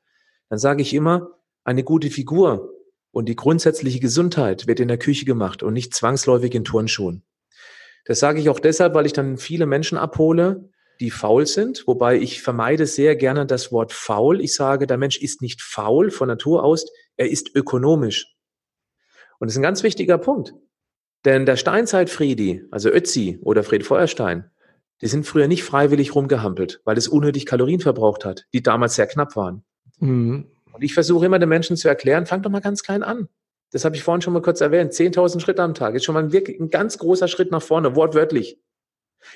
dann 0.49 0.57
sage 0.57 0.81
ich 0.81 0.93
immer, 0.93 1.29
eine 1.63 1.83
gute 1.83 2.09
Figur 2.09 2.71
und 3.11 3.29
die 3.29 3.35
grundsätzliche 3.35 3.99
Gesundheit 3.99 4.65
wird 4.65 4.79
in 4.79 4.87
der 4.87 4.97
Küche 4.97 5.25
gemacht 5.25 5.61
und 5.61 5.73
nicht 5.73 5.93
zwangsläufig 5.93 6.55
in 6.55 6.63
Turnschuhen. 6.63 7.23
Das 8.05 8.19
sage 8.19 8.39
ich 8.39 8.49
auch 8.49 8.59
deshalb, 8.59 8.95
weil 8.95 9.05
ich 9.05 9.13
dann 9.13 9.37
viele 9.37 9.65
Menschen 9.65 9.97
abhole, 9.97 10.69
die 10.99 11.11
faul 11.11 11.45
sind, 11.45 11.83
wobei 11.85 12.17
ich 12.17 12.41
vermeide 12.41 12.85
sehr 12.85 13.15
gerne 13.15 13.45
das 13.45 13.71
Wort 13.71 13.93
faul. 13.93 14.41
Ich 14.41 14.55
sage, 14.55 14.87
der 14.87 14.97
Mensch 14.97 15.17
ist 15.17 15.41
nicht 15.41 15.61
faul 15.61 16.11
von 16.11 16.27
Natur 16.27 16.63
aus, 16.63 16.85
er 17.17 17.29
ist 17.29 17.55
ökonomisch. 17.55 18.35
Und 19.39 19.47
das 19.47 19.53
ist 19.53 19.59
ein 19.59 19.63
ganz 19.63 19.83
wichtiger 19.83 20.17
Punkt. 20.17 20.53
Denn 21.25 21.45
der 21.45 21.55
Steinzeit-Friedi, 21.55 22.65
also 22.71 22.89
Ötzi 22.89 23.39
oder 23.41 23.63
Fred 23.63 23.85
Feuerstein, 23.85 24.49
die 25.01 25.07
sind 25.07 25.25
früher 25.25 25.47
nicht 25.47 25.63
freiwillig 25.63 26.15
rumgehampelt, 26.15 26.81
weil 26.85 26.97
es 26.97 27.07
unnötig 27.07 27.45
Kalorien 27.45 27.79
verbraucht 27.79 28.25
hat, 28.25 28.45
die 28.53 28.61
damals 28.63 28.95
sehr 28.95 29.07
knapp 29.07 29.35
waren. 29.35 29.63
Mhm. 29.99 30.47
Und 30.71 30.83
ich 30.83 30.93
versuche 30.93 31.25
immer 31.25 31.39
den 31.39 31.49
Menschen 31.49 31.77
zu 31.77 31.87
erklären, 31.87 32.25
fang 32.25 32.41
doch 32.41 32.49
mal 32.49 32.61
ganz 32.61 32.83
klein 32.83 33.03
an. 33.03 33.29
Das 33.71 33.85
habe 33.85 33.95
ich 33.95 34.03
vorhin 34.03 34.21
schon 34.21 34.33
mal 34.33 34.41
kurz 34.41 34.61
erwähnt. 34.61 34.93
10.000 34.93 35.39
Schritte 35.39 35.63
am 35.63 35.73
Tag 35.73 35.95
ist 35.95 36.03
schon 36.03 36.13
mal 36.13 36.23
ein, 36.23 36.31
wirklich, 36.31 36.59
ein 36.59 36.69
ganz 36.69 36.97
großer 36.97 37.27
Schritt 37.27 37.51
nach 37.51 37.61
vorne, 37.61 37.95
wortwörtlich. 37.95 38.59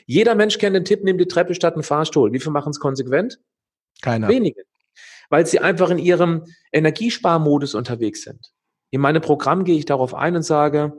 Jeder 0.06 0.36
Mensch 0.36 0.58
kennt 0.58 0.76
den 0.76 0.86
Tipp, 0.86 1.04
nimm 1.04 1.18
die 1.18 1.28
Treppe 1.28 1.56
statt 1.56 1.74
einen 1.74 1.84
Fahrstuhl. 1.84 2.34
Wie 2.34 2.40
viele 2.40 2.52
machen 2.52 2.70
es 2.72 2.80
konsequent? 2.80 3.40
Keiner. 4.02 4.28
Wenige. 4.28 4.64
Weil 5.30 5.46
sie 5.46 5.60
einfach 5.60 5.90
in 5.90 5.98
ihrem 5.98 6.46
Energiesparmodus 6.72 7.74
unterwegs 7.74 8.24
sind. 8.24 8.54
In 8.90 9.02
meinem 9.02 9.22
Programm 9.22 9.64
gehe 9.64 9.78
ich 9.78 9.86
darauf 9.86 10.14
ein 10.14 10.36
und 10.36 10.44
sage, 10.44 10.94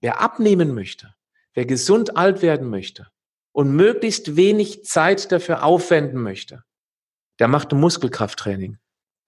wer 0.00 0.20
abnehmen 0.20 0.74
möchte, 0.74 1.14
wer 1.54 1.66
gesund 1.66 2.16
alt 2.16 2.42
werden 2.42 2.68
möchte 2.68 3.08
und 3.52 3.74
möglichst 3.74 4.36
wenig 4.36 4.84
Zeit 4.84 5.32
dafür 5.32 5.64
aufwenden 5.64 6.22
möchte, 6.22 6.62
der 7.38 7.48
macht 7.48 7.72
ein 7.72 7.80
Muskelkrafttraining 7.80 8.78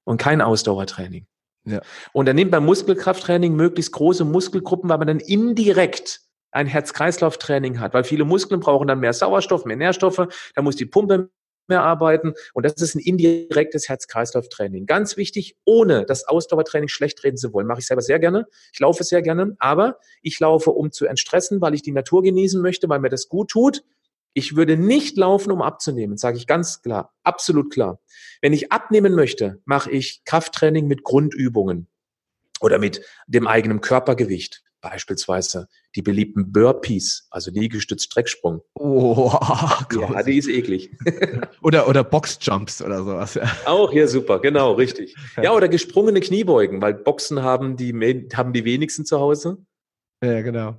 und 0.05 0.19
kein 0.19 0.41
Ausdauertraining. 0.41 1.27
Ja. 1.65 1.81
Und 2.13 2.27
er 2.27 2.35
nimmt 2.35 2.51
beim 2.51 2.65
Muskelkrafttraining 2.65 3.55
möglichst 3.55 3.93
große 3.93 4.25
Muskelgruppen, 4.25 4.89
weil 4.89 4.99
man 4.99 5.09
dann 5.09 5.21
indirekt 5.21 6.21
ein 6.53 6.67
Herz-Kreislauf-Training 6.67 7.79
hat, 7.79 7.95
weil 7.95 8.05
viele 8.05 8.25
Muskeln 8.25 8.61
brauchen 8.61 8.89
dann 8.89 9.01
mehr 9.01 9.13
Sauerstoff, 9.13 9.65
mehr 9.65 9.77
Nährstoffe, 9.77 10.27
da 10.55 10.63
muss 10.63 10.77
die 10.77 10.87
Pumpe 10.87 11.31
mehr 11.71 11.83
arbeiten 11.83 12.35
und 12.53 12.67
das 12.67 12.75
ist 12.75 12.95
ein 12.95 13.01
indirektes 13.01 13.89
Herz-Kreislauf-Training. 13.89 14.85
Ganz 14.85 15.17
wichtig, 15.17 15.57
ohne 15.65 16.05
das 16.05 16.29
Ausdauertraining 16.29 16.89
schlecht 16.89 17.25
reden 17.25 17.39
zu 17.39 17.53
wollen. 17.55 17.67
Mache 17.67 17.81
ich 17.81 17.87
selber 17.87 18.03
sehr 18.03 18.19
gerne. 18.19 18.47
Ich 18.73 18.81
laufe 18.81 19.03
sehr 19.05 19.23
gerne, 19.23 19.57
aber 19.59 19.99
ich 20.21 20.39
laufe, 20.39 20.71
um 20.71 20.93
zu 20.93 21.07
entstressen, 21.07 21.63
weil 21.63 21.75
ich 21.75 21.83
die 21.83 21.93
Natur 21.93 22.23
genießen 22.23 22.61
möchte, 22.61 22.89
weil 22.89 23.01
mir 23.01 23.09
das 23.09 23.29
gut 23.29 23.49
tut 23.49 23.83
ich 24.33 24.57
würde 24.57 24.77
nicht 24.77 25.17
laufen, 25.17 25.51
um 25.51 25.63
abzunehmen, 25.63 26.17
sage 26.17 26.37
ich 26.37 26.47
ganz 26.47 26.83
klar, 26.83 27.13
absolut 27.25 27.73
klar. 27.73 28.01
Wenn 28.41 28.53
ich 28.53 28.71
abnehmen 28.71 29.15
möchte, 29.15 29.61
mache 29.65 29.91
ich 29.91 30.23
Krafttraining 30.25 30.87
mit 30.87 31.03
Grundübungen 31.03 31.89
oder 32.61 32.79
mit 32.79 33.05
dem 33.27 33.47
eigenen 33.47 33.81
Körpergewicht. 33.81 34.63
Beispielsweise 34.81 35.69
die 35.95 36.03
beliebten 36.03 36.53
Burpees, 36.53 37.27
also 37.31 37.51
Liegestütz 37.51 38.05
Strecksprung. 38.05 38.63
Oh, 38.75 39.33
ja, 39.93 40.23
die 40.23 40.39
ist 40.39 40.49
eklig. 40.49 40.91
oder, 41.63 41.89
oder 41.89 42.05
Boxjumps 42.05 42.83
oder 42.83 43.05
sowas. 43.05 43.35
Ja. 43.35 43.51
Auch, 43.67 43.93
ja, 43.93 44.07
super, 44.07 44.41
genau, 44.41 44.73
richtig. 44.73 45.15
Ja, 45.43 45.53
oder 45.53 45.69
gesprungene 45.69 46.21
Kniebeugen, 46.21 46.81
weil 46.81 46.95
Boxen 46.95 47.43
haben 47.43 47.77
die, 47.77 47.93
haben 48.35 48.53
die 48.53 48.65
wenigsten 48.65 49.05
zu 49.05 49.21
Hause. 49.21 49.59
Ja, 50.23 50.43
genau. 50.43 50.77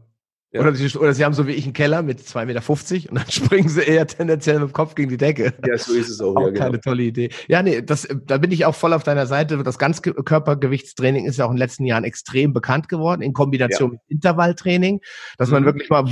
Ja. 0.54 0.60
Oder, 0.62 0.76
sie, 0.76 0.98
oder 0.98 1.14
sie 1.14 1.24
haben 1.24 1.34
so 1.34 1.48
wie 1.48 1.54
ich 1.54 1.64
einen 1.64 1.72
Keller 1.72 2.02
mit 2.02 2.20
2,50 2.20 2.46
Meter 2.46 3.12
und 3.12 3.18
dann 3.20 3.32
springen 3.32 3.70
sie 3.70 3.82
eher 3.82 4.06
tendenziell 4.06 4.60
mit 4.60 4.70
dem 4.70 4.74
Kopf 4.74 4.96
gegen 4.96 5.10
die 5.10 5.18
Decke. 5.18 5.54
Ja, 5.66 5.78
so 5.78 5.94
ist 5.94 6.10
es 6.10 6.20
auch. 6.20 6.36
auch 6.36 6.42
ja, 6.42 6.50
genau. 6.50 6.60
keine 6.60 6.82
tolle 6.82 7.04
Idee. 7.04 7.30
Ja, 7.48 7.64
nee, 7.64 7.82
das, 7.82 8.08
da 8.26 8.38
bin 8.38 8.52
ich 8.52 8.66
auch 8.66 8.76
voll 8.76 8.92
auf 8.92 9.04
deiner 9.04 9.28
Seite. 9.28 9.64
Das 9.64 9.80
Ganzkörpergewichtstraining 9.80 11.26
ist 11.26 11.38
ja 11.38 11.46
auch 11.46 11.52
in 11.52 11.56
den 11.56 11.60
letzten 11.60 11.86
Jahren 11.86 12.04
extrem 12.04 12.52
bekannt 12.52 12.90
geworden, 12.90 13.22
in 13.22 13.32
Kombination 13.32 13.92
ja. 13.92 13.94
mit 13.94 14.02
Intervalltraining, 14.10 15.00
dass 15.38 15.50
man 15.52 15.64
mhm. 15.64 15.68
wirklich 15.68 15.90
mal 15.90 16.06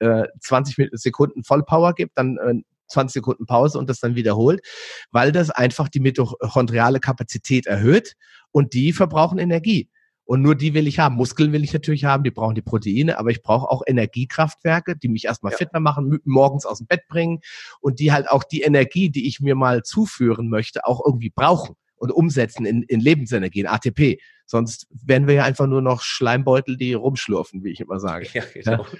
äh, 0.00 0.24
20 0.40 0.90
Sekunden 0.92 1.44
Vollpower 1.44 1.94
gibt, 1.94 2.18
dann 2.18 2.36
äh, 2.38 2.54
20 2.88 3.14
Sekunden 3.14 3.46
Pause 3.46 3.78
und 3.78 3.88
das 3.88 4.00
dann 4.00 4.16
wiederholt, 4.16 4.60
weil 5.12 5.30
das 5.30 5.50
einfach 5.50 5.88
die 5.88 6.00
mitochondriale 6.00 6.98
Kapazität 6.98 7.66
erhöht 7.66 8.14
und 8.50 8.74
die 8.74 8.92
verbrauchen 8.92 9.38
Energie. 9.38 9.88
Und 10.24 10.40
nur 10.40 10.54
die 10.54 10.72
will 10.72 10.86
ich 10.86 10.98
haben. 10.98 11.16
Muskeln 11.16 11.52
will 11.52 11.64
ich 11.64 11.72
natürlich 11.72 12.04
haben, 12.04 12.24
die 12.24 12.30
brauchen 12.30 12.54
die 12.54 12.62
Proteine, 12.62 13.18
aber 13.18 13.30
ich 13.30 13.42
brauche 13.42 13.70
auch 13.70 13.82
Energiekraftwerke, 13.86 14.96
die 14.96 15.08
mich 15.08 15.26
erstmal 15.26 15.52
ja. 15.52 15.58
fitter 15.58 15.80
machen, 15.80 16.18
morgens 16.24 16.64
aus 16.64 16.78
dem 16.78 16.86
Bett 16.86 17.02
bringen 17.08 17.40
und 17.80 18.00
die 18.00 18.12
halt 18.12 18.30
auch 18.30 18.44
die 18.44 18.62
Energie, 18.62 19.10
die 19.10 19.28
ich 19.28 19.40
mir 19.40 19.54
mal 19.54 19.82
zuführen 19.82 20.48
möchte, 20.48 20.86
auch 20.86 21.04
irgendwie 21.04 21.30
brauchen 21.30 21.76
und 21.96 22.10
umsetzen 22.10 22.64
in, 22.64 22.82
in 22.82 23.00
Lebensenergie, 23.00 23.60
in 23.60 23.66
ATP. 23.66 24.18
Sonst 24.46 24.86
werden 24.90 25.26
wir 25.26 25.34
ja 25.34 25.44
einfach 25.44 25.66
nur 25.66 25.82
noch 25.82 26.02
Schleimbeutel, 26.02 26.76
die 26.76 26.94
rumschlurfen, 26.94 27.64
wie 27.64 27.70
ich 27.70 27.80
immer 27.80 27.98
sage. 27.98 28.26
Ja, 28.32 28.42
genau. 28.52 28.82
Ja. 28.82 28.98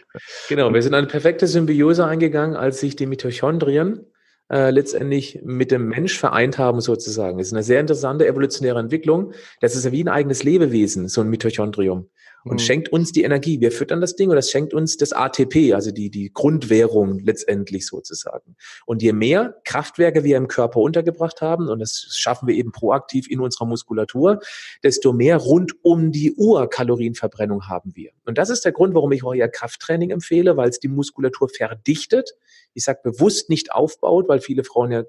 genau. 0.49 0.73
Wir 0.73 0.83
sind 0.83 0.95
eine 0.95 1.07
perfekte 1.07 1.47
Symbiose 1.47 2.07
eingegangen, 2.07 2.57
als 2.57 2.81
sich 2.81 2.97
die 2.97 3.07
Mitochondrien 3.07 4.07
äh, 4.55 4.71
letztendlich 4.71 5.41
mit 5.43 5.73
dem 5.73 5.89
Mensch 5.89 6.17
vereint 6.17 6.59
haben 6.59 6.81
sozusagen. 6.81 7.39
Das 7.39 7.49
ist 7.49 7.53
eine 7.53 7.65
sehr 7.65 7.81
interessante 7.81 8.25
evolutionäre 8.25 8.79
Entwicklung. 8.79 9.33
Das 9.61 9.75
ist 9.75 9.85
ja 9.85 9.91
wie 9.91 10.05
ein 10.05 10.09
eigenes 10.09 10.45
Lebewesen, 10.45 11.09
so 11.09 11.23
ein 11.23 11.29
Mitochondrium 11.29 12.09
und 12.45 12.55
mhm. 12.55 12.59
schenkt 12.59 12.89
uns 12.91 13.13
die 13.13 13.23
Energie. 13.23 13.61
Wir 13.61 13.73
füttern 13.73 14.01
das 14.01 14.17
Ding 14.17 14.31
und 14.31 14.37
das 14.37 14.51
schenkt 14.51 14.75
uns 14.75 14.97
das 14.97 15.13
ATP, 15.13 15.73
also 15.75 15.91
die, 15.91 16.11
die 16.11 16.31
Grundwährung 16.33 17.19
letztendlich 17.21 17.87
sozusagen. 17.87 18.57
Und 18.85 19.03
je 19.03 19.13
mehr 19.13 19.57
Kraftwerke 19.65 20.25
wir 20.25 20.37
im 20.37 20.49
Körper 20.49 20.81
untergebracht 20.81 21.41
haben, 21.41 21.69
und 21.69 21.79
das 21.79 22.07
schaffen 22.11 22.47
wir 22.47 22.55
eben 22.55 22.71
proaktiv 22.71 23.31
in 23.31 23.41
unserer 23.41 23.67
Muskulatur, 23.67 24.41
desto 24.83 25.13
mehr 25.13 25.39
rund 25.39 25.73
um 25.83 26.13
die 26.13 26.35
Uhr 26.35 26.69
Kalorienverbrennung 26.69 27.69
haben 27.69 27.93
wir. 27.95 28.11
Und 28.27 28.37
das 28.37 28.51
ist 28.51 28.65
der 28.65 28.73
Grund, 28.73 28.95
warum 28.95 29.13
ich 29.13 29.23
eher 29.25 29.49
Krafttraining 29.49 30.11
empfehle, 30.11 30.57
weil 30.57 30.69
es 30.69 30.79
die 30.79 30.89
Muskulatur 30.89 31.49
verdichtet. 31.49 32.37
Ich 32.75 32.85
sage 32.85 33.01
bewusst 33.03 33.49
nicht 33.49 33.73
aufbaut, 33.73 34.29
weil 34.29 34.41
viele 34.41 34.65
Frauen 34.65 34.93
ja 34.93 35.05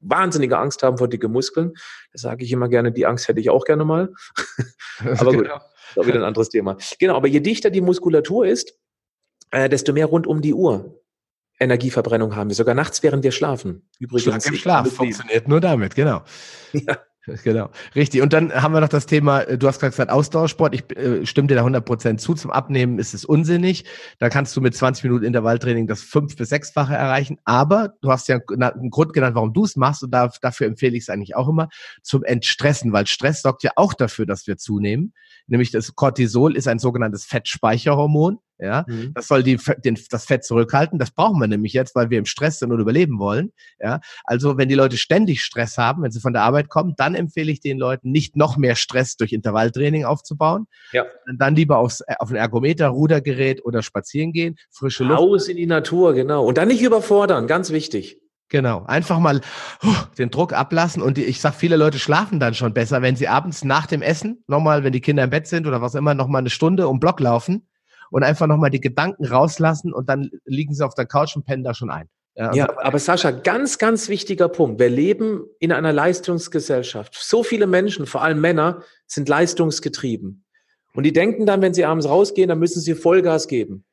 wahnsinnige 0.00 0.58
Angst 0.58 0.82
haben 0.82 0.98
vor 0.98 1.08
dicke 1.08 1.28
Muskeln. 1.28 1.74
Da 2.12 2.18
sage 2.18 2.44
ich 2.44 2.52
immer 2.52 2.68
gerne, 2.68 2.90
die 2.90 3.06
Angst 3.06 3.28
hätte 3.28 3.40
ich 3.40 3.50
auch 3.50 3.64
gerne 3.64 3.84
mal. 3.84 4.12
Aber 4.98 5.32
gut. 5.32 5.44
Genau. 5.44 5.60
Auch 5.96 6.06
wieder 6.06 6.20
ein 6.20 6.24
anderes 6.24 6.48
Thema. 6.48 6.76
Genau, 6.98 7.16
aber 7.16 7.28
je 7.28 7.40
dichter 7.40 7.70
die 7.70 7.80
Muskulatur 7.80 8.46
ist, 8.46 8.78
äh, 9.50 9.68
desto 9.68 9.92
mehr 9.92 10.06
rund 10.06 10.26
um 10.26 10.40
die 10.40 10.54
Uhr 10.54 11.00
Energieverbrennung 11.60 12.34
haben 12.34 12.48
wir, 12.48 12.56
sogar 12.56 12.74
nachts, 12.74 13.02
während 13.02 13.22
wir 13.22 13.32
schlafen. 13.32 13.86
Übrigens. 13.98 14.24
Schlag 14.24 14.46
im 14.46 14.54
Schlaf 14.54 14.92
funktioniert 14.92 15.46
nur 15.46 15.60
damit, 15.60 15.94
genau. 15.94 16.22
Ja. 16.72 16.98
Genau, 17.44 17.70
richtig. 17.94 18.22
Und 18.22 18.32
dann 18.32 18.52
haben 18.52 18.72
wir 18.72 18.80
noch 18.80 18.88
das 18.88 19.06
Thema, 19.06 19.42
äh, 19.42 19.58
du 19.58 19.66
hast 19.66 19.80
gerade 19.80 19.90
gesagt, 19.90 20.10
Ausdauersport. 20.10 20.74
Ich 20.74 20.96
äh, 20.96 21.26
stimme 21.26 21.48
dir 21.48 21.56
da 21.56 21.64
100% 21.64 22.18
zu. 22.18 22.34
Zum 22.34 22.50
Abnehmen 22.50 22.98
ist 22.98 23.14
es 23.14 23.24
unsinnig. 23.24 23.84
Da 24.18 24.28
kannst 24.28 24.56
du 24.56 24.60
mit 24.60 24.74
20 24.74 25.04
Minuten 25.04 25.24
Intervalltraining 25.24 25.86
das 25.86 26.02
fünf- 26.02 26.36
bis 26.36 26.48
sechsfache 26.48 26.94
erreichen. 26.94 27.38
Aber 27.44 27.94
du 28.00 28.10
hast 28.10 28.28
ja 28.28 28.38
einen 28.48 28.90
Grund 28.90 29.12
genannt, 29.12 29.34
warum 29.34 29.52
du 29.52 29.64
es 29.64 29.76
machst. 29.76 30.02
Und 30.02 30.12
da, 30.12 30.30
dafür 30.40 30.66
empfehle 30.66 30.96
ich 30.96 31.04
es 31.04 31.08
eigentlich 31.08 31.36
auch 31.36 31.48
immer, 31.48 31.68
zum 32.02 32.24
Entstressen. 32.24 32.92
Weil 32.92 33.06
Stress 33.06 33.42
sorgt 33.42 33.62
ja 33.62 33.72
auch 33.76 33.94
dafür, 33.94 34.26
dass 34.26 34.46
wir 34.46 34.56
zunehmen. 34.56 35.12
Nämlich 35.46 35.70
das 35.70 35.94
Cortisol 35.94 36.56
ist 36.56 36.68
ein 36.68 36.78
sogenanntes 36.78 37.24
Fettspeicherhormon. 37.24 38.38
Ja, 38.60 38.84
mhm. 38.86 39.12
das 39.14 39.26
soll 39.26 39.42
die, 39.42 39.58
den, 39.84 39.98
das 40.10 40.26
Fett 40.26 40.44
zurückhalten. 40.44 40.98
Das 40.98 41.10
brauchen 41.10 41.40
wir 41.40 41.46
nämlich 41.46 41.72
jetzt, 41.72 41.94
weil 41.94 42.10
wir 42.10 42.18
im 42.18 42.26
Stress 42.26 42.58
sind 42.58 42.72
und 42.72 42.80
überleben 42.80 43.18
wollen. 43.18 43.52
Ja, 43.80 44.00
also 44.24 44.58
wenn 44.58 44.68
die 44.68 44.74
Leute 44.74 44.98
ständig 44.98 45.42
Stress 45.42 45.78
haben, 45.78 46.02
wenn 46.02 46.10
sie 46.10 46.20
von 46.20 46.34
der 46.34 46.42
Arbeit 46.42 46.68
kommen, 46.68 46.94
dann 46.96 47.14
empfehle 47.14 47.50
ich 47.50 47.60
den 47.60 47.78
Leuten 47.78 48.10
nicht 48.10 48.36
noch 48.36 48.56
mehr 48.56 48.76
Stress 48.76 49.16
durch 49.16 49.32
Intervalltraining 49.32 50.04
aufzubauen. 50.04 50.66
Ja. 50.92 51.06
Dann 51.38 51.56
lieber 51.56 51.78
aufs, 51.78 52.02
äh, 52.02 52.14
auf 52.18 52.30
ein 52.30 52.36
Ergometer, 52.36 52.88
Rudergerät 52.88 53.64
oder 53.64 53.82
spazieren 53.82 54.32
gehen, 54.32 54.56
frische 54.70 55.04
Luft. 55.04 55.20
Raus 55.20 55.48
in 55.48 55.56
die 55.56 55.66
Natur, 55.66 56.12
genau. 56.12 56.44
Und 56.44 56.58
dann 56.58 56.68
nicht 56.68 56.82
überfordern, 56.82 57.46
ganz 57.46 57.70
wichtig. 57.70 58.18
Genau, 58.50 58.84
einfach 58.86 59.20
mal 59.20 59.40
uh, 59.84 59.94
den 60.18 60.30
Druck 60.30 60.52
ablassen 60.52 61.02
und 61.02 61.16
die, 61.16 61.24
ich 61.24 61.40
sag, 61.40 61.54
viele 61.54 61.76
Leute 61.76 62.00
schlafen 62.00 62.40
dann 62.40 62.54
schon 62.54 62.74
besser, 62.74 63.00
wenn 63.00 63.14
sie 63.14 63.28
abends 63.28 63.64
nach 63.64 63.86
dem 63.86 64.02
Essen 64.02 64.42
nochmal, 64.48 64.82
wenn 64.82 64.92
die 64.92 65.00
Kinder 65.00 65.22
im 65.22 65.30
Bett 65.30 65.46
sind 65.46 65.68
oder 65.68 65.80
was 65.80 65.94
immer, 65.94 66.14
nochmal 66.14 66.40
eine 66.40 66.50
Stunde 66.50 66.88
um 66.88 66.98
Block 66.98 67.20
laufen 67.20 67.69
und 68.10 68.22
einfach 68.22 68.46
nochmal 68.46 68.70
die 68.70 68.80
Gedanken 68.80 69.24
rauslassen 69.24 69.92
und 69.92 70.08
dann 70.08 70.30
liegen 70.44 70.74
sie 70.74 70.84
auf 70.84 70.94
der 70.94 71.06
Couch 71.06 71.36
und 71.36 71.44
pennen 71.44 71.64
da 71.64 71.74
schon 71.74 71.90
ein. 71.90 72.08
Ja, 72.36 72.54
ja, 72.54 72.78
aber 72.78 72.98
Sascha, 72.98 73.32
ganz, 73.32 73.78
ganz 73.78 74.08
wichtiger 74.08 74.48
Punkt. 74.48 74.78
Wir 74.78 74.88
leben 74.88 75.46
in 75.58 75.72
einer 75.72 75.92
Leistungsgesellschaft. 75.92 77.14
So 77.14 77.42
viele 77.42 77.66
Menschen, 77.66 78.06
vor 78.06 78.22
allem 78.22 78.40
Männer, 78.40 78.82
sind 79.06 79.28
leistungsgetrieben. 79.28 80.44
Und 80.94 81.04
die 81.04 81.12
denken 81.12 81.44
dann, 81.44 81.60
wenn 81.60 81.74
sie 81.74 81.84
abends 81.84 82.08
rausgehen, 82.08 82.48
dann 82.48 82.58
müssen 82.58 82.80
sie 82.80 82.94
Vollgas 82.94 83.48
geben. 83.48 83.84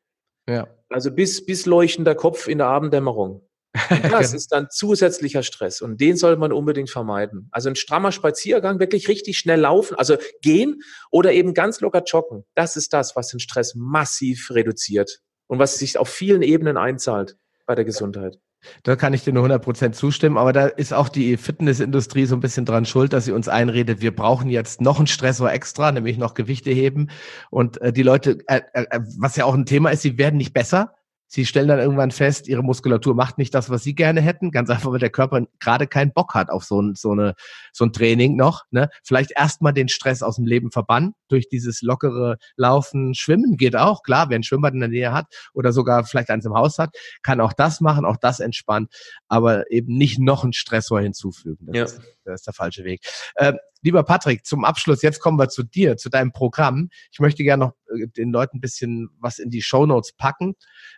Ja. 0.47 0.68
Also 0.89 1.11
bis, 1.11 1.45
bis 1.45 1.65
leuchtender 1.65 2.15
Kopf 2.15 2.47
in 2.47 2.59
der 2.59 2.68
Abenddämmerung. 2.68 3.46
Das 4.09 4.34
ist 4.34 4.51
dann 4.51 4.68
zusätzlicher 4.70 5.43
Stress 5.43 5.82
und 5.82 5.99
den 6.01 6.18
sollte 6.18 6.39
man 6.39 6.51
unbedingt 6.51 6.89
vermeiden. 6.89 7.49
Also 7.51 7.70
ein 7.70 7.76
strammer 7.76 8.11
Spaziergang, 8.11 8.80
wirklich 8.80 9.07
richtig 9.07 9.38
schnell 9.38 9.59
laufen, 9.59 9.95
also 9.95 10.18
gehen 10.41 10.82
oder 11.11 11.32
eben 11.34 11.53
ganz 11.53 11.82
locker 11.82 12.03
joggen. 12.05 12.45
Das 12.55 12.76
ist 12.76 12.93
das, 12.93 13.15
was 13.15 13.30
den 13.30 13.39
Stress 13.39 13.76
massiv 13.76 14.51
reduziert. 14.51 15.20
und 15.49 15.59
was 15.59 15.80
sich 15.80 15.97
auf 15.97 16.09
vielen 16.09 16.41
Ebenen 16.41 16.76
einzahlt 16.76 17.38
bei 17.65 17.74
der 17.74 17.86
Gesundheit. 17.86 18.38
Da 18.84 18.95
kann 18.95 19.13
ich 19.13 19.24
dir 19.24 19.34
nur 19.34 19.45
100% 19.45 19.91
zustimmen, 19.91 20.38
aber 20.38 20.51
da 20.51 20.65
ist 20.65 20.93
auch 20.93 21.09
die 21.09 21.38
Fitnessindustrie 21.38 22.26
so 22.26 22.36
ein 22.36 22.39
bisschen 22.39 22.65
dran 22.65 22.86
schuld, 22.86 23.13
dass 23.13 23.26
sie 23.26 23.32
uns 23.32 23.47
einredet, 23.47 24.01
wir 24.01 24.15
brauchen 24.15 24.49
jetzt 24.49 24.82
noch 24.82 24.97
einen 24.97 25.07
Stressor 25.07 25.51
extra, 25.51 25.91
nämlich 25.91 26.18
noch 26.18 26.34
Gewichte 26.34 26.72
heben. 26.72 27.09
Und 27.49 27.80
äh, 27.82 27.93
die 27.93 28.03
Leute, 28.03 28.39
äh, 28.47 28.61
äh, 28.74 28.99
was 29.20 29.36
ja 29.36 29.45
auch 29.45 29.53
ein 29.53 29.65
Thema 29.65 29.91
ist, 29.91 30.01
sie 30.01 30.18
werden 30.18 30.38
nicht 30.38 30.53
besser, 30.53 30.96
Sie 31.28 31.45
stellen 31.45 31.67
dann 31.67 31.80
irgendwann 31.80 32.11
fest, 32.11 32.47
ihre 32.47 32.63
Muskulatur 32.63 33.13
macht 33.13 33.38
nicht 33.38 33.53
das, 33.53 33.69
was 33.69 33.84
sie 33.84 33.95
gerne 33.95 34.21
hätten, 34.21 34.51
ganz 34.51 34.69
einfach, 34.69 34.91
weil 34.91 34.99
der 34.99 35.09
Körper 35.09 35.45
gerade 35.59 35.86
keinen 35.86 36.13
Bock 36.13 36.34
hat 36.34 36.49
auf 36.49 36.63
so 36.63 36.82
ein, 36.82 36.95
so 36.95 37.11
eine, 37.11 37.36
so 37.73 37.86
ein 37.86 37.91
Training 37.91 38.38
noch. 38.38 38.63
Ne? 38.71 38.89
Vielleicht 39.03 39.32
erstmal 39.36 39.73
den 39.73 39.89
Stress 39.89 40.23
aus 40.23 40.38
dem 40.38 40.45
Leben 40.45 40.71
verbannen 40.71 41.13
durch 41.28 41.49
dieses 41.49 41.82
lockere 41.82 42.38
Laufen, 42.55 43.13
Schwimmen 43.13 43.57
geht 43.57 43.75
auch, 43.75 44.03
klar, 44.03 44.30
wer 44.30 44.39
ein 44.39 44.43
Schwimmbad 44.43 44.73
in 44.73 44.80
der 44.80 44.89
Nähe 44.89 45.11
hat 45.11 45.25
oder 45.53 45.73
sogar 45.73 46.05
vielleicht 46.05 46.30
eins 46.30 46.45
im 46.45 46.53
Haus 46.53 46.78
hat, 46.80 46.95
kann 47.23 47.41
auch 47.41 47.53
das 47.53 47.82
machen, 47.82 48.05
auch 48.05 48.17
das 48.17 48.39
entspannt, 48.39 48.93
aber 49.28 49.69
eben 49.69 49.97
nicht 49.97 50.19
noch 50.19 50.43
einen 50.43 50.53
Stressor 50.53 51.01
hinzufügen. 51.01 51.65
Das, 51.67 51.75
ja. 51.75 51.84
ist, 51.84 52.01
das 52.32 52.41
ist 52.41 52.47
der 52.47 52.53
falsche 52.53 52.84
Weg. 52.84 53.01
Ähm, 53.38 53.57
Lieber 53.82 54.03
Patrick, 54.03 54.45
zum 54.45 54.65
Abschluss, 54.65 55.01
jetzt 55.01 55.19
kommen 55.19 55.38
wir 55.38 55.49
zu 55.49 55.63
dir, 55.63 55.97
zu 55.97 56.09
deinem 56.09 56.32
Programm. 56.32 56.89
Ich 57.11 57.19
möchte 57.19 57.43
gerne 57.43 57.65
noch 57.65 57.73
äh, 57.95 58.07
den 58.07 58.32
Leuten 58.32 58.57
ein 58.57 58.61
bisschen 58.61 59.09
was 59.19 59.39
in 59.39 59.49
die 59.49 59.61
Show 59.61 59.86
Notes 59.86 60.13
packen. 60.13 60.55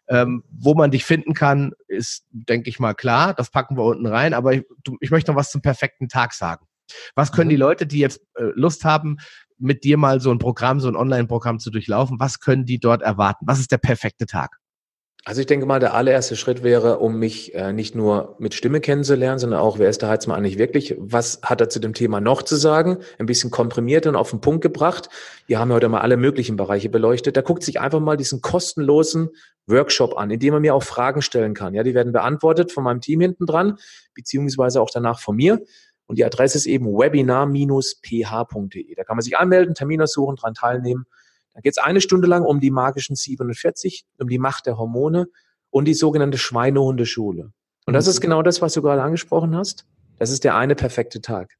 Ähm, 0.08 0.44
wo 0.50 0.74
man 0.74 0.92
dich 0.92 1.06
finden 1.06 1.34
kann, 1.34 1.74
ist, 1.88 2.26
denke 2.32 2.70
ich 2.70 2.80
mal, 2.80 2.94
klar. 2.94 3.34
Das 3.34 3.52
packen 3.52 3.78
wir 3.78 3.84
unten 3.84 4.08
rein. 4.08 4.34
Aber 4.34 4.54
ich, 4.54 4.64
ich 5.02 5.12
möchte 5.12 5.32
noch 5.32 5.38
was 5.38 5.52
zum 5.52 5.62
perfekten 5.62 6.08
Tag 6.08 6.34
sagen. 6.34 6.66
Was 7.16 7.32
können 7.32 7.50
mhm. 7.50 7.52
die 7.52 7.58
Leute, 7.58 7.86
die 7.86 8.00
jetzt 8.00 8.22
äh, 8.36 8.44
Lust 8.56 8.86
haben, 8.86 9.18
mit 9.58 9.84
dir 9.84 9.98
mal 9.98 10.22
so 10.22 10.32
ein 10.32 10.40
Programm, 10.40 10.80
so 10.80 10.88
ein 10.88 10.96
Online-Programm 10.96 11.60
zu 11.60 11.70
durchlaufen, 11.70 12.20
was 12.20 12.40
können 12.40 12.66
die 12.66 12.80
dort 12.80 13.02
erwarten? 13.02 13.46
Was 13.46 13.60
ist 13.60 13.72
der 13.72 13.78
perfekte 13.78 14.26
Tag? 14.26 14.58
Also 15.26 15.42
ich 15.42 15.48
denke 15.48 15.66
mal, 15.66 15.80
der 15.80 15.94
allererste 15.94 16.38
Schritt 16.38 16.64
wäre, 16.64 17.00
um 17.00 17.20
mich 17.20 17.54
äh, 17.54 17.74
nicht 17.74 17.94
nur 17.94 18.36
mit 18.40 18.54
Stimme 18.54 18.80
kennenzulernen, 18.80 19.38
sondern 19.38 19.60
auch, 19.60 19.78
wer 19.78 19.90
ist 19.90 20.02
der 20.02 20.10
Heizmann 20.10 20.38
eigentlich 20.38 20.58
wirklich? 20.58 20.96
Was 20.98 21.42
hat 21.44 21.60
er 21.60 21.68
zu 21.68 21.80
dem 21.80 21.94
Thema 21.94 22.22
noch 22.22 22.42
zu 22.42 22.56
sagen? 22.56 23.00
Ein 23.18 23.26
bisschen 23.26 23.52
komprimiert 23.52 24.08
und 24.08 24.16
auf 24.16 24.30
den 24.30 24.40
Punkt 24.40 24.62
gebracht. 24.62 25.10
Wir 25.46 25.60
haben 25.60 25.74
heute 25.74 25.90
mal 25.90 26.00
alle 26.00 26.16
möglichen 26.16 26.56
Bereiche 26.56 26.90
beleuchtet. 26.90 27.36
Da 27.36 27.42
guckt 27.42 27.64
sich 27.64 27.82
einfach 27.82 28.00
mal 28.00 28.16
diesen 28.16 28.42
kostenlosen 28.42 29.30
Workshop 29.68 30.18
an, 30.18 30.32
in 30.32 30.40
dem 30.40 30.54
man 30.54 30.62
mir 30.62 30.74
auch 30.74 30.84
Fragen 30.84 31.22
stellen 31.22 31.54
kann. 31.54 31.74
Ja, 31.74 31.84
die 31.84 31.94
werden 31.94 32.14
beantwortet 32.14 32.72
von 32.72 32.86
meinem 32.86 33.02
Team 33.02 33.20
hinten 33.20 33.46
dran, 33.46 33.78
beziehungsweise 34.16 34.82
auch 34.82 34.90
danach 34.92 35.20
von 35.20 35.36
mir. 35.36 35.62
Und 36.08 36.18
die 36.18 36.26
Adresse 36.26 36.58
ist 36.58 36.66
eben 36.66 36.88
webinar-ph.de. 36.88 38.96
Da 38.96 39.04
kann 39.04 39.18
man 39.18 39.22
sich 39.22 39.38
anmelden, 39.38 39.76
Termin 39.76 40.02
aussuchen, 40.02 40.38
dran 40.38 40.54
teilnehmen. 40.54 41.06
Da 41.60 41.62
geht 41.62 41.74
es 41.74 41.78
eine 41.78 42.00
Stunde 42.00 42.26
lang 42.26 42.46
um 42.46 42.62
die 42.62 42.72
magischen 42.72 43.18
47, 43.18 44.06
um 44.18 44.30
die 44.30 44.40
Macht 44.40 44.66
der 44.66 44.78
Hormone 44.78 45.28
und 45.70 45.90
die 45.90 45.94
sogenannte 45.94 46.38
Schweinehundeschule. 46.38 47.52
Und 47.86 47.94
das 47.94 48.08
ist 48.08 48.20
mhm. 48.20 48.22
genau 48.22 48.42
das, 48.44 48.62
was 48.62 48.76
du 48.76 48.82
gerade 48.82 49.02
angesprochen 49.02 49.54
hast. 49.58 49.86
Das 50.20 50.32
ist 50.32 50.46
der 50.46 50.56
eine 50.56 50.76
perfekte 50.76 51.20
Tag. 51.20 51.58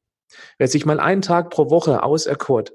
Wer 0.56 0.68
sich 0.68 0.86
mal 0.86 1.00
einen 1.00 1.20
Tag 1.20 1.50
pro 1.50 1.68
Woche 1.68 2.02
auserkort 2.02 2.72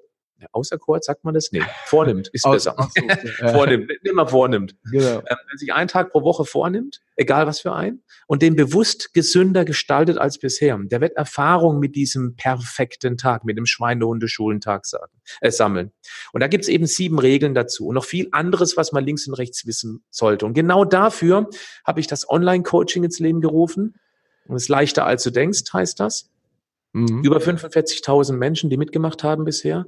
auserkort, 0.52 1.04
sagt 1.04 1.24
man 1.24 1.34
das? 1.34 1.52
Nee, 1.52 1.64
vornimmt, 1.86 2.30
ist 2.30 2.44
besser. 2.44 2.76
Vornimmt, 3.52 3.92
immer 4.04 4.28
vornimmt. 4.28 4.76
Genau. 4.92 5.18
Ähm, 5.18 5.38
wenn 5.50 5.58
sich 5.58 5.74
einen 5.74 5.88
Tag 5.88 6.12
pro 6.12 6.24
Woche 6.24 6.46
vornimmt, 6.46 7.02
egal 7.16 7.48
was 7.48 7.62
für 7.62 7.74
einen, 7.74 8.04
und 8.28 8.42
den 8.42 8.56
bewusst 8.56 9.14
gesünder 9.14 9.66
gestaltet 9.66 10.18
als 10.18 10.38
bisher, 10.38 10.78
der 10.78 11.02
wird 11.02 11.16
Erfahrung 11.16 11.80
mit 11.80 11.96
diesem 11.96 12.36
perfekten 12.36 13.18
Tag, 13.18 13.46
mit 13.46 13.58
dem 13.58 13.66
Schweinehunde-Schulentag 13.66 14.84
äh, 15.42 15.52
sammeln. 15.52 15.92
Und 16.34 16.42
da 16.42 16.48
gibt 16.48 16.64
es 16.64 16.70
eben 16.70 16.86
sieben 16.86 17.20
Regeln 17.20 17.54
dazu 17.54 17.88
und 17.88 17.96
noch 17.96 18.06
viel 18.06 18.28
anderes, 18.32 18.78
was 18.78 18.92
man 18.92 19.06
links 19.06 19.28
und 19.28 19.36
rechts 19.36 19.66
wissen 19.66 20.04
sollte. 20.10 20.46
Und 20.46 20.54
genau 20.54 20.86
dafür 20.86 21.50
habe 21.86 22.00
ich 22.00 22.08
das 22.08 22.30
Online-Coaching 22.30 23.04
ins 23.04 23.20
Leben 23.20 23.42
gerufen. 23.42 23.96
Und 24.48 24.56
es 24.56 24.64
ist 24.64 24.70
leichter 24.70 25.06
als 25.06 25.24
du 25.24 25.32
denkst, 25.32 25.64
heißt 25.74 26.00
das. 26.00 26.30
Mhm. 26.94 27.24
Über 27.24 27.38
45.000 27.38 28.34
Menschen, 28.34 28.70
die 28.70 28.78
mitgemacht 28.78 29.24
haben 29.24 29.44
bisher 29.44 29.86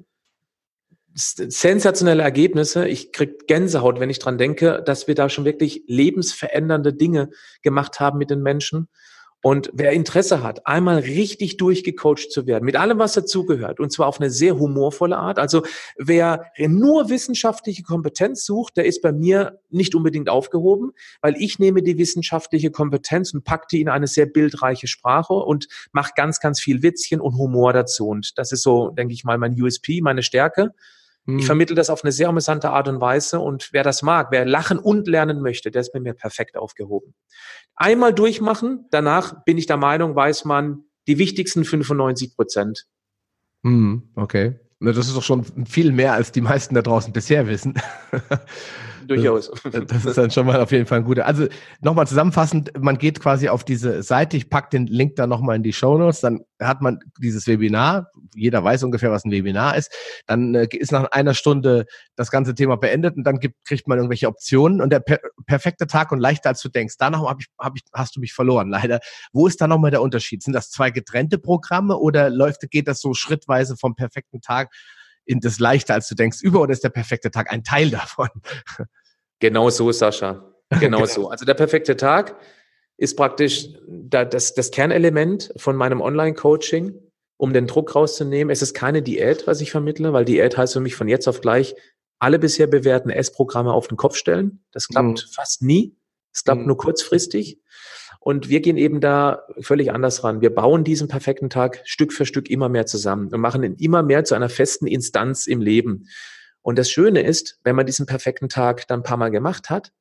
sensationelle 1.18 2.22
Ergebnisse. 2.22 2.88
Ich 2.88 3.12
krieg 3.12 3.48
Gänsehaut, 3.48 4.00
wenn 4.00 4.10
ich 4.10 4.20
dran 4.20 4.38
denke, 4.38 4.84
dass 4.86 5.08
wir 5.08 5.16
da 5.16 5.30
schon 5.30 5.46
wirklich 5.46 5.84
lebensverändernde 5.88 6.94
Dinge 6.94 7.32
gemacht 7.64 8.00
haben 8.00 8.20
mit 8.20 8.30
den 8.30 8.44
Menschen. 8.44 8.88
Und 9.44 9.70
wer 9.74 9.92
Interesse 9.92 10.44
hat, 10.44 10.66
einmal 10.68 10.98
richtig 10.98 11.58
durchgecoacht 11.58 12.32
zu 12.32 12.48
werden, 12.48 12.66
mit 12.66 12.76
allem, 12.76 13.00
was 13.00 13.14
dazugehört, 13.14 13.80
und 13.80 13.92
zwar 13.92 14.08
auf 14.08 14.20
eine 14.20 14.30
sehr 14.30 14.60
humorvolle 14.60 15.18
Art. 15.18 15.40
Also 15.40 15.64
wer 15.96 16.46
nur 16.58 17.10
wissenschaftliche 17.10 17.84
Kompetenz 17.84 18.46
sucht, 18.46 18.78
der 18.78 18.86
ist 18.86 19.02
bei 19.02 19.12
mir 19.12 19.60
nicht 19.70 19.96
unbedingt 19.96 20.28
aufgehoben, 20.28 20.92
weil 21.22 21.36
ich 21.38 21.60
nehme 21.60 21.82
die 21.82 21.98
wissenschaftliche 21.98 22.72
Kompetenz 22.72 23.34
und 23.34 23.44
packe 23.44 23.68
die 23.72 23.82
in 23.82 23.90
eine 23.90 24.08
sehr 24.08 24.26
bildreiche 24.26 24.88
Sprache 24.88 25.34
und 25.34 25.68
mache 25.92 26.12
ganz, 26.16 26.40
ganz 26.40 26.60
viel 26.60 26.82
Witzchen 26.84 27.22
und 27.22 27.38
Humor 27.38 27.74
dazu. 27.74 28.08
Und 28.08 28.38
das 28.38 28.52
ist 28.52 28.64
so, 28.64 28.90
denke 28.90 29.14
ich 29.14 29.24
mal, 29.24 29.38
mein 29.38 29.60
USP, 29.60 30.02
meine 30.02 30.24
Stärke. 30.24 30.74
Ich 31.28 31.34
hm. 31.34 31.42
vermittle 31.42 31.76
das 31.76 31.90
auf 31.90 32.04
eine 32.06 32.14
sehr 32.14 32.30
amüsante 32.30 32.70
Art 32.70 32.88
und 32.88 33.02
Weise 33.02 33.42
und 33.42 33.70
wer 33.74 33.84
das 33.84 34.02
mag, 34.02 34.32
wer 34.32 34.46
lachen 34.46 34.80
und 34.80 35.08
lernen 35.08 35.42
möchte, 35.42 35.72
der 35.72 35.82
ist 35.82 35.92
bei 35.92 36.00
mir 36.00 36.14
perfekt 36.14 36.56
aufgehoben. 36.56 37.16
Einmal 37.76 38.14
durchmachen, 38.14 38.86
danach 38.92 39.44
bin 39.44 39.58
ich 39.58 39.66
der 39.66 39.76
Meinung, 39.76 40.16
weiß 40.16 40.46
man 40.46 40.86
die 41.08 41.18
wichtigsten 41.18 41.66
95 41.66 42.34
Prozent. 42.36 42.86
Hm, 43.64 44.10
okay. 44.16 44.60
Das 44.80 44.98
ist 44.98 45.18
doch 45.18 45.24
schon 45.24 45.44
viel 45.66 45.92
mehr, 45.92 46.14
als 46.14 46.32
die 46.32 46.42
meisten 46.42 46.76
da 46.76 46.82
draußen 46.82 47.12
bisher 47.12 47.48
wissen. 47.48 47.74
durchaus. 49.08 49.52
Das 49.88 50.06
ist 50.06 50.18
dann 50.18 50.32
schon 50.32 50.46
mal 50.46 50.60
auf 50.62 50.72
jeden 50.72 50.86
Fall 50.86 51.00
ein 51.00 51.04
guter. 51.04 51.26
Also 51.26 51.48
nochmal 51.82 52.08
zusammenfassend, 52.08 52.72
man 52.80 52.98
geht 52.98 53.20
quasi 53.20 53.50
auf 53.50 53.64
diese 53.64 54.04
Seite, 54.04 54.38
ich 54.38 54.50
packe 54.50 54.70
den 54.70 54.88
Link 54.88 55.16
da 55.16 55.28
nochmal 55.28 55.56
in 55.56 55.64
die 55.64 55.74
Show 55.74 55.98
Notes, 55.98 56.22
dann 56.22 56.42
hat 56.60 56.82
man 56.82 57.00
dieses 57.20 57.48
Webinar, 57.48 58.12
jeder 58.36 58.64
weiß 58.64 58.84
ungefähr, 58.84 59.12
was 59.12 59.26
ein 59.26 59.32
Webinar 59.32 59.78
ist, 59.78 59.92
dann 60.26 60.56
äh, 60.56 60.68
ist 60.72 60.92
nach 60.92 61.12
einer 61.12 61.34
Stunde 61.34 61.86
das 62.16 62.32
ganze 62.32 62.56
Thema 62.56 62.78
beendet 62.78 63.16
und 63.16 63.24
dann 63.24 63.40
gibt, 63.40 63.64
kriegt 63.66 63.88
man 63.88 63.98
irgendwelche 63.98 64.28
Optionen 64.28 64.82
und 64.82 64.92
der 64.92 65.00
per 65.00 65.20
perfekte 65.46 65.88
Tag 65.88 66.12
und 66.12 66.20
leichter 66.20 66.50
als 66.50 66.62
du 66.62 66.70
denkst. 66.70 66.96
Danach 66.98 67.22
hab 67.22 67.40
ich, 67.40 67.48
hab 67.60 67.76
ich, 67.76 67.84
hast 67.94 68.16
du 68.16 68.20
mich 68.20 68.34
verloren, 68.34 68.70
leider. 68.70 69.00
Wo 69.34 69.48
ist 69.48 69.62
da 69.62 69.68
nochmal 69.68 69.92
der 69.92 70.02
Unterschied? 70.02 70.44
Sind 70.44 70.54
das 70.54 70.70
zwei 70.72 70.92
getrennte 70.92 71.38
Programme 71.38 71.98
oder 71.98 72.30
läuft, 72.30 72.70
geht 72.70 72.88
das 72.88 73.00
so 73.02 73.14
schrittweise 73.14 73.78
vom 73.78 73.96
perfekten 73.96 74.42
Tag 74.42 74.74
in 75.28 75.40
das 75.42 75.60
leichter, 75.60 75.94
als 75.94 76.08
du 76.08 76.16
denkst, 76.16 76.42
über 76.42 76.62
oder 76.62 76.74
ist 76.74 76.84
der 76.84 76.90
perfekte 76.90 77.30
Tag 77.30 77.52
ein 77.52 77.64
Teil 77.64 77.90
davon? 77.92 78.30
Genau 79.40 79.70
so, 79.70 79.92
Sascha. 79.92 80.54
Genau, 80.70 80.98
genau. 80.98 81.06
so. 81.06 81.30
Also 81.30 81.46
der 81.46 81.54
perfekte 81.54 81.96
Tag 81.96 82.36
ist 82.98 83.16
praktisch 83.16 83.70
das, 83.88 84.54
das 84.54 84.72
Kernelement 84.72 85.54
von 85.58 85.76
meinem 85.76 86.02
Online-Coaching, 86.02 86.94
um 87.38 87.54
den 87.54 87.68
Druck 87.68 87.96
rauszunehmen. 87.96 88.52
Es 88.52 88.62
ist 88.62 88.74
keine 88.74 89.02
Diät, 89.02 89.46
was 89.48 89.62
ich 89.62 89.72
vermittle, 89.72 90.14
weil 90.14 90.26
Diät 90.26 90.58
heißt 90.58 90.74
für 90.74 90.80
mich 90.80 90.96
von 90.96 91.08
jetzt 91.08 91.28
auf 91.28 91.42
gleich 91.42 91.76
alle 92.20 92.40
bisher 92.40 92.68
bewährten 92.68 93.12
Essprogramme 93.12 93.72
auf 93.72 93.88
den 93.88 93.98
Kopf 93.98 94.16
stellen. 94.16 94.64
Das 94.72 94.88
klappt 94.88 95.24
mhm. 95.24 95.32
fast 95.32 95.62
nie. 95.62 95.96
Es 96.34 96.44
klappt 96.44 96.62
mhm. 96.62 96.68
nur 96.68 96.78
kurzfristig. 96.78 97.60
Und 98.20 98.50
wir 98.50 98.60
gehen 98.60 98.78
eben 98.78 99.00
da 99.00 99.44
völlig 99.62 99.92
anders 99.94 100.24
ran. 100.24 100.42
Wir 100.42 100.54
bauen 100.54 100.84
diesen 100.84 101.08
perfekten 101.08 101.50
Tag 101.50 101.82
Stück 101.86 102.12
für 102.12 102.26
Stück 102.26 102.50
immer 102.50 102.68
mehr 102.68 102.86
zusammen 102.86 103.32
und 103.32 103.40
machen 103.40 103.64
ihn 103.64 103.76
immer 103.76 104.04
mehr 104.04 104.24
zu 104.26 104.36
einer 104.36 104.50
festen 104.50 104.88
Instanz 104.88 105.48
im 105.48 105.62
Leben. 105.62 106.08
Und 106.68 106.78
das 106.78 106.92
Schöne 106.92 107.22
ist, 107.22 107.62
wenn 107.64 107.78
man 107.78 107.86
diesen 107.86 108.08
perfekten 108.08 108.50
Tag 108.50 108.90
dann 108.90 109.00
ein 109.00 109.04
paar 109.04 109.16
Mal 109.16 109.32
gemacht 109.32 109.70
hat, 109.70 109.94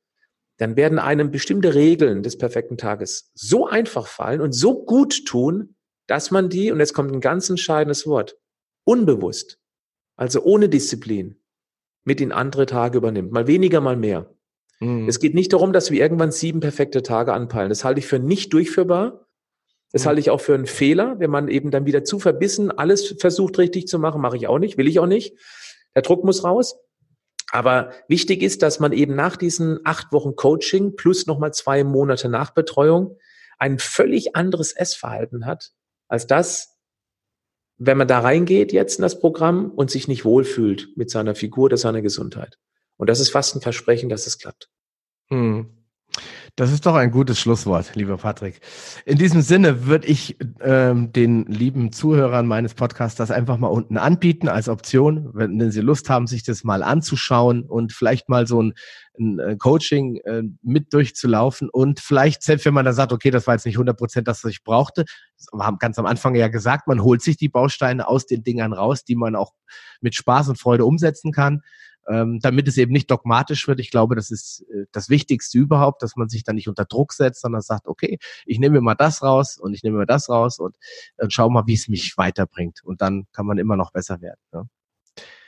dann 0.57 0.75
werden 0.75 0.99
einem 0.99 1.31
bestimmte 1.31 1.75
Regeln 1.75 2.23
des 2.23 2.37
perfekten 2.37 2.77
Tages 2.77 3.31
so 3.35 3.67
einfach 3.67 4.05
fallen 4.05 4.41
und 4.41 4.51
so 4.51 4.83
gut 4.83 5.25
tun, 5.25 5.77
dass 6.07 6.29
man 6.29 6.49
die, 6.49 6.69
und 6.73 6.81
jetzt 6.81 6.93
kommt 6.93 7.13
ein 7.13 7.21
ganz 7.21 7.49
entscheidendes 7.49 8.05
Wort, 8.05 8.37
unbewusst, 8.83 9.59
also 10.17 10.43
ohne 10.43 10.67
Disziplin, 10.67 11.39
mit 12.03 12.19
in 12.19 12.33
andere 12.33 12.65
Tage 12.65 12.97
übernimmt. 12.97 13.31
Mal 13.31 13.47
weniger, 13.47 13.79
mal 13.79 13.95
mehr. 13.95 14.35
Mhm. 14.81 15.07
Es 15.07 15.21
geht 15.21 15.35
nicht 15.35 15.53
darum, 15.53 15.71
dass 15.71 15.89
wir 15.89 16.01
irgendwann 16.01 16.33
sieben 16.33 16.59
perfekte 16.59 17.01
Tage 17.01 17.31
anpeilen. 17.31 17.69
Das 17.69 17.85
halte 17.85 17.99
ich 17.99 18.07
für 18.07 18.19
nicht 18.19 18.51
durchführbar. 18.51 19.25
Das 19.93 20.03
mhm. 20.03 20.07
halte 20.07 20.19
ich 20.19 20.31
auch 20.31 20.41
für 20.41 20.55
einen 20.55 20.65
Fehler, 20.65 21.17
wenn 21.19 21.31
man 21.31 21.47
eben 21.47 21.71
dann 21.71 21.85
wieder 21.85 22.03
zu 22.03 22.19
verbissen 22.19 22.71
alles 22.71 23.15
versucht 23.19 23.57
richtig 23.57 23.87
zu 23.87 23.99
machen, 23.99 24.19
mache 24.19 24.35
ich 24.35 24.49
auch 24.49 24.59
nicht, 24.59 24.77
will 24.77 24.89
ich 24.89 24.99
auch 24.99 25.07
nicht. 25.07 25.37
Der 25.95 26.01
Druck 26.01 26.23
muss 26.23 26.43
raus. 26.43 26.77
Aber 27.51 27.91
wichtig 28.07 28.43
ist, 28.43 28.61
dass 28.61 28.79
man 28.79 28.91
eben 28.91 29.15
nach 29.15 29.37
diesen 29.37 29.79
acht 29.85 30.11
Wochen 30.11 30.35
Coaching 30.35 30.95
plus 30.95 31.27
nochmal 31.27 31.53
zwei 31.53 31.83
Monate 31.83 32.27
Nachbetreuung 32.27 33.17
ein 33.57 33.79
völlig 33.79 34.35
anderes 34.35 34.73
Essverhalten 34.73 35.45
hat, 35.45 35.71
als 36.07 36.27
das, 36.27 36.77
wenn 37.77 37.97
man 37.97 38.07
da 38.07 38.19
reingeht 38.19 38.73
jetzt 38.73 38.97
in 38.97 39.03
das 39.03 39.19
Programm 39.19 39.71
und 39.71 39.89
sich 39.89 40.07
nicht 40.07 40.25
wohlfühlt 40.25 40.89
mit 40.95 41.09
seiner 41.09 41.35
Figur 41.35 41.65
oder 41.65 41.77
seiner 41.77 42.01
Gesundheit. 42.01 42.57
Und 42.97 43.09
das 43.09 43.19
ist 43.19 43.29
fast 43.29 43.55
ein 43.55 43.61
Versprechen, 43.61 44.09
dass 44.09 44.27
es 44.27 44.39
klappt. 44.39 44.69
Hm. 45.29 45.76
Das 46.57 46.71
ist 46.71 46.87
doch 46.87 46.95
ein 46.95 47.11
gutes 47.11 47.39
Schlusswort, 47.39 47.93
lieber 47.93 48.17
Patrick. 48.17 48.61
In 49.05 49.19
diesem 49.19 49.41
Sinne 49.41 49.85
würde 49.85 50.07
ich 50.07 50.37
ähm, 50.59 51.13
den 51.13 51.45
lieben 51.45 51.91
Zuhörern 51.91 52.47
meines 52.47 52.73
Podcasts 52.73 53.15
das 53.15 53.29
einfach 53.29 53.59
mal 53.59 53.67
unten 53.67 53.95
anbieten 53.95 54.49
als 54.49 54.67
Option, 54.67 55.29
wenn, 55.35 55.59
wenn 55.59 55.69
sie 55.69 55.81
Lust 55.81 56.09
haben, 56.09 56.25
sich 56.25 56.41
das 56.41 56.63
mal 56.63 56.81
anzuschauen 56.81 57.61
und 57.61 57.93
vielleicht 57.93 58.27
mal 58.27 58.47
so 58.47 58.63
ein, 58.63 58.73
ein 59.19 59.37
äh, 59.37 59.55
Coaching 59.55 60.15
äh, 60.25 60.41
mit 60.63 60.91
durchzulaufen 60.93 61.69
und 61.69 61.99
vielleicht, 61.99 62.41
selbst 62.41 62.65
wenn 62.65 62.73
man 62.73 62.85
da 62.85 62.93
sagt, 62.93 63.13
okay, 63.13 63.29
das 63.29 63.45
war 63.45 63.53
jetzt 63.53 63.67
nicht 63.67 63.75
100 63.75 63.95
Prozent 63.95 64.27
das, 64.27 64.43
was 64.43 64.49
ich 64.49 64.63
brauchte, 64.63 65.05
wir 65.53 65.63
haben 65.63 65.77
ganz 65.77 65.99
am 65.99 66.07
Anfang 66.07 66.33
ja 66.33 66.47
gesagt, 66.47 66.87
man 66.87 67.03
holt 67.03 67.21
sich 67.21 67.37
die 67.37 67.49
Bausteine 67.49 68.07
aus 68.07 68.25
den 68.25 68.43
Dingern 68.43 68.73
raus, 68.73 69.03
die 69.03 69.15
man 69.15 69.35
auch 69.35 69.53
mit 70.01 70.15
Spaß 70.15 70.49
und 70.49 70.59
Freude 70.59 70.85
umsetzen 70.85 71.31
kann 71.31 71.61
ähm, 72.07 72.39
damit 72.41 72.67
es 72.67 72.77
eben 72.77 72.91
nicht 72.91 73.11
dogmatisch 73.11 73.67
wird. 73.67 73.79
Ich 73.79 73.91
glaube, 73.91 74.15
das 74.15 74.31
ist 74.31 74.65
äh, 74.73 74.85
das 74.91 75.09
Wichtigste 75.09 75.57
überhaupt, 75.57 76.01
dass 76.03 76.15
man 76.15 76.29
sich 76.29 76.43
dann 76.43 76.55
nicht 76.55 76.69
unter 76.69 76.85
Druck 76.85 77.13
setzt, 77.13 77.41
sondern 77.41 77.61
sagt, 77.61 77.87
okay, 77.87 78.19
ich 78.45 78.59
nehme 78.59 78.75
mir 78.75 78.81
mal 78.81 78.95
das 78.95 79.21
raus 79.21 79.57
und 79.57 79.73
ich 79.73 79.83
nehme 79.83 79.97
mir 79.97 80.05
das 80.05 80.29
raus 80.29 80.59
und, 80.59 80.75
und 81.17 81.33
schau 81.33 81.49
mal, 81.49 81.63
wie 81.67 81.73
es 81.73 81.87
mich 81.87 82.17
weiterbringt. 82.17 82.83
Und 82.83 83.01
dann 83.01 83.25
kann 83.33 83.45
man 83.45 83.57
immer 83.57 83.75
noch 83.75 83.91
besser 83.91 84.21
werden. 84.21 84.39
Ja. 84.53 84.65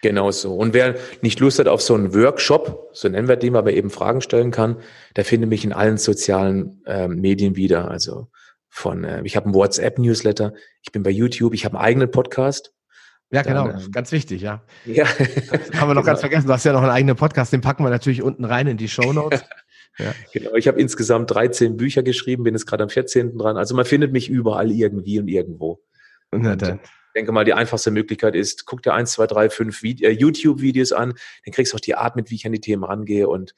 Genau 0.02 0.32
so. 0.32 0.56
Und 0.56 0.74
wer 0.74 0.96
nicht 1.22 1.40
Lust 1.40 1.60
hat 1.60 1.68
auf 1.68 1.82
so 1.82 1.94
einen 1.94 2.14
Workshop, 2.14 2.90
so 2.94 3.10
nennen 3.10 3.28
wir 3.28 3.36
den, 3.36 3.54
weil 3.54 3.64
man 3.64 3.74
eben 3.74 3.90
Fragen 3.90 4.22
stellen 4.22 4.52
kann, 4.52 4.78
der 5.16 5.26
findet 5.26 5.50
mich 5.50 5.66
in 5.66 5.74
allen 5.74 5.98
sozialen 5.98 6.82
äh, 6.86 7.08
Medien 7.08 7.56
wieder. 7.56 7.92
Also 7.92 8.30
von, 8.70 9.04
äh, 9.04 9.22
ich 9.26 9.36
habe 9.36 9.48
einen 9.48 9.56
WhatsApp-Newsletter, 9.56 10.54
ich 10.82 10.92
bin 10.92 11.04
bei 11.04 11.10
YouTube, 11.10 11.54
ich 11.54 11.66
habe 11.66 11.78
einen 11.78 11.86
eigenen 11.86 12.12
Podcast. 12.12 12.74
Ja, 13.32 13.44
genau, 13.44 13.68
dann, 13.68 13.82
ähm, 13.82 13.92
ganz 13.92 14.12
wichtig, 14.12 14.42
ja. 14.42 14.64
Ja. 14.86 15.06
Das 15.06 15.80
haben 15.80 15.90
wir 15.90 15.94
noch 15.94 16.02
genau. 16.02 16.04
ganz 16.04 16.20
vergessen. 16.22 16.48
Du 16.48 16.54
hast 16.54 16.64
ja 16.64 16.74
noch 16.74 16.82
einen 16.82 16.92
eigenen 16.92 17.16
Podcast, 17.16 17.54
den 17.54 17.62
packen 17.62 17.84
wir 17.84 17.90
natürlich 17.90 18.24
unten 18.24 18.44
rein 18.44 18.68
in 18.68 18.78
die 18.78 18.90
Show 18.90 19.14
Notes. 19.14 19.44
Ja. 19.98 20.16
Genau, 20.32 20.54
ich 20.54 20.70
habe 20.70 20.80
insgesamt 20.80 21.30
13 21.30 21.76
Bücher 21.76 22.04
geschrieben, 22.04 22.44
bin 22.44 22.54
jetzt 22.54 22.66
gerade 22.66 22.84
am 22.84 22.90
14. 22.90 23.38
dran. 23.38 23.58
Also 23.58 23.76
man 23.76 23.84
findet 23.84 24.14
mich 24.14 24.30
überall 24.30 24.72
irgendwie 24.72 25.20
und 25.20 25.28
irgendwo. 25.28 25.82
Und, 26.32 26.48
und 26.48 26.62
ich 26.62 26.80
denke 27.14 27.34
mal, 27.34 27.44
die 27.44 27.54
einfachste 27.54 27.92
Möglichkeit 27.92 28.34
ist, 28.34 28.66
guck 28.66 28.82
dir 28.82 28.94
eins, 28.94 29.12
zwei, 29.12 29.28
drei, 29.28 29.50
fünf 29.50 29.84
äh, 29.84 30.12
YouTube-Videos 30.12 30.94
an, 30.94 31.16
dann 31.44 31.54
kriegst 31.54 31.74
du 31.74 31.76
auch 31.76 31.82
die 31.82 31.96
Art 31.96 32.16
mit, 32.16 32.30
wie 32.30 32.36
ich 32.36 32.46
an 32.46 32.54
die 32.54 32.62
Themen 32.62 32.86
rangehe. 32.86 33.28
Und 33.28 33.56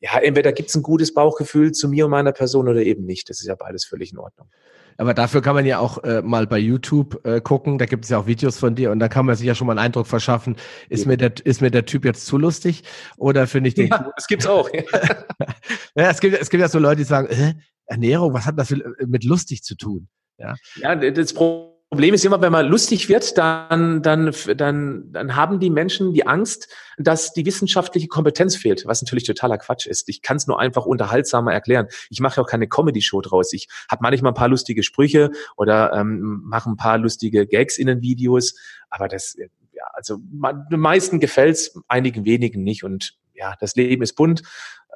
ja, 0.00 0.18
entweder 0.18 0.52
gibt 0.52 0.70
es 0.70 0.74
ein 0.74 0.82
gutes 0.82 1.12
Bauchgefühl 1.12 1.72
zu 1.72 1.88
mir 1.88 2.06
und 2.06 2.12
meiner 2.12 2.32
Person 2.32 2.66
oder 2.68 2.80
eben 2.80 3.04
nicht. 3.04 3.28
Das 3.28 3.40
ist 3.40 3.46
ja 3.46 3.54
beides 3.54 3.84
völlig 3.84 4.12
in 4.12 4.18
Ordnung. 4.18 4.48
Aber 4.96 5.14
dafür 5.14 5.42
kann 5.42 5.54
man 5.54 5.66
ja 5.66 5.78
auch 5.78 6.02
äh, 6.04 6.22
mal 6.22 6.46
bei 6.46 6.58
YouTube 6.58 7.24
äh, 7.26 7.40
gucken. 7.40 7.78
Da 7.78 7.86
gibt 7.86 8.04
es 8.04 8.10
ja 8.10 8.18
auch 8.18 8.26
Videos 8.26 8.58
von 8.58 8.74
dir 8.74 8.90
und 8.90 8.98
da 8.98 9.08
kann 9.08 9.26
man 9.26 9.36
sich 9.36 9.46
ja 9.46 9.54
schon 9.54 9.66
mal 9.66 9.72
einen 9.72 9.86
Eindruck 9.86 10.06
verschaffen. 10.06 10.56
Ist 10.88 11.04
ja. 11.04 11.08
mir 11.08 11.16
der 11.16 11.32
ist 11.44 11.60
mir 11.60 11.70
der 11.70 11.84
Typ 11.84 12.04
jetzt 12.04 12.26
zu 12.26 12.38
lustig 12.38 12.82
oder 13.16 13.46
finde 13.46 13.68
ich 13.68 13.74
den? 13.74 13.88
Ja, 13.88 14.10
das 14.14 14.26
gibt's 14.26 14.46
auch. 14.46 14.68
ja, 15.94 16.10
es 16.10 16.20
gibt 16.20 16.36
es 16.38 16.50
gibt 16.50 16.60
ja 16.60 16.68
so 16.68 16.78
Leute, 16.78 16.96
die 16.96 17.04
sagen, 17.04 17.28
äh, 17.28 17.54
Ernährung, 17.86 18.32
was 18.32 18.46
hat 18.46 18.58
das 18.58 18.74
mit 19.06 19.24
lustig 19.24 19.62
zu 19.62 19.76
tun? 19.76 20.08
Ja, 20.38 20.54
ja 20.76 20.96
das 20.96 21.32
Problem 21.34 21.73
Problem 21.94 22.12
ist 22.12 22.24
immer, 22.24 22.40
wenn 22.40 22.50
man 22.50 22.66
lustig 22.66 23.08
wird, 23.08 23.38
dann, 23.38 24.02
dann, 24.02 24.34
dann, 24.56 25.12
dann 25.12 25.36
haben 25.36 25.60
die 25.60 25.70
Menschen 25.70 26.12
die 26.12 26.26
Angst, 26.26 26.68
dass 26.98 27.32
die 27.32 27.46
wissenschaftliche 27.46 28.08
Kompetenz 28.08 28.56
fehlt, 28.56 28.84
was 28.84 29.00
natürlich 29.00 29.22
totaler 29.22 29.58
Quatsch 29.58 29.86
ist. 29.86 30.08
Ich 30.08 30.20
kann 30.20 30.36
es 30.36 30.48
nur 30.48 30.58
einfach 30.58 30.86
unterhaltsamer 30.86 31.52
erklären. 31.52 31.86
Ich 32.10 32.18
mache 32.18 32.40
auch 32.40 32.48
keine 32.48 32.66
Comedy-Show 32.66 33.20
draus. 33.20 33.52
Ich 33.52 33.68
habe 33.88 34.02
manchmal 34.02 34.32
ein 34.32 34.34
paar 34.34 34.48
lustige 34.48 34.82
Sprüche 34.82 35.30
oder 35.56 35.92
ähm, 35.92 36.42
mache 36.44 36.68
ein 36.68 36.76
paar 36.76 36.98
lustige 36.98 37.46
Gags 37.46 37.78
in 37.78 37.86
den 37.86 38.02
Videos, 38.02 38.58
aber 38.90 39.06
das, 39.06 39.36
ja, 39.36 39.84
also 39.92 40.18
den 40.18 40.80
meisten 40.80 41.20
gefällt's, 41.20 41.80
einigen 41.86 42.24
wenigen 42.24 42.64
nicht 42.64 42.82
und 42.82 43.14
ja, 43.34 43.54
das 43.60 43.74
Leben 43.76 44.02
ist 44.02 44.14
bunt 44.14 44.42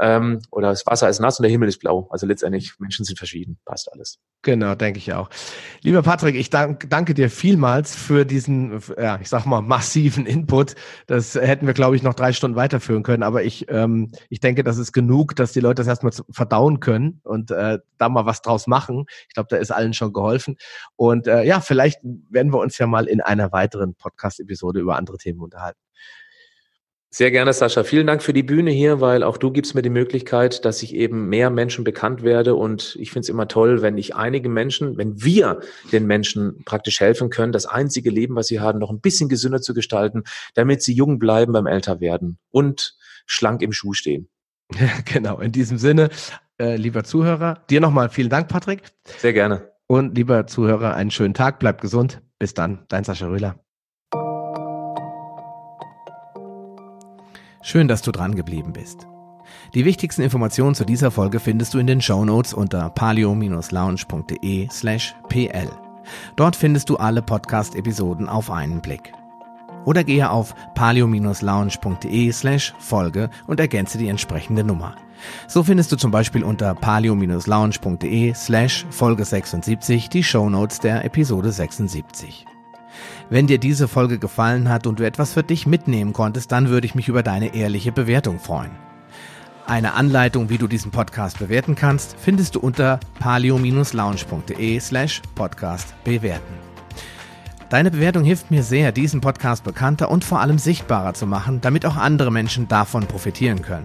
ähm, 0.00 0.40
oder 0.50 0.68
das 0.68 0.86
Wasser 0.86 1.08
ist 1.08 1.20
nass 1.20 1.38
und 1.38 1.42
der 1.42 1.50
Himmel 1.50 1.68
ist 1.68 1.78
blau. 1.78 2.08
Also 2.10 2.26
letztendlich, 2.26 2.78
Menschen 2.78 3.04
sind 3.04 3.18
verschieden, 3.18 3.58
passt 3.64 3.92
alles. 3.92 4.18
Genau, 4.42 4.74
denke 4.74 4.98
ich 4.98 5.12
auch. 5.12 5.28
Lieber 5.82 6.02
Patrick, 6.02 6.36
ich 6.36 6.50
dank, 6.50 6.88
danke 6.88 7.14
dir 7.14 7.30
vielmals 7.30 7.96
für 7.96 8.24
diesen, 8.24 8.80
ja, 8.96 9.18
ich 9.20 9.28
sag 9.28 9.44
mal, 9.46 9.60
massiven 9.60 10.26
Input. 10.26 10.76
Das 11.06 11.34
hätten 11.34 11.66
wir, 11.66 11.74
glaube 11.74 11.96
ich, 11.96 12.02
noch 12.02 12.14
drei 12.14 12.32
Stunden 12.32 12.56
weiterführen 12.56 13.02
können, 13.02 13.24
aber 13.24 13.42
ich, 13.42 13.66
ähm, 13.70 14.12
ich 14.28 14.40
denke, 14.40 14.62
das 14.62 14.78
ist 14.78 14.92
genug, 14.92 15.34
dass 15.34 15.52
die 15.52 15.60
Leute 15.60 15.82
das 15.82 15.88
erstmal 15.88 16.12
verdauen 16.30 16.80
können 16.80 17.20
und 17.24 17.50
äh, 17.50 17.78
da 17.98 18.08
mal 18.08 18.26
was 18.26 18.42
draus 18.42 18.66
machen. 18.68 19.06
Ich 19.28 19.34
glaube, 19.34 19.48
da 19.50 19.56
ist 19.56 19.72
allen 19.72 19.94
schon 19.94 20.12
geholfen. 20.12 20.56
Und 20.94 21.26
äh, 21.26 21.42
ja, 21.42 21.60
vielleicht 21.60 22.00
werden 22.30 22.52
wir 22.52 22.60
uns 22.60 22.78
ja 22.78 22.86
mal 22.86 23.06
in 23.06 23.20
einer 23.20 23.50
weiteren 23.50 23.94
Podcast-Episode 23.94 24.80
über 24.80 24.96
andere 24.96 25.18
Themen 25.18 25.40
unterhalten. 25.40 25.80
Sehr 27.10 27.30
gerne, 27.30 27.54
Sascha. 27.54 27.84
Vielen 27.84 28.06
Dank 28.06 28.22
für 28.22 28.34
die 28.34 28.42
Bühne 28.42 28.70
hier, 28.70 29.00
weil 29.00 29.22
auch 29.22 29.38
du 29.38 29.50
gibst 29.50 29.74
mir 29.74 29.80
die 29.80 29.88
Möglichkeit, 29.88 30.66
dass 30.66 30.82
ich 30.82 30.94
eben 30.94 31.30
mehr 31.30 31.48
Menschen 31.48 31.82
bekannt 31.82 32.22
werde. 32.22 32.54
Und 32.54 32.96
ich 33.00 33.12
finde 33.12 33.20
es 33.24 33.28
immer 33.30 33.48
toll, 33.48 33.80
wenn 33.80 33.96
ich 33.96 34.14
einige 34.14 34.50
Menschen, 34.50 34.98
wenn 34.98 35.22
wir 35.22 35.60
den 35.90 36.06
Menschen 36.06 36.62
praktisch 36.64 37.00
helfen 37.00 37.30
können, 37.30 37.52
das 37.52 37.64
einzige 37.64 38.10
Leben, 38.10 38.36
was 38.36 38.48
sie 38.48 38.60
haben, 38.60 38.78
noch 38.78 38.90
ein 38.90 39.00
bisschen 39.00 39.30
gesünder 39.30 39.62
zu 39.62 39.72
gestalten, 39.72 40.24
damit 40.54 40.82
sie 40.82 40.92
jung 40.92 41.18
bleiben 41.18 41.54
beim 41.54 41.66
Älterwerden 41.66 42.38
und 42.50 42.94
schlank 43.24 43.62
im 43.62 43.72
Schuh 43.72 43.94
stehen. 43.94 44.28
genau, 45.06 45.38
in 45.40 45.50
diesem 45.50 45.78
Sinne, 45.78 46.10
äh, 46.60 46.76
lieber 46.76 47.04
Zuhörer, 47.04 47.64
dir 47.70 47.80
nochmal 47.80 48.10
vielen 48.10 48.28
Dank, 48.28 48.48
Patrick. 48.48 48.82
Sehr 49.16 49.32
gerne. 49.32 49.72
Und 49.86 50.14
lieber 50.14 50.46
Zuhörer, 50.46 50.94
einen 50.94 51.10
schönen 51.10 51.32
Tag, 51.32 51.58
bleib 51.58 51.80
gesund. 51.80 52.20
Bis 52.38 52.52
dann, 52.52 52.84
dein 52.88 53.04
Sascha 53.04 53.26
Röhler. 53.26 53.58
Schön, 57.60 57.88
dass 57.88 58.02
du 58.02 58.12
dran 58.12 58.34
geblieben 58.34 58.72
bist. 58.72 59.06
Die 59.74 59.84
wichtigsten 59.84 60.22
Informationen 60.22 60.74
zu 60.74 60.84
dieser 60.84 61.10
Folge 61.10 61.40
findest 61.40 61.74
du 61.74 61.78
in 61.78 61.86
den 61.86 62.00
Show 62.00 62.24
Notes 62.24 62.54
unter 62.54 62.90
palio-lounge.de 62.90 64.68
slash 64.70 65.14
pl. 65.28 65.70
Dort 66.36 66.56
findest 66.56 66.88
du 66.88 66.96
alle 66.96 67.20
Podcast-Episoden 67.20 68.28
auf 68.28 68.50
einen 68.50 68.80
Blick. 68.80 69.12
Oder 69.84 70.04
gehe 70.04 70.30
auf 70.30 70.54
palio-lounge.de 70.74 72.32
slash 72.32 72.74
Folge 72.78 73.30
und 73.46 73.60
ergänze 73.60 73.98
die 73.98 74.08
entsprechende 74.08 74.64
Nummer. 74.64 74.96
So 75.48 75.62
findest 75.62 75.90
du 75.92 75.96
zum 75.96 76.10
Beispiel 76.10 76.44
unter 76.44 76.74
palio-lounge.de 76.74 78.34
slash 78.34 78.86
Folge 78.90 79.24
76 79.24 80.08
die 80.08 80.22
Show 80.22 80.48
Notes 80.48 80.80
der 80.80 81.04
Episode 81.04 81.52
76. 81.52 82.46
Wenn 83.30 83.46
dir 83.46 83.58
diese 83.58 83.88
Folge 83.88 84.18
gefallen 84.18 84.68
hat 84.68 84.86
und 84.86 84.98
du 84.98 85.04
etwas 85.04 85.34
für 85.34 85.42
dich 85.42 85.66
mitnehmen 85.66 86.12
konntest, 86.12 86.52
dann 86.52 86.68
würde 86.68 86.86
ich 86.86 86.94
mich 86.94 87.08
über 87.08 87.22
deine 87.22 87.54
ehrliche 87.54 87.92
Bewertung 87.92 88.38
freuen. 88.38 88.70
Eine 89.66 89.92
Anleitung, 89.92 90.48
wie 90.48 90.56
du 90.56 90.66
diesen 90.66 90.90
Podcast 90.90 91.38
bewerten 91.38 91.74
kannst, 91.74 92.16
findest 92.18 92.54
du 92.54 92.60
unter 92.60 93.00
palio-lounge.de 93.20 94.80
slash 94.80 95.20
podcast 95.34 95.94
bewerten. 96.04 96.54
Deine 97.68 97.90
Bewertung 97.90 98.24
hilft 98.24 98.50
mir 98.50 98.62
sehr, 98.62 98.92
diesen 98.92 99.20
Podcast 99.20 99.64
bekannter 99.64 100.10
und 100.10 100.24
vor 100.24 100.40
allem 100.40 100.56
sichtbarer 100.56 101.12
zu 101.12 101.26
machen, 101.26 101.60
damit 101.60 101.84
auch 101.84 101.96
andere 101.96 102.32
Menschen 102.32 102.66
davon 102.66 103.06
profitieren 103.06 103.60
können. 103.60 103.84